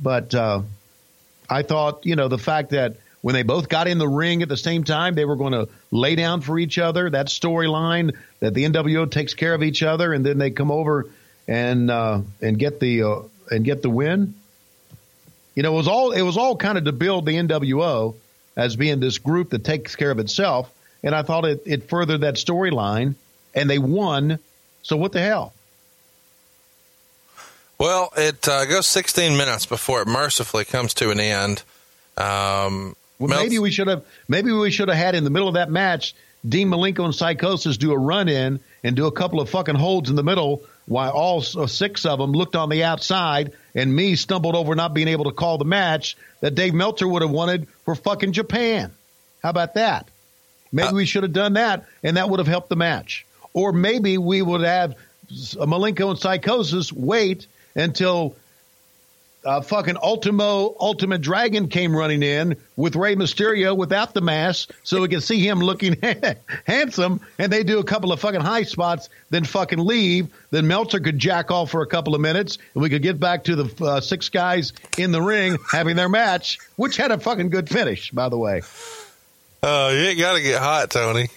But, 0.00 0.34
uh, 0.34 0.62
I 1.50 1.62
thought, 1.62 2.04
you 2.04 2.16
know, 2.16 2.28
the 2.28 2.38
fact 2.38 2.70
that 2.70 2.96
when 3.20 3.34
they 3.34 3.42
both 3.42 3.68
got 3.68 3.88
in 3.88 3.98
the 3.98 4.08
ring 4.08 4.42
at 4.42 4.48
the 4.48 4.56
same 4.56 4.84
time, 4.84 5.14
they 5.14 5.24
were 5.24 5.36
going 5.36 5.52
to 5.52 5.68
lay 5.90 6.14
down 6.14 6.40
for 6.40 6.58
each 6.58 6.78
other. 6.78 7.10
That 7.10 7.26
storyline 7.26 8.14
that 8.40 8.54
the 8.54 8.64
NWO 8.64 9.10
takes 9.10 9.34
care 9.34 9.54
of 9.54 9.62
each 9.62 9.82
other, 9.82 10.12
and 10.12 10.24
then 10.24 10.38
they 10.38 10.50
come 10.50 10.70
over 10.70 11.06
and 11.46 11.90
uh, 11.90 12.20
and 12.40 12.58
get 12.58 12.78
the 12.80 13.02
uh, 13.02 13.18
and 13.50 13.64
get 13.64 13.82
the 13.82 13.90
win. 13.90 14.34
You 15.54 15.62
know, 15.62 15.72
it 15.72 15.76
was 15.76 15.88
all 15.88 16.12
it 16.12 16.22
was 16.22 16.36
all 16.36 16.56
kind 16.56 16.78
of 16.78 16.84
to 16.84 16.92
build 16.92 17.26
the 17.26 17.32
NWO 17.32 18.14
as 18.56 18.76
being 18.76 19.00
this 19.00 19.18
group 19.18 19.50
that 19.50 19.64
takes 19.64 19.96
care 19.96 20.10
of 20.10 20.18
itself, 20.18 20.72
and 21.02 21.14
I 21.14 21.22
thought 21.22 21.44
it, 21.44 21.62
it 21.66 21.88
furthered 21.88 22.20
that 22.20 22.34
storyline, 22.34 23.14
and 23.54 23.68
they 23.68 23.78
won. 23.78 24.38
So 24.82 24.96
what 24.96 25.12
the 25.12 25.20
hell? 25.20 25.52
Well, 27.78 28.12
it 28.16 28.46
uh, 28.48 28.64
goes 28.64 28.88
16 28.88 29.36
minutes 29.36 29.66
before 29.66 30.02
it 30.02 30.08
mercifully 30.08 30.64
comes 30.64 30.94
to 30.94 31.10
an 31.10 31.20
end. 31.20 31.62
Um, 32.16 32.96
Well, 33.18 33.28
maybe 33.28 33.58
we 33.58 33.70
should 33.70 33.88
have 33.88 34.04
maybe 34.28 34.52
we 34.52 34.70
should 34.70 34.88
have 34.88 34.96
had 34.96 35.14
in 35.14 35.24
the 35.24 35.30
middle 35.30 35.48
of 35.48 35.54
that 35.54 35.70
match 35.70 36.14
Dean 36.46 36.68
Malenko 36.68 37.04
and 37.04 37.14
Psychosis 37.14 37.76
do 37.76 37.92
a 37.92 37.98
run 37.98 38.28
in 38.28 38.60
and 38.84 38.94
do 38.94 39.06
a 39.06 39.12
couple 39.12 39.40
of 39.40 39.50
fucking 39.50 39.74
holds 39.74 40.08
in 40.08 40.16
the 40.16 40.22
middle 40.22 40.62
while 40.86 41.10
all 41.10 41.44
uh, 41.56 41.66
six 41.66 42.06
of 42.06 42.18
them 42.18 42.32
looked 42.32 42.56
on 42.56 42.68
the 42.68 42.84
outside 42.84 43.52
and 43.74 43.94
me 43.94 44.14
stumbled 44.14 44.54
over 44.54 44.74
not 44.74 44.94
being 44.94 45.08
able 45.08 45.24
to 45.24 45.32
call 45.32 45.58
the 45.58 45.64
match 45.64 46.16
that 46.40 46.54
Dave 46.54 46.74
Meltzer 46.74 47.08
would 47.08 47.22
have 47.22 47.30
wanted 47.30 47.66
for 47.84 47.94
fucking 47.94 48.32
Japan. 48.32 48.92
How 49.42 49.50
about 49.50 49.74
that? 49.74 50.08
Maybe 50.70 50.94
we 50.94 51.06
should 51.06 51.24
have 51.24 51.32
done 51.32 51.54
that 51.54 51.86
and 52.02 52.16
that 52.16 52.30
would 52.30 52.38
have 52.38 52.46
helped 52.46 52.68
the 52.68 52.76
match. 52.76 53.26
Or 53.52 53.72
maybe 53.72 54.16
we 54.18 54.40
would 54.40 54.60
have 54.60 54.94
Malenko 55.30 56.10
and 56.10 56.18
Psychosis 56.18 56.92
wait 56.92 57.46
until 57.74 58.36
uh, 59.48 59.62
fucking 59.62 59.96
Ultimo 59.96 60.76
Ultimate 60.78 61.22
Dragon 61.22 61.68
came 61.68 61.96
running 61.96 62.22
in 62.22 62.56
with 62.76 62.94
Rey 62.96 63.16
Mysterio 63.16 63.74
without 63.74 64.12
the 64.12 64.20
mask, 64.20 64.70
so 64.82 65.00
we 65.00 65.08
could 65.08 65.22
see 65.22 65.40
him 65.40 65.60
looking 65.60 65.96
handsome. 66.66 67.20
And 67.38 67.50
they 67.50 67.64
do 67.64 67.78
a 67.78 67.84
couple 67.84 68.12
of 68.12 68.20
fucking 68.20 68.42
high 68.42 68.64
spots, 68.64 69.08
then 69.30 69.44
fucking 69.44 69.78
leave. 69.78 70.28
Then 70.50 70.66
Meltzer 70.66 71.00
could 71.00 71.18
jack 71.18 71.50
off 71.50 71.70
for 71.70 71.80
a 71.80 71.86
couple 71.86 72.14
of 72.14 72.20
minutes, 72.20 72.58
and 72.74 72.82
we 72.82 72.90
could 72.90 73.00
get 73.00 73.18
back 73.18 73.44
to 73.44 73.56
the 73.56 73.84
uh, 73.84 74.00
six 74.02 74.28
guys 74.28 74.74
in 74.98 75.12
the 75.12 75.22
ring 75.22 75.56
having 75.72 75.96
their 75.96 76.10
match, 76.10 76.58
which 76.76 76.98
had 76.98 77.10
a 77.10 77.18
fucking 77.18 77.48
good 77.48 77.70
finish, 77.70 78.10
by 78.10 78.28
the 78.28 78.36
way. 78.36 78.60
Oh, 79.62 79.88
you 79.88 79.98
ain't 80.08 80.18
got 80.18 80.34
to 80.34 80.42
get 80.42 80.60
hot, 80.60 80.90
Tony. 80.90 81.28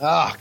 Ah, 0.00 0.36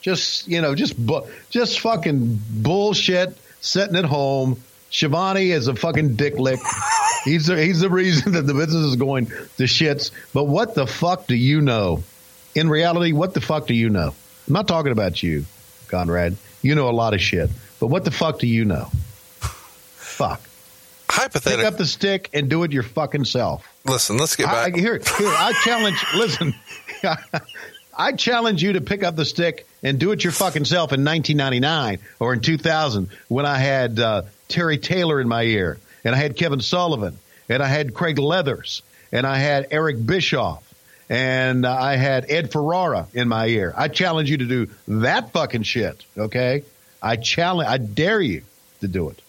just 0.00 0.46
you 0.46 0.60
know, 0.60 0.76
just 0.76 0.96
bu- 0.96 1.26
just 1.50 1.80
fucking 1.80 2.40
bullshit. 2.50 3.36
Sitting 3.60 3.96
at 3.96 4.04
home, 4.04 4.62
Schiavone 4.90 5.50
is 5.50 5.68
a 5.68 5.74
fucking 5.74 6.16
dick 6.16 6.38
lick. 6.38 6.60
He's 7.24 7.46
the, 7.46 7.62
he's 7.62 7.80
the 7.80 7.90
reason 7.90 8.32
that 8.32 8.42
the 8.42 8.54
business 8.54 8.86
is 8.86 8.96
going 8.96 9.26
to 9.26 9.64
shits. 9.64 10.12
But 10.32 10.44
what 10.44 10.74
the 10.74 10.86
fuck 10.86 11.26
do 11.26 11.34
you 11.34 11.60
know? 11.60 12.02
In 12.54 12.68
reality, 12.68 13.12
what 13.12 13.34
the 13.34 13.40
fuck 13.40 13.66
do 13.66 13.74
you 13.74 13.90
know? 13.90 14.14
I'm 14.46 14.54
not 14.54 14.66
talking 14.66 14.92
about 14.92 15.22
you, 15.22 15.44
Conrad. 15.88 16.36
You 16.62 16.74
know 16.74 16.88
a 16.88 16.92
lot 16.92 17.14
of 17.14 17.20
shit. 17.20 17.50
But 17.80 17.88
what 17.88 18.04
the 18.04 18.10
fuck 18.10 18.38
do 18.38 18.46
you 18.46 18.64
know? 18.64 18.88
Fuck. 19.40 20.40
Pick 21.08 21.64
up 21.64 21.76
the 21.76 21.86
stick 21.86 22.30
and 22.32 22.48
do 22.48 22.62
it 22.64 22.72
your 22.72 22.82
fucking 22.82 23.24
self. 23.24 23.66
listen, 23.84 24.18
let's 24.18 24.36
get 24.36 24.48
I, 24.48 24.50
I, 24.50 24.70
back. 24.70 24.78
here, 24.78 24.94
here, 24.98 25.28
I 25.28 25.52
challenge. 25.64 26.04
Listen, 26.14 26.54
I 27.96 28.12
challenge 28.12 28.62
you 28.62 28.74
to 28.74 28.80
pick 28.80 29.02
up 29.02 29.16
the 29.16 29.24
stick 29.24 29.66
and 29.82 29.98
do 29.98 30.12
it 30.12 30.22
your 30.22 30.32
fucking 30.32 30.64
self 30.64 30.92
in 30.92 31.04
1999 31.04 31.98
or 32.20 32.32
in 32.32 32.40
2000 32.40 33.08
when 33.28 33.46
I 33.46 33.58
had 33.58 33.98
uh, 33.98 34.22
Terry 34.48 34.78
Taylor 34.78 35.20
in 35.20 35.28
my 35.28 35.42
ear 35.42 35.78
and 36.04 36.14
I 36.14 36.18
had 36.18 36.36
Kevin 36.36 36.60
Sullivan 36.60 37.18
and 37.48 37.62
I 37.62 37.66
had 37.66 37.94
Craig 37.94 38.18
Leathers 38.18 38.82
and 39.12 39.26
I 39.26 39.36
had 39.36 39.68
Eric 39.70 40.04
Bischoff 40.04 40.62
and 41.08 41.66
I 41.66 41.96
had 41.96 42.30
Ed 42.30 42.52
Ferrara 42.52 43.08
in 43.14 43.28
my 43.28 43.46
ear. 43.46 43.72
I 43.76 43.88
challenge 43.88 44.30
you 44.30 44.38
to 44.38 44.44
do 44.46 44.70
that 44.88 45.32
fucking 45.32 45.62
shit. 45.62 46.04
Okay, 46.16 46.64
I 47.02 47.16
challenge. 47.16 47.68
I 47.68 47.78
dare 47.78 48.20
you 48.20 48.42
to 48.80 48.88
do 48.88 49.10
it. 49.10 49.22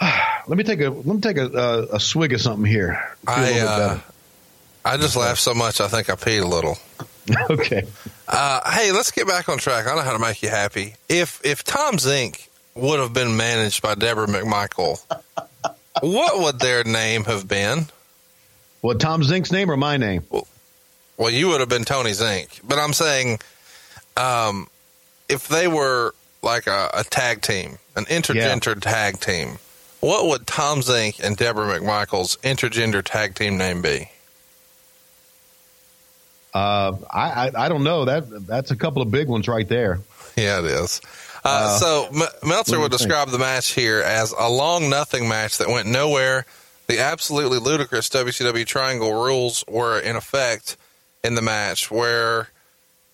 Let 0.46 0.58
me 0.58 0.64
take 0.64 0.80
a 0.80 0.90
let 0.90 1.06
me 1.06 1.20
take 1.20 1.38
a, 1.38 1.46
a, 1.46 1.96
a 1.96 2.00
swig 2.00 2.34
of 2.34 2.40
something 2.40 2.70
here. 2.70 3.16
I, 3.26 3.60
uh, 3.60 4.00
I 4.84 4.98
just 4.98 5.16
laughed 5.16 5.40
so 5.40 5.54
much, 5.54 5.80
I 5.80 5.88
think 5.88 6.10
I 6.10 6.16
peed 6.16 6.42
a 6.42 6.46
little. 6.46 6.76
okay. 7.50 7.84
Uh, 8.28 8.70
hey, 8.70 8.92
let's 8.92 9.10
get 9.10 9.26
back 9.26 9.48
on 9.48 9.56
track. 9.56 9.86
I 9.86 9.94
know 9.94 10.02
how 10.02 10.12
to 10.12 10.18
make 10.18 10.42
you 10.42 10.50
happy. 10.50 10.96
If 11.08 11.40
if 11.44 11.64
Tom 11.64 11.96
Zenk 11.96 12.48
would 12.74 12.98
have 13.00 13.12
been 13.12 13.36
managed 13.36 13.82
by 13.82 13.94
Debra 13.94 14.26
McMichael, 14.26 15.00
what 16.00 16.40
would 16.40 16.58
their 16.58 16.84
name 16.84 17.24
have 17.24 17.46
been? 17.46 17.86
What 18.80 19.00
Tom 19.00 19.22
Zenk's 19.22 19.52
name 19.52 19.70
or 19.70 19.76
my 19.76 19.96
name? 19.96 20.24
Well, 21.16 21.30
you 21.30 21.48
would 21.48 21.60
have 21.60 21.68
been 21.68 21.84
Tony 21.84 22.10
Zenk, 22.10 22.60
but 22.64 22.78
I'm 22.78 22.92
saying, 22.92 23.38
um, 24.16 24.68
if 25.28 25.48
they 25.48 25.68
were 25.68 26.14
like 26.42 26.66
a, 26.66 26.90
a 26.92 27.04
tag 27.04 27.40
team, 27.40 27.78
an 27.96 28.04
intergender 28.06 28.78
tag 28.80 29.20
team, 29.20 29.58
what 30.00 30.26
would 30.26 30.46
Tom 30.46 30.80
Zenk 30.80 31.20
and 31.20 31.36
Debra 31.36 31.66
McMichael's 31.66 32.36
intergender 32.38 33.02
tag 33.02 33.34
team 33.34 33.56
name 33.56 33.80
be? 33.80 34.10
Uh, 36.52 36.96
I, 37.10 37.48
I 37.48 37.64
I 37.64 37.68
don't 37.68 37.82
know. 37.82 38.04
That 38.04 38.46
that's 38.46 38.70
a 38.70 38.76
couple 38.76 39.02
of 39.02 39.10
big 39.10 39.28
ones 39.28 39.48
right 39.48 39.66
there. 39.68 40.00
Yeah, 40.36 40.58
it 40.58 40.66
is. 40.66 41.00
Uh, 41.44 41.78
so 41.78 42.08
M- 42.14 42.48
Meltzer 42.48 42.80
would 42.80 42.90
describe 42.92 43.28
the 43.28 43.38
match 43.38 43.72
here 43.72 44.00
as 44.00 44.32
a 44.38 44.48
long 44.48 44.88
nothing 44.88 45.28
match 45.28 45.58
that 45.58 45.68
went 45.68 45.86
nowhere. 45.86 46.46
The 46.86 47.00
absolutely 47.00 47.58
ludicrous 47.58 48.08
WCW 48.08 48.66
Triangle 48.66 49.12
rules 49.12 49.64
were 49.68 49.98
in 49.98 50.16
effect 50.16 50.76
in 51.22 51.34
the 51.34 51.42
match, 51.42 51.90
where 51.90 52.48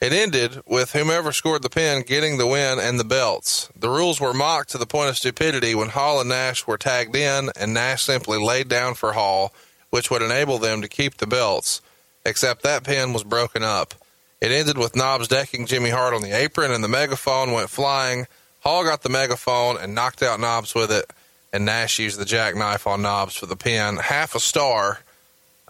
it 0.01 0.13
ended 0.13 0.63
with 0.67 0.93
whomever 0.93 1.33
scored 1.33 1.63
the 1.63 1.69
pin 1.71 2.03
getting 2.03 2.39
the 2.39 2.47
win 2.47 2.79
and 2.79 2.99
the 2.99 3.05
belts. 3.05 3.69
The 3.77 3.91
rules 3.91 4.21
were 4.21 4.33
mocked 4.33 4.71
to 4.71 4.79
the 4.79 4.87
point 4.87 5.11
of 5.11 5.17
stupidity 5.17 5.75
when 5.75 5.91
Hall 5.91 6.21
and 6.21 6.29
Nash 6.29 6.67
were 6.67 6.79
tagged 6.79 7.15
in, 7.15 7.51
and 7.55 7.75
Nash 7.75 8.03
simply 8.03 8.39
laid 8.39 8.69
down 8.69 8.95
for 8.95 9.13
Hall, 9.13 9.53
which 9.91 10.11
would 10.11 10.23
enable 10.23 10.59
them 10.59 10.83
to 10.83 10.89
keep 10.89 11.17
the 11.17 11.27
belts. 11.27 11.81
Except 12.25 12.63
that 12.63 12.85
pin 12.85 13.13
was 13.13 13.25
broken 13.25 13.63
up. 13.63 13.95
It 14.41 14.53
ended 14.53 14.79
with 14.79 14.97
Knobs 14.97 15.29
decking 15.29 15.67
Jimmy 15.67 15.91
Hart 15.91 16.15
on 16.15 16.23
the 16.23 16.37
apron, 16.37 16.73
and 16.73 16.83
the 16.83 16.89
megaphone 16.89 17.53
went 17.53 17.71
flying. 17.71 18.27
Hall 18.61 18.85
got 18.85 19.03
the 19.03 19.09
megaphone 19.09 19.77
and 19.77 19.95
knocked 19.95 20.23
out 20.23 20.41
Knobs 20.41 20.75
with 20.75 20.91
it. 20.91 21.11
and 21.53 21.65
Nash 21.65 21.99
used 21.99 22.19
the 22.19 22.25
jackknife 22.25 22.87
on 22.87 23.03
Knobs 23.03 23.35
for 23.35 23.47
the 23.47 23.57
pin. 23.57 23.97
Half 23.97 24.35
a 24.35 24.41
star, 24.41 25.01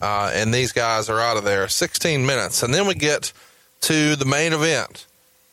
uh, 0.01 0.31
and 0.35 0.53
these 0.53 0.73
guys 0.73 1.09
are 1.09 1.21
out 1.21 1.37
of 1.37 1.45
there. 1.45 1.69
16 1.69 2.27
minutes. 2.27 2.63
And 2.63 2.73
then 2.75 2.87
we 2.87 2.95
get 2.95 3.33
to 3.83 4.15
the 4.15 4.27
main 4.27 4.53
event 4.53 5.07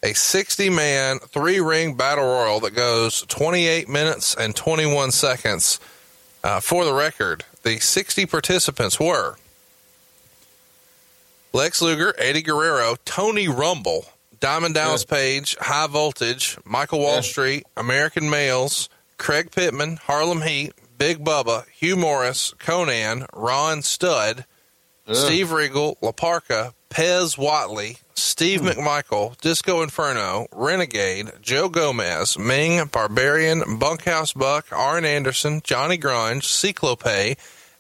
a 0.04 0.14
60 0.14 0.70
man, 0.70 1.20
three 1.20 1.60
ring 1.60 1.96
battle 1.96 2.26
royal 2.26 2.60
that 2.60 2.76
goes 2.76 3.22
28 3.24 3.90
minutes 3.90 4.36
and 4.36 4.56
21 4.56 5.12
seconds. 5.12 5.80
Uh, 6.44 6.60
for 6.60 6.86
the 6.86 6.94
record, 6.94 7.44
the 7.64 7.80
60 7.80 8.26
participants 8.26 9.00
were 9.00 9.38
Lex 11.58 11.82
Luger, 11.82 12.14
Eddie 12.20 12.44
Guerrero, 12.44 12.98
Tony 13.04 13.48
Rumble, 13.48 14.06
Diamond 14.40 14.76
Dallas 14.76 15.04
Page, 15.04 15.58
High 15.60 15.88
Voltage, 15.88 16.56
Michael 16.64 17.00
Wall 17.00 17.24
Street, 17.24 17.66
American 17.76 18.30
Males, 18.30 18.90
Craig 19.18 19.50
Pittman, 19.50 19.96
Harlem 19.96 20.44
Heat, 20.44 20.74
Big 21.00 21.26
Bubba, 21.26 21.66
Hugh 21.70 21.96
Morrus, 21.96 22.56
Conan, 22.60 23.26
Ron 23.34 23.82
Studd, 23.82 24.46
Steve 25.12 25.52
Regal, 25.52 25.98
La 26.00 26.12
Parca, 26.12 26.74
Pez 26.92 27.40
Whatley, 27.40 27.98
Steve 28.14 28.62
hmm. 28.62 28.68
McMichael, 28.68 29.36
Disco 29.42 29.82
Inferno, 29.82 30.46
Renegade, 30.52 31.32
Joe 31.42 31.70
Gomez, 31.70 32.38
Meng, 32.38 32.86
Barbarian, 32.86 33.80
Bunkhouse 33.80 34.34
Buck, 34.34 34.68
Arn 34.72 35.06
Anderson, 35.06 35.62
Johnny 35.64 35.98
Grunge, 35.98 36.44
Cyclope, 36.44 37.36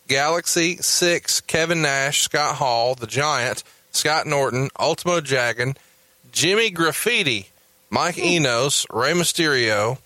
Galaxy, 0.07 0.77
Six, 0.77 1.41
Kevin 1.41 1.81
Nash, 1.81 2.21
Scott 2.21 2.55
Hall, 2.55 2.95
The 2.95 3.07
Giant, 3.07 3.63
Scott 3.91 4.25
Norton, 4.25 4.69
Ultimo 4.79 5.19
Dragon, 5.19 5.75
Jimmy 6.31 6.69
Graffiti, 6.69 7.49
Mike 7.89 8.17
Enos, 8.17 8.85
Rey 8.89 9.13
Mysterio, 9.13 9.97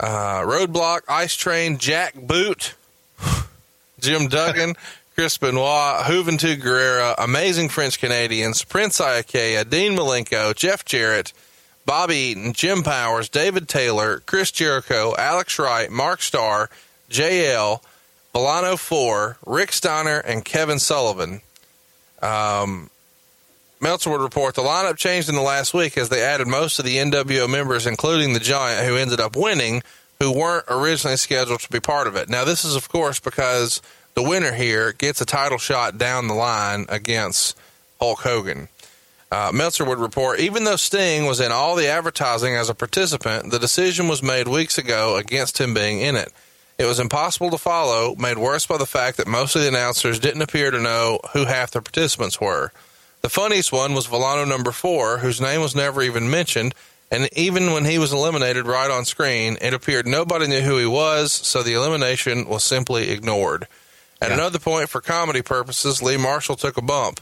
uh, 0.00 0.40
Roadblock, 0.42 1.00
Ice 1.08 1.34
Train, 1.34 1.78
Jack 1.78 2.14
Boot, 2.14 2.74
Jim 4.00 4.28
Duggan, 4.28 4.74
Chris 5.14 5.36
Benoit, 5.36 6.04
Juventud 6.04 6.60
Guerrera, 6.60 7.14
Amazing 7.18 7.70
French 7.70 7.98
Canadians, 7.98 8.62
Prince 8.62 9.00
Iaukea, 9.00 9.68
Dean 9.68 9.96
Malenko, 9.96 10.54
Jeff 10.54 10.84
Jarrett, 10.84 11.32
Bobby 11.84 12.14
Eaton, 12.14 12.52
Jim 12.52 12.84
Powers, 12.84 13.28
David 13.28 13.68
Taylor, 13.68 14.22
Chris 14.26 14.52
Jericho, 14.52 15.16
Alex 15.18 15.58
Wright, 15.58 15.90
Mark 15.90 16.22
Starr, 16.22 16.70
JL, 17.10 17.82
Villano 18.38 18.76
4, 18.76 19.38
Rick 19.46 19.72
Steiner, 19.72 20.20
and 20.20 20.44
Kevin 20.44 20.78
Sullivan. 20.78 21.40
Um, 22.22 22.88
Meltzer 23.80 24.10
would 24.10 24.20
report 24.20 24.54
the 24.54 24.62
lineup 24.62 24.96
changed 24.96 25.28
in 25.28 25.34
the 25.34 25.40
last 25.40 25.74
week 25.74 25.98
as 25.98 26.08
they 26.08 26.22
added 26.22 26.46
most 26.46 26.78
of 26.78 26.84
the 26.84 26.98
NWO 26.98 27.50
members, 27.50 27.84
including 27.84 28.34
the 28.34 28.38
Giant, 28.38 28.86
who 28.86 28.94
ended 28.94 29.18
up 29.18 29.34
winning, 29.34 29.82
who 30.20 30.32
weren't 30.32 30.66
originally 30.68 31.16
scheduled 31.16 31.58
to 31.62 31.68
be 31.68 31.80
part 31.80 32.06
of 32.06 32.14
it. 32.14 32.28
Now, 32.28 32.44
this 32.44 32.64
is, 32.64 32.76
of 32.76 32.88
course, 32.88 33.18
because 33.18 33.82
the 34.14 34.22
winner 34.22 34.52
here 34.52 34.92
gets 34.92 35.20
a 35.20 35.26
title 35.26 35.58
shot 35.58 35.98
down 35.98 36.28
the 36.28 36.34
line 36.34 36.86
against 36.88 37.58
Hulk 37.98 38.20
Hogan. 38.20 38.68
Uh, 39.32 39.50
Meltzer 39.52 39.84
would 39.84 39.98
report, 39.98 40.38
even 40.38 40.62
though 40.62 40.76
Sting 40.76 41.26
was 41.26 41.40
in 41.40 41.50
all 41.50 41.74
the 41.74 41.88
advertising 41.88 42.54
as 42.54 42.70
a 42.70 42.74
participant, 42.74 43.50
the 43.50 43.58
decision 43.58 44.06
was 44.06 44.22
made 44.22 44.46
weeks 44.46 44.78
ago 44.78 45.16
against 45.16 45.60
him 45.60 45.74
being 45.74 46.00
in 46.00 46.14
it. 46.14 46.32
It 46.78 46.84
was 46.84 47.00
impossible 47.00 47.50
to 47.50 47.58
follow, 47.58 48.14
made 48.14 48.38
worse 48.38 48.64
by 48.66 48.78
the 48.78 48.86
fact 48.86 49.16
that 49.16 49.26
most 49.26 49.56
of 49.56 49.62
the 49.62 49.68
announcers 49.68 50.20
didn't 50.20 50.42
appear 50.42 50.70
to 50.70 50.78
know 50.80 51.18
who 51.32 51.44
half 51.44 51.72
the 51.72 51.82
participants 51.82 52.40
were. 52.40 52.72
The 53.20 53.28
funniest 53.28 53.72
one 53.72 53.94
was 53.94 54.06
Villano 54.06 54.44
number 54.44 54.70
four, 54.70 55.18
whose 55.18 55.40
name 55.40 55.60
was 55.60 55.74
never 55.74 56.02
even 56.02 56.30
mentioned, 56.30 56.76
and 57.10 57.28
even 57.36 57.72
when 57.72 57.84
he 57.84 57.98
was 57.98 58.12
eliminated 58.12 58.66
right 58.66 58.90
on 58.90 59.04
screen, 59.04 59.58
it 59.60 59.74
appeared 59.74 60.06
nobody 60.06 60.46
knew 60.46 60.60
who 60.60 60.78
he 60.78 60.86
was, 60.86 61.32
so 61.32 61.62
the 61.64 61.72
elimination 61.74 62.48
was 62.48 62.62
simply 62.62 63.10
ignored. 63.10 63.66
At 64.22 64.28
Yeah. 64.28 64.34
another 64.34 64.60
point, 64.60 64.88
for 64.88 65.00
comedy 65.00 65.42
purposes, 65.42 66.00
Lee 66.00 66.16
Marshall 66.16 66.56
took 66.56 66.76
a 66.76 66.82
bump. 66.82 67.20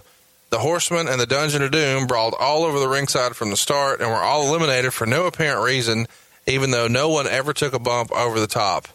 The 0.50 0.58
Horsemen 0.58 1.08
and 1.08 1.18
the 1.18 1.26
Dungeon 1.26 1.62
of 1.62 1.70
Doom 1.70 2.06
brawled 2.06 2.34
all 2.38 2.64
over 2.64 2.78
the 2.78 2.88
ringside 2.88 3.34
from 3.36 3.48
the 3.50 3.56
start 3.56 4.00
and 4.02 4.10
were 4.10 4.16
all 4.22 4.46
eliminated 4.48 4.92
for 4.92 5.06
no 5.06 5.24
apparent 5.26 5.62
reason, 5.64 6.08
even 6.46 6.72
though 6.72 6.88
no 6.88 7.08
one 7.08 7.26
ever 7.26 7.54
took 7.54 7.72
a 7.72 7.78
bump 7.78 8.12
over 8.12 8.38
the 8.38 8.46
top. 8.46 8.88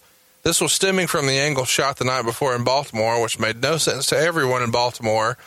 This 0.43 0.59
was 0.59 0.73
stemming 0.73 1.07
from 1.07 1.27
the 1.27 1.38
angle 1.38 1.65
shot 1.65 1.97
the 1.97 2.05
night 2.05 2.26
before 2.26 2.55
in 2.55 2.63
Baltimore, 2.63 3.22
which 3.22 3.39
made 3.39 3.61
no 3.61 3.77
sense 3.77 4.07
to 4.07 4.18
everyone 4.18 4.63
in 4.63 4.72
Baltimore 4.72 5.38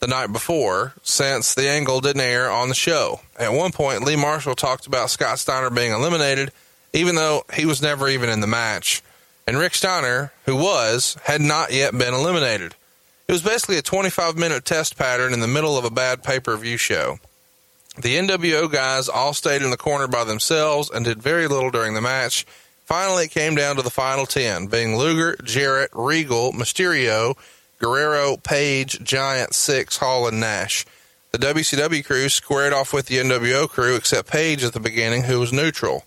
the 0.00 0.06
night 0.06 0.32
before, 0.32 0.92
since 1.02 1.54
the 1.54 1.68
angle 1.68 2.00
didn't 2.00 2.20
air 2.20 2.50
on 2.50 2.68
the 2.68 2.74
show. 2.74 3.20
At 3.38 3.54
one 3.54 3.72
point, 3.72 4.02
Lee 4.02 4.16
Marshall 4.16 4.54
talked 4.54 4.86
about 4.86 5.08
Scott 5.08 5.38
Steiner 5.38 5.70
being 5.70 5.92
eliminated, 5.92 6.52
even 6.92 7.14
though 7.14 7.44
he 7.54 7.64
was 7.64 7.80
never 7.80 8.08
even 8.08 8.28
in 8.28 8.40
the 8.40 8.46
match. 8.46 9.02
And 9.46 9.56
Rick 9.56 9.74
Steiner, 9.74 10.32
who 10.44 10.56
was, 10.56 11.16
had 11.24 11.40
not 11.40 11.72
yet 11.72 11.96
been 11.96 12.12
eliminated. 12.12 12.74
It 13.26 13.32
was 13.32 13.42
basically 13.42 13.78
a 13.78 13.82
25 13.82 14.36
minute 14.36 14.66
test 14.66 14.98
pattern 14.98 15.32
in 15.32 15.40
the 15.40 15.48
middle 15.48 15.78
of 15.78 15.86
a 15.86 15.90
bad 15.90 16.22
pay 16.22 16.38
per 16.38 16.56
view 16.56 16.76
show. 16.76 17.18
The 17.96 18.16
NWO 18.16 18.70
guys 18.70 19.08
all 19.08 19.32
stayed 19.32 19.62
in 19.62 19.70
the 19.70 19.76
corner 19.76 20.08
by 20.08 20.24
themselves 20.24 20.90
and 20.90 21.04
did 21.04 21.22
very 21.22 21.46
little 21.46 21.70
during 21.70 21.94
the 21.94 22.00
match. 22.02 22.44
Finally, 22.84 23.24
it 23.24 23.30
came 23.30 23.54
down 23.54 23.76
to 23.76 23.82
the 23.82 23.90
final 23.90 24.26
10, 24.26 24.66
being 24.66 24.96
Luger, 24.96 25.36
Jarrett, 25.42 25.90
Regal, 25.94 26.52
Mysterio, 26.52 27.34
Guerrero, 27.78 28.36
Page, 28.36 29.02
Giant, 29.02 29.54
Six, 29.54 29.96
Hall, 29.96 30.28
and 30.28 30.38
Nash. 30.40 30.84
The 31.32 31.38
WCW 31.38 32.04
crew 32.04 32.28
squared 32.28 32.72
off 32.72 32.92
with 32.92 33.06
the 33.06 33.16
NWO 33.18 33.68
crew, 33.68 33.96
except 33.96 34.30
Page 34.30 34.62
at 34.62 34.72
the 34.74 34.80
beginning, 34.80 35.22
who 35.24 35.40
was 35.40 35.52
neutral. 35.52 36.04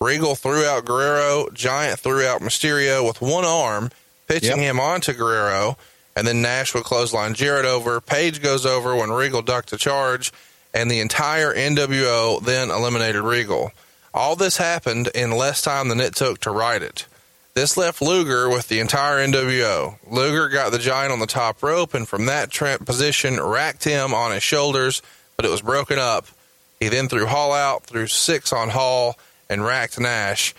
Regal 0.00 0.34
threw 0.36 0.64
out 0.64 0.84
Guerrero, 0.84 1.48
Giant 1.52 1.98
threw 1.98 2.24
out 2.24 2.40
Mysterio 2.40 3.04
with 3.06 3.20
one 3.20 3.44
arm, 3.44 3.90
pitching 4.28 4.58
Yep. 4.58 4.70
him 4.70 4.80
onto 4.80 5.12
Guerrero, 5.14 5.76
and 6.14 6.26
then 6.26 6.42
Nash 6.42 6.74
would 6.74 6.84
clothesline 6.84 7.34
Jarrett 7.34 7.64
over. 7.64 8.00
Page 8.00 8.40
goes 8.42 8.64
over 8.66 8.94
when 8.94 9.10
Regal 9.10 9.42
ducked 9.42 9.70
the 9.70 9.78
charge, 9.78 10.32
and 10.74 10.90
the 10.90 11.00
entire 11.00 11.52
NWO 11.54 12.38
then 12.44 12.70
eliminated 12.70 13.22
Regal. 13.22 13.72
All 14.18 14.34
this 14.34 14.56
happened 14.56 15.06
in 15.14 15.30
less 15.30 15.62
time 15.62 15.88
than 15.88 16.00
it 16.00 16.16
took 16.16 16.40
to 16.40 16.50
write 16.50 16.82
it. 16.82 17.06
This 17.54 17.76
left 17.76 18.02
Luger 18.02 18.48
with 18.48 18.66
the 18.66 18.80
entire 18.80 19.24
NWO. 19.24 19.96
Luger 20.10 20.48
got 20.48 20.72
the 20.72 20.80
giant 20.80 21.12
on 21.12 21.20
the 21.20 21.26
top 21.26 21.62
rope, 21.62 21.94
and 21.94 22.06
from 22.06 22.26
that 22.26 22.50
position, 22.84 23.40
racked 23.40 23.84
him 23.84 24.12
on 24.12 24.32
his 24.32 24.42
shoulders, 24.42 25.02
but 25.36 25.46
it 25.46 25.52
was 25.52 25.62
broken 25.62 26.00
up. 26.00 26.26
He 26.80 26.88
then 26.88 27.08
threw 27.08 27.26
Hall 27.26 27.52
out, 27.52 27.84
threw 27.84 28.08
six 28.08 28.52
on 28.52 28.70
Hall, 28.70 29.16
and 29.48 29.64
racked 29.64 30.00
Nash. 30.00 30.52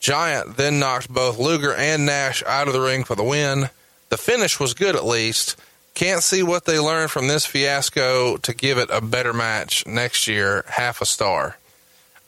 Giant 0.00 0.58
then 0.58 0.78
knocked 0.78 1.08
both 1.08 1.38
Luger 1.38 1.72
and 1.74 2.04
Nash 2.04 2.42
out 2.44 2.68
of 2.68 2.74
the 2.74 2.80
ring 2.82 3.04
for 3.04 3.14
the 3.14 3.24
win. 3.24 3.70
The 4.10 4.18
finish 4.18 4.60
was 4.60 4.74
good 4.74 4.94
at 4.94 5.06
least. 5.06 5.56
Can't 5.94 6.22
see 6.22 6.42
what 6.42 6.66
they 6.66 6.78
learned 6.78 7.10
from 7.10 7.26
this 7.26 7.46
fiasco 7.46 8.36
to 8.36 8.52
give 8.52 8.76
it 8.76 8.90
a 8.92 9.00
better 9.00 9.32
match 9.32 9.86
next 9.86 10.28
year. 10.28 10.66
Half 10.68 11.00
a 11.00 11.06
star. 11.06 11.56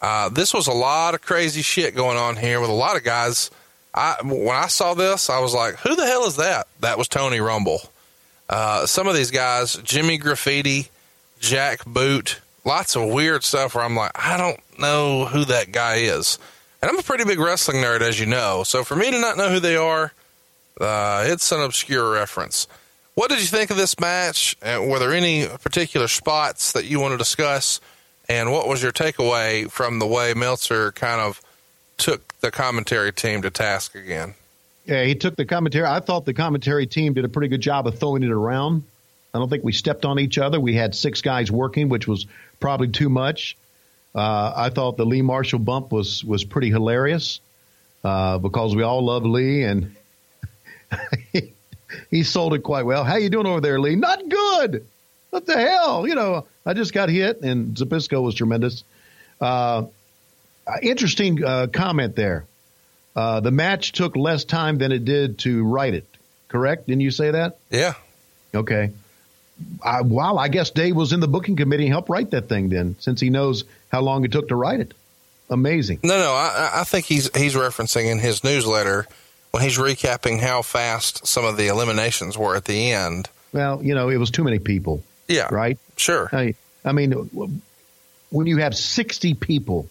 Uh, 0.00 0.28
this 0.28 0.54
was 0.54 0.66
a 0.66 0.72
lot 0.72 1.14
of 1.14 1.22
crazy 1.22 1.62
shit 1.62 1.94
going 1.94 2.16
on 2.16 2.36
here 2.36 2.60
with 2.60 2.70
a 2.70 2.74
lot 2.74 2.96
of 2.96 3.04
guys. 3.04 3.50
I 3.94 4.16
when 4.22 4.56
I 4.56 4.68
saw 4.68 4.94
this, 4.94 5.28
I 5.28 5.40
was 5.40 5.52
like, 5.52 5.76
"Who 5.80 5.94
the 5.96 6.06
hell 6.06 6.24
is 6.26 6.36
that?" 6.36 6.68
That 6.80 6.96
was 6.98 7.08
Tony 7.08 7.40
Rumble. 7.40 7.80
Uh, 8.48 8.86
some 8.86 9.06
of 9.06 9.14
these 9.14 9.30
guys, 9.30 9.76
Jimmy 9.84 10.18
Graffiti, 10.18 10.88
Jack 11.38 11.84
Boot, 11.84 12.40
lots 12.64 12.96
of 12.96 13.08
weird 13.08 13.44
stuff 13.44 13.74
where 13.74 13.84
I'm 13.84 13.94
like, 13.94 14.10
I 14.14 14.36
don't 14.36 14.60
know 14.78 15.24
who 15.26 15.44
that 15.44 15.72
guy 15.72 15.96
is. 15.96 16.38
And 16.82 16.90
I'm 16.90 16.98
a 16.98 17.02
pretty 17.02 17.24
big 17.24 17.38
wrestling 17.38 17.78
nerd, 17.78 18.00
as 18.00 18.18
you 18.18 18.26
know. 18.26 18.64
So 18.64 18.84
for 18.84 18.96
me 18.96 19.10
to 19.10 19.20
not 19.20 19.36
know 19.36 19.50
who 19.50 19.60
they 19.60 19.76
are, 19.76 20.12
uh, 20.80 21.24
it's 21.26 21.52
an 21.52 21.60
obscure 21.60 22.10
reference. 22.10 22.66
What 23.14 23.28
did 23.28 23.40
you 23.40 23.46
think 23.46 23.70
of 23.70 23.76
this 23.76 24.00
match? 24.00 24.56
Uh, 24.62 24.82
were 24.82 24.98
there 24.98 25.12
any 25.12 25.46
particular 25.46 26.08
spots 26.08 26.72
that 26.72 26.86
you 26.86 27.00
want 27.00 27.12
to 27.12 27.18
discuss? 27.18 27.80
And 28.30 28.52
what 28.52 28.68
was 28.68 28.80
your 28.80 28.92
takeaway 28.92 29.68
from 29.68 29.98
the 29.98 30.06
way 30.06 30.34
Meltzer 30.34 30.92
kind 30.92 31.20
of 31.20 31.40
took 31.96 32.38
the 32.38 32.52
commentary 32.52 33.12
team 33.12 33.42
to 33.42 33.50
task 33.50 33.96
again? 33.96 34.34
Yeah, 34.86 35.02
he 35.02 35.16
took 35.16 35.34
the 35.34 35.44
commentary. 35.44 35.84
I 35.84 35.98
thought 35.98 36.26
the 36.26 36.32
commentary 36.32 36.86
team 36.86 37.14
did 37.14 37.24
a 37.24 37.28
pretty 37.28 37.48
good 37.48 37.60
job 37.60 37.88
of 37.88 37.98
throwing 37.98 38.22
it 38.22 38.30
around. 38.30 38.84
I 39.34 39.38
don't 39.38 39.50
think 39.50 39.64
we 39.64 39.72
stepped 39.72 40.04
on 40.04 40.20
each 40.20 40.38
other. 40.38 40.60
We 40.60 40.74
had 40.74 40.94
six 40.94 41.22
guys 41.22 41.50
working, 41.50 41.88
which 41.88 42.06
was 42.06 42.26
probably 42.60 42.86
too 42.86 43.08
much. 43.08 43.56
Uh, 44.14 44.52
I 44.54 44.70
thought 44.70 44.96
the 44.96 45.06
Lee 45.06 45.22
Marshall 45.22 45.58
bump 45.58 45.90
was 45.90 46.24
was 46.24 46.44
pretty 46.44 46.70
hilarious 46.70 47.40
uh, 48.04 48.38
because 48.38 48.76
we 48.76 48.84
all 48.84 49.04
love 49.04 49.24
Lee, 49.24 49.64
and 49.64 49.96
he 52.12 52.22
sold 52.22 52.54
it 52.54 52.60
quite 52.60 52.86
well. 52.86 53.02
How 53.02 53.16
you 53.16 53.28
doing 53.28 53.46
over 53.46 53.60
there, 53.60 53.80
Lee? 53.80 53.96
Not 53.96 54.28
good. 54.28 54.86
What 55.30 55.46
the 55.46 55.58
hell? 55.58 56.06
You 56.06 56.14
know, 56.14 56.46
I 56.66 56.74
just 56.74 56.92
got 56.92 57.08
hit, 57.08 57.40
and 57.42 57.74
Zbyszko 57.74 58.22
was 58.22 58.34
tremendous. 58.34 58.84
Uh, 59.40 59.84
interesting 60.82 61.42
uh, 61.42 61.66
comment 61.72 62.14
there. 62.16 62.44
Uh, 63.16 63.40
the 63.40 63.50
match 63.50 63.92
took 63.92 64.16
less 64.16 64.44
time 64.44 64.78
than 64.78 64.92
it 64.92 65.04
did 65.04 65.38
to 65.40 65.64
write 65.64 65.94
it. 65.94 66.06
Correct? 66.48 66.86
Didn't 66.86 67.00
you 67.02 67.10
say 67.10 67.30
that? 67.30 67.58
Yeah. 67.70 67.94
Okay. 68.54 68.90
I, 69.82 70.02
wow, 70.02 70.36
I 70.36 70.48
guess 70.48 70.70
Dave 70.70 70.96
was 70.96 71.12
in 71.12 71.20
the 71.20 71.28
booking 71.28 71.56
committee 71.56 71.84
and 71.84 71.92
helped 71.92 72.08
write 72.08 72.30
that 72.30 72.48
thing 72.48 72.68
then, 72.68 72.96
since 72.98 73.20
he 73.20 73.30
knows 73.30 73.64
how 73.90 74.00
long 74.00 74.24
it 74.24 74.32
took 74.32 74.48
to 74.48 74.56
write 74.56 74.80
it. 74.80 74.94
amazing. 75.50 76.00
No, 76.02 76.18
no, 76.18 76.32
I, 76.32 76.70
I 76.80 76.84
think 76.84 77.06
he's 77.06 77.34
he's 77.36 77.54
referencing 77.54 78.10
in 78.10 78.18
his 78.18 78.42
newsletter 78.44 79.06
when 79.50 79.62
he's 79.62 79.78
recapping 79.78 80.40
how 80.40 80.62
fast 80.62 81.26
some 81.26 81.44
of 81.44 81.56
the 81.56 81.66
eliminations 81.68 82.38
were 82.38 82.56
at 82.56 82.64
the 82.64 82.92
end. 82.92 83.28
Well, 83.52 83.82
you 83.82 83.94
know, 83.94 84.08
it 84.08 84.16
was 84.16 84.30
too 84.30 84.44
many 84.44 84.60
people, 84.60 85.02
Yeah, 85.30 85.48
right? 85.50 85.78
Sure. 85.96 86.28
I, 86.32 86.54
I 86.84 86.92
mean, 86.92 87.12
when 88.30 88.46
you 88.46 88.58
have 88.58 88.74
60 88.74 89.34
people, 89.34 89.88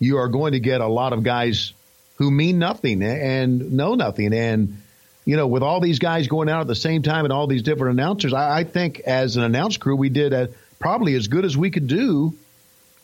you 0.00 0.18
are 0.18 0.28
going 0.28 0.52
to 0.52 0.60
get 0.60 0.80
a 0.80 0.86
lot 0.86 1.12
of 1.12 1.22
guys 1.22 1.72
who 2.16 2.30
mean 2.30 2.58
nothing 2.58 3.02
and 3.02 3.72
know 3.72 3.94
nothing. 3.94 4.32
And, 4.34 4.82
you 5.24 5.36
know, 5.36 5.46
with 5.46 5.62
all 5.62 5.80
these 5.80 5.98
guys 5.98 6.26
going 6.26 6.48
out 6.48 6.60
at 6.60 6.66
the 6.66 6.74
same 6.74 7.02
time 7.02 7.24
and 7.24 7.32
all 7.32 7.46
these 7.46 7.62
different 7.62 7.98
announcers, 7.98 8.32
I, 8.32 8.58
I 8.60 8.64
think 8.64 9.00
as 9.00 9.36
an 9.36 9.44
announce 9.44 9.76
crew, 9.76 9.96
we 9.96 10.08
did 10.08 10.32
a, 10.32 10.48
probably 10.78 11.14
as 11.14 11.28
good 11.28 11.44
as 11.44 11.56
we 11.56 11.70
could 11.70 11.86
do 11.86 12.34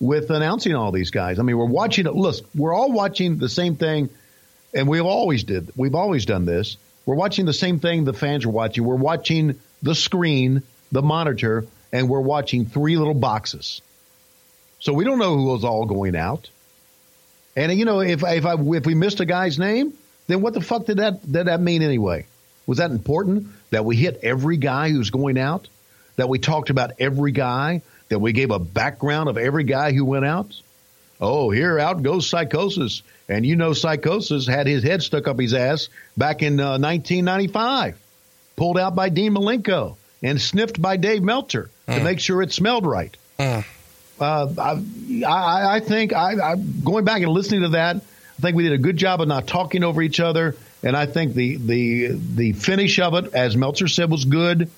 with 0.00 0.30
announcing 0.30 0.74
all 0.74 0.92
these 0.92 1.10
guys. 1.10 1.38
I 1.38 1.42
mean, 1.42 1.56
we're 1.56 1.66
watching 1.66 2.06
it. 2.06 2.14
Look, 2.14 2.36
we're 2.54 2.74
all 2.74 2.92
watching 2.92 3.38
the 3.38 3.48
same 3.48 3.76
thing, 3.76 4.10
and 4.74 4.88
we've 4.88 5.04
always 5.04 5.44
did. 5.44 5.70
We've 5.76 5.94
always 5.94 6.26
done 6.26 6.44
this. 6.44 6.76
We're 7.06 7.14
watching 7.14 7.46
the 7.46 7.52
same 7.52 7.80
thing 7.80 8.04
the 8.04 8.12
fans 8.12 8.44
are 8.44 8.50
watching. 8.50 8.84
We're 8.84 8.96
watching 8.96 9.60
the 9.82 9.94
screen, 9.94 10.62
the 10.94 11.02
monitor, 11.02 11.66
and 11.92 12.08
we're 12.08 12.20
watching 12.20 12.64
three 12.64 12.96
little 12.96 13.14
boxes. 13.14 13.82
So 14.78 14.92
we 14.92 15.04
don't 15.04 15.18
know 15.18 15.36
who 15.36 15.44
was 15.44 15.64
all 15.64 15.84
going 15.86 16.16
out. 16.16 16.48
And 17.56 17.76
you 17.76 17.84
know, 17.84 18.00
if 18.00 18.22
if 18.22 18.46
I, 18.46 18.54
if 18.54 18.86
we 18.86 18.94
missed 18.94 19.20
a 19.20 19.26
guy's 19.26 19.58
name, 19.58 19.92
then 20.28 20.40
what 20.40 20.54
the 20.54 20.60
fuck 20.60 20.86
did 20.86 20.98
that 20.98 21.20
did 21.30 21.46
that 21.46 21.60
mean 21.60 21.82
anyway? 21.82 22.26
Was 22.66 22.78
that 22.78 22.90
important 22.90 23.48
that 23.70 23.84
we 23.84 23.96
hit 23.96 24.20
every 24.22 24.56
guy 24.56 24.88
who's 24.88 25.10
going 25.10 25.36
out? 25.36 25.68
That 26.16 26.28
we 26.28 26.38
talked 26.38 26.70
about 26.70 26.92
every 26.98 27.32
guy? 27.32 27.82
That 28.08 28.20
we 28.20 28.32
gave 28.32 28.50
a 28.50 28.58
background 28.58 29.28
of 29.28 29.36
every 29.36 29.64
guy 29.64 29.92
who 29.92 30.04
went 30.04 30.24
out? 30.24 30.60
Oh, 31.20 31.50
here 31.50 31.78
out 31.78 32.02
goes 32.02 32.28
Psychosis, 32.28 33.02
and 33.28 33.44
you 33.44 33.56
know 33.56 33.72
Psychosis 33.72 34.46
had 34.46 34.66
his 34.66 34.82
head 34.82 35.02
stuck 35.02 35.26
up 35.26 35.38
his 35.38 35.54
ass 35.54 35.88
back 36.16 36.42
in 36.42 36.60
uh, 36.60 36.78
1995, 36.78 37.98
pulled 38.56 38.78
out 38.78 38.94
by 38.94 39.08
Dean 39.08 39.34
Malenko 39.34 39.96
and 40.24 40.40
sniffed 40.40 40.82
by 40.82 40.96
Dave 40.96 41.22
Meltzer 41.22 41.70
to 41.86 42.02
make 42.02 42.18
sure 42.18 42.42
it 42.42 42.52
smelled 42.52 42.84
right. 42.86 43.16
Uh, 44.18 44.48
I, 44.58 45.24
I, 45.26 45.76
I 45.76 45.80
think 45.80 46.12
I, 46.12 46.52
I 46.52 46.56
going 46.56 47.04
back 47.04 47.22
and 47.22 47.30
listening 47.30 47.62
to 47.62 47.68
that, 47.70 47.96
I 47.96 48.40
think 48.40 48.56
we 48.56 48.62
did 48.64 48.72
a 48.72 48.78
good 48.78 48.96
job 48.96 49.20
of 49.20 49.28
not 49.28 49.46
talking 49.46 49.84
over 49.84 50.00
each 50.02 50.18
other, 50.20 50.56
and 50.82 50.96
I 50.96 51.06
think 51.06 51.34
the 51.34 51.56
the 51.56 52.08
the 52.34 52.52
finish 52.52 52.98
of 52.98 53.14
it, 53.14 53.34
as 53.34 53.56
Meltzer 53.56 53.86
said, 53.86 54.10
was 54.10 54.24
good 54.24 54.70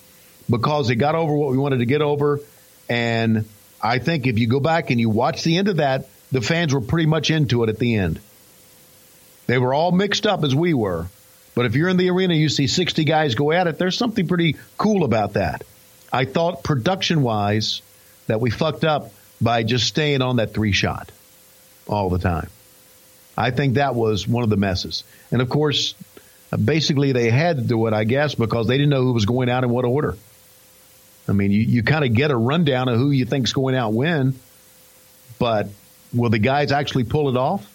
because 0.51 0.91
it 0.91 0.97
got 0.97 1.15
over 1.15 1.35
what 1.35 1.51
we 1.51 1.59
wanted 1.59 1.79
to 1.79 1.87
get 1.87 2.03
over, 2.03 2.41
and 2.89 3.45
I 3.83 3.99
think 3.99 4.27
if 4.27 4.39
you 4.39 4.49
go 4.49 4.61
back 4.61 4.91
and 4.91 4.99
you 4.99 5.11
watch 5.11 5.43
the 5.43 5.59
end 5.59 5.69
of 5.69 5.77
that, 5.77 6.09
the 6.33 6.41
fans 6.41 6.75
were 6.75 6.81
pretty 6.81 7.07
much 7.07 7.31
into 7.31 7.63
it 7.63 7.69
at 7.69 7.79
the 7.79 7.95
end. 7.95 8.21
They 9.47 9.59
were 9.59 9.73
all 9.75 9.93
mixed 9.93 10.27
up 10.27 10.45
as 10.45 10.55
we 10.55 10.75
were, 10.75 11.07
but 11.57 11.65
if 11.65 11.75
you're 11.75 11.89
in 11.89 11.97
the 11.97 12.11
arena, 12.11 12.35
you 12.35 12.51
see 12.51 12.67
60 12.67 13.05
guys 13.05 13.35
go 13.35 13.51
at 13.51 13.67
it. 13.67 13.79
There's 13.79 13.97
something 13.97 14.29
pretty 14.29 14.57
cool 14.77 15.05
about 15.05 15.33
that. 15.33 15.65
I 16.13 16.27
thought 16.27 16.63
production 16.63 17.23
wise 17.23 17.81
that 18.27 18.43
we 18.43 18.51
fucked 18.51 18.85
up 18.85 19.11
by 19.41 19.63
just 19.63 19.87
staying 19.87 20.21
on 20.21 20.37
that 20.37 20.53
three 20.53 20.73
shot 20.73 21.11
all 21.89 22.11
the 22.11 22.19
time. 22.19 22.51
I 23.39 23.53
think 23.53 23.75
that 23.75 23.95
was 23.95 24.29
one 24.29 24.45
of 24.45 24.51
the 24.51 24.59
messes. 24.59 25.03
And 25.33 25.41
of 25.41 25.49
course, 25.49 25.95
basically 26.63 27.13
they 27.13 27.31
had 27.31 27.57
to 27.57 27.63
do 27.63 27.87
it, 27.87 27.95
I 27.95 28.05
guess, 28.05 28.35
because 28.35 28.67
they 28.67 28.77
didn't 28.77 28.91
know 28.91 29.03
who 29.03 29.15
was 29.15 29.25
going 29.25 29.49
out 29.49 29.65
in 29.65 29.71
what 29.71 29.87
order. 29.87 30.15
I 31.27 31.33
mean, 31.33 31.53
you, 31.53 31.61
you 31.61 31.83
kind 31.83 32.05
of 32.05 32.13
get 32.13 32.31
a 32.31 32.37
rundown 32.37 32.89
of 32.89 32.99
who 32.99 33.11
you 33.11 33.25
think's 33.25 33.55
going 33.55 33.75
out 33.75 33.95
when, 33.95 34.39
but 35.39 35.69
will 36.13 36.31
the 36.31 36.39
guys 36.39 36.71
actually 36.71 37.05
pull 37.05 37.31
it 37.31 37.37
off? 37.39 37.67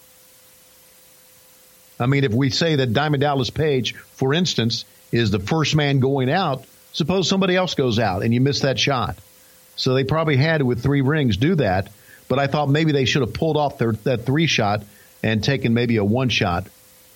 I 2.01 2.07
mean, 2.07 2.23
if 2.23 2.33
we 2.33 2.49
say 2.49 2.77
that 2.77 2.93
Diamond 2.93 3.21
Dallas 3.21 3.49
Page, 3.49 3.95
for 3.95 4.33
instance, 4.33 4.85
is 5.11 5.31
the 5.31 5.39
first 5.39 5.75
man 5.75 5.99
going 5.99 6.29
out, 6.29 6.65
suppose 6.93 7.27
somebody 7.27 7.55
else 7.55 7.75
goes 7.75 7.99
out 7.99 8.23
and 8.23 8.33
you 8.33 8.41
miss 8.41 8.61
that 8.61 8.79
shot. 8.79 9.17
So 9.75 9.93
they 9.93 10.03
probably 10.03 10.37
had 10.37 10.61
with 10.61 10.83
three 10.83 11.01
rings, 11.01 11.37
do 11.37 11.55
that. 11.55 11.91
But 12.27 12.39
I 12.39 12.47
thought 12.47 12.69
maybe 12.69 12.91
they 12.91 13.05
should 13.05 13.21
have 13.21 13.33
pulled 13.33 13.57
off 13.57 13.77
their, 13.77 13.91
that 13.91 14.25
three 14.25 14.47
shot 14.47 14.83
and 15.21 15.43
taken 15.43 15.73
maybe 15.73 15.97
a 15.97 16.03
one 16.03 16.29
shot 16.29 16.67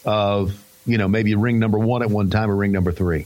of, 0.04 0.62
you 0.86 0.98
know, 0.98 1.08
maybe 1.08 1.36
ring 1.36 1.60
number 1.60 1.80
one 1.80 2.02
at 2.02 2.10
one 2.10 2.30
time 2.30 2.52
or 2.52 2.56
ring 2.56 2.72
number 2.72 2.92
three. 2.92 3.26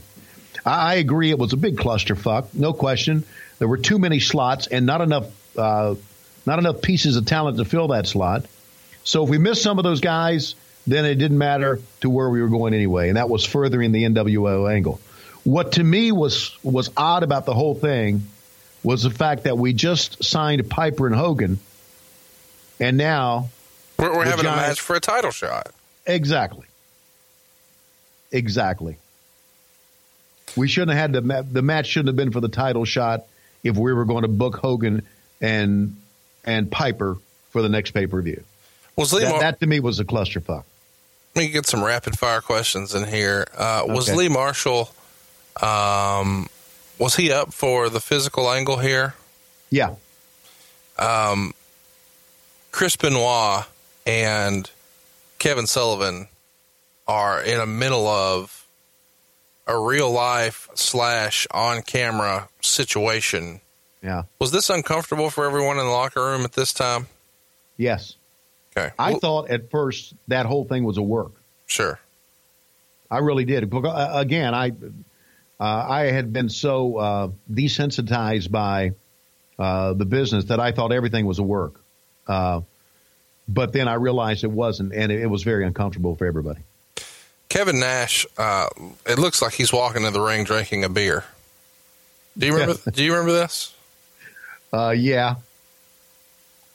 I, 0.64 0.92
I 0.92 0.94
agree. 0.94 1.30
It 1.30 1.38
was 1.38 1.52
a 1.52 1.56
big 1.56 1.76
clusterfuck, 1.76 2.54
no 2.54 2.72
question. 2.72 3.24
There 3.58 3.68
were 3.68 3.76
too 3.76 3.98
many 3.98 4.20
slots 4.20 4.66
and 4.68 4.86
not 4.86 5.00
enough, 5.00 5.58
uh, 5.58 5.96
not 6.46 6.58
enough 6.58 6.80
pieces 6.80 7.16
of 7.16 7.26
talent 7.26 7.58
to 7.58 7.64
fill 7.64 7.88
that 7.88 8.06
slot. 8.06 8.46
So 9.02 9.24
if 9.24 9.30
we 9.30 9.38
miss 9.38 9.60
some 9.60 9.78
of 9.78 9.84
those 9.84 10.00
guys, 10.00 10.54
then 10.90 11.04
it 11.04 11.14
didn't 11.16 11.38
matter 11.38 11.80
to 12.00 12.10
where 12.10 12.28
we 12.28 12.40
were 12.42 12.48
going 12.48 12.74
anyway, 12.74 13.08
and 13.08 13.16
that 13.16 13.28
was 13.28 13.44
furthering 13.44 13.92
the 13.92 14.04
NWO 14.04 14.72
angle. 14.72 15.00
What 15.44 15.72
to 15.72 15.84
me 15.84 16.12
was 16.12 16.56
was 16.62 16.90
odd 16.96 17.22
about 17.22 17.46
the 17.46 17.54
whole 17.54 17.74
thing 17.74 18.22
was 18.82 19.02
the 19.02 19.10
fact 19.10 19.44
that 19.44 19.56
we 19.58 19.72
just 19.72 20.24
signed 20.24 20.68
Piper 20.70 21.06
and 21.06 21.14
Hogan, 21.14 21.58
and 22.78 22.96
now 22.96 23.50
We're, 23.98 24.14
we're 24.16 24.24
having 24.24 24.46
a 24.46 24.50
match 24.50 24.80
for 24.80 24.96
a 24.96 25.00
title 25.00 25.30
shot. 25.30 25.70
exactly, 26.06 26.66
exactly. 28.32 28.96
We 30.56 30.66
shouldn't 30.68 30.96
have 30.96 31.12
had 31.14 31.24
the 31.24 31.46
the 31.50 31.62
match 31.62 31.86
shouldn't 31.86 32.08
have 32.08 32.16
been 32.16 32.32
for 32.32 32.40
the 32.40 32.48
title 32.48 32.84
shot 32.84 33.24
if 33.62 33.76
we 33.76 33.92
were 33.92 34.04
going 34.04 34.22
to 34.22 34.28
book 34.28 34.56
Hogan 34.56 35.06
and 35.40 35.96
and 36.44 36.70
Piper 36.70 37.18
for 37.50 37.62
the 37.62 37.68
next 37.68 37.92
pay 37.92 38.06
per 38.06 38.20
view. 38.20 38.42
Well, 38.96 39.06
That, 39.06 39.30
Mar- 39.30 39.40
that 39.40 39.60
to 39.60 39.66
me 39.66 39.80
was 39.80 40.00
a 40.00 40.04
clusterfuck. 40.04 40.64
Let 41.34 41.42
me 41.44 41.48
get 41.50 41.66
some 41.66 41.82
rapid 41.84 42.18
fire 42.18 42.40
questions 42.40 42.94
in 42.94 43.06
here. 43.06 43.46
Uh, 43.56 43.84
was 43.86 44.08
Okay. 44.08 44.18
Lee 44.18 44.28
Marshall, 44.28 44.90
um, 45.62 46.48
was 46.98 47.16
he 47.16 47.30
up 47.32 47.52
for 47.52 47.88
the 47.88 48.00
physical 48.00 48.50
angle 48.50 48.78
here? 48.78 49.14
Yeah, 49.70 49.94
Chris 52.72 52.96
Benoit 52.96 53.64
and 54.06 54.70
Kevin 55.38 55.66
Sullivan 55.66 56.28
are 57.06 57.40
in 57.42 57.58
the 57.58 57.66
middle 57.66 58.06
of 58.06 58.66
a 59.66 59.78
real 59.78 60.10
life 60.10 60.68
slash 60.74 61.46
on 61.52 61.82
camera 61.82 62.48
situation. 62.60 63.60
yeah, 64.02 64.24
Was 64.40 64.50
this 64.50 64.68
uncomfortable 64.70 65.30
for 65.30 65.44
everyone 65.46 65.78
in 65.78 65.84
the 65.84 65.90
locker 65.92 66.24
room 66.24 66.44
at 66.44 66.52
this 66.52 66.72
time? 66.72 67.06
yes. 67.76 68.16
Okay. 68.76 68.92
I 68.98 69.10
Well, 69.12 69.20
thought 69.20 69.50
at 69.50 69.70
first 69.70 70.14
that 70.28 70.46
whole 70.46 70.64
thing 70.64 70.84
was 70.84 70.96
a 70.96 71.02
work. 71.02 71.32
sure. 71.66 71.98
I 73.12 73.18
really 73.18 73.44
did. 73.44 73.72
Uh, 73.74 74.10
Again, 74.14 74.54
I 74.54 74.68
uh, 75.58 75.64
I 75.64 76.02
had 76.12 76.32
been 76.32 76.48
so 76.48 76.96
uh, 76.96 77.28
desensitized 77.52 78.50
by 78.52 78.92
uh, 79.58 79.94
the 79.94 80.04
business 80.04 80.44
that 80.46 80.60
I 80.60 80.70
thought 80.72 80.92
everything 80.92 81.26
was 81.26 81.38
a 81.40 81.42
work. 81.42 81.74
Uh, 82.28 82.60
but 83.48 83.72
then 83.72 83.88
I 83.88 83.94
realized 83.94 84.44
it 84.44 84.50
wasn't, 84.52 84.92
and 84.94 85.10
it, 85.10 85.22
it 85.22 85.26
was 85.26 85.42
very 85.42 85.66
uncomfortable 85.66 86.14
for 86.14 86.24
everybody. 86.24 86.60
Kevin 87.48 87.80
Nash, 87.80 88.24
uh, 88.38 88.68
it 89.04 89.18
looks 89.18 89.42
like 89.42 89.54
he's 89.54 89.72
walking 89.72 90.04
to 90.04 90.12
the 90.12 90.20
ring 90.20 90.44
drinking 90.44 90.84
a 90.84 90.88
beer. 90.88 91.24
Do 92.38 92.46
you 92.46 92.52
remember? 92.52 92.80
do 92.92 93.02
you 93.02 93.10
remember 93.12 93.32
this? 93.32 93.74
Uh, 94.72 94.90
yeah, 94.96 95.34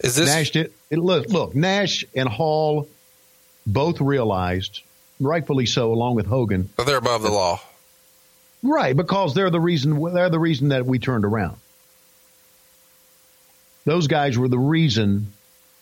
Is 0.01 0.17
this 0.17 0.27
Nash 0.27 0.51
did. 0.51 0.73
It, 0.89 0.99
look, 0.99 1.27
look, 1.29 1.55
Nash 1.55 2.05
and 2.15 2.29
Hall 2.29 2.87
both 3.65 3.99
realized, 4.01 4.81
rightfully 5.19 5.65
so, 5.65 5.91
along 5.91 6.15
with 6.15 6.27
Hogan, 6.27 6.69
That 6.77 6.85
they're 6.85 6.97
above 6.97 7.23
the 7.23 7.31
law? 7.31 7.59
Right, 8.61 8.95
because 8.95 9.33
they're 9.33 9.49
the 9.49 9.59
reason 9.59 10.01
they're 10.13 10.29
the 10.29 10.39
reason 10.39 10.69
that 10.69 10.85
we 10.85 10.99
turned 10.99 11.25
around. 11.25 11.57
Those 13.85 14.07
guys 14.07 14.37
were 14.37 14.47
the 14.47 14.57
reason 14.57 15.33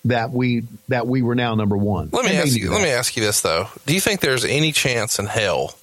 that 0.06 0.32
we 0.32 0.64
that 0.90 1.08
we 1.08 1.22
were 1.22 1.36
now 1.36 1.56
number 1.56 1.78
one. 1.78 2.10
Let 2.12 2.26
me 2.26 2.36
ask 2.36 2.58
you. 2.58 2.70
Let 2.70 2.82
me 2.82 2.90
ask 2.90 3.16
you 3.16 3.24
this 3.24 3.40
though: 3.40 3.70
Do 3.86 3.94
you 3.94 4.02
think 4.02 4.20
there's 4.20 4.44
any 4.44 4.74
chance 4.74 5.18
in 5.18 5.28
hell 5.28 5.76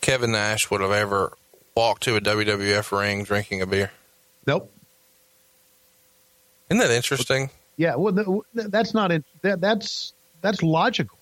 Kevin 0.00 0.32
Nash 0.32 0.68
would 0.70 0.80
have 0.80 0.90
ever 0.90 1.32
walked 1.76 2.02
to 2.04 2.16
a 2.16 2.20
WWF 2.20 2.98
ring 2.98 3.22
drinking 3.22 3.62
a 3.62 3.66
beer? 3.66 3.92
Nope. 4.44 4.72
Isn't 6.68 6.80
that 6.80 6.90
interesting? 6.90 7.50
Yeah. 7.76 7.96
Well, 7.96 8.44
that's 8.54 8.94
not 8.94 9.12
it. 9.12 9.24
That, 9.42 9.60
that's 9.60 10.12
that's 10.40 10.62
logical. 10.62 11.18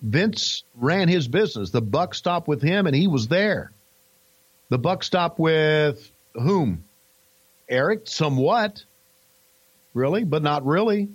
Vince 0.00 0.62
ran 0.76 1.08
his 1.08 1.26
business. 1.26 1.70
The 1.70 1.82
buck 1.82 2.14
stopped 2.14 2.46
with 2.46 2.62
him, 2.62 2.86
and 2.86 2.94
he 2.94 3.08
was 3.08 3.28
there. 3.28 3.72
The 4.68 4.78
buck 4.78 5.02
stopped 5.02 5.38
with 5.38 6.10
whom? 6.34 6.84
Eric, 7.68 8.02
somewhat. 8.04 8.84
Really, 9.94 10.24
but 10.24 10.42
not 10.42 10.64
really. 10.64 11.08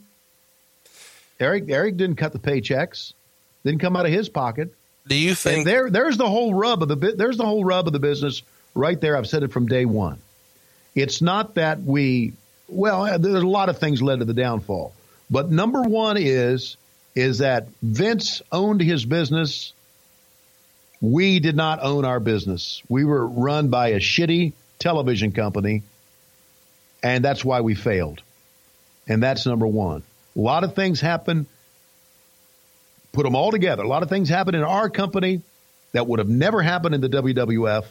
Eric 1.39 1.65
Eric 1.69 1.97
didn't 1.97 2.17
cut 2.17 2.33
the 2.33 2.39
paychecks. 2.39 3.13
Didn't 3.63 3.79
come 3.79 3.95
out 3.95 4.05
of 4.05 4.11
his 4.11 4.27
pocket. 4.27 4.73
Do 5.07 5.15
you 5.15 5.29
And 5.29 5.37
think? 5.37 5.65
there, 5.65 5.89
there's 5.89 6.17
the 6.17 6.29
whole 6.29 6.53
rub 6.53 6.81
of 6.81 6.89
the 6.89 6.95
bit. 6.95 7.17
There's 7.17 7.37
the 7.37 7.45
whole 7.45 7.63
rub 7.63 7.87
of 7.87 7.93
the 7.93 7.99
business 7.99 8.41
right 8.73 8.99
there. 8.99 9.15
I've 9.17 9.27
said 9.27 9.43
it 9.43 9.51
from 9.51 9.67
day 9.67 9.85
one. 9.85 10.19
It's 10.95 11.21
not 11.21 11.55
that 11.55 11.81
we. 11.83 12.33
Well, 12.67 13.19
there's 13.19 13.43
a 13.43 13.47
lot 13.47 13.69
of 13.69 13.77
things 13.79 14.01
led 14.01 14.19
to 14.19 14.25
the 14.25 14.33
downfall, 14.33 14.93
But 15.29 15.51
number 15.51 15.81
one 15.81 16.17
is 16.17 16.77
is 17.15 17.39
that 17.39 17.67
Vince 17.81 18.41
owned 18.51 18.81
his 18.81 19.05
business. 19.05 19.73
We 20.99 21.39
did 21.39 21.55
not 21.55 21.83
own 21.83 22.05
our 22.05 22.19
business. 22.19 22.81
We 22.89 23.03
were 23.05 23.27
run 23.27 23.69
by 23.69 23.89
a 23.89 23.99
shitty 23.99 24.53
television 24.79 25.31
company, 25.31 25.83
and 27.03 27.23
that's 27.23 27.45
why 27.45 27.61
we 27.61 27.75
failed. 27.75 28.21
And 29.07 29.21
that's 29.21 29.45
number 29.45 29.67
one. 29.67 30.03
A 30.35 30.39
lot 30.39 30.63
of 30.63 30.75
things 30.75 31.01
happen. 31.01 31.45
Put 33.11 33.23
them 33.23 33.35
all 33.35 33.51
together. 33.51 33.83
A 33.83 33.87
lot 33.87 34.01
of 34.01 34.09
things 34.09 34.29
happen 34.29 34.55
in 34.55 34.63
our 34.63 34.89
company 34.89 35.41
that 35.91 36.07
would 36.07 36.19
have 36.19 36.29
never 36.29 36.61
happened 36.61 36.95
in 36.95 37.01
the 37.01 37.09
WWF 37.09 37.85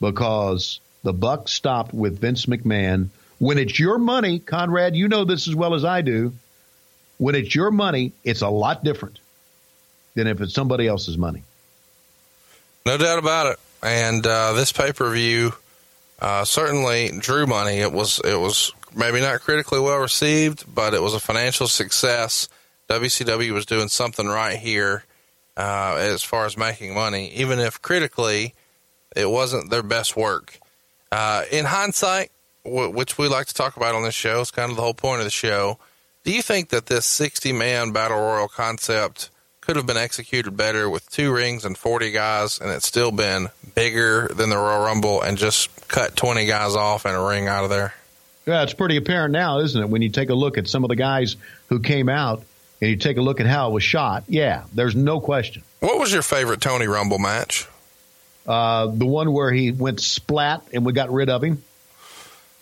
because 0.00 0.80
the 1.02 1.12
buck 1.12 1.48
stopped 1.48 1.92
with 1.92 2.20
Vince 2.20 2.46
McMahon. 2.46 3.08
When 3.44 3.58
it's 3.58 3.78
your 3.78 3.98
money, 3.98 4.38
Conrad, 4.38 4.96
you 4.96 5.06
know 5.06 5.26
this 5.26 5.46
as 5.48 5.54
well 5.54 5.74
as 5.74 5.84
I 5.84 6.00
do. 6.00 6.32
When 7.18 7.34
it's 7.34 7.54
your 7.54 7.70
money, 7.70 8.14
it's 8.24 8.40
a 8.40 8.48
lot 8.48 8.82
different 8.82 9.20
than 10.14 10.26
if 10.26 10.40
it's 10.40 10.54
somebody 10.54 10.88
else's 10.88 11.18
money. 11.18 11.42
No 12.86 12.96
doubt 12.96 13.18
about 13.18 13.48
it. 13.48 13.60
And 13.82 14.26
uh, 14.26 14.54
this 14.54 14.72
pay 14.72 14.92
per 14.92 15.12
view 15.12 15.52
uh, 16.20 16.46
certainly 16.46 17.10
drew 17.18 17.46
money. 17.46 17.80
It 17.80 17.92
was 17.92 18.18
it 18.24 18.40
was 18.40 18.72
maybe 18.96 19.20
not 19.20 19.42
critically 19.42 19.78
well 19.78 19.98
received, 19.98 20.64
but 20.66 20.94
it 20.94 21.02
was 21.02 21.12
a 21.12 21.20
financial 21.20 21.68
success. 21.68 22.48
WCW 22.88 23.50
was 23.50 23.66
doing 23.66 23.88
something 23.88 24.26
right 24.26 24.56
here 24.56 25.04
uh, 25.58 25.96
as 25.98 26.22
far 26.22 26.46
as 26.46 26.56
making 26.56 26.94
money, 26.94 27.30
even 27.34 27.58
if 27.58 27.82
critically 27.82 28.54
it 29.14 29.28
wasn't 29.28 29.68
their 29.68 29.82
best 29.82 30.16
work. 30.16 30.58
Uh, 31.12 31.42
in 31.52 31.66
hindsight, 31.66 32.30
which 32.64 33.18
we 33.18 33.28
like 33.28 33.46
to 33.46 33.54
talk 33.54 33.76
about 33.76 33.94
on 33.94 34.02
this 34.02 34.14
show, 34.14 34.40
it's 34.40 34.50
kind 34.50 34.70
of 34.70 34.76
the 34.76 34.82
whole 34.82 34.94
point 34.94 35.20
of 35.20 35.24
the 35.24 35.30
show. 35.30 35.78
Do 36.24 36.32
you 36.32 36.42
think 36.42 36.70
that 36.70 36.86
this 36.86 37.04
60 37.06 37.52
man 37.52 37.92
battle 37.92 38.18
royal 38.18 38.48
concept 38.48 39.30
could 39.60 39.76
have 39.76 39.86
been 39.86 39.96
executed 39.96 40.56
better 40.56 40.88
with 40.90 41.08
two 41.10 41.32
rings 41.32 41.64
and 41.64 41.76
40 41.76 42.10
guys 42.10 42.58
and 42.58 42.70
it's 42.70 42.86
still 42.86 43.10
been 43.12 43.48
bigger 43.74 44.28
than 44.28 44.50
the 44.50 44.56
Royal 44.56 44.84
Rumble 44.84 45.22
and 45.22 45.38
just 45.38 45.88
cut 45.88 46.16
20 46.16 46.46
guys 46.46 46.74
off 46.76 47.04
and 47.06 47.16
a 47.16 47.20
ring 47.20 47.48
out 47.48 47.64
of 47.64 47.70
there? 47.70 47.94
Yeah, 48.46 48.62
it's 48.62 48.74
pretty 48.74 48.96
apparent 48.98 49.32
now, 49.32 49.60
isn't 49.60 49.82
it? 49.82 49.88
When 49.88 50.02
you 50.02 50.10
take 50.10 50.28
a 50.28 50.34
look 50.34 50.58
at 50.58 50.68
some 50.68 50.84
of 50.84 50.88
the 50.88 50.96
guys 50.96 51.36
who 51.68 51.80
came 51.80 52.10
out 52.10 52.42
and 52.82 52.90
you 52.90 52.96
take 52.96 53.16
a 53.16 53.22
look 53.22 53.40
at 53.40 53.46
how 53.46 53.70
it 53.70 53.72
was 53.72 53.82
shot, 53.82 54.24
yeah, 54.28 54.64
there's 54.74 54.94
no 54.94 55.18
question. 55.18 55.62
What 55.80 55.98
was 55.98 56.12
your 56.12 56.22
favorite 56.22 56.60
Tony 56.60 56.86
Rumble 56.86 57.18
match? 57.18 57.66
Uh, 58.46 58.88
the 58.88 59.06
one 59.06 59.32
where 59.32 59.50
he 59.50 59.70
went 59.70 60.00
splat 60.00 60.62
and 60.74 60.84
we 60.84 60.92
got 60.92 61.10
rid 61.10 61.30
of 61.30 61.42
him. 61.42 61.62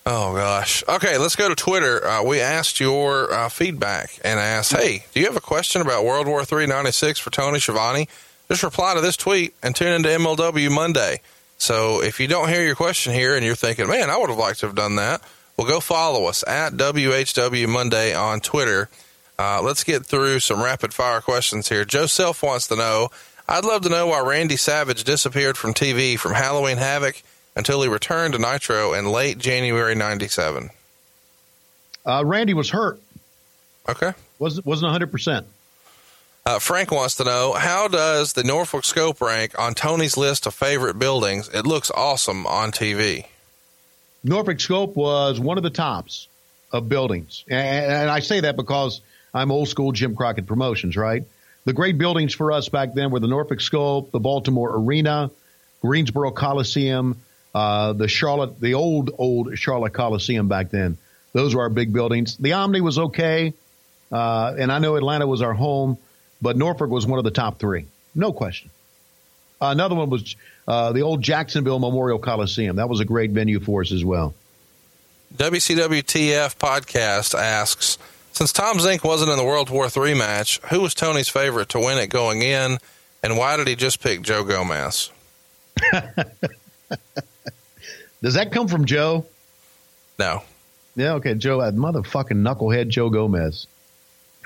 Oh 0.05 0.35
gosh. 0.35 0.83
Okay, 0.89 1.17
let's 1.17 1.37
go 1.37 1.49
to 1.49 1.55
Twitter. 1.55 2.05
Uh, 2.05 2.25
we 2.25 2.41
asked 2.41 2.81
your 2.81 3.33
uh, 3.33 3.49
feedback 3.49 4.19
and 4.25 4.41
asked, 4.41 4.73
"Hey, 4.73 5.05
do 5.15 5.21
you 5.21 5.27
have 5.27 5.37
a 5.37 5.41
question 5.41 5.81
about 5.81 6.05
World 6.05 6.27
War 6.27 6.43
III 6.51 6.67
'96 6.67 7.21
for 7.21 7.31
Tony 7.31 7.61
Schiavone? 7.61 8.09
Just 8.49 8.65
reply 8.65 8.95
to 8.95 9.01
this 9.01 9.17
tweet 9.17 9.55
and 9.63 9.77
tune 9.77 9.93
into 9.93 10.09
MLW 10.09 10.71
Monday." 10.71 11.21
So 11.57 12.03
if 12.03 12.19
you 12.19 12.27
don't 12.27 12.49
hear 12.49 12.65
your 12.65 12.75
question 12.75 13.13
here 13.13 13.37
and 13.37 13.47
you're 13.47 13.55
thinking, 13.55 13.87
"Man, 13.87 14.11
I 14.11 14.17
would 14.17 14.29
have 14.29 14.39
liked 14.39 14.61
to 14.61 14.67
have 14.67 14.75
done 14.75 14.97
that," 14.97 15.23
well, 15.57 15.69
go 15.69 15.79
follow 15.79 16.27
us 16.27 16.43
at 16.49 16.73
WHW 16.73 17.69
Monday 17.69 18.13
on 18.13 18.41
Twitter. 18.41 18.89
Uh, 19.39 19.63
let's 19.63 19.85
get 19.85 20.05
through 20.05 20.41
some 20.41 20.61
rapid 20.61 20.93
fire 20.93 21.21
questions 21.21 21.69
here. 21.69 21.85
Joe 21.85 22.07
Self 22.07 22.43
wants 22.43 22.67
to 22.69 22.77
know. 22.77 23.11
I'd 23.49 23.65
love 23.65 23.83
to 23.83 23.89
know 23.89 24.09
why 24.09 24.21
Randy 24.21 24.57
Savage 24.57 25.05
disappeared 25.05 25.57
from 25.57 25.75
TV 25.75 26.19
from 26.19 26.35
Halloween 26.35 26.79
Havoc 26.79 27.23
until 27.57 27.83
he 27.83 27.89
returned 27.89 28.35
to 28.35 28.39
Nitro 28.39 28.95
in 28.95 29.07
late 29.07 29.39
January 29.39 29.95
'97. 29.95 30.71
Uh, 32.05 32.23
Randy 32.25 32.55
was 32.55 32.71
hurt. 32.71 33.01
Okay. 33.89 34.13
wasn't 34.39 34.67
wasn't 34.67 34.87
100. 34.87 35.11
percent 35.11 35.47
Uh, 36.47 36.59
Frank 36.59 36.91
wants 36.91 37.17
to 37.17 37.25
know 37.25 37.53
how 37.53 37.89
does 37.89 38.33
the 38.33 38.45
Norfolk 38.45 38.85
Scope 38.85 39.21
rank 39.21 39.59
on 39.59 39.75
Tony's 39.75 40.17
list 40.17 40.47
of 40.47 40.55
favorite 40.55 40.99
buildings? 40.99 41.49
It 41.53 41.67
looks 41.67 41.91
awesome 41.91 42.47
on 42.47 42.73
TV. 42.73 43.27
Norfolk 44.25 44.61
Scope 44.61 44.97
was 44.97 45.41
one 45.41 45.57
of 45.57 45.63
the 45.65 45.71
tops 45.71 46.29
of 46.73 46.89
buildings, 46.89 47.45
and, 47.49 47.93
and 47.93 48.11
I 48.11 48.21
say 48.21 48.41
that 48.41 48.57
because 48.57 49.01
I'm 49.35 49.51
old 49.51 49.69
school 49.69 49.93
Jim 49.93 50.15
Crockett 50.15 50.47
Promotions, 50.47 50.97
right? 50.97 51.25
The 51.65 51.73
great 51.73 51.99
buildings 51.99 52.35
for 52.35 52.51
us 52.53 52.69
back 52.69 52.95
then 52.95 53.11
were 53.11 53.21
the 53.21 53.29
Norfolk 53.29 53.61
Scope, 53.61 54.11
the 54.11 54.21
Baltimore 54.21 54.75
Arena, 54.77 55.31
Greensboro 55.81 56.31
Coliseum, 56.33 57.21
uh, 57.55 57.93
the 57.93 58.09
Charlotte, 58.09 58.61
the 58.61 58.75
old 58.75 59.11
old 59.19 59.59
Charlotte 59.59 59.93
Coliseum 59.93 60.49
back 60.49 60.71
then. 60.71 60.99
Those 61.33 61.55
were 61.55 61.63
our 61.63 61.71
big 61.71 61.93
buildings. 61.93 62.37
The 62.37 62.53
Omni 62.53 62.81
was 62.81 62.99
okay, 62.99 63.55
uh, 64.11 64.55
and 64.59 64.71
I 64.71 64.79
know 64.79 64.97
Atlanta 64.97 65.27
was 65.27 65.43
our 65.43 65.55
home, 65.55 65.99
but 66.41 66.57
Norfolk 66.57 66.91
was 66.91 67.07
one 67.07 67.19
of 67.19 67.25
the 67.25 67.31
top 67.31 67.59
three, 67.59 67.87
no 68.15 68.33
question. 68.33 68.71
Uh, 69.61 69.67
another 69.67 69.95
one 69.95 70.11
was 70.11 70.37
uh, 70.67 70.93
the 70.93 71.03
old 71.03 71.23
Jacksonville 71.23 71.79
Memorial 71.79 72.19
Coliseum. 72.19 72.77
That 72.77 72.89
was 72.89 73.01
a 73.01 73.05
great 73.05 73.31
venue 73.31 73.61
for 73.61 73.83
us 73.83 73.93
as 73.93 74.05
well. 74.05 74.35
WCWTF 75.37 76.57
podcast 76.57 77.39
asks, 77.39 77.97
since 78.33 78.53
Tom 78.53 78.79
Zenk 78.79 79.05
wasn't 79.05 79.31
in 79.31 79.39
the 79.39 79.45
World 79.45 79.71
War 79.71 79.89
III 79.95 80.15
match, 80.15 80.59
who 80.71 80.81
was 80.81 80.95
Tony's 80.95 81.29
favorite 81.29 81.69
to 81.71 81.79
win 81.79 81.99
it 81.99 82.09
going 82.09 82.43
in, 82.43 82.79
and 83.23 83.39
why 83.39 83.57
did 83.57 83.69
he 83.69 83.77
just 83.77 84.01
pick 84.01 84.23
Joe 84.23 84.43
Gomez? 84.43 85.11
Does 88.23 88.35
that 88.35 88.53
come 88.53 88.69
from 88.69 88.85
Joe? 88.85 89.27
No. 90.19 90.43
Yeah, 90.95 91.15
okay, 91.15 91.35
Joe, 91.35 91.61
that 91.63 91.75
motherfucking 91.75 92.31
knucklehead 92.43 92.89
Joe 92.89 93.11
Gomez. 93.11 93.67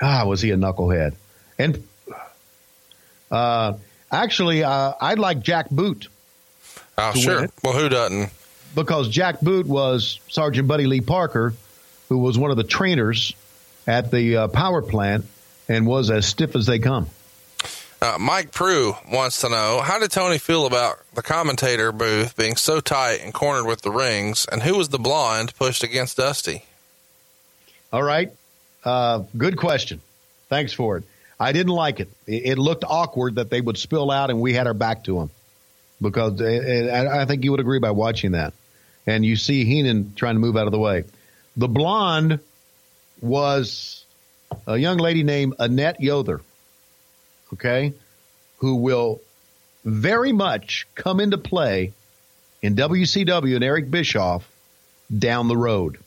Ah, 0.01 0.25
was 0.25 0.41
he 0.41 0.51
a 0.51 0.57
knucklehead? 0.57 1.13
And 1.59 1.83
uh, 3.29 3.73
actually, 4.11 4.63
uh, 4.63 4.93
I'd 4.99 5.19
like 5.19 5.41
Jack 5.41 5.69
Boot 5.69 6.07
Oh, 6.99 7.13
sure. 7.13 7.47
Well, 7.63 7.73
who 7.73 7.89
doesn't? 7.89 8.31
because 8.73 9.09
Jack 9.09 9.39
Boot 9.41 9.65
was 9.67 10.19
Sergeant 10.29 10.67
Buddy 10.67 10.85
Lee 10.85 11.01
Parker, 11.01 11.53
who 12.09 12.17
was 12.17 12.37
one 12.37 12.51
of 12.51 12.57
the 12.57 12.63
trainers 12.63 13.33
at 13.85 14.11
the 14.11 14.37
uh, 14.37 14.47
power 14.47 14.81
plant 14.81 15.25
and 15.69 15.85
was 15.85 16.09
as 16.11 16.25
stiff 16.27 16.55
as 16.55 16.65
they 16.65 16.79
come. 16.79 17.07
Uh, 17.99 18.17
Mike 18.19 18.51
Prue 18.51 18.95
wants 19.11 19.41
to 19.41 19.49
know 19.49 19.81
how 19.83 19.97
did 19.97 20.11
Tony 20.11 20.37
feel 20.37 20.67
about 20.67 20.99
the 21.15 21.23
commentator 21.23 21.91
booth 21.91 22.37
being 22.37 22.55
so 22.55 22.79
tight 22.79 23.21
and 23.23 23.33
cornered 23.33 23.65
with 23.65 23.81
the 23.81 23.89
rings, 23.89 24.45
and 24.51 24.61
who 24.61 24.77
was 24.77 24.89
the 24.89 24.99
blonde 24.99 25.55
pushed 25.55 25.83
against 25.83 26.17
Dusty? 26.17 26.63
All 27.91 28.03
right. 28.03 28.31
Uh, 28.83 29.23
good 29.35 29.57
question. 29.57 30.01
Thanks 30.49 30.73
for 30.73 30.97
it. 30.97 31.03
I 31.39 31.51
didn't 31.51 31.73
like 31.73 31.99
it. 31.99 32.09
it. 32.25 32.57
Looked 32.57 32.83
awkward 32.87 33.35
that 33.35 33.49
they 33.49 33.61
would 33.61 33.77
spill 33.77 34.11
out 34.11 34.29
and 34.29 34.41
we 34.41 34.53
had 34.53 34.67
our 34.67 34.73
back 34.73 35.03
to 35.05 35.19
them 35.19 35.29
because 36.01 36.41
uh, 36.41 36.45
I 36.45 37.21
I 37.21 37.25
think 37.25 37.43
you 37.43 37.51
would 37.51 37.59
agree 37.59 37.79
by 37.79 37.91
watching 37.91 38.31
that. 38.31 38.53
And 39.05 39.25
you 39.25 39.35
see 39.35 39.63
Heenan 39.65 40.13
trying 40.15 40.35
to 40.35 40.39
move 40.39 40.57
out 40.57 40.67
of 40.67 40.71
the 40.71 40.79
way. 40.79 41.05
The 41.55 41.67
blonde 41.67 42.39
was 43.21 44.03
a 44.65 44.77
young 44.77 44.97
lady 44.97 45.23
named 45.23 45.55
Annette 45.59 45.99
Yother, 46.01 46.41
okay, 47.53 47.93
who 48.57 48.75
will 48.75 49.21
very 49.85 50.31
much 50.31 50.87
come 50.95 51.19
into 51.19 51.37
play 51.37 51.93
in 52.61 52.75
WCW 52.75 53.55
and 53.55 53.63
Eric 53.63 53.89
Bischoff 53.89 54.49
down 55.15 55.47
the 55.47 55.57
road. 55.57 55.97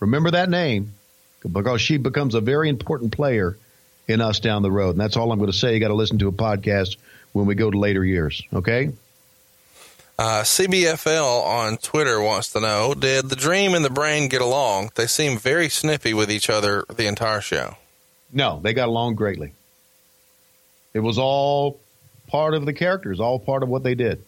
Remember 0.00 0.30
that 0.32 0.48
name 0.48 0.92
because 1.50 1.80
she 1.80 1.96
becomes 1.96 2.34
a 2.34 2.40
very 2.40 2.68
important 2.68 3.12
player 3.12 3.56
in 4.08 4.20
us 4.20 4.40
down 4.40 4.62
the 4.62 4.70
road. 4.70 4.90
And 4.90 5.00
that's 5.00 5.16
all 5.16 5.32
I'm 5.32 5.38
going 5.38 5.50
to 5.50 5.56
say. 5.56 5.74
You 5.74 5.80
got 5.80 5.88
to 5.88 5.94
listen 5.94 6.18
to 6.18 6.28
a 6.28 6.32
podcast 6.32 6.96
when 7.32 7.46
we 7.46 7.54
go 7.54 7.70
to 7.70 7.78
later 7.78 8.04
years. 8.04 8.42
Okay. 8.52 8.92
Uh, 10.18 10.42
CBFL 10.42 11.44
on 11.44 11.76
Twitter 11.76 12.20
wants 12.20 12.52
to 12.52 12.60
know 12.60 12.94
Did 12.94 13.28
the 13.28 13.36
dream 13.36 13.74
and 13.74 13.84
the 13.84 13.90
brain 13.90 14.28
get 14.28 14.40
along? 14.40 14.90
They 14.94 15.06
seem 15.06 15.36
very 15.36 15.68
snippy 15.68 16.14
with 16.14 16.30
each 16.30 16.48
other 16.48 16.84
the 16.88 17.06
entire 17.06 17.42
show. 17.42 17.76
No, 18.32 18.60
they 18.62 18.72
got 18.72 18.88
along 18.88 19.16
greatly. 19.16 19.52
It 20.96 21.02
was 21.02 21.18
all 21.18 21.78
part 22.28 22.54
of 22.54 22.64
the 22.64 22.72
characters, 22.72 23.20
all 23.20 23.38
part 23.38 23.62
of 23.62 23.68
what 23.68 23.82
they 23.82 23.94
did. 23.94 24.22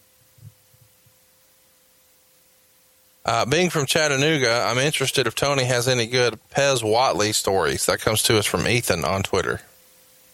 Uh, 3.25 3.45
being 3.45 3.71
from 3.71 3.87
Chattanooga, 3.87 4.67
I'm 4.67 4.77
interested 4.77 5.25
if 5.25 5.33
Tony 5.33 5.63
has 5.63 5.87
any 5.87 6.05
good 6.05 6.37
Pez 6.51 6.83
Whatley 6.83 7.33
stories. 7.33 7.87
That 7.87 8.01
comes 8.01 8.21
to 8.23 8.37
us 8.37 8.45
from 8.45 8.67
Ethan 8.67 9.03
on 9.03 9.23
Twitter. 9.23 9.61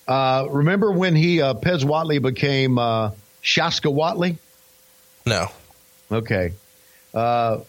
Uh, 0.10 0.48
remember 0.50 0.92
when 0.92 1.16
he, 1.16 1.42
uh, 1.42 1.54
Pez 1.54 1.86
Whatley 1.86 2.22
became, 2.22 2.78
uh, 2.78 3.12
Shaska 3.42 3.90
Whatley? 3.90 4.36
No. 5.26 5.48
Okay. 6.12 6.52
Uh, 7.14 7.60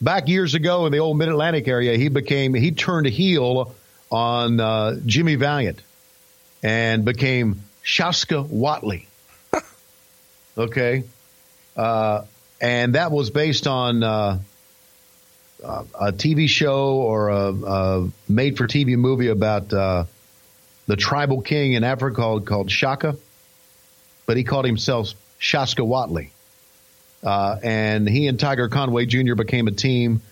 back 0.00 0.26
years 0.26 0.54
ago 0.54 0.86
in 0.86 0.92
the 0.92 0.98
old 0.98 1.16
Mid 1.16 1.28
Atlantic 1.28 1.68
area, 1.68 1.96
he 1.96 2.08
became 2.08 2.54
he 2.54 2.72
turned 2.72 3.06
a 3.06 3.10
heel 3.10 3.72
on 4.10 4.58
uh, 4.58 4.96
Jimmy 5.06 5.36
Valiant 5.36 5.80
and 6.64 7.04
became 7.04 7.62
Shaska 7.86 8.44
Whatley. 8.48 9.06
okay. 10.58 11.04
Uh, 11.76 12.24
and 12.60 12.96
that 12.96 13.12
was 13.12 13.30
based 13.30 13.68
on 13.68 14.02
uh, 14.02 14.40
uh, 15.62 15.84
a 15.94 16.12
TV 16.12 16.48
show 16.48 16.96
or 16.96 17.28
a, 17.28 17.52
a 17.52 18.08
made 18.28 18.58
for 18.58 18.66
TV 18.66 18.96
movie 18.96 19.28
about 19.28 19.72
uh, 19.72 20.04
the 20.88 20.96
tribal 20.96 21.42
king 21.42 21.74
in 21.74 21.84
Africa 21.84 22.16
called, 22.16 22.46
called 22.46 22.70
Shaka, 22.70 23.16
but 24.26 24.36
he 24.36 24.42
called 24.42 24.64
himself 24.64 25.12
Shaska 25.40 25.86
Whatley. 25.86 26.30
Uh, 27.22 27.58
and 27.62 28.08
he 28.08 28.26
and 28.26 28.38
Tiger 28.38 28.68
Conway 28.68 29.06
Jr. 29.06 29.34
became 29.34 29.68
a 29.68 29.72
team. 29.72 30.22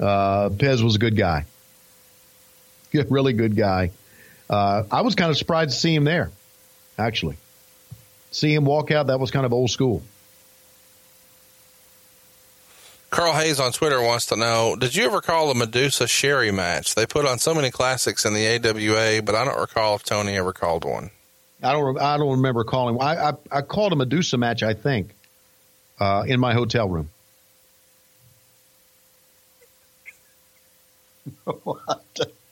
Uh, 0.00 0.50
Pez 0.50 0.82
was 0.82 0.96
a 0.96 0.98
good 0.98 1.16
guy, 1.16 1.46
really 3.08 3.32
good 3.32 3.56
guy. 3.56 3.92
I 4.50 5.00
was 5.00 5.14
kind 5.14 5.30
of 5.30 5.36
surprised 5.36 5.70
to 5.70 5.76
see 5.76 5.94
him 5.94 6.04
there, 6.04 6.30
actually. 6.98 7.36
See 8.30 8.52
him 8.52 8.64
walk 8.64 8.90
out, 8.90 9.06
that 9.08 9.20
was 9.20 9.30
kind 9.30 9.46
of 9.46 9.52
old 9.52 9.70
school. 9.70 10.02
Carl 13.10 13.32
Hayes 13.32 13.60
on 13.60 13.70
Twitter 13.70 14.02
wants 14.02 14.26
to 14.26 14.36
know 14.36 14.74
Did 14.74 14.96
you 14.96 15.04
ever 15.04 15.20
call 15.20 15.46
the 15.46 15.54
Medusa 15.54 16.08
Sherri 16.08 16.50
match? 16.50 16.96
They 16.96 17.06
put 17.06 17.24
on 17.26 17.38
so 17.38 17.54
many 17.54 17.70
classics 17.70 18.24
in 18.24 18.34
the 18.34 18.44
AWA, 18.44 19.22
but 19.22 19.36
I 19.36 19.44
don't 19.44 19.60
recall 19.60 19.94
if 19.94 20.02
Tony 20.02 20.36
ever 20.36 20.52
called 20.52 20.84
one. 20.84 21.10
I 21.62 21.72
don't. 21.72 21.96
I 22.00 22.16
don't 22.16 22.32
remember 22.32 22.64
calling. 22.64 23.00
I 23.00 23.28
I, 23.28 23.32
I 23.52 23.62
called 23.62 23.92
a 23.92 23.96
Medusa 23.96 24.36
match. 24.36 24.64
I 24.64 24.74
think 24.74 25.14
uh, 26.00 26.24
in 26.26 26.40
my 26.40 26.54
hotel 26.54 26.88
room. 26.88 27.08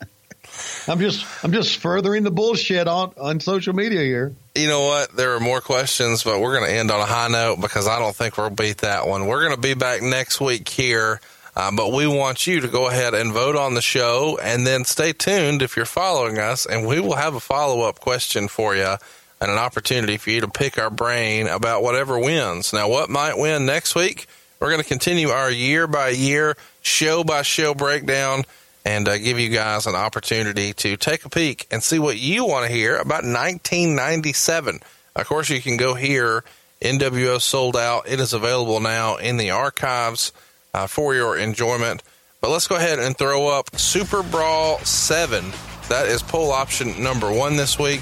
I'm 0.88 0.98
just 0.98 1.24
I'm 1.44 1.52
just 1.52 1.78
furthering 1.78 2.22
the 2.22 2.30
bullshit 2.30 2.88
on 2.88 3.12
on 3.16 3.40
social 3.40 3.74
media 3.74 4.00
here. 4.00 4.34
You 4.54 4.68
know 4.68 4.82
what? 4.82 5.14
There 5.16 5.34
are 5.34 5.40
more 5.40 5.60
questions, 5.60 6.24
but 6.24 6.40
we're 6.40 6.58
going 6.58 6.70
to 6.70 6.76
end 6.76 6.90
on 6.90 7.00
a 7.00 7.06
high 7.06 7.28
note 7.28 7.60
because 7.60 7.86
I 7.88 7.98
don't 7.98 8.14
think 8.14 8.36
we'll 8.36 8.50
beat 8.50 8.78
that 8.78 9.06
one. 9.06 9.26
We're 9.26 9.42
going 9.42 9.54
to 9.54 9.60
be 9.60 9.74
back 9.74 10.02
next 10.02 10.40
week 10.40 10.68
here. 10.68 11.20
Uh, 11.54 11.70
but 11.70 11.92
we 11.92 12.06
want 12.06 12.46
you 12.46 12.60
to 12.60 12.68
go 12.68 12.88
ahead 12.88 13.12
and 13.12 13.30
vote 13.30 13.56
on 13.56 13.74
the 13.74 13.82
show 13.82 14.38
and 14.42 14.66
then 14.66 14.86
stay 14.86 15.12
tuned 15.12 15.60
if 15.60 15.76
you're 15.76 15.84
following 15.84 16.38
us 16.38 16.64
and 16.64 16.86
we 16.86 16.98
will 16.98 17.14
have 17.14 17.34
a 17.34 17.40
follow 17.40 17.82
up 17.82 18.00
question 18.00 18.48
for 18.48 18.74
you 18.74 18.96
and 19.38 19.50
an 19.50 19.58
opportunity 19.58 20.16
for 20.16 20.30
you 20.30 20.40
to 20.40 20.48
pick 20.48 20.78
our 20.78 20.88
brain 20.88 21.46
about 21.48 21.82
whatever 21.82 22.18
wins. 22.18 22.72
Now, 22.72 22.88
what 22.88 23.10
might 23.10 23.36
win 23.36 23.66
next 23.66 23.94
week? 23.94 24.26
We're 24.60 24.70
going 24.70 24.82
to 24.82 24.88
continue 24.88 25.28
our 25.28 25.50
year 25.50 25.86
by 25.86 26.10
year, 26.10 26.56
show 26.80 27.22
by 27.22 27.42
show 27.42 27.74
breakdown 27.74 28.44
and 28.84 29.08
uh, 29.08 29.18
give 29.18 29.38
you 29.38 29.48
guys 29.48 29.86
an 29.86 29.94
opportunity 29.94 30.72
to 30.74 30.96
take 30.96 31.24
a 31.24 31.28
peek 31.28 31.66
and 31.70 31.82
see 31.82 31.98
what 31.98 32.18
you 32.18 32.44
want 32.44 32.66
to 32.66 32.72
hear 32.72 32.96
about 32.96 33.24
1997. 33.24 34.80
Of 35.14 35.26
course, 35.26 35.50
you 35.50 35.60
can 35.60 35.76
go 35.76 35.94
here. 35.94 36.44
NWO 36.80 37.40
sold 37.40 37.76
out. 37.76 38.08
It 38.08 38.18
is 38.18 38.32
available 38.32 38.80
now 38.80 39.16
in 39.16 39.36
the 39.36 39.50
archives 39.50 40.32
uh, 40.74 40.88
for 40.88 41.14
your 41.14 41.38
enjoyment. 41.38 42.02
But 42.40 42.50
let's 42.50 42.66
go 42.66 42.74
ahead 42.74 42.98
and 42.98 43.16
throw 43.16 43.46
up 43.48 43.76
Super 43.76 44.22
Brawl 44.24 44.78
7. 44.78 45.44
That 45.88 46.06
is 46.06 46.22
poll 46.22 46.50
option 46.50 47.00
number 47.02 47.32
one 47.32 47.56
this 47.56 47.78
week. 47.78 48.00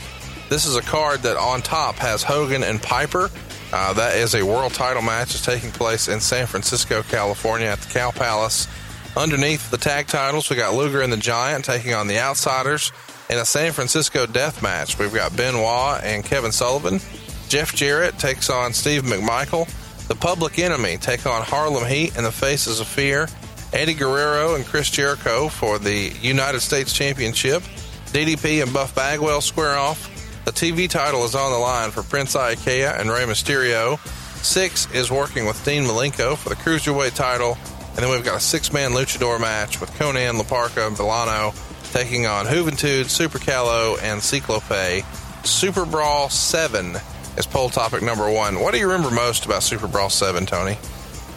This 0.49 0.65
is 0.65 0.77
a 0.77 0.83
card 0.83 1.21
that 1.21 1.37
on 1.37 1.61
top 1.61 1.97
has 1.97 2.23
Hogan 2.23 2.63
and 2.63 2.83
Piper. 2.83 3.31
Uh, 3.73 3.93
that 3.93 4.17
is 4.17 4.35
a 4.35 4.43
world 4.43 4.73
title 4.73 5.03
match. 5.03 5.35
It's 5.35 5.45
taking 5.45 5.71
place 5.71 6.09
in 6.09 6.21
San 6.21 6.47
Francisco, 6.47 7.03
California 7.03 7.69
at 7.69 7.81
the 7.81 7.93
Cow 7.93 8.11
Palace. 8.11 8.67
Underneath 9.17 9.71
the 9.71 9.77
tag 9.77 10.07
titles, 10.07 10.49
we 10.49 10.57
got 10.57 10.75
Luger 10.75 11.03
and 11.03 11.13
the 11.13 11.17
Giant 11.17 11.65
taking 11.65 11.95
on 11.95 12.07
the 12.07 12.19
Outsiders 12.19 12.93
in 13.29 13.39
a 13.39 13.45
San 13.45 13.73
Francisco 13.73 14.27
death 14.27 14.63
match. 14.63 14.99
We've 14.99 15.13
got 15.13 15.37
Benoit 15.37 16.03
and 16.05 16.25
Kevin 16.25 16.53
Sullivan. 16.53 17.01
Jeff 17.49 17.75
Jarrett 17.75 18.19
takes 18.19 18.49
on 18.49 18.73
Steve 18.73 19.03
McMichael. 19.03 19.69
The 20.07 20.15
Public 20.15 20.59
Enemy 20.59 20.99
take 20.99 21.27
on 21.27 21.43
Harlem 21.43 21.87
Heat 21.87 22.17
and 22.17 22.25
the 22.25 22.33
Faces 22.33 22.81
of 22.81 22.87
Fear. 22.87 23.29
Eddie 23.73 23.95
Guerrero 23.95 24.55
and 24.55 24.65
Chris 24.65 24.91
Jericho 24.91 25.49
for 25.49 25.79
the 25.79 26.13
United 26.21 26.61
States 26.61 26.93
Championship. 26.93 27.63
DDP 28.07 28.63
and 28.63 28.73
Buff 28.73 28.95
Bagwell 28.95 29.41
square 29.41 29.77
off. 29.77 30.09
The 30.45 30.53
TV 30.53 30.89
title 30.89 31.25
is 31.25 31.35
on 31.35 31.53
the 31.53 31.59
line 31.59 31.91
for 31.91 32.03
Prince 32.03 32.35
Iaukea 32.35 32.99
and 32.99 33.11
Rey 33.11 33.25
Mysterio. 33.25 33.99
Syxx 34.43 34.93
is 34.95 35.11
working 35.11 35.47
with 35.47 35.63
Dean 35.65 35.85
Malenko 35.85 36.37
for 36.37 36.49
the 36.49 36.57
Cruiserweight 36.57 37.15
title. 37.15 37.59
And 37.91 37.99
then 37.99 38.11
we've 38.11 38.25
got 38.25 38.37
a 38.37 38.41
six 38.41 38.73
man 38.73 38.93
luchador 38.93 39.41
match 39.41 39.81
with 39.81 39.91
Konnan, 39.93 40.39
La 40.39 40.45
Parca, 40.45 40.87
and 40.87 40.97
Villano 40.97 41.53
taking 41.93 42.27
on 42.27 42.47
Juventud, 42.47 43.09
Super 43.09 43.39
Calo, 43.39 44.01
and 44.03 44.21
Ciclope. 44.23 45.05
Super 45.45 45.85
Brawl 45.85 46.29
7 46.29 46.97
is 47.37 47.47
poll 47.47 47.69
topic 47.69 48.03
number 48.03 48.31
one. 48.31 48.61
What 48.61 48.73
do 48.73 48.79
you 48.79 48.91
remember 48.91 49.11
most 49.11 49.45
about 49.47 49.63
Super 49.63 49.89
Brawl 49.89 50.11
7, 50.11 50.47
Tony? 50.47 50.79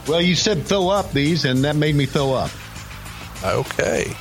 Well, 0.07 0.21
you 0.21 0.35
said 0.35 0.65
throw 0.65 0.89
up 0.89 1.11
these, 1.11 1.45
and 1.45 1.63
that 1.63 1.75
made 1.75 1.95
me 1.95 2.05
throw 2.05 2.33
up. 2.33 2.51
Okay. 3.43 4.13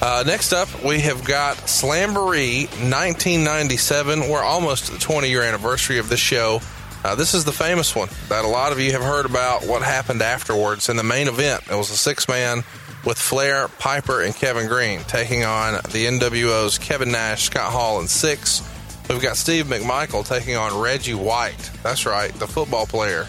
Uh, 0.00 0.24
next 0.26 0.52
up, 0.52 0.82
we 0.82 1.00
have 1.00 1.24
got 1.24 1.56
Slamboree 1.58 2.68
1997. 2.68 4.28
We're 4.28 4.42
almost 4.42 4.88
at 4.88 4.94
the 4.94 5.00
20 5.00 5.28
year 5.28 5.42
anniversary 5.42 5.98
of 5.98 6.08
this 6.08 6.20
show. 6.20 6.60
Uh, 7.02 7.14
this 7.14 7.32
is 7.34 7.44
the 7.44 7.52
famous 7.52 7.94
one 7.96 8.08
that 8.28 8.44
a 8.44 8.48
lot 8.48 8.72
of 8.72 8.80
you 8.80 8.92
have 8.92 9.02
heard 9.02 9.24
about 9.24 9.64
what 9.64 9.82
happened 9.82 10.20
afterwards 10.20 10.88
in 10.88 10.96
the 10.96 11.02
main 11.02 11.28
event. 11.28 11.62
It 11.70 11.74
was 11.74 11.90
a 11.90 11.96
six 11.96 12.28
man 12.28 12.58
with 13.04 13.18
Flair, 13.18 13.68
Piper, 13.68 14.20
and 14.20 14.34
Kevin 14.34 14.68
Greene 14.68 15.00
taking 15.04 15.44
on 15.44 15.74
the 15.74 16.04
NWO's 16.06 16.78
Kevin 16.78 17.10
Nash, 17.10 17.44
Scott 17.44 17.72
Hall, 17.72 18.00
and 18.00 18.08
Syxx. 18.08 18.62
We've 19.08 19.22
got 19.22 19.36
Steve 19.36 19.66
McMichael 19.66 20.26
taking 20.26 20.56
on 20.56 20.78
Reggie 20.78 21.14
White. 21.14 21.70
That's 21.82 22.04
right, 22.04 22.32
the 22.34 22.46
football 22.46 22.86
player. 22.86 23.26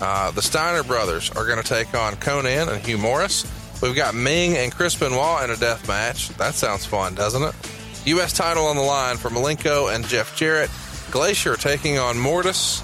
Uh, 0.00 0.30
the 0.30 0.42
Steiner 0.42 0.82
brothers 0.82 1.30
are 1.30 1.46
going 1.46 1.60
to 1.60 1.66
take 1.66 1.94
on 1.94 2.14
Konnan 2.16 2.70
and 2.72 2.84
Hugh 2.84 2.98
Morrus. 2.98 3.50
We've 3.80 3.96
got 3.96 4.14
Meng 4.14 4.56
and 4.56 4.70
Chris 4.70 4.94
Benoit 4.94 5.44
in 5.44 5.50
a 5.50 5.56
death 5.56 5.88
match. 5.88 6.28
That 6.36 6.54
sounds 6.54 6.84
fun, 6.84 7.14
doesn't 7.14 7.42
it? 7.42 7.54
U.S. 8.04 8.32
title 8.34 8.66
on 8.66 8.76
the 8.76 8.82
line 8.82 9.16
for 9.16 9.30
Malenko 9.30 9.92
and 9.94 10.06
Jeff 10.06 10.36
Jarrett. 10.36 10.70
Glacier 11.10 11.56
taking 11.56 11.98
on 11.98 12.18
Mortis. 12.18 12.82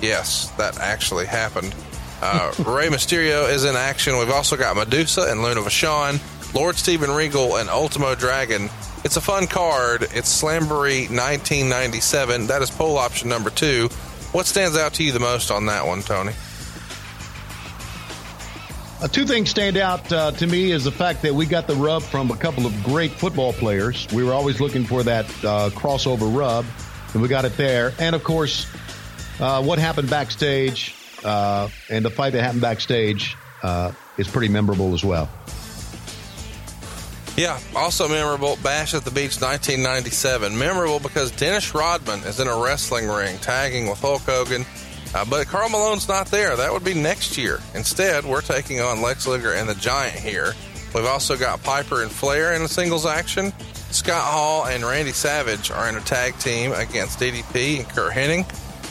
Yes, 0.00 0.50
that 0.52 0.78
actually 0.78 1.26
happened. 1.26 1.74
Uh, 2.20 2.52
Rey 2.58 2.88
Mysterio 2.88 3.50
is 3.50 3.64
in 3.64 3.76
action. 3.76 4.18
We've 4.18 4.30
also 4.30 4.56
got 4.56 4.76
Medusa 4.76 5.22
and 5.30 5.42
Luna 5.42 5.60
Vachon, 5.60 6.20
Lord 6.54 6.76
Steven 6.76 7.10
Regal, 7.10 7.56
and 7.56 7.68
Ultimo 7.68 8.14
Dragon. 8.14 8.68
It's 9.04 9.16
a 9.16 9.20
fun 9.20 9.46
card. 9.46 10.02
It's 10.02 10.42
Slamboree 10.42 11.08
1997. 11.08 12.48
That 12.48 12.62
is 12.62 12.70
poll 12.70 12.98
option 12.98 13.28
number 13.28 13.50
two. 13.50 13.88
What 14.32 14.46
stands 14.46 14.76
out 14.76 14.94
to 14.94 15.04
you 15.04 15.12
the 15.12 15.20
most 15.20 15.50
on 15.50 15.66
that 15.66 15.86
one, 15.86 16.02
Tony? 16.02 16.32
Uh, 19.00 19.06
two 19.06 19.26
things 19.26 19.50
stand 19.50 19.76
out 19.76 20.10
uh, 20.10 20.30
to 20.32 20.46
me 20.46 20.72
is 20.72 20.84
the 20.84 20.90
fact 20.90 21.20
that 21.22 21.34
we 21.34 21.44
got 21.44 21.66
the 21.66 21.74
rub 21.74 22.02
from 22.02 22.30
a 22.30 22.36
couple 22.36 22.64
of 22.64 22.82
great 22.82 23.12
football 23.12 23.52
players. 23.52 24.08
We 24.10 24.24
were 24.24 24.32
always 24.32 24.58
looking 24.58 24.84
for 24.84 25.02
that 25.02 25.26
uh, 25.44 25.68
crossover 25.70 26.34
rub, 26.34 26.64
and 27.12 27.20
we 27.20 27.28
got 27.28 27.44
it 27.44 27.56
there. 27.58 27.92
And 27.98 28.16
of 28.16 28.24
course, 28.24 28.66
uh, 29.40 29.62
what 29.62 29.78
happened 29.78 30.10
backstage 30.10 30.94
uh, 31.24 31.68
and 31.90 32.04
the 32.04 32.10
fight 32.10 32.32
that 32.32 32.42
happened 32.42 32.62
backstage 32.62 33.36
uh, 33.62 33.92
is 34.16 34.28
pretty 34.28 34.48
memorable 34.48 34.94
as 34.94 35.04
well. 35.04 35.28
Yeah, 37.36 37.60
also 37.74 38.08
memorable, 38.08 38.56
Bash 38.62 38.94
at 38.94 39.04
the 39.04 39.10
Beach 39.10 39.42
1997. 39.42 40.56
Memorable 40.56 41.00
because 41.00 41.30
Dennis 41.32 41.74
Rodman 41.74 42.20
is 42.20 42.40
in 42.40 42.48
a 42.48 42.56
wrestling 42.56 43.08
ring 43.08 43.36
tagging 43.38 43.88
with 43.88 44.00
Hulk 44.00 44.22
Hogan, 44.22 44.64
uh, 45.14 45.24
but 45.28 45.46
Karl 45.46 45.68
Malone's 45.68 46.08
not 46.08 46.28
there. 46.28 46.56
That 46.56 46.72
would 46.72 46.84
be 46.84 46.94
next 46.94 47.36
year. 47.36 47.60
Instead, 47.74 48.24
we're 48.24 48.40
taking 48.40 48.80
on 48.80 49.02
Lex 49.02 49.26
Luger 49.26 49.52
and 49.52 49.68
the 49.68 49.74
Giant 49.74 50.16
here. 50.18 50.54
We've 50.94 51.04
also 51.04 51.36
got 51.36 51.62
Piper 51.62 52.02
and 52.02 52.10
Flair 52.10 52.54
in 52.54 52.62
a 52.62 52.68
singles 52.68 53.04
action. 53.04 53.52
Scott 53.90 54.24
Hall 54.24 54.66
and 54.66 54.82
Randy 54.82 55.12
Savage 55.12 55.70
are 55.70 55.90
in 55.90 55.96
a 55.96 56.00
tag 56.00 56.38
team 56.38 56.72
against 56.72 57.20
DDP 57.20 57.80
and 57.80 57.88
Curt 57.88 58.14
Hennig. 58.14 58.46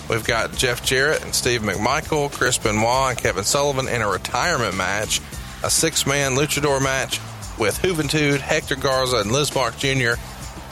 We've 0.09 0.23
got 0.23 0.55
Jeff 0.55 0.85
Jarrett 0.85 1.23
and 1.23 1.33
Steve 1.33 1.61
McMichael, 1.61 2.31
Chris 2.31 2.57
Benoit 2.57 3.11
and 3.11 3.17
Kevin 3.17 3.43
Sullivan 3.43 3.87
in 3.87 4.01
a 4.01 4.07
retirement 4.07 4.75
match, 4.75 5.19
a 5.63 5.69
six 5.69 6.05
man 6.05 6.33
luchador 6.33 6.81
match 6.81 7.19
with 7.57 7.79
Juventud, 7.81 8.39
Hector 8.39 8.75
Garza, 8.75 9.17
and 9.17 9.31
Lizmark 9.31 9.77
Jr., 9.77 10.19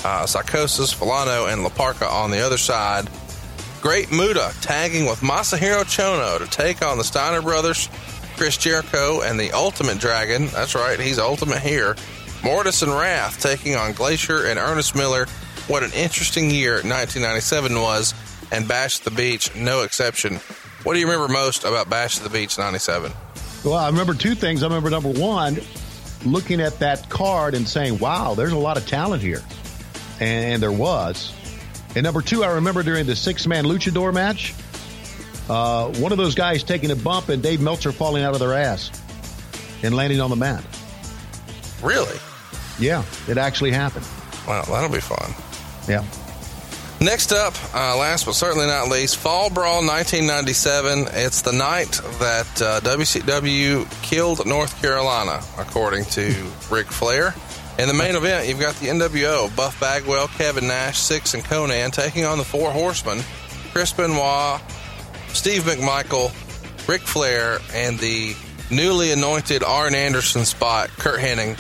uh, 0.06 0.26
Psychosis, 0.26 0.94
Villano, 0.94 1.48
and 1.48 1.64
La 1.64 1.70
Parca 1.70 2.10
on 2.10 2.30
the 2.30 2.40
other 2.40 2.58
side. 2.58 3.10
Great 3.82 4.12
Muta 4.12 4.54
tagging 4.62 5.06
with 5.06 5.22
Masahiro 5.22 5.84
Chono 5.84 6.38
to 6.38 6.50
take 6.50 6.82
on 6.82 6.98
the 6.98 7.04
Steiner 7.04 7.42
brothers, 7.42 7.90
Chris 8.38 8.56
Jericho, 8.58 9.22
and 9.22 9.40
the 9.40 9.52
Ultimate 9.52 10.00
Dragon. 10.00 10.48
That's 10.48 10.76
right, 10.76 11.00
he's 11.00 11.20
Ultimate 11.20 11.60
here. 11.60 11.96
Mortis 12.44 12.82
and 12.82 12.92
Wrath 12.92 13.42
taking 13.42 13.76
on 13.76 13.94
Glacier 13.94 14.46
and 14.46 14.60
Ernest 14.60 14.96
Miller. 14.96 15.26
What 15.68 15.84
an 15.84 15.92
interesting 15.94 16.52
year 16.52 16.74
1997 16.74 17.80
was, 17.80 18.14
and 18.54 18.68
Bash 18.68 19.00
the 19.00 19.12
Beach, 19.12 19.54
no 19.56 19.82
exception. 19.82 20.36
What 20.84 20.94
do 20.94 21.00
you 21.00 21.06
remember 21.10 21.32
most 21.32 21.64
about 21.66 21.90
Bash 21.90 22.20
the 22.20 22.30
Beach 22.30 22.58
97? 22.58 23.12
Well, 23.66 23.74
I 23.74 23.88
remember 23.88 24.14
two 24.14 24.36
things. 24.36 24.64
I 24.64 24.68
remember 24.68 24.90
number 24.90 25.10
one, 25.10 25.60
looking 26.26 26.62
at 26.62 26.80
that 26.80 27.10
card 27.10 27.56
and 27.56 27.68
saying, 27.68 28.00
wow, 28.00 28.34
there's 28.36 28.52
a 28.52 28.58
lot 28.58 28.78
of 28.78 28.86
talent 28.88 29.22
here. 29.22 29.42
And 30.20 30.62
there 30.62 30.72
was. 30.72 31.34
And 31.96 32.04
number 32.04 32.22
two, 32.22 32.44
I 32.44 32.54
remember 32.54 32.84
during 32.84 33.06
the 33.06 33.16
six 33.16 33.48
man 33.48 33.66
luchador 33.66 34.14
match, 34.14 34.54
uh, 35.50 35.92
one 36.00 36.12
of 36.12 36.18
those 36.18 36.36
guys 36.36 36.64
taking 36.64 36.92
a 36.92 36.96
bump 36.96 37.30
and 37.30 37.42
Dave 37.42 37.60
Meltzer 37.62 37.92
falling 37.92 38.24
out 38.24 38.34
of 38.34 38.40
their 38.40 38.54
ass. 38.54 38.92
and 39.84 39.94
landing 39.96 40.22
on 40.22 40.30
the 40.30 40.36
mat. 40.36 40.64
Really? 41.82 42.18
Yeah, 42.80 43.04
it 43.28 43.38
actually 43.38 43.72
happened. 43.72 44.06
Wow, 44.48 44.64
that'll 44.64 44.90
be 44.90 45.02
fun. 45.02 45.34
Yeah. 45.90 46.06
Next 47.04 47.34
up, 47.34 47.54
uh, 47.76 47.98
last 47.98 48.26
but 48.26 48.34
certainly 48.34 48.66
not 48.66 48.88
least, 48.88 49.18
Fall 49.18 49.50
Brawl 49.50 49.86
1997. 49.86 51.08
It's 51.12 51.42
the 51.42 51.52
night 51.52 51.92
that 52.20 52.62
uh, 52.62 52.80
WCW 52.80 53.92
killed 54.02 54.46
North 54.48 54.82
Carolina, 54.82 55.42
according 55.58 56.06
to 56.06 56.34
Ric 56.72 56.88
Flair. 56.88 57.36
In 57.78 57.90
the 57.90 57.94
main 57.94 58.16
event, 58.16 58.48
you've 58.48 58.62
got 58.62 58.76
the 58.76 58.88
NWO, 58.88 59.54
Buff 59.54 59.78
Bagwell, 59.82 60.30
Kevin 60.30 60.70
Nash, 60.70 60.98
Syxx, 60.98 61.34
and 61.34 61.44
Konnan 61.44 61.92
taking 61.92 62.24
on 62.24 62.38
the 62.38 62.46
Four 62.46 62.72
Horsemen, 62.72 63.20
Chris 63.74 63.92
Benoit, 63.92 64.62
Steve 65.34 65.64
McMichael, 65.64 66.32
Ric 66.88 67.02
Flair, 67.02 67.60
and 67.74 68.00
the 68.00 68.34
newly 68.72 69.12
anointed 69.12 69.62
Arn 69.62 69.94
Anderson 69.94 70.46
spot, 70.46 70.90
Curt 70.92 71.20
Hennig. 71.20 71.60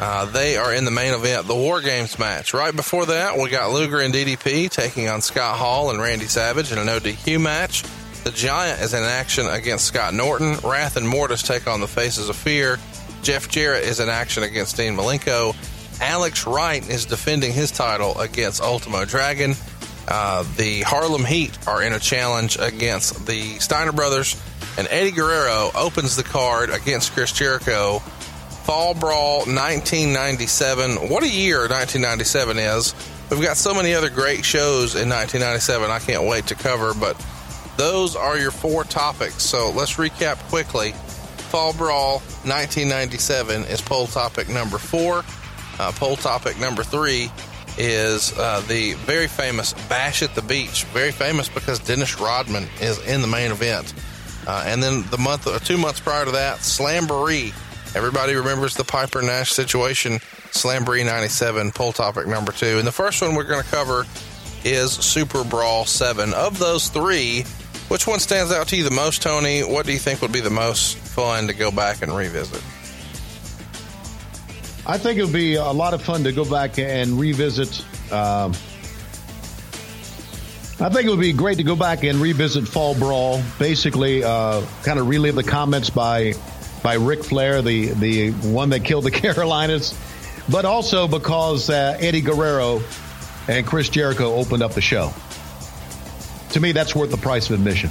Uh, 0.00 0.24
they 0.24 0.56
are 0.56 0.72
in 0.72 0.86
the 0.86 0.90
main 0.90 1.12
event, 1.12 1.46
the 1.46 1.54
War 1.54 1.82
Games 1.82 2.18
match. 2.18 2.54
Right 2.54 2.74
before 2.74 3.04
that, 3.06 3.36
we 3.36 3.50
got 3.50 3.70
Luger 3.70 4.00
and 4.00 4.14
DDP 4.14 4.70
taking 4.70 5.10
on 5.10 5.20
Scott 5.20 5.58
Hall 5.58 5.90
and 5.90 6.00
Randy 6.00 6.24
Savage 6.24 6.72
in 6.72 6.78
a 6.78 6.84
no 6.84 6.98
DQ 6.98 7.38
match. 7.38 7.84
The 8.24 8.30
Giant 8.30 8.80
is 8.80 8.94
in 8.94 9.02
action 9.02 9.46
against 9.46 9.84
Scott 9.84 10.14
Norton. 10.14 10.56
Wrath 10.64 10.96
and 10.96 11.06
Mortis 11.06 11.42
take 11.42 11.66
on 11.66 11.80
the 11.80 11.86
Faces 11.86 12.30
of 12.30 12.36
Fear. 12.36 12.78
Jeff 13.20 13.50
Jarrett 13.50 13.84
is 13.84 14.00
in 14.00 14.08
action 14.08 14.42
against 14.42 14.78
Dean 14.78 14.96
Malenko. 14.96 15.54
Alex 16.00 16.46
Wright 16.46 16.88
is 16.88 17.04
defending 17.04 17.52
his 17.52 17.70
title 17.70 18.18
against 18.18 18.62
Ultimo 18.62 19.04
Dragon. 19.04 19.54
Uh, 20.08 20.44
the 20.56 20.80
Harlem 20.80 21.26
Heat 21.26 21.58
are 21.68 21.82
in 21.82 21.92
a 21.92 21.98
challenge 21.98 22.56
against 22.58 23.26
the 23.26 23.58
Steiner 23.58 23.92
Brothers. 23.92 24.42
And 24.78 24.88
Eddie 24.90 25.10
Guerrero 25.10 25.70
opens 25.74 26.16
the 26.16 26.22
card 26.22 26.70
against 26.70 27.12
Chris 27.12 27.32
Jericho. 27.32 28.02
Fall 28.70 28.94
Brawl 28.94 29.38
1997. 29.38 31.08
What 31.08 31.24
a 31.24 31.28
year 31.28 31.62
1997 31.62 32.56
is. 32.56 32.94
We've 33.28 33.42
got 33.42 33.56
so 33.56 33.74
many 33.74 33.94
other 33.94 34.10
great 34.10 34.44
shows 34.44 34.94
in 34.94 35.08
1997 35.08 35.90
I 35.90 35.98
can't 35.98 36.22
wait 36.22 36.46
to 36.46 36.54
cover, 36.54 36.94
but 36.94 37.20
those 37.76 38.14
are 38.14 38.38
your 38.38 38.52
four 38.52 38.84
topics. 38.84 39.42
So 39.42 39.72
let's 39.72 39.94
recap 39.96 40.36
quickly. 40.50 40.92
Fall 41.50 41.72
Brawl 41.72 42.20
1997 42.44 43.64
is 43.64 43.80
poll 43.80 44.06
topic 44.06 44.48
number 44.48 44.78
four. 44.78 45.24
Uh, 45.80 45.90
poll 45.96 46.14
topic 46.14 46.56
number 46.60 46.84
three 46.84 47.28
is 47.76 48.32
uh, 48.38 48.62
the 48.68 48.92
very 48.92 49.26
famous 49.26 49.72
Bash 49.88 50.22
at 50.22 50.36
the 50.36 50.42
Beach. 50.42 50.84
Very 50.84 51.10
famous 51.10 51.48
because 51.48 51.80
Dennis 51.80 52.20
Rodman 52.20 52.68
is 52.80 53.04
in 53.04 53.20
the 53.20 53.26
main 53.26 53.50
event. 53.50 53.94
Uh, 54.46 54.62
and 54.64 54.80
then 54.80 55.02
the 55.10 55.18
month, 55.18 55.48
or 55.48 55.58
two 55.58 55.76
months 55.76 55.98
prior 55.98 56.24
to 56.24 56.30
that, 56.30 56.58
Slamboree. 56.58 57.52
Everybody 57.94 58.34
remembers 58.34 58.74
the 58.74 58.84
Piper 58.84 59.20
Nash 59.20 59.52
situation. 59.52 60.20
Slamboree 60.52 61.04
97, 61.04 61.72
poll 61.72 61.92
topic 61.92 62.26
number 62.26 62.52
two. 62.52 62.78
And 62.78 62.86
the 62.86 62.92
first 62.92 63.20
one 63.20 63.34
we're 63.34 63.44
going 63.44 63.62
to 63.62 63.68
cover 63.68 64.04
is 64.64 64.92
Super 64.92 65.42
Brawl 65.42 65.84
7. 65.84 66.32
Of 66.34 66.58
those 66.58 66.88
three, 66.88 67.42
which 67.88 68.06
one 68.06 68.20
stands 68.20 68.52
out 68.52 68.68
to 68.68 68.76
you 68.76 68.84
the 68.84 68.90
most, 68.92 69.22
Tony? 69.22 69.62
What 69.62 69.86
do 69.86 69.92
you 69.92 69.98
think 69.98 70.22
would 70.22 70.32
be 70.32 70.40
the 70.40 70.50
most 70.50 70.98
fun 70.98 71.48
to 71.48 71.52
go 71.52 71.72
back 71.72 72.02
and 72.02 72.16
revisit? 72.16 72.62
I 74.86 74.96
think 74.96 75.18
it 75.18 75.24
would 75.24 75.32
be 75.32 75.56
a 75.56 75.64
lot 75.64 75.92
of 75.92 76.02
fun 76.02 76.22
to 76.24 76.32
go 76.32 76.48
back 76.48 76.78
and 76.78 77.18
revisit. 77.18 77.84
Um, 78.12 78.52
I 80.80 80.88
think 80.88 81.06
it 81.06 81.10
would 81.10 81.20
be 81.20 81.32
great 81.32 81.58
to 81.58 81.64
go 81.64 81.76
back 81.76 82.04
and 82.04 82.18
revisit 82.18 82.66
Fall 82.66 82.94
Brawl. 82.94 83.42
Basically, 83.58 84.24
uh, 84.24 84.64
kind 84.82 84.98
of 84.98 85.08
relive 85.08 85.34
the 85.34 85.42
comments 85.42 85.90
by 85.90 86.34
by 86.82 86.94
Ric 86.94 87.24
Flair, 87.24 87.62
the 87.62 87.88
the 87.90 88.30
one 88.30 88.70
that 88.70 88.84
killed 88.84 89.04
the 89.04 89.10
Carolinas, 89.10 89.98
but 90.48 90.64
also 90.64 91.08
because 91.08 91.70
uh, 91.70 91.96
Eddie 92.00 92.20
Guerrero 92.20 92.82
and 93.48 93.66
Chris 93.66 93.88
Jericho 93.88 94.34
opened 94.34 94.62
up 94.62 94.72
the 94.72 94.80
show. 94.80 95.12
To 96.50 96.60
me, 96.60 96.72
that's 96.72 96.94
worth 96.94 97.10
the 97.10 97.16
price 97.16 97.48
of 97.48 97.58
admission. 97.58 97.90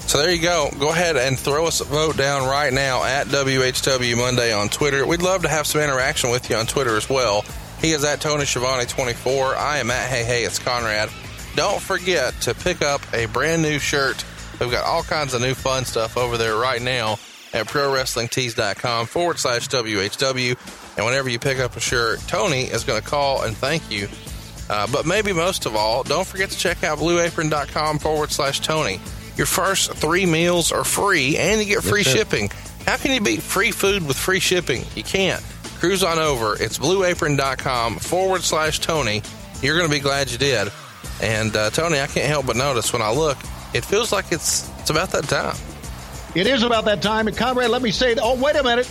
So 0.00 0.18
there 0.18 0.32
you 0.32 0.42
go. 0.42 0.68
Go 0.78 0.90
ahead 0.90 1.16
and 1.16 1.38
throw 1.38 1.66
us 1.66 1.80
a 1.80 1.84
vote 1.84 2.16
down 2.16 2.48
right 2.48 2.72
now 2.72 3.04
at 3.04 3.28
WHW 3.28 4.16
Monday 4.16 4.52
on 4.52 4.68
Twitter. 4.68 5.06
We'd 5.06 5.22
love 5.22 5.42
to 5.42 5.48
have 5.48 5.68
some 5.68 5.80
interaction 5.80 6.30
with 6.30 6.50
you 6.50 6.56
on 6.56 6.66
Twitter 6.66 6.96
as 6.96 7.08
well. 7.08 7.44
He 7.80 7.92
is 7.92 8.04
at 8.04 8.20
Tony 8.20 8.44
Schiavone 8.44 8.86
24. 8.86 9.54
I 9.54 9.78
am 9.78 9.90
at 9.90 10.10
Hey 10.10 10.24
Hey, 10.24 10.42
it's 10.44 10.58
Conrad. 10.58 11.10
Don't 11.54 11.80
forget 11.80 12.34
to 12.42 12.54
pick 12.54 12.82
up 12.82 13.00
a 13.14 13.26
brand 13.26 13.62
new 13.62 13.78
shirt. 13.78 14.24
We've 14.60 14.70
got 14.70 14.84
all 14.84 15.04
kinds 15.04 15.32
of 15.32 15.42
new 15.42 15.54
fun 15.54 15.84
stuff 15.84 16.16
over 16.16 16.36
there 16.36 16.56
right 16.56 16.82
now 16.82 17.18
at 17.52 17.66
ProWrestlingTees.com 17.66 19.06
forward 19.06 19.38
slash 19.38 19.68
WHW. 19.68 20.96
And 20.96 21.06
whenever 21.06 21.28
you 21.28 21.38
pick 21.38 21.58
up 21.58 21.76
a 21.76 21.80
shirt, 21.80 22.20
Tony 22.26 22.62
is 22.62 22.84
going 22.84 23.00
to 23.00 23.06
call 23.06 23.42
and 23.42 23.56
thank 23.56 23.90
you. 23.90 24.08
Uh, 24.68 24.86
but 24.92 25.04
maybe 25.04 25.32
most 25.32 25.66
of 25.66 25.74
all, 25.74 26.02
don't 26.04 26.26
forget 26.26 26.50
to 26.50 26.58
check 26.58 26.84
out 26.84 26.98
BlueApron.com 26.98 27.98
forward 27.98 28.30
slash 28.30 28.60
Tony. 28.60 29.00
Your 29.36 29.46
first 29.46 29.92
three 29.94 30.26
meals 30.26 30.70
are 30.70 30.84
free 30.84 31.36
and 31.36 31.60
you 31.60 31.66
get 31.66 31.82
free 31.82 32.02
shipping. 32.04 32.50
How 32.86 32.96
can 32.96 33.12
you 33.12 33.20
beat 33.20 33.42
free 33.42 33.72
food 33.72 34.06
with 34.06 34.16
free 34.16 34.40
shipping? 34.40 34.84
You 34.94 35.02
can't. 35.02 35.42
Cruise 35.78 36.04
on 36.04 36.18
over. 36.18 36.62
It's 36.62 36.78
blueapron.com 36.78 37.96
forward 37.96 38.42
slash 38.42 38.80
Tony. 38.80 39.22
You're 39.62 39.76
going 39.76 39.88
to 39.88 39.94
be 39.94 40.00
glad 40.00 40.30
you 40.30 40.38
did. 40.38 40.70
And 41.22 41.54
uh, 41.56 41.70
Tony, 41.70 42.00
I 42.00 42.06
can't 42.06 42.28
help 42.28 42.46
but 42.46 42.56
notice 42.56 42.92
when 42.92 43.02
I 43.02 43.10
look, 43.12 43.38
it 43.74 43.84
feels 43.84 44.12
like 44.12 44.32
it's 44.32 44.68
it's 44.80 44.90
about 44.90 45.10
that 45.12 45.24
time. 45.24 45.56
It 46.34 46.46
is 46.46 46.62
about 46.62 46.84
that 46.84 47.02
time. 47.02 47.26
And 47.28 47.36
Conrad, 47.36 47.70
let 47.70 47.82
me 47.82 47.90
say, 47.90 48.14
oh, 48.20 48.40
wait 48.40 48.56
a 48.56 48.62
minute. 48.62 48.90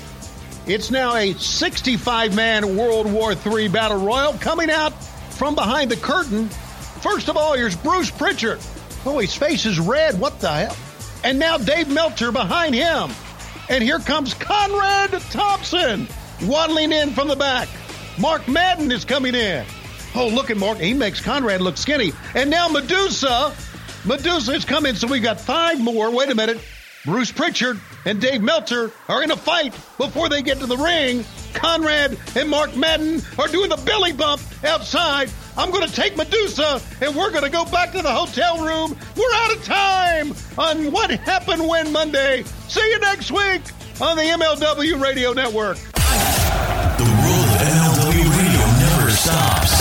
It's 0.67 0.91
now 0.91 1.15
a 1.15 1.33
65 1.33 2.35
man 2.35 2.77
World 2.77 3.11
War 3.11 3.33
III 3.33 3.69
battle 3.69 4.05
royal 4.05 4.33
coming 4.33 4.69
out 4.69 4.91
from 5.33 5.55
behind 5.55 5.89
the 5.89 5.97
curtain. 5.97 6.49
First 6.49 7.29
of 7.29 7.37
all, 7.37 7.53
here's 7.53 7.75
Bruce 7.75 8.11
Pritchard. 8.11 8.59
Oh, 9.05 9.19
his 9.19 9.33
face 9.33 9.65
is 9.65 9.79
red. 9.79 10.19
What 10.19 10.39
the 10.39 10.51
hell? 10.51 10.77
And 11.23 11.39
now 11.39 11.57
Dave 11.57 11.89
Meltzer 11.89 12.31
behind 12.31 12.75
him. 12.75 13.11
And 13.69 13.83
here 13.83 13.99
comes 13.99 14.33
Conrad 14.33 15.11
Thompson 15.31 16.07
waddling 16.43 16.91
in 16.91 17.11
from 17.11 17.27
the 17.27 17.35
back. 17.35 17.69
Mark 18.19 18.47
Madden 18.47 18.91
is 18.91 19.05
coming 19.05 19.35
in. 19.35 19.65
Oh, 20.13 20.27
look 20.27 20.49
at 20.49 20.57
Mark. 20.57 20.79
He 20.79 20.93
makes 20.93 21.21
Conrad 21.21 21.61
look 21.61 21.77
skinny. 21.77 22.11
And 22.35 22.49
now 22.49 22.67
Medusa. 22.67 23.55
Medusa 24.05 24.53
is 24.53 24.65
coming. 24.65 24.95
So 24.95 25.07
we've 25.07 25.23
got 25.23 25.39
five 25.39 25.79
more. 25.79 26.11
Wait 26.11 26.29
a 26.29 26.35
minute. 26.35 26.59
Bruce 27.05 27.31
Pritchard 27.31 27.79
and 28.05 28.19
Dave 28.19 28.41
Meltzer 28.41 28.91
are 29.07 29.23
in 29.23 29.31
a 29.31 29.37
fight 29.37 29.73
before 29.97 30.27
they 30.27 30.41
get 30.41 30.59
to 30.59 30.65
the 30.65 30.77
ring. 30.77 31.23
Conrad 31.53 32.17
and 32.35 32.49
Mark 32.49 32.75
Madden 32.75 33.21
are 33.37 33.47
doing 33.47 33.69
the 33.69 33.77
belly 33.77 34.11
bump 34.11 34.41
outside. 34.65 35.29
I'm 35.57 35.71
going 35.71 35.87
to 35.87 35.93
take 35.93 36.17
Medusa 36.17 36.81
and 37.01 37.15
we're 37.15 37.31
going 37.31 37.43
to 37.43 37.49
go 37.49 37.65
back 37.65 37.91
to 37.93 38.01
the 38.01 38.11
hotel 38.11 38.63
room. 38.65 38.97
We're 39.15 39.33
out 39.33 39.55
of 39.55 39.63
time 39.63 40.33
on 40.57 40.91
What 40.91 41.09
Happened 41.11 41.67
When 41.67 41.91
Monday. 41.91 42.43
See 42.67 42.87
you 42.91 42.99
next 42.99 43.31
week 43.31 43.61
on 44.01 44.17
the 44.17 44.23
MLW 44.23 45.01
Radio 45.01 45.33
Network. 45.33 45.77
The 45.77 47.05
rule 47.05 47.45
of 47.47 47.61
MLW 47.61 48.37
Radio 48.37 48.65
never 48.79 49.11
stops. 49.11 49.78